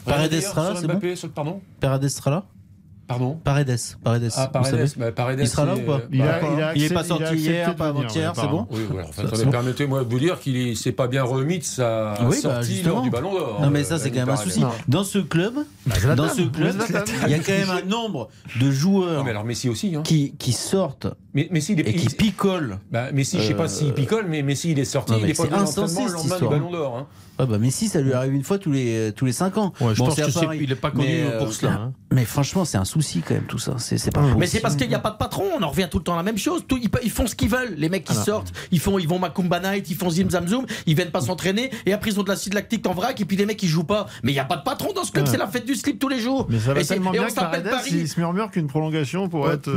Paradestra, 0.07 0.75
c'est 0.77 0.87
bon 0.87 0.99
là 2.31 2.45
Pardon 3.07 3.39
Paredes. 3.43 3.79
Paredes. 4.03 4.31
Ah, 4.37 4.47
Paredes, 4.47 4.95
bah, 4.97 5.13
Paredes, 5.13 5.41
Il 5.41 5.49
sera 5.49 5.67
là 5.67 5.75
ou 5.77 5.81
pas 5.81 5.93
euh, 5.93 6.07
il, 6.11 6.19
n'est 6.21 6.89
bah, 6.89 6.95
pas 6.95 7.01
hein. 7.01 7.05
sorti 7.05 7.35
hier, 7.37 7.77
pas 7.77 7.89
avant-hier, 7.89 8.33
c'est 8.35 8.47
bon 8.47 8.67
Oui, 8.71 8.81
permettez-moi 9.51 10.05
de 10.05 10.09
vous 10.09 10.19
dire 10.19 10.41
qu'il 10.41 10.71
ne 10.71 10.75
s'est 10.75 10.93
pas 10.93 11.09
bien 11.09 11.23
remis 11.23 11.59
de 11.59 11.65
sa 11.65 12.15
oui, 12.23 12.37
bah, 12.43 12.63
sortie 12.63 12.83
du 12.83 13.11
Ballon 13.11 13.35
d'Or. 13.35 13.61
Non, 13.61 13.71
mais 13.71 13.85
ça, 13.85 13.95
euh, 13.95 13.99
c'est 13.99 14.11
quand 14.11 14.21
même 14.21 14.31
un 14.31 14.37
souci. 14.37 14.63
Dans 14.89 15.05
ce 15.05 15.19
club, 15.19 15.55
dans 16.17 16.29
ce 16.29 16.43
club, 16.43 16.77
il 17.25 17.31
y 17.31 17.35
a 17.35 17.39
quand 17.39 17.53
même 17.53 17.71
un 17.71 17.89
nombre 17.89 18.29
de 18.61 18.71
joueurs. 18.71 19.19
Non, 19.19 19.25
mais 19.25 19.31
alors 19.31 19.45
Messi 19.45 19.69
aussi, 19.69 19.95
hein. 19.95 20.03
qui 20.03 20.53
sortent 20.53 21.09
mais, 21.35 21.61
si, 21.61 21.73
il 21.73 21.81
est, 21.81 21.89
et 21.89 21.95
qui 21.95 22.07
il, 22.07 22.15
picole. 22.15 22.79
Bah, 22.91 23.11
Messi, 23.13 23.39
je 23.41 23.49
sais 23.49 23.55
pas 23.55 23.67
s'il 23.67 23.89
euh, 23.89 23.93
picole, 23.93 24.27
mais 24.29 24.43
Messi, 24.43 24.73
il 24.73 24.79
est 24.79 24.85
sorti. 24.85 25.13
Non, 25.13 25.19
il 25.23 25.31
est 25.31 25.49
pas 25.49 25.57
insensé, 25.57 26.05
le 26.05 26.13
lendemain 26.13 26.39
du 26.39 26.49
Ballon 26.49 26.71
d'Or. 26.71 26.97
Hein. 26.99 27.07
Ah 27.39 27.47
bah 27.47 27.59
Messi, 27.59 27.89
ça 27.89 28.01
lui 28.01 28.13
arrive 28.13 28.35
une 28.35 28.45
fois 28.45 28.59
tous 28.59 28.71
les 28.71 29.11
tous 29.17 29.25
les 29.25 29.33
cinq 29.33 29.57
ans. 29.57 29.73
Ouais, 29.81 29.95
je 29.95 29.99
bon, 29.99 30.07
pense 30.07 30.19
est 30.19 30.69
n'est 30.69 30.75
pas 30.75 30.91
connu 30.91 31.09
euh, 31.09 31.31
euh, 31.31 31.39
pour 31.39 31.53
cela. 31.53 31.73
Ah, 31.75 31.83
hein. 31.85 31.93
Mais 32.13 32.27
franchement, 32.27 32.67
c'est 32.67 32.77
un 32.77 32.85
souci 32.85 33.23
quand 33.27 33.35
même 33.35 33.47
tout 33.47 33.59
ça. 33.59 33.77
C'est 33.79 34.13
pas. 34.13 34.21
Ah, 34.23 34.37
mais 34.39 34.47
c'est 34.47 34.61
parce 34.61 34.77
qu'il 34.77 34.89
n'y 34.89 34.95
a 34.95 34.99
pas 34.99 35.11
de 35.11 35.17
patron. 35.17 35.45
On 35.59 35.63
en 35.63 35.71
revient 35.71 35.89
tout 35.91 35.99
le 35.99 36.05
temps 36.05 36.13
à 36.13 36.19
la 36.19 36.23
même 36.23 36.37
chose. 36.37 36.65
Tout, 36.69 36.79
ils, 36.81 36.91
ils, 37.03 37.11
font 37.11 37.27
ce 37.27 37.35
qu'ils 37.35 37.49
veulent. 37.49 37.75
Les 37.79 37.89
mecs 37.89 38.05
qui 38.05 38.13
ah. 38.17 38.23
sortent, 38.23 38.53
ils 38.71 38.81
font 38.81 38.99
ils 38.99 39.09
vont 39.09 39.19
Macumba 39.19 39.61
Night, 39.61 39.89
ils 39.91 39.97
font 39.97 40.11
Zim 40.11 40.29
Zam 40.29 40.47
Zoom, 40.47 40.67
ils 40.87 40.95
viennent 40.95 41.11
pas 41.11 41.23
s'entraîner 41.23 41.71
et 41.87 41.95
après 41.95 42.11
ils 42.11 42.21
ont 42.21 42.23
de 42.23 42.29
l'acide 42.29 42.53
lactique 42.53 42.87
en 42.87 42.93
vrac 42.93 43.19
et 43.19 43.25
puis 43.25 43.37
les 43.39 43.47
mecs 43.47 43.63
ils 43.63 43.69
jouent 43.69 43.85
pas. 43.85 44.07
Mais 44.23 44.33
il 44.33 44.35
n'y 44.35 44.41
a 44.41 44.45
pas 44.45 44.57
de 44.57 44.63
patron 44.63 44.93
dans 44.93 45.05
ce 45.05 45.13
club. 45.13 45.27
C'est 45.27 45.39
la 45.39 45.47
fête 45.47 45.67
du 45.67 45.75
slip 45.75 45.99
tous 45.99 46.09
les 46.09 46.21
jours. 46.21 46.47
Mais 46.51 46.59
ça 46.59 46.75
va 46.75 46.81
et 46.81 46.85
tellement 46.85 47.13
bien 47.13 47.25
on 47.27 47.35
s'appelle 47.35 47.63
Paris. 47.63 47.91
Il 47.93 48.09
se 48.09 48.21
murmure 48.21 48.51
qu'une 48.51 48.67
prolongation 48.67 49.29
pourrait 49.29 49.55
être. 49.55 49.71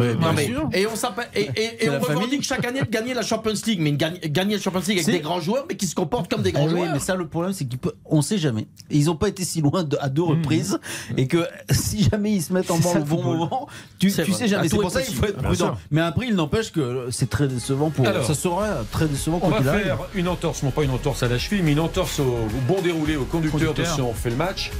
Et 0.73 0.85
on 0.87 0.95
s'appelle 0.95 1.29
et, 1.55 1.85
et, 1.85 1.89
on 1.89 1.99
revendique 1.99 2.43
chaque 2.43 2.65
année 2.65 2.81
de 2.81 2.89
gagner 2.89 3.13
la 3.13 3.21
Champions 3.21 3.53
League, 3.65 3.79
mais 3.79 3.93
gagner 3.93 4.55
la 4.55 4.61
Champions 4.61 4.81
League 4.87 4.99
avec 4.99 5.15
des 5.15 5.21
grands 5.21 5.39
joueurs, 5.39 5.65
mais 5.69 5.75
qui 5.75 5.87
se 5.87 5.95
comportent 5.95 6.29
comme 6.29 6.41
des 6.41 6.51
ah 6.55 6.59
grands 6.59 6.69
joueurs. 6.69 6.93
Mais 6.93 6.99
ça, 6.99 7.15
le 7.15 7.27
problème, 7.27 7.53
c'est 7.53 7.67
qu'on 8.07 8.17
ne 8.17 8.21
sait 8.21 8.37
jamais. 8.37 8.67
Ils 8.89 9.05
n'ont 9.05 9.15
pas 9.15 9.29
été 9.29 9.43
si 9.43 9.61
loin 9.61 9.87
à 9.99 10.09
deux 10.09 10.21
hmm. 10.21 10.25
reprises, 10.25 10.79
hmm. 11.11 11.19
et 11.19 11.27
que 11.27 11.47
si 11.71 12.03
jamais 12.03 12.33
ils 12.33 12.41
se 12.41 12.53
mettent 12.53 12.71
en 12.71 12.77
banc 12.77 12.95
au 12.95 13.03
bon 13.03 13.23
moment, 13.23 13.67
tu, 13.99 14.11
tu 14.11 14.33
sais 14.33 14.47
jamais. 14.47 14.69
C'est 14.69 14.77
pour 14.77 14.91
ça 14.91 15.01
qu'il 15.01 15.15
faut 15.15 15.25
être 15.25 15.41
prudent. 15.41 15.77
Mais 15.91 16.01
après, 16.01 16.27
il 16.27 16.35
n'empêche 16.35 16.71
que 16.71 17.07
c'est 17.11 17.29
très 17.29 17.47
décevant 17.47 17.89
pour. 17.89 18.07
Alors, 18.07 18.25
ça 18.25 18.33
sera 18.33 18.83
très 18.91 19.07
décevant 19.07 19.39
pour 19.39 19.49
On 19.49 19.51
va 19.51 19.61
faire 19.61 19.99
une 20.13 20.27
entorse, 20.27 20.63
non 20.63 20.71
pas 20.71 20.83
une 20.83 20.91
entorse 20.91 21.23
à 21.23 21.27
la 21.27 21.37
cheville, 21.37 21.63
mais 21.63 21.71
une 21.73 21.79
entorse 21.79 22.19
au, 22.19 22.37
bon 22.67 22.81
déroulé, 22.81 23.15
au 23.15 23.25
conducteur, 23.25 23.59
conducteur. 23.73 23.85
de 23.85 23.95
si 23.95 24.01
on 24.01 24.13
fait 24.13 24.29
le 24.29 24.35
match 24.35 24.71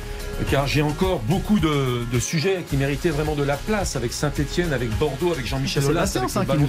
car 0.49 0.67
j'ai 0.67 0.81
encore 0.81 1.19
beaucoup 1.19 1.59
de, 1.59 2.19
sujets 2.19 2.63
qui 2.69 2.77
méritaient 2.77 3.09
vraiment 3.09 3.35
de 3.35 3.43
la 3.43 3.57
place 3.57 3.95
avec 3.95 4.13
Saint-Etienne, 4.13 4.73
avec 4.73 4.89
Bordeaux, 4.97 5.31
avec 5.31 5.45
Jean-Michel 5.45 5.85
Aulas. 5.85 6.15
Avec 6.15 6.35
hein, 6.35 6.45
qui 6.49 6.57
nous. 6.57 6.67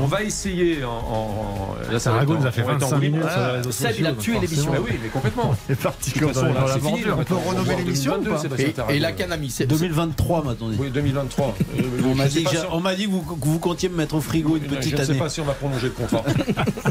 On 0.00 0.06
va 0.06 0.22
essayer 0.22 0.84
en. 0.84 0.90
en 0.90 1.76
là, 1.90 1.98
ça 1.98 2.12
nous 2.24 2.46
a 2.46 2.50
fait 2.50 2.62
25 2.62 2.98
minutes 2.98 3.22
sur 3.22 3.86
euh, 3.86 3.90
les 3.90 3.98
il 3.98 4.06
a 4.06 4.12
tué 4.12 4.38
l'émission. 4.40 4.72
oui, 4.82 4.98
mais 5.02 5.08
complètement. 5.08 5.54
C'est 5.66 5.78
parti 5.78 6.12
comme 6.12 6.34
ça. 6.34 6.46
On 6.84 7.24
peut 7.24 7.34
renommer 7.34 7.76
l'émission. 7.76 8.14
Et 8.88 8.98
la 8.98 9.12
Canami, 9.12 9.50
c'est. 9.50 9.66
2023 9.66 10.44
maintenant. 10.44 10.70
Oui, 10.78 10.90
2023. 10.90 11.56
Euh, 11.80 11.82
on 12.70 12.80
m'a 12.80 12.94
dit 12.94 13.06
que 13.06 13.10
vous 13.10 13.58
comptiez 13.58 13.88
me 13.88 13.96
mettre 13.96 14.14
au 14.14 14.20
frigo 14.20 14.56
une 14.56 14.62
petite 14.62 14.94
année. 14.94 15.04
Je 15.04 15.10
ne 15.12 15.14
sais 15.14 15.18
pas 15.18 15.28
si 15.28 15.40
on 15.40 15.44
va 15.44 15.52
prolonger 15.52 15.86
le 15.86 15.92
contrat. 15.92 16.24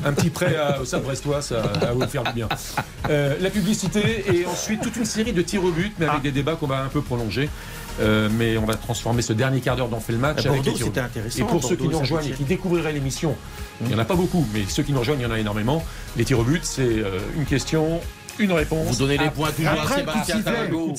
Un 0.06 0.14
petit 0.14 0.30
prêt 0.30 0.56
au 0.82 0.86
Stade 0.86 1.04
Brestois, 1.04 1.42
ça 1.42 1.62
va 1.62 1.92
vous 1.94 2.08
faire 2.08 2.24
du 2.24 2.34
bien. 2.34 2.48
Euh, 3.10 3.36
la 3.40 3.50
publicité 3.50 4.26
et 4.34 4.46
ensuite 4.46 4.82
toute 4.82 4.96
une 4.96 5.06
série 5.06 5.34
de 5.34 5.42
tirs 5.42 5.64
au 5.64 5.72
but, 5.72 5.94
mais 6.00 6.08
avec 6.12 6.24
des 6.24 6.32
débats 6.32 6.56
qu'on 6.56 6.68
va 6.68 6.82
un 6.82 6.90
peu 6.90 7.02
prolonger. 7.02 7.50
Euh, 8.00 8.30
mais 8.32 8.58
on 8.58 8.66
va 8.66 8.76
transformer 8.76 9.22
ce 9.22 9.34
dernier 9.34 9.60
quart 9.60 9.76
d'heure 9.76 9.90
fait 10.02 10.14
le 10.14 10.20
match. 10.20 10.46
Avec 10.46 10.64
les... 10.64 11.00
intéressant, 11.00 11.40
et 11.40 11.48
pour 11.48 11.64
ceux 11.64 11.76
qui 11.76 11.88
nous 11.88 12.00
rejoignent 12.00 12.28
et 12.28 12.32
qui 12.32 12.44
découvriraient 12.44 12.94
l'émission, 12.94 13.36
il 13.82 13.88
n'y 13.88 13.96
en 13.96 14.00
a 14.00 14.06
pas 14.06 14.16
beaucoup, 14.16 14.48
mais 14.54 14.64
ceux 14.68 14.84
qui 14.84 14.94
nous 14.94 15.00
rejoignent, 15.00 15.20
il 15.20 15.24
y 15.24 15.26
en 15.26 15.32
a 15.32 15.40
énormément. 15.40 15.84
Les 16.16 16.24
tirs 16.24 16.40
au 16.40 16.44
but, 16.44 16.64
c'est 16.64 16.82
euh, 16.84 17.20
une 17.36 17.46
question, 17.46 18.00
une 18.40 18.52
réponse. 18.52 18.88
Vous 18.88 18.96
donnez 18.96 19.18
les 19.18 19.30
points 19.30 19.52
toujours 19.52 19.72
à 19.72 19.96
Sébastien 19.96 20.42
Tarago. 20.42 20.94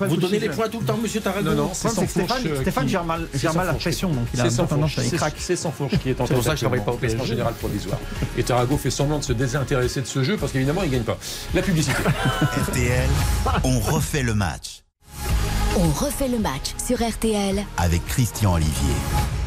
Vous 0.00 0.16
donnez 0.16 0.38
les 0.38 0.48
points 0.48 0.68
tout 0.68 0.80
le 0.80 0.86
temps, 0.86 0.96
monsieur 0.96 1.20
Tarago. 1.20 1.50
Non, 1.50 1.54
non, 1.54 1.70
c'est 1.74 1.88
sans 1.88 2.06
fourche. 2.06 2.32
Euh, 2.46 2.60
Stéphane, 2.62 2.88
j'ai 2.88 2.98
mal 2.98 3.26
l'impression, 3.66 4.10
donc 4.10 4.26
il 4.32 4.40
a 4.40 4.50
tendance 4.50 4.98
à 4.98 5.30
C'est 5.36 5.56
sans 5.56 5.70
fourche 5.70 5.98
qui 5.98 6.10
est 6.10 6.20
en 6.20 6.26
C'est 6.26 6.34
pour 6.34 6.44
ça 6.44 6.54
que 6.54 6.60
je 6.60 6.66
pas 6.66 6.92
au 6.92 6.96
classement 6.96 7.24
général 7.24 7.54
provisoire. 7.54 7.98
Et 8.36 8.42
Tarago 8.42 8.76
fait 8.76 8.90
semblant 8.90 9.18
de 9.18 9.24
se 9.24 9.32
désintéresser 9.32 10.00
de 10.00 10.06
ce 10.06 10.22
jeu 10.22 10.36
parce 10.36 10.52
qu'évidemment, 10.52 10.82
il 10.82 10.90
ne 10.90 10.94
gagne 10.94 11.04
pas. 11.04 11.18
La 11.54 11.62
publicité. 11.62 11.96
RTL, 12.70 13.08
on 13.64 13.78
refait 13.78 14.22
le 14.22 14.34
match. 14.34 14.82
On 15.78 15.88
refait 15.90 16.28
le 16.28 16.38
match 16.38 16.72
sur 16.84 17.06
RTL 17.06 17.62
avec 17.76 18.06
Christian 18.06 18.54
Olivier. 18.54 18.94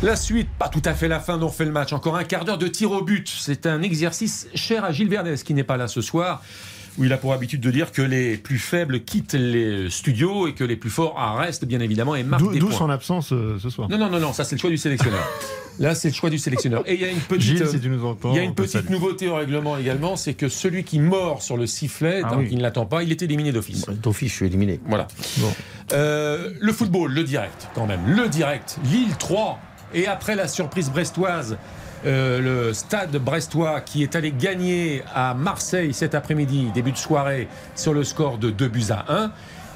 La 0.03 0.15
suite, 0.15 0.47
pas 0.59 0.69
tout 0.69 0.81
à 0.85 0.93
fait 0.93 1.07
la 1.07 1.19
fin 1.19 1.37
d'On 1.37 1.47
refait 1.47 1.65
le 1.65 1.71
match. 1.71 1.91
Encore 1.91 2.15
un 2.15 2.23
quart 2.23 2.45
d'heure 2.45 2.59
de 2.59 2.67
tir 2.67 2.91
au 2.91 3.01
but. 3.01 3.27
C'est 3.27 3.65
un 3.65 3.81
exercice 3.81 4.47
cher 4.53 4.85
à 4.85 4.91
Gilles 4.91 5.09
Verdès 5.09 5.37
qui 5.37 5.53
n'est 5.53 5.63
pas 5.63 5.75
là 5.75 5.87
ce 5.87 6.01
soir 6.01 6.43
où 6.99 7.05
il 7.05 7.13
a 7.13 7.17
pour 7.17 7.33
habitude 7.33 7.61
de 7.61 7.71
dire 7.71 7.91
que 7.91 8.01
les 8.01 8.37
plus 8.37 8.59
faibles 8.59 8.99
quittent 9.01 9.33
les 9.33 9.89
studios 9.89 10.47
et 10.47 10.53
que 10.53 10.65
les 10.65 10.75
plus 10.75 10.89
forts 10.89 11.15
restent, 11.37 11.65
bien 11.65 11.79
évidemment, 11.79 12.15
et 12.15 12.23
marquent 12.23 12.51
des 12.51 12.59
points. 12.59 12.69
D'où 12.69 12.75
son 12.75 12.89
absence 12.89 13.31
euh, 13.31 13.57
ce 13.57 13.69
soir. 13.69 13.89
Non, 13.89 13.97
non, 13.97 14.19
non, 14.19 14.33
ça 14.33 14.43
c'est 14.43 14.55
le 14.55 14.59
choix 14.59 14.69
du 14.69 14.77
sélectionneur. 14.77 15.25
Là, 15.79 15.95
c'est 15.95 16.09
le 16.09 16.13
choix 16.13 16.29
du 16.29 16.37
sélectionneur. 16.37 16.83
Et 16.85 16.95
il 16.95 16.99
y 16.99 17.05
a 17.05 17.09
une 17.09 17.19
petite, 17.21 18.89
nouveauté 18.89 19.29
au 19.29 19.35
règlement 19.35 19.77
également, 19.77 20.17
c'est 20.17 20.33
que 20.33 20.49
celui 20.49 20.83
qui 20.83 20.99
mord 20.99 21.41
sur 21.41 21.55
le 21.55 21.67
sifflet, 21.67 22.21
ah 22.21 22.35
donc 22.35 22.47
il 22.51 22.57
ne 22.57 22.63
l'attend 22.63 22.85
pas, 22.85 23.01
il 23.01 23.11
est 23.11 23.21
éliminé 23.21 23.53
d'office. 23.53 23.85
D'office, 23.85 24.29
je 24.31 24.35
suis 24.35 24.45
éliminé. 24.47 24.81
Voilà. 24.85 25.07
Euh, 25.93 26.51
le 26.59 26.73
football, 26.73 27.13
le 27.13 27.23
direct, 27.23 27.69
quand 27.75 27.85
même. 27.85 28.01
Le 28.07 28.27
direct, 28.27 28.77
Lille 28.91 29.15
3. 29.17 29.57
Et 29.93 30.05
après 30.05 30.35
la 30.35 30.49
surprise 30.49 30.91
brestoise, 30.91 31.57
euh, 32.05 32.39
le 32.39 32.73
stade 32.73 33.17
brestois 33.17 33.81
qui 33.81 34.03
est 34.03 34.15
allé 34.15 34.31
gagner 34.31 35.03
à 35.13 35.33
Marseille 35.33 35.93
cet 35.93 36.15
après-midi, 36.15 36.69
début 36.73 36.93
de 36.93 36.97
soirée, 36.97 37.49
sur 37.75 37.93
le 37.93 38.03
score 38.03 38.37
de 38.37 38.49
2 38.51 38.67
buts 38.69 38.85
à 38.89 39.05
1. 39.09 39.31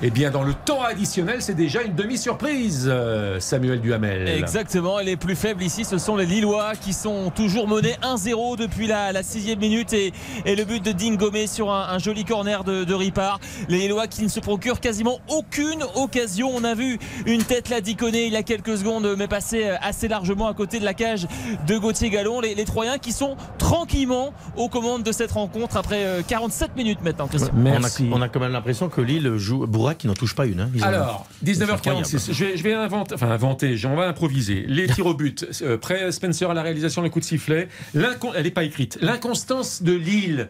Eh 0.05 0.09
bien, 0.09 0.31
dans 0.31 0.43
le 0.43 0.53
temps 0.53 0.83
additionnel, 0.83 1.37
c'est 1.41 1.53
déjà 1.53 1.81
une 1.81 1.95
demi-surprise, 1.95 2.89
euh, 2.91 3.39
Samuel 3.39 3.79
Duhamel. 3.79 4.27
Exactement, 4.27 4.99
et 4.99 5.05
les 5.05 5.15
plus 5.15 5.33
faibles 5.37 5.63
ici, 5.63 5.85
ce 5.85 5.97
sont 5.97 6.17
les 6.17 6.25
Lillois 6.25 6.73
qui 6.75 6.91
sont 6.91 7.29
toujours 7.33 7.69
menés 7.69 7.95
1-0 8.01 8.57
depuis 8.57 8.85
la, 8.85 9.13
la 9.13 9.23
sixième 9.23 9.59
minute 9.59 9.93
et, 9.93 10.11
et 10.45 10.57
le 10.57 10.65
but 10.65 10.83
de 10.83 10.91
Dingomé 10.91 11.47
sur 11.47 11.71
un, 11.71 11.87
un 11.87 11.99
joli 11.99 12.25
corner 12.25 12.65
de, 12.65 12.83
de 12.83 12.93
Ripard. 12.93 13.39
Les 13.69 13.77
Lillois 13.77 14.07
qui 14.07 14.23
ne 14.23 14.27
se 14.27 14.41
procurent 14.41 14.81
quasiment 14.81 15.19
aucune 15.29 15.83
occasion. 15.95 16.51
On 16.53 16.65
a 16.65 16.75
vu 16.75 16.99
une 17.25 17.43
tête 17.43 17.69
là 17.69 17.79
d'Iconé 17.79 18.25
il 18.25 18.33
y 18.33 18.37
a 18.37 18.43
quelques 18.43 18.79
secondes, 18.79 19.07
mais 19.17 19.29
passer 19.29 19.69
assez 19.81 20.09
largement 20.09 20.49
à 20.49 20.53
côté 20.53 20.79
de 20.79 20.85
la 20.85 20.93
cage 20.93 21.27
de 21.65 21.77
Gauthier 21.77 22.09
Gallon. 22.09 22.41
Les, 22.41 22.55
les 22.55 22.65
Troyens 22.65 22.97
qui 22.97 23.13
sont 23.13 23.37
tranquillement 23.57 24.33
aux 24.57 24.67
commandes 24.67 25.03
de 25.03 25.13
cette 25.13 25.31
rencontre 25.31 25.77
après 25.77 26.03
euh, 26.03 26.21
47 26.27 26.75
minutes 26.75 26.99
maintenant, 27.05 27.27
Christian. 27.27 27.53
Merci. 27.55 28.09
On 28.11 28.15
a, 28.15 28.19
on 28.19 28.21
a 28.21 28.27
quand 28.27 28.41
même 28.41 28.51
l'impression 28.51 28.89
que 28.89 28.99
Lille 28.99 29.37
joue 29.37 29.65
Qui 29.97 30.07
n'en 30.07 30.13
touche 30.13 30.35
pas 30.35 30.45
une. 30.45 30.59
hein. 30.59 30.69
Alors, 30.81 31.27
C'est 31.43 31.51
19h46, 31.51 31.71
incroyable. 31.73 32.07
je 32.29 32.45
vais, 32.45 32.57
je 32.57 32.63
vais 32.63 32.73
inventer, 32.73 33.15
enfin 33.15 33.29
inventer, 33.29 33.75
on 33.85 33.95
va 33.95 34.07
improviser. 34.07 34.65
Les 34.67 34.87
tirs 34.87 35.05
au 35.05 35.13
but, 35.13 35.45
euh, 35.61 35.77
près 35.77 36.11
Spencer 36.11 36.49
à 36.49 36.53
la 36.53 36.61
réalisation, 36.61 37.01
le 37.01 37.09
coup 37.09 37.19
de 37.19 37.25
sifflet. 37.25 37.67
Elle 37.93 38.43
n'est 38.43 38.51
pas 38.51 38.63
écrite. 38.63 38.97
L'inconstance 39.01 39.81
de 39.83 39.93
Lille, 39.93 40.49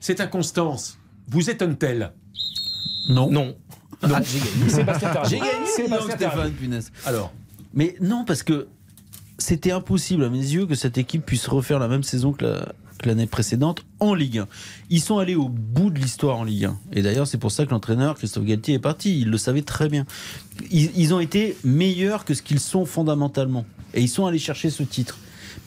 cette 0.00 0.20
inconstance, 0.20 0.98
vous 1.28 1.50
étonne-t-elle? 1.50 2.12
Non. 3.08 3.30
Non. 3.30 3.56
Non. 4.06 4.16
Sébastien 4.68 5.08
Tarago. 5.12 5.28
J'ai 5.28 5.38
gagné, 5.38 5.50
Sébastien 5.66 5.86
dis 5.86 5.90
donc, 5.90 6.18
Tarago. 6.18 6.40
Stéphane, 6.40 6.52
punaise. 6.52 6.92
Alors, 7.06 7.32
Mais 7.74 7.94
non, 8.00 8.24
parce 8.24 8.42
que 8.42 8.66
c'était 9.38 9.70
impossible 9.72 10.24
à 10.24 10.28
mes 10.28 10.38
yeux 10.38 10.66
que 10.66 10.74
cette 10.74 10.98
équipe 10.98 11.24
puisse 11.24 11.46
refaire 11.46 11.78
la 11.78 11.88
même 11.88 12.02
saison 12.02 12.32
que 12.32 12.44
la- 12.44 12.72
que 13.02 13.08
l'année 13.08 13.26
précédente 13.26 13.84
en 14.00 14.14
Ligue 14.14 14.38
1. 14.38 14.48
Ils 14.88 15.00
sont 15.00 15.18
allés 15.18 15.34
au 15.34 15.48
bout 15.48 15.90
de 15.90 15.98
l'histoire 15.98 16.38
en 16.38 16.44
Ligue 16.44 16.64
1. 16.64 16.78
Et 16.92 17.02
d'ailleurs, 17.02 17.26
c'est 17.26 17.38
pour 17.38 17.52
ça 17.52 17.66
que 17.66 17.70
l'entraîneur, 17.70 18.14
Christophe 18.14 18.44
Galtier, 18.44 18.74
est 18.74 18.78
parti. 18.78 19.20
Il 19.20 19.30
le 19.30 19.36
savait 19.36 19.62
très 19.62 19.88
bien. 19.88 20.06
Ils, 20.70 20.90
ils 20.96 21.12
ont 21.12 21.20
été 21.20 21.56
meilleurs 21.64 22.24
que 22.24 22.32
ce 22.32 22.40
qu'ils 22.40 22.60
sont 22.60 22.86
fondamentalement. 22.86 23.66
Et 23.92 24.00
ils 24.00 24.08
sont 24.08 24.24
allés 24.26 24.38
chercher 24.38 24.70
ce 24.70 24.82
titre. 24.82 25.18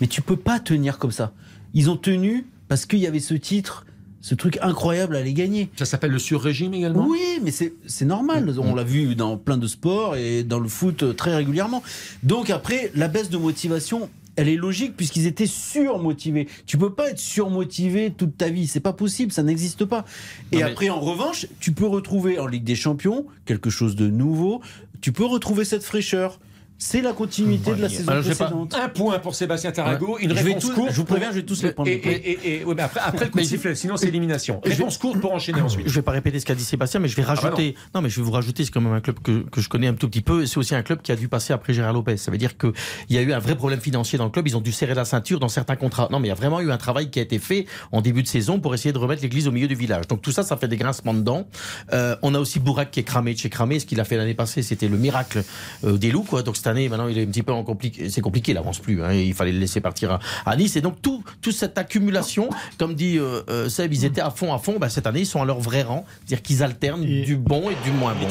Mais 0.02 0.08
tu 0.08 0.22
peux 0.22 0.38
pas 0.38 0.60
tenir 0.60 0.98
comme 0.98 1.12
ça. 1.12 1.34
Ils 1.76 1.90
ont 1.90 1.98
tenu 1.98 2.48
parce 2.68 2.86
qu'il 2.86 3.00
y 3.00 3.08
avait 3.08 3.20
ce 3.20 3.36
titre, 3.36 3.86
ce 4.22 4.34
truc 4.34 4.58
incroyable 4.62 5.16
à 5.16 5.22
les 5.22 5.34
gagner. 5.34 5.70
ça 5.76 5.86
s'appelle 5.86 6.12
le 6.12 6.20
sur-régime 6.20 6.74
également? 6.74 7.06
Oui, 7.08 7.40
mais 7.44 7.52
c'est 7.52 8.06
normal. 8.06 8.56
On 8.58 8.74
l'a 8.74 8.84
vu 8.84 9.16
dans 9.16 9.38
plein 9.38 9.58
de 9.58 9.68
sports 9.68 10.16
et 10.16 10.44
dans 10.44 10.60
le 10.60 10.68
foot 10.68 11.04
euh, 11.04 11.14
très 11.14 11.36
régulièrement. 11.36 11.84
Donc 12.24 12.50
après, 12.50 12.92
la 12.96 13.08
baisse 13.08 13.30
de 13.30 13.38
motivation, 13.38 14.10
elle 14.36 14.50
est 14.50 14.56
logique 14.56 14.96
puisqu'ils 14.98 15.26
étaient 15.28 15.46
surmotivés. 15.48 16.48
Tu 16.66 16.78
peux 16.78 16.94
pas 16.94 17.10
être 17.12 17.20
surmotivé 17.20 18.12
toute 18.12 18.38
ta 18.38 18.50
vie, 18.50 18.68
c'est 18.68 18.80
pas 18.80 18.94
possible, 18.94 19.32
ça 19.32 19.44
n'existe 19.44 19.86
pas. 19.86 20.06
Et 20.52 20.58
Non, 20.58 20.66
mais- 20.66 20.72
après, 20.72 20.90
en 20.90 21.00
revanche, 21.00 21.48
tu 21.60 21.72
peux 21.72 21.86
retrouver 21.88 22.40
en 22.40 22.48
Ligue 22.48 22.64
des 22.64 22.76
Champions 22.76 23.26
quelque 23.46 23.70
chose 23.70 23.96
de 23.96 24.08
nouveau. 24.10 24.62
Tu 25.02 25.12
peux 25.12 25.26
retrouver 25.26 25.66
cette 25.66 25.84
fraîcheur. 25.84 26.40
C'est 26.78 27.02
la 27.02 27.14
continuité 27.14 27.74
de 27.74 27.82
la 27.82 27.88
saison 27.88 28.12
Alors, 28.12 28.22
je 28.24 28.30
vais 28.30 28.36
pas- 28.36 28.46
précédente. 28.46 28.76
Un 28.76 28.90
point 28.90 29.18
pour 29.20 29.34
Sébastien 29.34 29.72
Tarago, 29.72 30.18
une 30.20 30.30
Je 30.30 30.36
vais 30.36 30.42
réponse 30.42 30.64
tous- 30.64 30.74
courte. 30.74 30.92
je 30.92 30.96
vous 30.98 31.06
préviens, 31.06 31.30
je 31.32 31.36
vais 31.38 31.44
tous 31.46 31.64
les 31.64 31.72
prendre. 31.72 31.90
Et, 31.90 31.94
et- 31.94 32.32
et- 32.32 32.60
et- 32.62 32.66
ouais, 32.66 32.76
mais 32.76 32.82
après, 32.84 33.00
après 33.04 33.26
le 33.26 33.32
coup 33.32 33.40
de 33.40 33.44
sifflet, 33.46 33.76
sinon 33.76 33.96
c'est 33.96 34.08
élimination. 34.10 34.60
Réponse 34.64 34.98
courte 34.98 35.22
pour 35.22 35.32
enchaîner 35.34 35.62
ensuite. 35.62 35.88
Je 35.88 35.94
vais 35.94 36.02
pas 36.02 36.12
répéter 36.12 36.38
ce 36.40 36.46
qu'a 36.46 36.54
dit 36.54 36.66
Sébastien, 36.66 37.00
mais 37.00 37.08
je 37.08 37.16
vais 37.16 37.22
bah 37.24 37.34
rajouter. 37.34 37.76
non. 37.96 38.02
mais 38.02 38.10
je 38.10 38.18
vais 38.20 38.26
vous 38.26 38.32
rajouter. 38.32 38.66
C'est 38.66 38.72
quand 38.72 38.82
même 38.82 38.92
un 38.94 39.00
club 39.00 39.20
que, 39.24 39.44
que 39.50 39.62
je 39.62 39.70
connais 39.70 39.88
un 39.88 39.94
tout 39.94 40.10
petit 40.10 40.22
peu. 40.22 40.46
C'est 40.46 40.58
aussi 40.58 40.76
un 40.76 40.84
club 40.84 41.02
qui 41.02 41.14
a 41.14 41.16
dû 41.16 41.30
passer 41.30 41.54
après 41.54 41.74
Gérard 41.74 41.94
Lopez. 41.94 42.18
Ça 42.18 42.30
veut 42.30 42.38
dire 42.38 42.58
que 42.58 42.74
il 43.10 43.16
y 43.16 43.20
a 43.20 43.22
eu 43.22 43.32
un 43.32 43.40
vrai 43.40 43.56
problème 43.56 43.80
financier 43.80 44.18
dans 44.18 44.26
le 44.26 44.32
club. 44.32 44.46
Ils 44.48 44.58
ont 44.58 44.62
dû 44.62 44.74
serrer 44.74 44.96
la 44.96 45.06
ceinture 45.06 45.40
dans 45.40 45.48
certains 45.48 45.78
contrats. 45.78 46.10
Non, 46.12 46.20
mais 46.20 46.28
il 46.28 46.30
y 46.30 46.34
a 46.34 46.36
vraiment 46.36 46.60
eu 46.60 46.72
un 46.72 46.78
travail 46.78 47.10
qui 47.10 47.20
a 47.20 47.22
été 47.22 47.40
fait 47.40 47.66
en 47.94 48.02
début 48.02 48.22
de 48.22 48.28
saison 48.28 48.60
pour 48.60 48.74
essayer 48.76 48.92
de 48.92 48.98
remettre 48.98 49.22
l'église 49.22 49.48
au 49.48 49.52
milieu 49.52 49.70
du 49.70 49.76
village. 49.76 50.08
Donc 50.08 50.22
tout 50.22 50.32
ça, 50.34 50.44
ça 50.44 50.58
fait 50.58 50.68
des 50.68 50.78
grincements 50.78 51.14
dedans. 51.14 51.48
Euh, 51.94 52.18
on 52.22 52.36
a 52.36 52.40
aussi 52.40 52.60
Bourak 52.60 52.92
qui 52.92 53.00
est 53.00 53.04
cramé 53.04 53.34
de 53.34 53.40
chez 53.40 53.50
cramé. 53.50 53.80
Ce 53.80 53.86
qu'il 53.86 54.00
a 54.02 54.04
fait 54.04 54.18
l'année 54.18 54.34
passée, 54.34 54.62
c'était 54.62 54.90
le 54.90 54.98
miracle 54.98 55.44
euh, 55.86 55.98
des 55.98 56.12
loups, 56.12 56.24
quoi. 56.24 56.44
Donc 56.44 56.58
cette 56.66 56.72
année, 56.72 56.90
maintenant, 56.90 57.08
il 57.08 57.18
est 57.18 57.24
un 57.24 57.28
petit 57.28 57.44
peu 57.44 57.52
en 57.54 57.64
compliqué. 57.64 58.10
C'est 58.10 58.22
compliqué, 58.22 58.52
il 58.54 58.58
avance 58.58 58.80
plus. 58.80 59.04
hein. 59.04 59.14
Il 59.14 59.34
fallait 59.36 59.52
le 59.52 59.60
laisser 59.60 59.82
partir 59.82 60.12
à, 60.14 60.20
à 60.46 60.56
Nice. 60.56 60.76
Et 60.76 60.82
donc 60.82 61.02
tout, 61.02 61.24
toute 61.42 61.54
cette 61.54 61.78
accumulation, 61.78 62.50
comme 62.80 62.96
dit 62.96 63.18
euh, 63.20 63.42
euh, 63.50 63.70
Seb, 63.70 63.94
ils 63.94 64.04
étaient 64.06 64.22
à 64.22 64.32
fond, 64.32 64.54
à 64.54 64.58
fond. 64.58 64.78
Bah, 64.80 64.90
cette 64.90 65.06
année, 65.08 65.20
ils 65.22 65.26
sont 65.26 65.42
à 65.42 65.46
leur 65.46 65.60
vrai 65.60 65.84
rang, 65.84 66.06
c'est-à-dire 66.26 66.42
qu'ils 66.42 66.64
alternent 66.64 67.04
Et- 67.04 67.22
du 67.22 67.36
bon 67.38 67.70
et 67.70 67.76
du 67.86 67.92
moins 67.92 68.14
bon. 68.14 68.26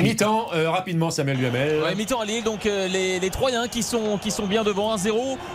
Mi-temps, 0.00 0.46
euh, 0.54 0.70
rapidement, 0.70 1.10
Samuel 1.10 1.36
Duhamel. 1.38 1.82
Ouais, 1.82 1.94
mi-temps 1.94 2.20
à 2.20 2.24
Lille, 2.24 2.44
donc 2.44 2.66
euh, 2.66 2.88
les, 2.88 3.18
les 3.20 3.30
Troyens 3.30 3.66
qui 3.68 3.82
sont, 3.82 4.18
qui 4.18 4.30
sont 4.30 4.46
bien 4.46 4.62
devant 4.64 4.94
1-0. 4.96 5.10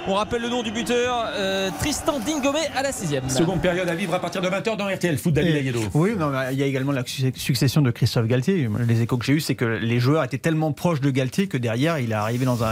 On 0.08 0.14
rappelle 0.14 0.42
le 0.42 0.50
nom 0.50 0.64
du 0.64 0.72
buteur, 0.72 1.26
euh, 1.34 1.70
Tristan 1.80 2.20
Dingomé 2.20 2.60
à 2.76 2.82
la 2.84 2.92
sixième. 2.92 3.30
Seconde 3.30 3.62
période 3.62 3.88
à 3.90 3.96
vivre 3.96 4.14
à 4.14 4.20
partir 4.20 4.42
de 4.42 4.48
20h 4.50 4.76
dans 4.78 4.88
RTL 4.88 5.18
Foot 5.18 5.38
Ayedo. 5.38 5.80
Oui, 5.94 6.12
non, 6.18 6.28
mais 6.30 6.54
il 6.54 6.60
y 6.60 6.64
a 6.64 6.66
également 6.66 6.92
la 6.92 7.04
suc- 7.06 7.38
succession 7.38 7.82
de 7.82 7.92
Christophe 7.92 8.28
Galtier. 8.28 8.70
Les 8.88 9.02
échos 9.02 9.18
que 9.18 9.26
j'ai 9.26 9.34
eus, 9.34 9.42
c'est 9.42 9.56
que 9.56 9.66
les 9.66 10.00
joueurs 10.00 10.24
étaient 10.24 10.38
tellement 10.38 10.72
proches 10.72 11.02
de 11.02 11.10
Galtier 11.10 11.48
que 11.48 11.58
derrière, 11.58 12.00
il 12.00 12.12
est 12.12 12.16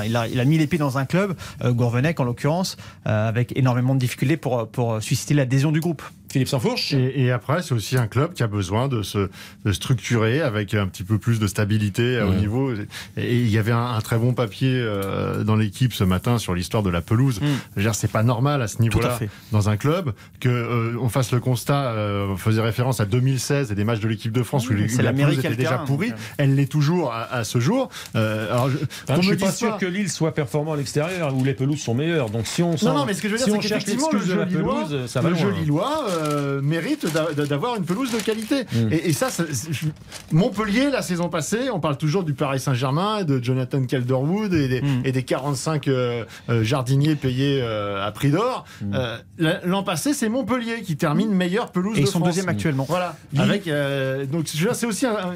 il 0.05 0.39
a, 0.39 0.45
mis 0.45 0.57
les 0.57 0.67
pieds 0.67 0.79
dans 0.79 0.97
un 0.97 1.05
club, 1.05 1.35
euh, 1.63 1.71
Gourvenec 1.71 2.19
en 2.19 2.23
l'occurrence, 2.23 2.77
euh, 3.07 3.29
avec 3.29 3.57
énormément 3.57 3.95
de 3.95 3.99
difficultés 3.99 4.37
pour 4.37 5.01
susciter 5.01 5.33
l'adhésion 5.33 5.71
du 5.71 5.79
groupe. 5.79 6.01
Philippe 6.36 6.49
Sansfourche. 6.49 6.91
Et, 6.93 7.23
et 7.23 7.31
après, 7.31 7.61
c'est 7.61 7.73
aussi 7.73 7.95
un 7.97 8.07
club 8.07 8.33
qui 8.33 8.43
a 8.43 8.47
besoin 8.47 8.89
de 8.89 9.03
se 9.03 9.29
de 9.63 9.71
structurer 9.71 10.41
avec 10.41 10.73
un 10.73 10.86
petit 10.88 11.03
peu 11.03 11.17
plus 11.17 11.39
de 11.39 11.47
stabilité 11.47 12.17
euh, 12.17 12.27
au 12.27 12.31
Mmh. 12.33 12.38
niveau. 12.38 12.73
Et 13.15 13.38
il 13.39 13.47
y 13.49 13.57
avait 13.57 13.71
un, 13.71 13.93
un 13.95 14.01
très 14.01 14.17
bon 14.17 14.33
papier 14.33 14.73
euh, 14.75 15.43
dans 15.45 15.55
l'équipe 15.55 15.93
ce 15.93 16.03
matin 16.03 16.38
sur 16.38 16.53
l'histoire 16.53 16.83
de 16.83 16.89
la 16.89 17.01
pelouse. 17.01 17.39
Dire, 17.77 17.95
c'est 17.95 18.11
pas 18.11 18.23
normal 18.23 18.61
à 18.61 18.67
ce 18.67 18.81
niveau-là 18.81 19.17
dans 19.53 19.69
un 19.69 19.77
club 19.77 20.11
que 20.41 20.49
euh, 20.49 20.97
on 20.99 21.07
fasse 21.07 21.31
le 21.31 21.39
constat. 21.39 21.91
euh, 21.93 22.27
on 22.29 22.36
faisait 22.38 22.61
référence 22.61 22.99
à 22.99 23.05
2016 23.05 23.71
et 23.71 23.75
des 23.75 23.86
matchs 23.86 24.01
de 24.01 24.07
l'équipe 24.09 24.33
de 24.33 24.43
France 24.43 24.69
où, 24.69 24.73
où 24.73 24.75
la 25.01 25.13
pelouse 25.13 25.39
était 25.39 25.55
déjà 25.55 25.77
pourrie. 25.77 26.11
Elle 26.38 26.55
l'est 26.55 26.69
toujours 26.69 27.13
à, 27.13 27.31
à 27.33 27.43
ce 27.45 27.59
jour. 27.59 27.89
Alors, 28.13 28.69
je, 28.69 28.77
Enfin, 29.07 29.21
je 29.21 29.27
suis 29.27 29.38
pas 29.38 29.51
sûr 29.51 29.77
que 29.77 29.86
Lille 29.86 30.09
soit 30.09 30.33
performant 30.33 30.73
à 30.73 30.75
l'extérieur 30.77 31.33
où 31.36 31.43
les 31.45 31.53
pelouses 31.53 31.79
sont 31.81 31.93
meilleures. 31.93 32.29
Donc 32.29 32.45
si 32.47 32.61
on 32.61 32.71
Non, 32.83 32.93
non, 32.93 33.05
mais 33.05 33.13
ce 33.13 33.21
que 33.21 33.29
je 33.29 33.33
veux 33.33 33.38
dire, 33.38 33.45
si 33.45 33.51
c'est 33.53 33.59
qu'effectivement, 33.59 34.09
le 34.11 34.19
jeu 34.19 34.43
lillois, 34.43 34.88
ça 35.07 35.21
va 35.21 35.29
le 35.29 35.36
jeu 35.36 35.51
lillois 35.51 36.05
euh, 36.26 36.61
mérite 36.61 37.11
d'a- 37.13 37.34
d'a- 37.34 37.45
d'avoir 37.45 37.76
une 37.78 37.86
pelouse 37.86 38.11
de 38.11 38.17
qualité. 38.19 38.63
Mm. 38.73 38.91
Et, 38.91 39.09
et 39.09 39.13
ça, 39.13 39.30
ça- 39.30 39.43
c'est- 39.51 39.71
je- 39.73 39.86
Montpellier, 40.32 40.89
la 40.91 41.01
saison 41.01 41.30
passée, 41.30 41.69
on 41.71 41.80
parle 41.80 41.97
toujours 41.97 42.23
du 42.23 42.34
Paris 42.34 42.59
Saint-Germain, 42.59 43.23
de 43.23 43.41
Jonathan 43.43 43.84
Calderwood 43.86 44.53
et 44.53 44.67
des, 44.67 44.82
Mm. 44.82 45.01
et 45.05 45.11
des 45.11 45.23
45 45.23 45.88
euh, 45.88 46.23
euh, 46.49 46.63
jardiniers 46.63 47.15
payés 47.15 47.59
euh, 47.61 48.05
à 48.05 48.11
prix 48.11 48.30
d'or. 48.32 48.65
Euh, 48.93 49.17
la- 49.38 49.61
L'an 49.65 49.84
passé, 49.84 50.13
c'est 50.13 50.30
Montpellier 50.30 50.82
qui 50.84 50.97
termine 50.97 51.32
meilleure 51.32 51.71
pelouse 51.71 51.97
Et 51.97 52.01
de 52.01 52.05
ils 52.05 52.07
sont 52.07 52.19
France. 52.19 52.30
deuxième 52.30 52.49
actuellement. 52.49 52.86
Voilà. 52.88 53.15
Lille- 53.34 53.41
Avec, 53.41 53.67
euh, 53.67 54.26
donc, 54.26 54.47
c'est 54.47 54.86
aussi 54.86 55.05
un. 55.05 55.11
un- 55.15 55.34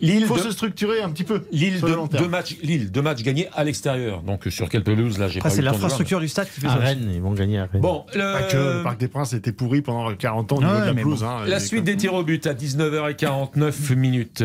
Lille, 0.00 0.18
il 0.20 0.26
faut 0.26 0.36
de- 0.36 0.42
se 0.42 0.52
structurer 0.52 1.02
un 1.02 1.10
petit 1.10 1.24
peu. 1.24 1.42
Lille, 1.50 1.80
le 1.82 2.18
deux, 2.18 2.28
matchs, 2.28 2.56
Lille, 2.62 2.92
deux 2.92 3.02
matchs 3.02 3.22
gagnés 3.24 3.48
à 3.56 3.64
l'extérieur. 3.64 4.22
Donc 4.22 4.44
sur 4.48 4.68
quelle 4.68 4.84
pelouse 4.84 5.18
là, 5.18 5.26
j'ai 5.26 5.40
pas 5.40 5.50
c'est 5.50 5.58
de 5.58 5.64
l'infrastructure 5.64 6.20
du 6.20 6.28
stade 6.28 6.48
qui 6.54 6.60
fait 6.60 6.68
À 6.68 6.74
ça. 6.74 6.76
Rennes, 6.76 7.10
ils 7.12 7.20
vont 7.20 7.32
gagner 7.32 7.58
à 7.58 7.66
Rennes. 7.66 7.80
Bon, 7.82 8.04
le, 8.14 8.32
Pas 8.32 8.42
que 8.44 8.56
le 8.78 8.82
Parc 8.84 9.00
des 9.00 9.08
Princes 9.08 9.32
était 9.32 9.50
pourri 9.50 9.82
pendant 9.82 9.97
40 10.18 10.52
ans 10.52 10.56
au 10.56 10.60
Ouais, 10.60 10.66
niveau 10.66 10.80
de 10.80 10.86
la 10.86 10.92
bon. 10.92 11.22
hein. 11.24 11.44
La 11.46 11.60
suite 11.60 11.84
des 11.84 11.96
tirs 11.96 12.14
au 12.14 12.22
but 12.24 12.46
à 12.46 12.54
19h49 12.54 13.94
minutes. 13.96 14.44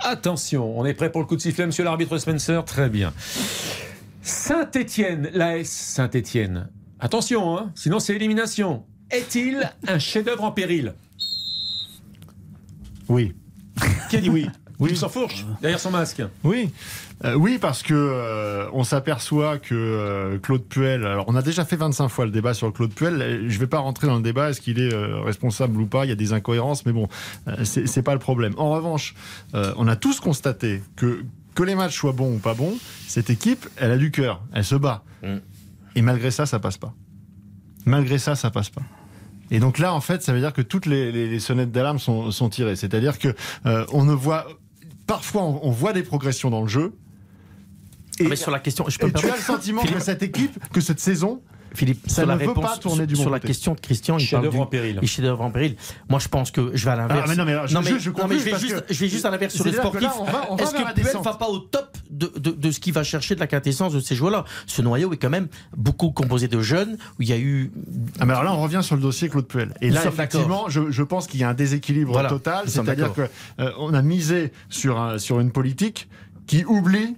Attention, 0.00 0.78
on 0.78 0.84
est 0.84 0.94
prêt 0.94 1.10
pour 1.10 1.20
le 1.20 1.26
coup 1.26 1.36
de 1.36 1.40
sifflet, 1.40 1.66
monsieur 1.66 1.82
l'arbitre 1.84 2.18
Spencer? 2.18 2.64
Très 2.64 2.88
bien. 2.88 3.12
Saint-Étienne, 4.22 5.30
l'AS 5.32 5.64
Saint-Étienne. 5.68 6.68
Attention, 7.00 7.56
hein, 7.58 7.72
sinon 7.74 7.98
c'est 7.98 8.14
élimination. 8.14 8.84
Est-il 9.10 9.70
un 9.86 9.98
chef-d'œuvre 9.98 10.44
en 10.44 10.52
péril? 10.52 10.94
Oui. 13.08 13.34
Qui 14.10 14.16
a 14.16 14.20
dit 14.20 14.28
oui? 14.30 14.48
Oui. 14.80 14.90
Il 14.92 14.96
s'en 14.96 15.08
fourche 15.08 15.44
derrière 15.60 15.80
son 15.80 15.90
masque. 15.90 16.22
Oui, 16.44 16.70
Euh, 17.24 17.34
oui, 17.34 17.58
parce 17.58 17.82
que 17.82 17.94
euh, 17.94 18.68
on 18.72 18.84
s'aperçoit 18.84 19.58
que 19.58 19.74
euh, 19.74 20.38
Claude 20.38 20.62
Puel. 20.62 21.04
Alors, 21.04 21.24
on 21.26 21.34
a 21.34 21.42
déjà 21.42 21.64
fait 21.64 21.74
25 21.74 22.08
fois 22.08 22.26
le 22.26 22.30
débat 22.30 22.54
sur 22.54 22.72
Claude 22.72 22.92
Puel. 22.94 23.46
Je 23.48 23.58
vais 23.58 23.66
pas 23.66 23.80
rentrer 23.80 24.06
dans 24.06 24.14
le 24.16 24.22
débat. 24.22 24.50
Est-ce 24.50 24.60
qu'il 24.60 24.78
est 24.80 24.94
responsable 25.24 25.80
ou 25.80 25.86
pas? 25.86 26.04
Il 26.04 26.08
y 26.10 26.12
a 26.12 26.14
des 26.14 26.32
incohérences, 26.32 26.86
mais 26.86 26.92
bon, 26.92 27.08
euh, 27.48 27.64
c'est 27.64 28.02
pas 28.02 28.12
le 28.14 28.20
problème. 28.20 28.54
En 28.56 28.70
revanche, 28.70 29.14
on 29.52 29.88
a 29.88 29.96
tous 29.96 30.20
constaté 30.20 30.82
que 30.96 31.24
que 31.56 31.64
les 31.64 31.74
matchs 31.74 31.96
soient 31.96 32.12
bons 32.12 32.36
ou 32.36 32.38
pas 32.38 32.54
bons, 32.54 32.76
cette 33.08 33.30
équipe, 33.30 33.68
elle 33.78 33.90
a 33.90 33.96
du 33.96 34.12
cœur, 34.12 34.40
elle 34.52 34.62
se 34.64 34.76
bat. 34.76 35.02
Mm. 35.24 35.38
Et 35.96 36.02
malgré 36.02 36.30
ça, 36.30 36.46
ça 36.46 36.60
passe 36.60 36.76
pas. 36.78 36.94
Malgré 37.84 38.18
ça, 38.18 38.36
ça 38.36 38.52
passe 38.52 38.68
pas. 38.70 38.82
Et 39.50 39.58
donc 39.58 39.78
là, 39.78 39.92
en 39.92 40.00
fait, 40.00 40.22
ça 40.22 40.32
veut 40.32 40.38
dire 40.38 40.52
que 40.52 40.62
toutes 40.62 40.86
les, 40.86 41.10
les- 41.10 41.26
les 41.28 41.40
sonnettes 41.40 41.72
d'alarme 41.72 41.98
sont, 41.98 42.30
sont 42.30 42.48
tirées. 42.48 42.76
C'est-à-dire 42.76 43.18
que 43.18 43.34
euh, 43.66 43.84
on 43.92 44.04
ne 44.04 44.12
voit 44.12 44.46
parfois 45.08 45.42
on, 45.42 45.60
on 45.64 45.70
voit 45.72 45.92
des 45.92 46.04
progressions 46.04 46.50
dans 46.50 46.62
le 46.62 46.68
jeu. 46.68 46.92
Ah, 48.20 48.24
mais 48.28 48.36
sur 48.36 48.52
la 48.52 48.60
question, 48.60 48.84
je 48.88 48.98
peux 48.98 49.10
tu 49.10 49.28
as 49.28 49.36
le 49.36 49.42
sentiment 49.42 49.82
que 49.82 49.98
cette 49.98 50.22
équipe, 50.22 50.58
que 50.72 50.80
cette 50.80 51.00
saison, 51.00 51.42
Philippe, 51.74 52.02
Ça 52.08 52.16
sur 52.22 52.26
la 52.26 52.34
ne 52.34 52.40
veut 52.40 52.48
réponse, 52.48 52.64
pas 52.64 52.76
tourner 52.78 53.06
du 53.06 53.14
sur 53.16 53.26
bon 53.26 53.30
la 53.30 53.40
question 53.40 53.74
de 53.74 53.80
Christian, 53.80 54.18
il 54.18 54.28
parle 54.28 54.42
Chef-d'œuvre 54.44 54.54
du 54.54 54.60
en 54.62 54.66
péril. 54.66 54.98
les 55.00 55.06
chefs-d'œuvre 55.06 55.42
en 55.42 55.50
péril. 55.50 55.76
Moi, 56.08 56.18
je 56.18 56.28
pense 56.28 56.50
que 56.50 56.70
je 56.74 56.84
vais 56.84 56.90
à 56.92 56.96
l'inverse. 56.96 57.20
Ah, 57.24 57.28
mais 57.28 57.36
non, 57.36 57.44
mais 57.44 57.52
je- 57.68 57.74
non, 57.74 57.80
mais, 57.82 57.90
je- 57.90 57.98
je 57.98 58.10
non, 58.10 58.16
mais 58.16 58.22
conclus 58.22 58.38
je 58.38 58.44
vais 58.44 58.58
juste, 58.58 58.84
je 58.88 59.00
vais 59.00 59.08
juste 59.08 59.24
à 59.24 59.30
l'inverse 59.30 59.54
sur 59.54 59.64
on 59.66 59.70
va 60.56 60.62
Est-ce 60.62 60.72
que 60.74 60.82
la 60.82 60.92
Puel 60.92 61.16
va 61.22 61.34
pas 61.34 61.48
au 61.48 61.58
top 61.58 61.96
de, 62.10 62.32
de, 62.38 62.50
de 62.50 62.70
ce 62.70 62.80
qu'il 62.80 62.92
va 62.92 63.04
chercher 63.04 63.34
de 63.34 63.40
la 63.40 63.46
quintessence 63.46 63.92
de 63.92 64.00
ces 64.00 64.14
joueurs-là? 64.14 64.44
Ce 64.66 64.82
noyau 64.82 65.12
est 65.12 65.16
quand 65.18 65.30
même 65.30 65.48
beaucoup 65.76 66.10
composé 66.10 66.48
de 66.48 66.60
jeunes 66.60 66.96
où 67.18 67.22
il 67.22 67.28
y 67.28 67.32
a 67.32 67.38
eu. 67.38 67.70
Ah, 68.20 68.24
mais 68.26 68.32
alors 68.32 68.44
là, 68.44 68.52
on 68.54 68.62
revient 68.62 68.80
sur 68.82 68.96
le 68.96 69.02
dossier 69.02 69.28
Claude 69.28 69.46
Puel. 69.46 69.74
Et 69.80 69.88
Nous 69.88 69.94
là, 69.94 70.06
effectivement, 70.06 70.68
je, 70.68 70.90
je 70.90 71.02
pense 71.02 71.26
qu'il 71.26 71.40
y 71.40 71.44
a 71.44 71.48
un 71.48 71.54
déséquilibre 71.54 72.12
Voilà, 72.12 72.28
total. 72.28 72.64
C'est-à-dire 72.68 73.12
qu'on 73.12 73.94
a 73.94 74.02
misé 74.02 74.52
sur, 74.70 74.98
un- 74.98 75.18
sur 75.18 75.40
une 75.40 75.50
politique 75.50 76.08
qui 76.46 76.64
oublie 76.64 77.14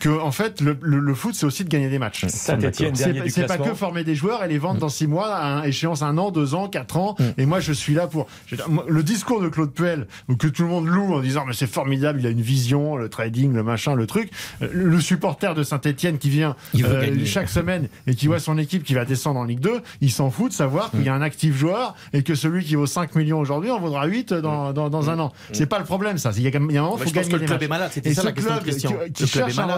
que 0.00 0.08
en 0.08 0.32
fait 0.32 0.60
le, 0.60 0.76
le- 0.82 0.98
le 0.98 1.14
foot 1.14 1.34
c'est 1.34 1.46
aussi 1.46 1.64
de 1.64 1.68
gagner 1.68 1.88
des 1.88 1.98
matchs. 1.98 2.26
Saint-Etienne, 2.26 2.94
C'est 2.94 3.04
dernier 3.04 3.18
pas- 3.20 3.24
du 3.26 3.30
c'est 3.30 3.40
pas 3.42 3.56
classement. 3.56 3.66
que 3.72 3.74
former 3.78 4.04
des 4.04 4.14
joueurs 4.14 4.44
et 4.44 4.48
les 4.48 4.58
vendre 4.58 4.80
dans 4.80 4.88
six 4.88 5.06
mois 5.06 5.34
à 5.34 5.46
un- 5.58 5.62
échéance 5.62 6.02
un 6.02 6.16
an, 6.18 6.30
deux 6.30 6.54
ans, 6.54 6.68
quatre 6.68 6.96
ans. 6.96 7.16
Et 7.36 7.46
moi 7.46 7.60
je 7.60 7.72
suis 7.72 7.94
là 7.94 8.06
pour 8.06 8.26
je 8.46 8.52
veux 8.52 8.56
dire, 8.58 8.68
moi, 8.68 8.84
le 8.88 9.02
discours 9.02 9.40
de 9.40 9.48
Claude 9.48 9.72
Puel 9.72 10.06
que 10.38 10.46
tout 10.48 10.62
le 10.62 10.68
monde 10.68 10.86
loue 10.86 11.14
en 11.14 11.20
disant 11.20 11.44
mais 11.46 11.52
c'est 11.54 11.66
formidable, 11.66 12.20
il 12.20 12.26
a 12.26 12.30
une 12.30 12.40
vision, 12.42 12.96
le 12.96 13.08
trading, 13.08 13.52
le 13.52 13.62
machin, 13.62 13.94
le 13.94 14.06
truc. 14.06 14.30
Le, 14.60 14.98
supporter 15.00 15.54
de 15.54 15.62
Saint-Etienne 15.62 16.18
qui 16.18 16.28
vient 16.28 16.56
euh, 16.76 17.24
chaque 17.24 17.48
semaine 17.48 17.88
et 18.06 18.14
qui 18.14 18.26
voit 18.26 18.40
son 18.40 18.58
équipe 18.58 18.82
qui 18.82 18.94
va 18.94 19.04
descendre 19.04 19.38
en 19.40 19.44
Ligue 19.44 19.60
2, 19.60 19.80
il 20.00 20.10
s'en 20.10 20.30
fout 20.30 20.50
de 20.50 20.54
savoir 20.56 20.90
qu'il 20.90 21.02
y 21.04 21.08
a 21.08 21.14
un 21.14 21.22
actif 21.22 21.56
joueur 21.56 21.94
et 22.12 22.22
que 22.22 22.34
celui 22.34 22.64
qui 22.64 22.74
vaut 22.74 22.86
5 22.86 23.14
millions 23.14 23.38
aujourd'hui 23.38 23.70
en 23.70 23.78
vaudra 23.80 24.06
8 24.06 24.34
dans, 24.34 24.72
dans, 24.72 24.90
dans 24.90 25.08
un 25.10 25.18
an. 25.20 25.32
C'est 25.52 25.66
pas 25.66 25.78
le 25.78 25.84
problème 25.84 26.18
ça. 26.18 26.30
Il 26.36 26.42
y 26.42 26.46
a, 26.46 26.50
il 26.50 26.52
y 26.72 26.76
a 26.76 26.80
un 26.80 26.84
moment, 26.84 26.96
faut 26.96 27.04
je 27.08 27.14
pense 27.14 27.14
gagner 27.14 27.28
que 27.28 27.36
le 27.36 27.38
club 27.46 27.50
matchs. 27.50 27.62
est 27.64 27.68
malade, 27.68 27.90
c'était 27.94 28.12
ça 28.14 28.22
la 28.24 28.32
question 28.32 28.90
qui, 29.14 29.22
Le 29.22 29.26
qui 29.26 29.30
club 29.30 29.48
est 29.48 29.56
malade. 29.56 29.77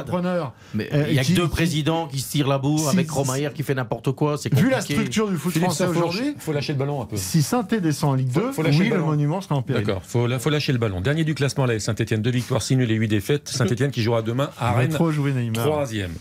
Mais 0.74 0.88
euh, 0.92 1.06
il 1.08 1.14
y 1.14 1.18
a 1.18 1.22
qui- 1.22 1.32
que 1.32 1.36
deux 1.36 1.44
qui- 1.46 1.50
présidents 1.50 2.06
qui 2.08 2.20
se 2.20 2.30
tirent 2.30 2.48
la 2.48 2.58
bourre 2.58 2.78
Si- 2.90 2.96
avec 2.96 3.10
Romayer 3.10 3.50
qui 3.54 3.62
fait 3.62 3.74
n'importe 3.74 4.12
quoi. 4.12 4.36
C'est 4.38 4.54
Vu 4.54 4.70
la 4.70 4.80
structure 4.80 5.28
du 5.28 5.36
foot 5.36 5.52
Philippe, 5.52 5.66
français 5.70 5.86
aujourd'hui, 5.86 6.34
faut 6.38 6.52
lâcher 6.52 6.72
le 6.72 6.78
ballon 6.78 7.02
un 7.02 7.06
peu. 7.06 7.16
si 7.16 7.42
Saint-Étienne 7.42 7.80
descend 7.80 8.10
en 8.10 8.14
Ligue 8.14 8.32
2, 8.32 8.40
Faut- 8.48 8.52
faut 8.54 8.62
lâcher 8.62 8.80
oui, 8.82 8.88
le 8.90 8.98
monument 9.00 9.40
sera 9.40 9.56
en 9.56 9.62
péril. 9.62 9.84
D'accord, 9.84 10.02
faut, 10.04 10.26
faut 10.38 10.50
lâcher 10.50 10.72
le 10.72 10.78
ballon. 10.78 11.00
Dernier 11.00 11.24
du 11.24 11.34
classement, 11.34 11.66
la 11.66 11.78
Saint-Etienne, 11.80 12.22
deux 12.22 12.30
victoires, 12.30 12.62
six 12.62 12.76
nuls 12.76 12.90
et 12.90 12.94
huit 12.94 13.08
défaites. 13.08 13.48
Saint-Etienne 13.48 13.90
qui 13.90 14.02
jouera 14.02 14.22
demain 14.22 14.50
à 14.58 14.72
Rennes, 14.72 14.90
trop 14.90 15.10
jouer 15.10 15.32
Neymar. 15.32 15.64
troisième. 15.66 16.12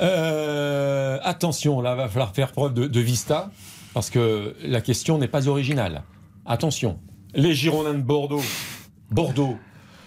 Euh, 0.00 1.18
attention, 1.22 1.80
là, 1.80 1.94
va 1.94 2.08
falloir 2.08 2.32
faire 2.34 2.52
preuve 2.52 2.74
de, 2.74 2.86
de 2.86 3.00
vista, 3.00 3.50
parce 3.94 4.10
que 4.10 4.54
la 4.64 4.80
question 4.80 5.18
n'est 5.18 5.28
pas 5.28 5.46
originale. 5.48 6.02
Attention, 6.46 6.98
les 7.34 7.54
Girondins 7.54 7.94
de 7.94 8.02
Bordeaux, 8.02 8.42
Bordeaux, 9.10 9.56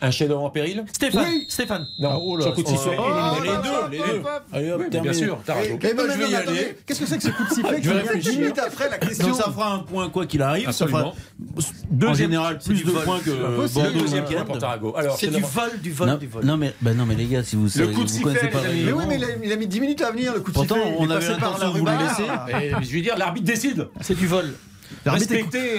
un 0.03 0.11
chef-d'œuvre 0.11 0.43
en 0.43 0.49
péril 0.49 0.83
Stéphane, 0.91 1.25
Stéphane. 1.47 1.87
Non, 1.97 2.21
oh 2.23 2.35
là, 2.37 2.43
sur 2.43 2.51
le 2.51 2.55
coup 2.55 2.63
de 2.63 2.67
oh, 2.67 2.71
sifflet, 2.77 2.97
oh, 2.99 3.03
oh, 3.05 3.41
les 3.41 3.49
deux, 3.49 3.91
les 3.91 3.97
deux. 3.97 4.23
Allez 4.51 4.71
hop, 4.71 4.81
Oui, 4.91 4.99
bien 4.99 5.13
sûr, 5.13 5.39
t'as 5.45 5.53
raison. 5.55 5.80
Eh 5.81 5.93
ben, 5.93 6.03
je 6.11 6.17
vais 6.17 6.30
y 6.30 6.35
aller. 6.35 6.77
Qu'est-ce 6.85 6.99
que 6.99 7.05
c'est 7.05 7.17
que 7.17 7.23
ce 7.23 7.30
coup 7.30 7.43
de 7.43 7.53
sifflet 7.53 7.81
Je 7.81 7.89
vais 7.89 8.01
réfléchir. 8.01 8.53
après 8.67 8.89
la 8.89 8.97
question 8.97 9.27
Donc 9.30 9.38
ça 9.38 9.43
fera 9.51 9.73
un 9.73 9.80
point 9.80 10.09
quoi 10.09 10.25
qu'il 10.25 10.41
arrive. 10.41 10.65
Ça 10.65 10.84
Absolument. 10.85 11.13
fera 11.55 11.67
deux 11.89 12.07
En 12.07 12.13
général 12.13 12.59
plus 12.59 12.84
de 12.84 12.91
points 12.91 13.19
que 13.19 13.31
Le 13.31 13.67
Bordeaux. 13.67 13.99
deuxième 13.99 14.25
point 14.25 14.43
pour 14.43 14.57
Tarago. 14.57 14.93
Alors, 14.97 15.17
C'est 15.17 15.27
du 15.27 15.41
vol, 15.41 15.80
du 15.81 15.91
vol, 15.91 16.07
Non, 16.09 16.17
du 16.17 16.27
vol. 16.27 16.45
non, 16.45 16.57
mais 16.57 16.73
bah 16.81 16.93
non 16.93 17.05
mais 17.05 17.15
les 17.15 17.25
gars 17.25 17.43
si 17.43 17.55
vous 17.55 17.69
savez, 17.69 17.93
coup 17.93 18.03
de 18.03 18.09
vous 18.09 18.13
sifflet, 18.13 18.34
le. 18.34 18.85
Mais 18.85 18.91
oui, 18.91 19.03
mais 19.07 19.19
il 19.43 19.51
a, 19.53 19.55
mis 19.55 19.67
10 19.67 19.80
minutes 19.80 20.01
à 20.01 20.11
venir 20.11 20.34
le 20.34 20.41
coup 20.41 20.51
de 20.51 20.55
Pourtant, 20.55 20.75
sifflet. 20.75 20.95
on 20.99 21.05
Il 21.05 21.11
est 21.11 21.15
avait 21.15 21.30
l'intention 21.30 21.73
de 21.73 21.80
vous 21.80 21.85
le 21.85 21.91
laisser. 21.91 22.81
Je 22.81 22.95
veux 22.95 23.01
dire, 23.01 23.17
l'arbitre 23.17 23.45
décide. 23.45 23.88
C'est 24.01 24.17
du 24.17 24.27
vol. 24.27 24.53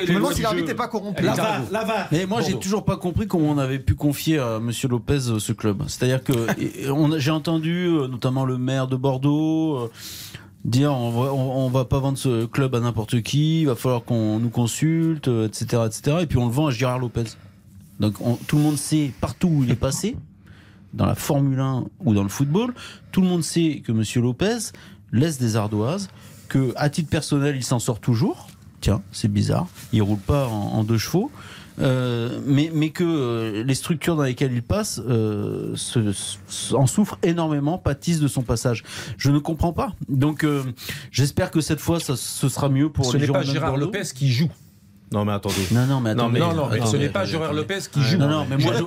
Demande 0.06 0.22
lois 0.22 0.34
si 0.34 0.42
l'arbitre 0.42 0.68
n'est 0.68 0.74
pas 0.74 0.88
corrompu. 0.88 1.22
La. 1.22 1.34
VAR, 1.34 1.60
la 1.70 1.84
VAR. 1.84 2.08
Mais 2.12 2.26
moi, 2.26 2.40
j'ai 2.42 2.58
toujours 2.58 2.84
pas 2.84 2.96
compris 2.96 3.26
comment 3.26 3.50
on 3.50 3.58
avait 3.58 3.78
pu 3.78 3.94
confier 3.94 4.38
à 4.38 4.58
Monsieur 4.60 4.88
Lopez 4.88 5.28
euh, 5.28 5.38
ce 5.38 5.52
club. 5.52 5.82
C'est-à-dire 5.88 6.22
que 6.22 6.32
j'ai 7.18 7.30
entendu 7.30 7.86
euh, 7.86 8.08
notamment 8.08 8.44
le 8.44 8.58
maire 8.58 8.86
de 8.88 8.96
Bordeaux 8.96 9.76
euh, 9.78 9.90
dire 10.64 10.92
on 10.92 11.10
va, 11.10 11.32
on, 11.32 11.66
on 11.66 11.68
va 11.70 11.84
pas 11.84 11.98
vendre 11.98 12.18
ce 12.18 12.46
club 12.46 12.74
à 12.74 12.80
n'importe 12.80 13.20
qui, 13.22 13.62
il 13.62 13.66
va 13.66 13.74
falloir 13.74 14.02
qu'on 14.04 14.38
nous 14.38 14.50
consulte, 14.50 15.28
etc., 15.28 15.82
etc. 15.86 16.18
Et 16.22 16.26
puis 16.26 16.38
on 16.38 16.46
le 16.46 16.52
vend 16.52 16.68
à 16.68 16.70
Gérard 16.70 16.98
Lopez. 16.98 17.24
Donc 18.00 18.14
on- 18.20 18.36
tout 18.36 18.56
le 18.56 18.62
monde 18.62 18.76
sait 18.78 19.12
partout 19.20 19.48
où 19.48 19.62
il 19.64 19.70
est 19.70 19.76
passé, 19.76 20.16
dans 20.94 21.06
la 21.06 21.14
Formule 21.14 21.60
1 21.60 21.84
ou 22.04 22.14
dans 22.14 22.22
le 22.22 22.28
football, 22.28 22.72
tout 23.12 23.20
le 23.20 23.26
monde 23.26 23.42
sait 23.44 23.82
que 23.84 23.92
Monsieur 23.92 24.20
Lopez 24.22 24.56
laisse 25.12 25.38
des 25.38 25.56
ardoises, 25.56 26.08
que 26.48 26.72
à 26.76 26.88
titre 26.88 27.10
personnel 27.10 27.56
il 27.56 27.64
s'en 27.64 27.78
sort 27.78 28.00
toujours. 28.00 28.46
Tiens, 28.84 29.00
c'est 29.12 29.32
bizarre. 29.32 29.66
Il 29.94 30.02
roule 30.02 30.18
pas 30.18 30.46
en, 30.46 30.52
en 30.74 30.84
deux 30.84 30.98
chevaux. 30.98 31.30
Euh, 31.80 32.38
mais, 32.44 32.70
mais 32.74 32.90
que 32.90 33.02
euh, 33.02 33.64
les 33.64 33.74
structures 33.74 34.14
dans 34.14 34.24
lesquelles 34.24 34.52
il 34.52 34.62
passe 34.62 35.00
euh, 35.08 35.72
se, 35.74 36.12
se- 36.12 36.74
en 36.74 36.86
souffrent 36.86 37.18
énormément, 37.22 37.78
pâtissent 37.78 38.20
de 38.20 38.28
son 38.28 38.42
passage. 38.42 38.84
Je 39.16 39.30
ne 39.30 39.38
comprends 39.38 39.72
pas. 39.72 39.94
Donc 40.10 40.44
euh, 40.44 40.62
j'espère 41.10 41.50
que 41.50 41.62
cette 41.62 41.80
fois, 41.80 41.98
ça, 41.98 42.14
ce 42.14 42.48
sera 42.50 42.68
mieux 42.68 42.90
pour 42.90 43.06
Ce 43.06 43.16
les 43.16 43.26
n'est 43.26 43.32
pas 43.32 43.42
Gérard 43.42 43.70
Bordeaux. 43.70 43.86
Lopez 43.86 44.02
qui 44.14 44.30
joue. 44.30 44.50
Non, 45.12 45.24
mais 45.24 45.32
attendez. 45.32 45.54
Non, 45.70 45.86
non, 45.86 46.00
mais 46.00 46.10
attends. 46.10 46.24
Non, 46.24 46.28
mais- 46.28 46.40
non, 46.40 46.54
non, 46.54 46.68
mais 46.70 46.84
ce 46.86 46.96
n'est 46.96 47.08
pas 47.08 47.20
attendez, 47.20 47.30
attendez. 47.44 47.60
Lopez 47.60 47.78
qui 47.92 48.02
joue. 48.02 48.18
Non, 48.18 48.28
non, 48.28 48.46
mais 48.50 48.56
moi, 48.56 48.72
je- 48.76 48.82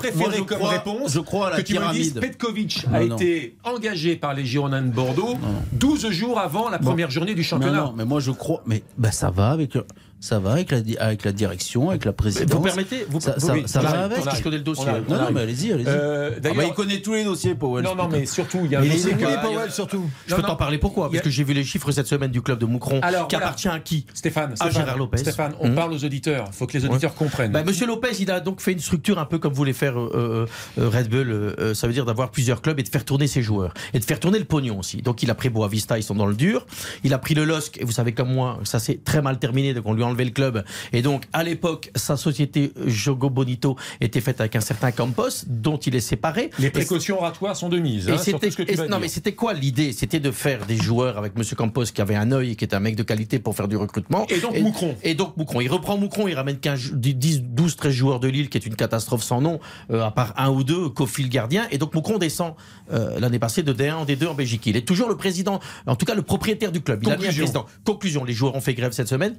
comme 0.46 0.58
crois- 0.58 0.70
réponse 0.70 1.12
je 1.14 1.20
crois 1.20 1.48
à 1.48 1.50
la 1.52 1.58
que 1.58 1.62
tu 1.62 1.74
me 1.80 1.92
dises 1.94 2.14
pyramide. 2.14 2.20
Petkovic 2.38 2.86
a 2.94 3.04
été 3.04 3.56
engagé 3.64 4.16
par 4.18 4.34
les 4.34 4.44
Girondins 4.46 4.82
de 4.82 4.90
Bordeaux 4.92 5.36
12 5.74 6.10
jours 6.10 6.40
avant 6.40 6.70
la 6.70 6.80
première 6.80 7.10
journée 7.12 7.34
du 7.36 7.44
championnat. 7.44 7.82
non, 7.86 7.94
mais 7.96 8.04
moi 8.06 8.20
je 8.20 8.32
crois. 8.32 8.62
Mais 8.66 8.84
bah, 8.98 9.12
ça 9.12 9.30
va 9.30 9.52
avec, 9.52 9.76
le- 9.76 9.86
ça 10.20 10.40
va 10.40 10.54
avec 10.54 10.72
la, 10.72 10.82
di- 10.82 10.98
avec 10.98 11.24
la 11.24 11.32
direction, 11.32 11.90
avec 11.90 12.04
la 12.06 12.14
présidence. 12.14 12.50
Vous 12.52 12.62
permettez 12.62 13.06
vous, 13.10 13.20
Ça- 13.20 13.40
ça- 13.40 13.54
oui, 13.54 13.64
ça 13.68 13.82
va 13.82 13.90
arrive, 13.90 14.14
avec 14.26 14.36
je 14.36 14.44
connais 14.44 14.58
le 14.58 14.64
dossier. 14.64 14.88
Arrive, 14.88 15.04
Non, 15.10 15.18
non, 15.18 15.32
mais 15.32 15.42
allez-y, 15.42 15.72
allez-y. 15.72 15.88
Euh, 15.88 16.30
Ah 16.32 16.34
bah, 16.36 16.40
D'ailleurs, 16.50 16.64
il 16.70 16.74
connaît 16.74 17.00
tous 17.02 17.14
les 17.14 17.24
dossiers, 17.24 17.54
Powell. 17.56 17.84
non, 17.84 17.96
non, 17.96 18.08
mais 18.10 18.26
surtout, 18.26 18.62
il 18.66 18.72
y 18.72 18.76
a 18.76 18.80
un 18.80 18.82
Mais 18.82 18.88
il 18.88 18.94
dossier 18.94 19.12
il 19.20 19.40
Powell, 19.42 19.72
surtout. 19.72 20.10
Je 20.26 20.32
Non, 20.32 20.38
peux 20.42 20.48
t'en 20.48 20.56
parler 20.56 20.78
pourquoi 20.80 21.06
a- 21.06 21.10
Parce 21.10 21.22
que 21.22 21.30
j'ai 21.30 21.44
vu 21.44 21.54
les 21.54 21.64
chiffres 21.64 21.92
cette 21.92 22.08
semaine 22.08 22.32
du 22.32 22.42
club 22.42 22.58
de 22.60 22.66
Moucron 22.66 23.00
Alors, 23.04 23.28
qui 23.28 23.36
voilà. 23.36 23.48
appartient 23.48 23.68
à 23.68 23.80
qui 23.80 24.06
Stéphane, 24.14 24.54
À 24.54 24.56
Stéphane, 24.56 24.72
Gérard 24.74 24.98
Lopez. 24.98 25.18
Stéphane, 25.18 25.54
on 25.60 25.70
Hum. 25.70 25.76
parle 25.76 25.94
aux 25.94 26.04
auditeurs. 26.04 26.46
Il 26.48 26.54
faut 26.54 26.66
que 26.68 26.78
les 26.78 26.86
auditeurs 26.86 27.14
comprennent. 27.14 27.52
Bah, 27.52 27.64
Monsieur 27.64 27.86
Lopez, 27.86 28.12
il 28.20 28.32
a 28.32 28.40
donc 28.40 28.60
fait 28.62 28.72
une 28.72 28.80
structure 28.80 29.20
un 29.20 29.26
peu 29.26 29.38
comme 29.40 29.54
voulait 29.54 29.74
faire 29.74 30.00
euh, 30.00 30.48
euh, 30.80 30.90
Red 30.90 31.10
Bull. 31.10 31.30
euh, 31.32 31.56
euh, 31.60 31.74
ça 31.74 31.88
veut 31.88 31.94
dire 31.94 32.06
d'avoir 32.06 32.32
plusieurs 32.32 32.62
clubs 32.62 32.80
et 32.80 32.84
de 32.84 32.90
faire 32.90 33.06
tourner 33.06 33.28
ses 33.28 33.42
joueurs 33.42 33.74
et 33.94 34.00
de 34.00 34.06
faire 34.06 34.20
tourner 34.20 34.40
le 34.40 34.46
pognon 34.46 34.80
aussi. 34.80 35.02
Donc 35.02 35.22
il 35.24 35.30
a 35.32 35.36
pris 35.36 35.50
Boavista, 35.50 35.98
ils 35.98 36.04
sont 36.04 36.16
dans 36.16 36.26
le 36.26 36.36
dur. 36.36 36.66
Il 37.04 37.14
a 37.14 37.18
pris 37.20 37.36
le 37.36 37.46
LOSC 37.46 37.78
et 37.80 37.86
vous 37.86 37.92
savez 37.92 38.14
comme 38.14 38.34
moi, 38.34 38.60
ça 38.64 38.80
s'est 38.80 39.00
très 39.04 39.22
mal 39.22 39.38
terminé. 39.40 39.74
Donc 39.74 39.84
on 39.86 39.94
lui 39.94 40.04
enlevé 40.08 40.26
le 40.26 40.32
club. 40.32 40.64
Et 40.94 41.02
donc 41.02 41.26
à 41.34 41.44
l'époque, 41.44 41.92
sa 41.96 42.18
société 42.18 42.72
Jogo 42.86 43.30
Bonito 43.30 43.76
était 44.02 44.22
faite 44.22 44.40
avec 44.42 44.56
un 44.56 44.62
certain 44.62 44.92
Campos, 44.92 45.46
dont 45.48 45.78
il 45.78 45.96
est 45.96 46.00
séparé. 46.02 46.50
les 46.60 46.70
précautions 46.70 47.18
oratoires 47.18 47.56
sont 47.56 47.70
de 47.70 47.78
mise. 47.80 48.08
et 48.08 48.12
hein, 48.12 48.16
sur 48.18 48.26
c'était 48.26 48.48
tout 48.48 48.52
ce 48.54 48.58
que 48.58 48.64
tu 48.64 48.72
et- 48.74 48.76
vas 48.76 48.88
non 48.88 49.00
mais 49.00 49.08
c'était 49.08 49.34
quoi 49.34 49.54
l'idée? 49.54 49.92
C'était 49.94 50.20
de 50.20 50.32
faire 50.32 50.66
des 50.66 50.78
joueurs 50.78 51.18
avec 51.18 51.38
Monsieur 51.38 51.56
Campos 51.56 51.84
qui 51.86 52.02
avait 52.02 52.16
un 52.16 52.32
œil 52.32 52.52
et 52.52 52.56
qui 52.56 52.64
était 52.66 52.76
un 52.76 52.80
mec 52.80 52.96
de 52.96 53.04
qualité 53.04 53.40
pour 53.40 53.56
faire 53.56 53.68
du 53.68 53.76
recrutement. 53.78 54.26
Et 54.30 54.40
donc 54.40 54.58
Moucron. 54.60 54.96
Et 55.04 55.14
donc 55.14 55.36
Moucron. 55.38 55.62
Il 55.62 55.70
reprend 55.70 55.98
Moucron, 55.98 56.28
il 56.28 56.34
ramène 56.36 56.58
15, 56.58 56.94
10, 56.94 57.42
12, 57.44 57.76
13 57.76 57.94
joueurs 57.94 58.20
de 58.20 58.28
Lille 58.28 58.50
qui 58.50 58.58
est 58.58 58.66
une 58.66 58.76
catastrophe 58.76 59.24
sans 59.24 59.42
nom, 59.42 59.60
euh, 59.92 60.02
à 60.04 60.12
part 60.12 60.34
un 60.38 60.50
ou 60.50 60.64
deux, 60.64 60.90
Kofi 60.90 61.24
le 61.24 61.30
gardien. 61.30 61.68
Et 61.72 61.78
donc 61.78 61.94
Moucron 61.94 62.18
descend 62.18 62.54
euh, 62.92 63.20
l'année 63.20 63.40
passée 63.40 63.64
de 63.64 63.74
D1 63.74 63.94
en 63.94 64.06
D2 64.06 64.28
en 64.28 64.34
Belgique. 64.34 64.66
Il 64.66 64.78
est 64.78 64.88
toujours 64.88 65.10
le 65.10 65.18
président, 65.18 65.60
en 65.86 65.96
tout 65.96 66.06
cas 66.06 66.16
le 66.16 66.22
propriétaire 66.22 66.72
du 66.72 66.82
club. 66.82 67.02
Il 67.04 67.08
a 67.10 67.12
mis 67.12 67.14
un 67.14 67.18
Conclusion. 67.28 67.44
président. 67.44 67.66
Conclusion, 67.86 68.24
les 68.24 68.34
joueurs 68.34 68.56
ont 68.56 68.62
fait 68.62 68.74
grève 68.74 68.92
cette 68.94 69.08
semaine. 69.08 69.36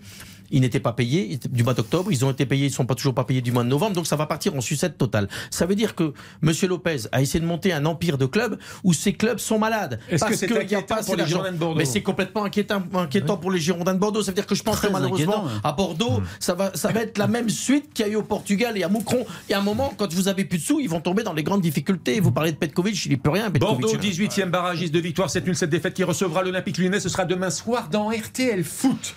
Ils 0.51 0.61
n'étaient 0.61 0.81
pas 0.81 0.93
payés 0.93 1.39
du 1.51 1.63
mois 1.63 1.75
d'octobre. 1.75 2.11
Ils 2.13 2.25
ont 2.25 2.31
été 2.31 2.47
payés, 2.47 2.67
ils 2.67 2.71
ne 2.71 2.75
sont 2.75 2.87
pas 2.87 2.95
toujours 2.95 3.15
pas 3.15 3.25
payés 3.25 3.41
du 3.41 3.53
mois 3.53 3.65
de 3.65 3.69
novembre. 3.69 3.95
Donc 3.95 4.07
ça 4.07 4.17
va 4.17 4.27
partir 4.27 4.55
en 4.55 4.61
sucette 4.61 4.99
totale. 4.99 5.29
Ça 5.51 5.67
veut 5.67 5.75
dire 5.75 5.95
que 5.95 6.13
Monsieur 6.43 6.69
Lopez 6.69 7.09
a 7.13 7.21
essayé 7.23 7.41
de 7.41 7.47
monter 7.47 7.73
un 7.73 7.85
empire 7.87 8.19
de 8.19 8.27
clubs 8.27 8.59
où 8.85 8.93
ces 8.93 9.13
clubs 9.13 9.39
sont 9.39 9.59
malades. 9.59 10.01
Est-ce 10.09 10.25
que 10.25 10.31
Parce 10.31 10.41
c'est 10.41 10.49
y 10.51 10.55
a 10.55 10.61
inquiétant 10.61 10.97
pas 10.97 11.03
pour 11.03 11.17
les. 11.17 11.27
Girondins 11.27 11.53
de 11.53 11.57
Bordeaux 11.59 11.79
Mais 11.79 11.85
c'est 11.85 12.03
complètement 12.03 12.45
inquiétant, 12.45 12.83
inquiétant 12.95 13.37
pour 13.37 13.51
les 13.51 13.61
Girondins 13.61 13.95
de 13.95 13.99
Bordeaux. 13.99 14.23
Ça 14.23 14.31
veut 14.31 14.35
dire 14.35 14.47
que 14.47 14.55
je 14.55 14.63
pense 14.63 14.77
Très 14.77 14.89
que 14.89 14.93
malheureusement, 14.93 15.45
à 15.63 15.73
Bordeaux, 15.73 16.23
ça, 16.41 16.55
va, 16.55 16.73
ça 16.75 16.91
va 16.93 17.03
être 17.03 17.19
la 17.19 17.27
même 17.27 17.49
suite 17.49 17.93
qu'il 17.93 18.07
y 18.07 18.09
a 18.09 18.13
eu 18.13 18.17
au 18.17 18.23
Portugal 18.23 18.77
et 18.77 18.83
à 18.83 18.89
Moucron. 18.89 19.27
Et 19.49 19.55
à 19.55 19.59
un 19.59 19.63
moment, 19.63 19.93
quand 19.97 20.13
vous 20.13 20.29
avez 20.29 20.45
plus 20.45 20.59
de 20.59 20.63
sous, 20.63 20.81
ils 20.81 20.89
vont 20.89 21.01
tomber 21.01 21.23
dans 21.23 21.33
les 21.35 21.43
grandes 21.43 21.61
difficultés. 21.61 22.21
Vous 22.21 22.33
parlez 22.33 22.53
de 22.53 22.57
Petkovic, 22.57 23.07
il 23.07 23.11
n'est 23.11 23.17
plus 23.17 23.31
rien. 23.31 23.51
Petkovic. 23.51 23.81
Bordeaux, 23.81 23.99
18e 23.99 24.51
barragiste 24.51 24.95
de 24.95 25.01
victoire, 25.01 25.31
7 25.31 25.47
nuls, 25.47 25.57
7 25.57 25.71
défaites 25.71 25.95
qui 25.95 26.05
recevra 26.05 26.43
l'Olympique 26.43 26.79
lyonnais. 26.79 27.01
Ce 27.01 27.09
sera 27.09 27.25
demain 27.25 27.51
soir 27.51 27.89
dans 27.91 28.11
RTL 28.11 28.65
Foot. 28.65 29.15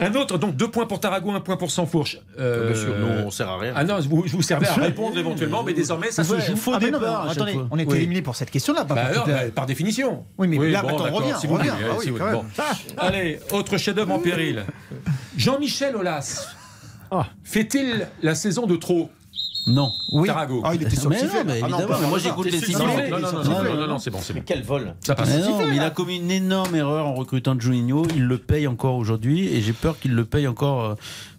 Un 0.00 0.14
autre, 0.14 0.38
donc 0.38 0.54
deux 0.54 0.68
points 0.70 0.86
pour 0.86 1.00
Tarago, 1.00 1.30
un 1.32 1.40
point 1.40 1.56
pour 1.56 1.70
Sansfourche. 1.70 2.18
Euh, 2.38 2.70
Monsieur, 2.70 2.94
nous, 2.98 3.26
on 3.26 3.30
sert 3.30 3.48
à 3.48 3.58
rien. 3.58 3.72
Ah 3.74 3.84
non, 3.84 3.98
vous, 4.00 4.24
je 4.26 4.32
vous 4.32 4.42
servais 4.42 4.68
à 4.68 4.74
répondre 4.74 5.18
éventuellement, 5.18 5.64
mais 5.64 5.72
désormais 5.72 6.10
ça 6.10 6.22
se 6.22 6.38
joue. 6.38 6.56
faux 6.56 6.72
ah, 6.74 6.78
non, 6.80 6.86
départ 6.86 7.22
chaque 7.28 7.36
attendez, 7.36 7.52
fois. 7.54 7.66
on 7.70 7.76
Oui. 7.76 7.96
éliminé 7.96 8.22
pour 8.22 8.36
cette 8.36 8.50
question-là. 8.50 8.84
Bah 8.84 8.94
alors, 8.96 9.26
bah, 9.26 9.50
par 9.54 9.66
définition. 9.66 10.24
Oui, 10.38 10.46
mais 10.46 10.70
là, 10.70 10.82
bon, 10.82 10.88
maintenant, 10.88 11.06
on 11.10 11.14
revient, 11.16 11.34
si 11.38 11.46
on 11.46 11.50
vous 11.50 11.56
revient. 11.56 11.70
Ah 11.70 11.94
oui. 11.98 12.10
Bon. 12.10 12.44
Allez, 12.98 13.40
autre 13.50 13.76
chef-d'œuvre 13.76 14.12
en 14.14 14.18
péril. 14.20 14.64
Jean-Michel 15.36 15.96
Aulas 15.96 16.46
Ah. 17.10 17.26
fait-il 17.42 18.06
la 18.22 18.34
saison 18.34 18.66
de 18.66 18.76
trop? 18.76 19.10
Non. 19.68 19.92
Oui. 20.12 20.26
Tarago. 20.26 20.62
Ah, 20.64 20.74
il 20.74 20.82
était 20.82 20.96
sur 20.96 21.10
le 21.10 21.16
Mais 21.16 21.22
non, 21.22 21.28
mais 21.44 21.60
Ah 21.62 21.68
non, 21.68 21.78
évidemment, 21.78 21.98
mais 22.00 22.08
moi 22.08 22.18
j'écoute 22.18 22.46
les 22.46 22.58
sifflets. 22.58 23.10
Non, 23.10 23.18
non, 23.18 23.32
non, 23.32 23.32
non, 23.32 23.42
Non, 23.42 23.42
non, 23.42 23.64
non, 23.64 23.80
non, 23.80 23.86
non, 23.86 23.98
c'est 23.98 24.10
bon, 24.10 24.18
c'est 24.22 24.32
bon. 24.32 24.42
Quel 24.44 24.62
vol 24.62 24.94
Ça 25.04 25.14
passe. 25.14 25.28
Mais 25.28 25.40
non, 25.40 25.58
mais 25.58 25.76
il 25.76 25.82
a 25.82 25.90
commis 25.90 26.16
une 26.16 26.30
énorme 26.30 26.74
erreur 26.74 27.06
en 27.06 27.14
recrutant 27.14 27.58
Juninho. 27.58 28.06
Il 28.16 28.24
le 28.24 28.38
paye 28.38 28.66
encore 28.66 28.96
aujourd'hui 28.96 29.46
et 29.48 29.60
j'ai 29.60 29.74
peur 29.74 29.98
qu'il 29.98 30.14
le 30.14 30.24
paye 30.24 30.48
encore 30.48 30.84
euh, 30.84 30.94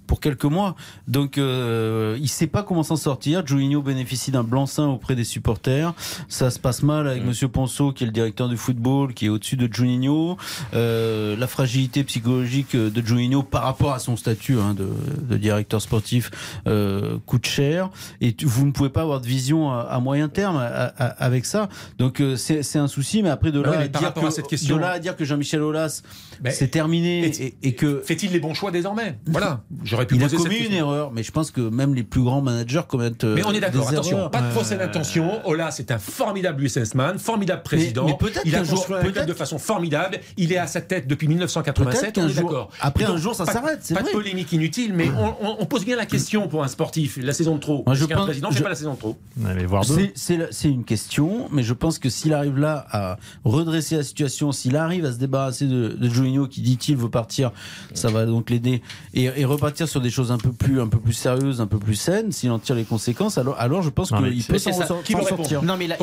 pour 0.10 0.20
quelques 0.20 0.46
mois. 0.46 0.76
Donc, 1.08 1.38
euh, 1.38 2.18
il 2.20 2.28
sait 2.28 2.48
pas 2.48 2.64
comment 2.64 2.82
s'en 2.82 2.96
sortir. 2.96 3.46
Juninho 3.46 3.84
bénéficie 3.84 4.32
d'un 4.32 4.44
blanc-seing 4.44 4.88
auprès 4.88 5.16
des 5.16 5.24
supporters. 5.24 5.94
Ça 6.28 6.50
se 6.50 6.58
passe 6.58 6.82
mal 6.82 7.08
avec 7.08 7.24
Monsieur 7.24 7.48
Ponceau, 7.48 7.92
qui 7.94 8.04
est 8.06 8.08
le 8.08 8.12
directeur 8.12 8.50
du 8.50 8.58
football, 8.58 9.14
qui 9.14 9.28
est 9.28 9.30
au-dessus 9.30 9.56
de 9.56 9.72
Juninho. 9.72 10.36
Euh, 10.74 11.36
la 11.38 11.46
fragilité 11.46 12.04
psychologique 12.04 12.76
de 12.76 13.06
Juninho 13.06 13.44
par 13.44 13.62
rapport 13.64 13.94
à 13.94 14.00
son 14.00 14.18
statut 14.18 14.58
hein, 14.58 14.74
de, 14.74 14.88
de 15.30 15.38
directeur 15.38 15.80
sportif 15.80 16.32
euh, 16.66 17.20
coûte 17.28 17.46
cher. 17.46 17.92
Et 18.20 18.34
tu- 18.34 18.48
vous 18.48 18.66
ne 18.66 18.72
pouvez 18.72 18.90
pas 18.90 19.04
avoir 19.04 19.22
de 19.22 19.28
vision 19.28 19.72
à, 19.72 19.82
à 19.82 20.00
moyen 20.00 20.28
terme 20.28 20.58
à- 20.58 20.66
à- 20.66 21.06
avec 21.24 21.46
ça. 21.46 21.70
Donc, 22.00 22.20
euh, 22.20 22.36
c'est 22.36 22.80
un 22.80 22.88
souci. 22.88 23.22
Mais 23.22 23.30
après, 23.30 23.52
de 23.52 23.60
Ouais, 23.60 23.66
là, 23.66 23.72
mais 23.78 23.84
à 23.84 23.88
dire 23.90 24.12
que, 24.14 24.30
cette 24.32 24.48
question- 24.48 24.76
de 24.76 24.82
là 24.82 24.90
à 24.90 25.00
dire 25.00 25.16
que 25.16 25.24
Jean-Michel 25.24 25.62
Aulas, 25.62 26.02
Ben, 26.42 26.52
c'est 26.52 26.70
terminé 26.70 27.28
et- 27.28 27.46
et, 27.46 27.58
et 27.62 27.74
que 27.76 28.02
Fait-il 28.04 28.32
les 28.32 28.40
bons 28.40 28.56
choix 28.56 28.72
désormais? 28.72 29.20
Voilà. 29.28 29.62
Pu 30.06 30.16
il 30.16 30.22
a 30.22 30.26
poser 30.26 30.38
cette 30.38 30.46
commis 30.48 30.60
une 30.66 30.74
erreur, 30.74 31.12
mais 31.12 31.24
je 31.24 31.32
pense 31.32 31.52
que 31.52 31.62
même 31.62 31.94
les 31.96 32.04
plus 32.04 32.22
grands 32.22 32.42
managers 32.42 32.82
commettent. 32.88 33.24
euh, 33.24 33.36
Mais 33.36 33.44
on 33.46 33.52
est 33.52 33.60
d'accord, 33.60 33.88
attention, 33.90 34.18
erreurs. 34.18 34.32
pas 34.32 34.42
de 34.42 34.52
procès 34.52 34.78
d'intention. 34.78 35.46
Ola, 35.48 35.72
c'est 35.72 35.92
un 35.92 36.00
formidable 36.00 36.62
businessman, 36.62 37.18
formidable 37.20 37.64
président. 37.64 38.06
mais 38.06 38.18
peut-être 38.18 38.42
il 38.46 38.56
a 38.56 38.64
jour- 38.64 38.86
un 38.98 39.02
peut-être- 39.02 39.26
de 39.26 39.34
façon 39.34 39.58
formidable. 39.58 40.20
Il 40.38 40.52
est 40.54 40.58
à 40.58 40.68
sa 40.68 40.82
tête 40.82 41.08
depuis 41.08 41.28
1987. 41.28 42.00
Peut-être 42.02 42.14
qu'un 42.16 42.24
on 42.26 42.28
est 42.28 42.34
jour- 42.34 42.50
d'accord. 42.50 42.70
après 42.82 43.06
donc, 43.06 43.16
un 43.16 43.18
jour, 43.18 43.36
ça 43.36 43.46
pas- 43.46 43.54
s'arrête, 43.54 43.80
c'est 43.82 43.94
Pas 43.94 44.02
de 44.04 44.10
polémique 44.10 44.52
inutile, 44.54 44.94
mais 44.94 45.10
on, 45.10 45.36
on- 45.46 45.56
on 45.60 45.66
pose 45.66 45.86
bien 45.86 45.96
la 45.96 46.06
question 46.06 46.48
pour 46.48 46.64
un 46.64 46.68
sportif. 46.68 47.18
La 47.22 47.34
saison 47.34 47.56
de 47.56 47.60
trop. 47.60 47.84
Moi, 47.86 47.96
je 47.96 48.06
pense- 48.06 48.26
président, 48.26 48.50
je- 48.52 48.58
c'est 48.58 48.64
pas 48.64 48.70
la 48.70 48.76
saison 48.76 48.94
de 48.94 49.00
trop. 49.00 49.18
Allez 49.46 49.66
voir 49.66 49.86
deux. 49.86 49.94
C'est- 49.96 50.12
C'est 50.16 50.38
la- 50.38 50.52
c'est 50.52 50.70
une 50.70 50.84
question, 50.84 51.48
mais 51.52 51.64
je 51.64 51.74
pense 51.74 51.98
que 52.00 52.10
s'il 52.10 52.34
arrive 52.34 52.58
là 52.58 52.86
à 52.92 53.18
redresser 53.44 53.98
la 53.98 54.04
situation, 54.04 54.52
s'il 54.52 54.76
arrive 54.76 55.06
à 55.06 55.12
se 55.12 55.18
débarrasser 55.18 55.66
de, 55.66 55.90
de 55.90 56.10
Juninho 56.10 56.48
qui 56.48 56.62
dit-il 56.62 56.96
veut 56.98 57.10
partir, 57.10 57.52
ça 57.94 58.10
va 58.10 58.26
donc 58.26 58.50
l'aider 58.50 58.82
et, 59.14 59.24
et 59.36 59.46
repartir 59.46 59.88
sur 59.90 60.02
des 60.02 60.10
choses 60.10 60.32
un 60.32 60.38
peu 60.38 60.52
plus 60.52 60.80
un 60.80 60.88
peu 60.88 61.00
plus 61.00 61.14
sérieuses, 61.14 61.60
un 61.62 61.68
peu 61.68 61.78
plus 61.80 61.96
saines. 61.96 62.32
S'il 62.32 62.52
en 62.52 62.60
tire 62.60 62.76
les 62.76 62.84
conséquences, 62.86 63.38
alors 63.38 63.56
alors 63.60 63.82
je 63.82 63.90
pense 63.90 64.12
qu'il 64.12 64.42
c'est- 64.44 64.54
peut 64.54 64.58
s'en 64.60 64.72
sortir. 64.74 65.62
Non 65.64 65.76
mais 65.78 65.86
il 65.86 65.92
a- 65.92 65.98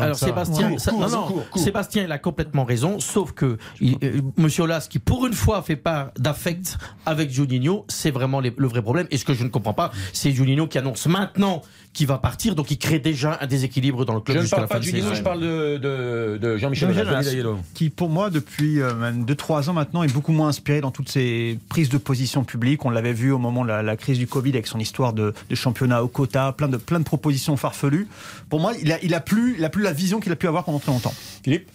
alors. 0.00 0.16
Sébastien, 0.16 0.68
Cours, 0.70 0.80
ça- 0.80 0.90
cours, 0.92 1.00
non, 1.00 1.08
non, 1.10 1.26
cours, 1.26 1.50
cours. 1.50 1.62
Sébastien, 1.62 2.04
il 2.04 2.12
a 2.12 2.18
complètement 2.18 2.64
raison. 2.64 2.98
Sauf 3.00 3.32
que 3.32 3.58
il- 3.80 3.96
euh, 4.02 4.20
Monsieur 4.36 4.62
Olas, 4.64 4.86
qui 4.88 4.98
pour 4.98 5.26
une 5.26 5.32
fois 5.34 5.62
fait 5.62 5.76
part 5.76 6.10
d'affect 6.18 6.78
avec 7.06 7.30
Juninho, 7.30 7.84
c'est 7.88 8.10
vraiment 8.10 8.40
les- 8.40 8.54
le 8.56 8.66
vrai 8.68 8.82
problème. 8.82 9.06
Et 9.10 9.18
ce 9.18 9.24
que 9.24 9.34
je 9.34 9.44
ne 9.44 9.48
comprends 9.48 9.74
pas, 9.74 9.90
c'est 10.12 10.30
Juninho 10.32 10.66
qui 10.66 10.78
annonce 10.78 11.06
maintenant 11.06 11.62
qu'il 11.92 12.06
va 12.06 12.16
partir, 12.18 12.54
donc 12.54 12.70
il 12.70 12.78
crée 12.78 12.98
déjà 13.00 13.38
un 13.42 13.46
déséquilibre 13.46 14.06
dans 14.06 14.14
le 14.14 14.20
Je 14.20 14.24
club 14.24 14.36
ne 14.38 14.42
jusqu'à 14.42 14.56
parle 14.56 14.64
la 14.64 14.68
pas 14.68 14.74
fin 14.76 14.80
de 14.80 14.84
Juninho, 14.84 15.02
saison. 15.04 15.14
je 15.14 15.22
parle 15.22 15.40
de, 15.40 15.76
de, 15.76 16.38
de 16.40 16.56
Jean-Michel 16.56 16.90
Ayello. 16.90 17.58
qui 17.74 17.90
pour 17.90 18.08
moi 18.08 18.30
depuis 18.30 18.78
2-3 19.26 19.68
ans 19.68 19.72
maintenant 19.74 20.02
est 20.02 20.12
beaucoup 20.12 20.32
moins 20.32 20.48
inspiré 20.48 20.80
dans 20.80 20.90
toutes 20.90 21.08
ses 21.10 21.58
prises 21.68 21.88
de 21.90 21.98
position 21.98 22.44
publiques. 22.44 22.84
On 22.84 22.90
l'avait 22.90 23.12
vu 23.12 23.31
au 23.32 23.38
moment 23.38 23.64
de 23.64 23.68
la, 23.68 23.82
la 23.82 23.96
crise 23.96 24.18
du 24.18 24.26
Covid 24.26 24.50
avec 24.50 24.66
son 24.66 24.78
histoire 24.78 25.12
de, 25.12 25.34
de 25.48 25.54
championnat 25.54 26.02
au 26.02 26.08
quota, 26.08 26.52
plein 26.52 26.68
de, 26.68 26.76
plein 26.76 26.98
de 27.00 27.04
propositions 27.04 27.56
farfelues. 27.56 28.06
Pour 28.48 28.60
moi, 28.60 28.72
il 28.80 28.92
a, 28.92 29.02
il 29.02 29.14
a, 29.14 29.20
plus, 29.20 29.56
il 29.58 29.64
a 29.64 29.68
plus 29.70 29.82
la 29.82 29.92
vision 29.92 30.20
qu'il 30.20 30.32
a 30.32 30.36
pu 30.36 30.46
avoir 30.46 30.64
pendant 30.64 30.78
très 30.78 30.92
longtemps. 30.92 31.14
Philippe? 31.42 31.68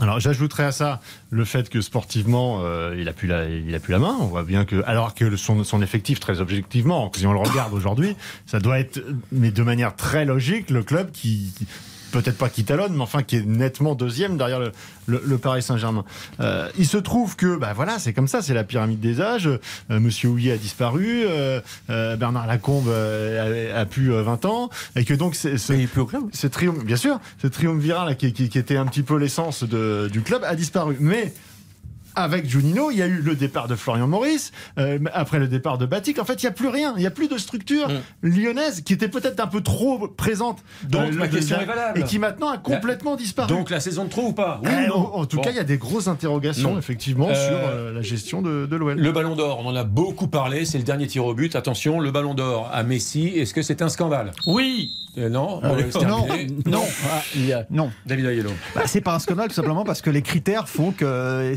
Alors 0.00 0.18
j'ajouterais 0.18 0.64
à 0.64 0.72
ça 0.72 1.00
le 1.30 1.44
fait 1.44 1.68
que 1.68 1.80
sportivement 1.80 2.62
euh, 2.64 2.96
il 2.98 3.08
a 3.08 3.12
plus 3.12 3.28
la 3.28 3.44
il 3.48 3.72
a 3.76 3.78
plus 3.78 3.92
la 3.92 4.00
main. 4.00 4.16
On 4.20 4.26
voit 4.26 4.42
bien 4.42 4.64
que 4.64 4.82
alors 4.86 5.14
que 5.14 5.36
son, 5.36 5.62
son 5.62 5.82
effectif 5.82 6.18
très 6.18 6.40
objectivement, 6.40 7.12
si 7.14 7.24
on 7.28 7.32
le 7.32 7.38
regarde 7.38 7.72
aujourd'hui, 7.72 8.16
ça 8.44 8.58
doit 8.58 8.80
être 8.80 9.00
mais 9.30 9.52
de 9.52 9.62
manière 9.62 9.94
très 9.94 10.24
logique 10.24 10.70
le 10.70 10.82
club 10.82 11.12
qui 11.12 11.52
qui- 11.56 11.68
peut-être 12.22 12.38
pas 12.38 12.48
qui 12.48 12.64
talonne, 12.64 12.94
mais 12.94 13.02
enfin 13.02 13.22
qui 13.22 13.36
est 13.36 13.46
nettement 13.46 13.94
deuxième 13.94 14.36
derrière 14.36 14.60
le, 14.60 14.72
le, 15.06 15.22
le 15.24 15.38
Paris 15.38 15.62
Saint-Germain. 15.62 16.04
Euh, 16.40 16.68
il 16.78 16.86
se 16.86 16.96
trouve 16.96 17.36
que 17.36 17.56
bah 17.56 17.72
voilà 17.74 17.98
c'est 17.98 18.12
comme 18.12 18.28
ça, 18.28 18.40
c'est 18.42 18.54
la 18.54 18.64
pyramide 18.64 19.00
des 19.00 19.20
âges. 19.20 19.46
Euh, 19.48 20.00
Monsieur 20.00 20.28
Houillet 20.30 20.52
a 20.52 20.56
disparu, 20.56 21.24
euh, 21.26 21.60
euh, 21.90 22.16
Bernard 22.16 22.46
Lacombe 22.46 22.88
a, 22.88 23.80
a 23.80 23.84
plus 23.86 24.12
euh, 24.12 24.22
20 24.22 24.44
ans 24.44 24.70
et 24.96 25.04
que 25.04 25.14
donc 25.14 25.34
c'est 25.34 25.58
ce, 25.58 25.72
ce 26.32 26.46
triomphe, 26.46 26.84
bien 26.84 26.96
sûr, 26.96 27.18
ce 27.42 27.46
triumvirat 27.48 28.04
là 28.04 28.14
qui, 28.14 28.32
qui, 28.32 28.48
qui 28.48 28.58
était 28.58 28.76
un 28.76 28.86
petit 28.86 29.02
peu 29.02 29.16
l'essence 29.18 29.64
de- 29.64 30.08
du 30.10 30.22
club 30.22 30.42
a 30.44 30.54
disparu. 30.54 30.96
Mais 31.00 31.32
avec 32.16 32.48
Juninho, 32.48 32.90
il 32.90 32.98
y 32.98 33.02
a 33.02 33.06
eu 33.06 33.20
le 33.22 33.34
départ 33.34 33.68
de 33.68 33.74
Florian 33.74 34.06
Maurice, 34.06 34.52
euh, 34.78 34.98
après 35.12 35.38
le 35.38 35.48
départ 35.48 35.78
de 35.78 35.86
Batik. 35.86 36.18
En 36.18 36.24
fait, 36.24 36.42
il 36.42 36.46
n'y 36.46 36.50
a 36.50 36.52
plus 36.52 36.68
rien. 36.68 36.94
Il 36.96 37.00
n'y 37.00 37.06
a 37.06 37.10
plus 37.10 37.28
de 37.28 37.38
structure 37.38 37.88
lyonnaise 38.22 38.80
qui 38.82 38.92
était 38.92 39.08
peut-être 39.08 39.40
un 39.40 39.46
peu 39.46 39.60
trop 39.62 40.08
présente. 40.08 40.58
Donc, 40.88 41.12
euh, 41.12 41.16
ma 41.16 41.28
question 41.28 41.60
est 41.60 41.64
valable. 41.64 42.00
Et 42.00 42.04
qui 42.04 42.18
maintenant 42.18 42.50
a 42.50 42.58
complètement 42.58 43.16
disparu. 43.16 43.48
Donc 43.48 43.70
la 43.70 43.80
saison 43.80 44.04
de 44.04 44.10
trop 44.10 44.28
ou 44.28 44.32
pas 44.32 44.60
Oui 44.64 44.70
Eh, 44.86 44.90
en, 44.90 44.96
en 45.14 45.26
tout 45.26 45.36
Bon. 45.36 45.42
cas, 45.42 45.50
il 45.50 45.56
y 45.56 45.60
a 45.60 45.64
des 45.64 45.78
grosses 45.78 46.08
interrogations, 46.08 46.72
Non. 46.72 46.78
effectivement, 46.78 47.28
Euh, 47.30 47.34
sur 47.34 47.56
euh, 47.68 47.92
la 47.92 48.02
gestion 48.02 48.42
de, 48.42 48.66
de 48.66 48.76
l'OL. 48.76 48.98
Le 48.98 49.12
ballon 49.12 49.34
d'or, 49.36 49.60
on 49.64 49.68
en 49.68 49.76
a 49.76 49.84
beaucoup 49.84 50.28
parlé, 50.28 50.64
c'est 50.64 50.78
le 50.78 50.84
dernier 50.84 51.06
tir 51.06 51.24
au 51.24 51.34
but. 51.34 51.56
Attention, 51.56 52.00
le 52.00 52.10
ballon 52.10 52.34
d'or 52.34 52.70
à 52.72 52.82
Messi, 52.82 53.28
est-ce 53.28 53.54
que 53.54 53.62
c'est 53.62 53.82
un 53.82 53.88
scandale? 53.88 54.32
Oui 54.46 54.92
Euh, 55.18 55.28
Non 55.28 55.60
Ah 55.62 55.68
Bon. 55.68 56.06
Non. 56.06 56.26
Non. 56.66 56.82
Non. 57.70 57.90
David 58.06 58.26
Ayello. 58.26 58.50
Bah, 58.74 58.82
c'est 58.86 59.00
pas 59.00 59.14
un 59.14 59.18
scandale 59.18 59.48
tout 59.48 59.54
simplement 59.54 59.84
parce 59.84 60.02
que 60.02 60.10
les 60.10 60.22
critères 60.22 60.68
font 60.68 60.90
que 60.92 61.54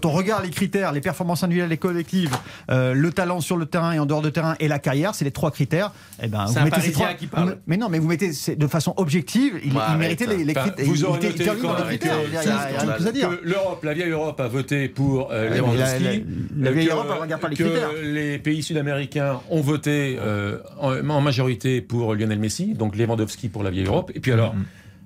quand 0.00 0.08
on 0.08 0.12
regarde 0.12 0.44
les 0.44 0.50
critères, 0.50 0.92
les 0.92 1.00
performances 1.00 1.42
individuelles 1.44 1.72
et 1.72 1.76
collectives, 1.76 2.34
euh, 2.70 2.94
le 2.94 3.12
talent 3.12 3.40
sur 3.40 3.56
le 3.56 3.66
terrain 3.66 3.92
et 3.92 3.98
en 3.98 4.06
dehors 4.06 4.22
de 4.22 4.30
terrain 4.30 4.54
et 4.60 4.68
la 4.68 4.78
carrière, 4.78 5.14
c'est 5.14 5.24
les 5.24 5.30
trois 5.30 5.50
critères. 5.50 5.92
Eh 6.22 6.28
ben, 6.28 6.46
C'est 6.46 6.54
vous 6.54 6.58
un 6.60 6.64
mettez 6.64 6.80
ces 6.80 6.92
trois- 6.92 7.14
qui 7.14 7.26
parle. 7.26 7.58
Mais 7.66 7.76
non, 7.76 7.88
mais 7.88 7.98
vous 7.98 8.08
mettez 8.08 8.32
c'est- 8.32 8.56
de 8.56 8.66
façon 8.66 8.94
objective, 8.96 9.60
il, 9.64 9.72
Bah, 9.74 9.88
il 9.92 9.98
méritait 9.98 10.26
arrête. 10.26 10.38
les, 10.46 10.54
critères. 10.54 10.86
vous 10.86 11.04
aurez 11.04 11.20
noté 11.20 11.44
que 11.44 13.40
l'Europe, 13.42 13.84
la 13.84 13.94
vieille 13.94 14.10
Europe 14.10 14.40
a 14.40 14.48
voté 14.48 14.88
pour 14.88 15.28
euh, 15.32 15.50
Lewandowski. 15.54 16.02
la- 16.02 16.10
la- 16.12 16.16
la 16.60 16.70
vieille 16.72 16.86
que- 16.86 16.92
Europe, 16.92 17.06
elle 17.14 17.20
regarde 17.22 17.40
pas 17.42 17.48
les 17.48 17.56
que 17.56 17.62
critères. 17.64 17.88
les 18.02 18.38
pays 18.38 18.62
sud-américains 18.62 19.40
ont 19.50 19.60
voté 19.60 20.16
euh, 20.20 20.58
en, 20.78 21.08
en 21.08 21.20
majorité 21.20 21.80
pour 21.80 22.14
Lionel 22.14 22.38
Messi, 22.38 22.74
donc 22.74 22.96
Lewandowski 22.96 23.48
pour 23.48 23.62
la 23.62 23.70
vieille 23.70 23.86
Europe. 23.86 24.10
Et 24.14 24.20
puis 24.20 24.32
alors, 24.32 24.54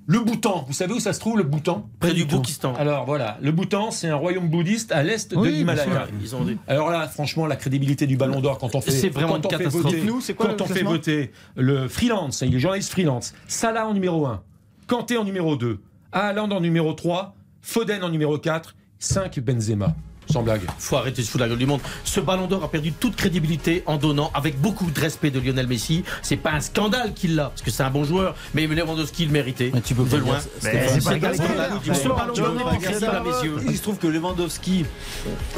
le 0.07 0.19
Bhoutan, 0.19 0.65
vous 0.67 0.73
savez 0.73 0.93
où 0.93 0.99
ça 0.99 1.13
se 1.13 1.19
trouve 1.19 1.37
le 1.37 1.43
Bhoutan? 1.43 1.89
Près 1.99 2.13
du 2.13 2.25
Boukistan. 2.25 2.75
Alors 2.75 3.05
voilà, 3.05 3.37
le 3.41 3.51
Bhoutan, 3.51 3.89
c'est 3.91 4.07
un 4.07 4.15
royaume 4.15 4.47
bouddhiste 4.49 4.91
à 4.91 5.01
l'est 5.01 5.31
de 5.31 5.35
Oui, 5.35 5.51
l'Himalaya. 5.51 6.05
des- 6.19 6.57
Alors 6.67 6.91
là, 6.91 7.07
franchement, 7.07 7.47
la 7.47 7.55
crédibilité 7.55 8.05
du 8.05 8.15
Ballon 8.17 8.39
d'Or 8.39 8.59
quand 8.59 8.75
on 8.75 8.81
fait, 8.81 8.91
C'est 8.91 9.09
vraiment 9.09 9.33
quand 9.39 9.51
une 9.51 9.57
catastrophe. 9.57 9.83
voter, 9.83 9.95
Dites-nous, 10.01 10.21
c'est 10.21 10.33
quoi 10.35 10.47
quand 10.49 10.57
le 10.57 10.61
on 10.61 10.65
fait 10.73 10.83
voter 10.83 11.31
le 11.55 11.87
freelance, 11.87 12.41
il 12.45 12.53
est 12.55 12.59
journaliste 12.59 12.91
freelance, 12.91 13.33
Salah 13.47 13.87
en 13.87 13.93
numéro 13.93 14.25
1, 14.27 14.43
Kanté 14.87 15.17
en 15.17 15.23
numéro 15.23 15.55
2, 15.55 15.79
Haaland 16.11 16.51
en 16.51 16.61
numéro 16.61 16.93
3, 16.93 17.35
Foden 17.61 18.03
en 18.03 18.09
numéro 18.09 18.37
4, 18.37 18.75
5 18.99 19.39
Benzema. 19.39 19.95
Sans 20.31 20.41
blague. 20.43 20.61
faut 20.79 20.97
arrêter 20.97 21.21
de 21.21 21.25
se 21.27 21.31
foutre 21.31 21.43
la 21.43 21.49
gueule 21.49 21.57
du 21.57 21.65
monde. 21.65 21.81
Ce 22.03 22.19
ballon 22.19 22.47
d'or 22.47 22.63
a 22.63 22.69
perdu 22.69 22.91
toute 22.93 23.15
crédibilité 23.15 23.83
en 23.85 23.97
donnant, 23.97 24.31
avec 24.33 24.59
beaucoup 24.59 24.89
de 24.91 24.99
respect 24.99 25.31
de 25.31 25.39
Lionel 25.39 25.67
Messi. 25.67 26.03
C'est 26.21 26.37
pas 26.37 26.51
un 26.51 26.59
scandale 26.59 27.13
qu'il 27.13 27.35
l'a, 27.35 27.45
parce 27.49 27.61
que 27.61 27.71
c'est 27.71 27.83
un 27.83 27.89
bon 27.89 28.03
joueur, 28.03 28.35
mais 28.53 28.67
Lewandowski 28.67 29.25
le 29.25 29.31
méritait. 29.31 29.71
Mais 29.73 29.81
tu 29.81 29.95
peux 29.95 30.03
de 30.03 30.17
loin. 30.17 30.37
c'est 30.59 31.03
pas 31.03 31.15
égal. 31.15 31.35
scandale. 31.35 31.71
Mais 31.87 31.93
Ce 31.93 32.07
ballon 32.07 32.33
Tu 32.33 32.41
d'or 32.41 32.51
peux 32.51 32.57
n'est 32.57 32.63
pas 32.63 32.69
pas 32.71 32.77
dire 32.77 32.89
crédible 32.89 33.05
ça. 33.11 33.17
à 33.17 33.23
mes 33.23 33.45
yeux. 33.45 33.55
Il 33.67 33.77
se 33.77 33.81
trouve 33.81 33.97
que 33.97 34.07
Lewandowski, 34.07 34.85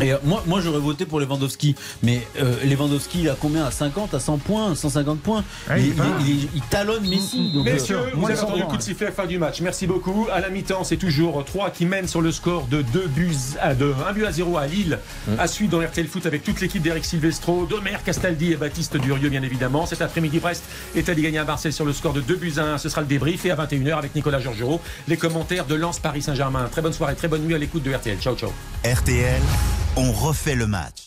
et 0.02 0.14
euh, 0.14 0.18
moi, 0.23 0.44
moi 0.45 0.61
j'aurais 0.61 0.80
voté 0.80 1.06
pour 1.06 1.19
Lewandowski, 1.19 1.76
mais 2.03 2.22
euh, 2.39 2.56
Lewandowski 2.64 3.22
il 3.22 3.30
a 3.30 3.35
combien? 3.39 3.65
À 3.65 3.72
50, 3.72 4.14
à 4.14 4.19
100 4.19 4.38
points, 4.38 4.76
150 4.76 5.19
points? 5.19 5.44
Ouais, 5.69 5.81
il, 5.81 6.61
talonne 6.69 7.07
Messi. 7.07 7.52
donc, 7.53 7.68
euh, 7.68 7.73
Messieurs, 7.73 7.99
vous 8.14 8.26
avez 8.26 8.35
de 8.35 8.39
entendu 8.39 8.60
le 8.61 8.65
coup 8.68 8.77
de 8.77 8.81
sifflet 8.81 9.07
à 9.07 9.10
la 9.10 9.15
fin 9.15 9.26
du 9.26 9.38
match. 9.38 9.61
Merci 9.61 9.88
beaucoup. 9.88 10.27
À 10.31 10.39
la 10.39 10.49
mi-temps, 10.49 10.84
c'est 10.84 10.98
toujours 10.98 11.44
3 11.44 11.72
qui 11.72 11.85
mènent 11.85 12.07
sur 12.07 12.22
le 12.22 12.31
score 12.31 12.68
de 12.68 12.81
2 12.81 13.07
buts 13.07 13.35
à 13.61 13.73
2. 13.73 13.95
1 14.10 14.14
but 14.14 14.26
à 14.26 14.31
0 14.31 14.57
à 14.62 14.68
Lille. 14.68 15.00
À 15.38 15.48
suivre 15.48 15.72
dans 15.72 15.86
RTL 15.86 16.08
Foot 16.08 16.26
avec 16.26 16.44
toute 16.44 16.62
l'équipe 16.62 16.82
d'Eric 16.82 17.06
Silvestro, 17.06 17.66
Domer, 17.66 17.98
Castaldi 18.06 18.54
et 18.54 18.56
Baptiste 18.56 18.98
Durieux, 18.98 19.30
bien 19.30 19.44
évidemment. 19.44 19.86
Cet 19.86 20.02
après-midi, 20.02 20.40
Brest 20.40 20.64
est 20.96 21.10
allé 21.10 21.22
gagner 21.22 21.40
à 21.40 21.46
Marseille 21.46 21.74
sur 21.74 21.86
le 21.86 21.94
score 21.94 22.14
de 22.14 22.22
2 22.22 22.36
buts 22.36 22.54
à 22.58 22.64
1. 22.64 22.78
Ce 22.78 22.90
sera 22.90 23.02
le 23.02 23.08
débrief. 23.08 23.46
Et 23.46 23.52
à 23.52 23.56
21h, 23.56 23.98
avec 23.98 24.16
Nicolas 24.16 24.40
Georgerot, 24.40 24.82
les 25.08 25.18
commentaires 25.18 25.66
de 25.66 25.76
Lens 25.76 26.00
Paris 26.00 26.22
Saint-Germain. 26.22 26.68
Très 26.72 26.82
bonne 26.82 26.94
soirée, 26.94 27.16
très 27.16 27.28
bonne 27.28 27.44
nuit 27.44 27.56
à 27.56 27.58
l'écoute 27.58 27.84
de 27.84 27.94
RTL. 27.94 28.18
Ciao, 28.20 28.36
ciao. 28.36 28.52
RTL, 28.84 29.42
on 29.96 30.12
refait 30.12 30.56
le 30.56 30.68
match. 30.68 31.07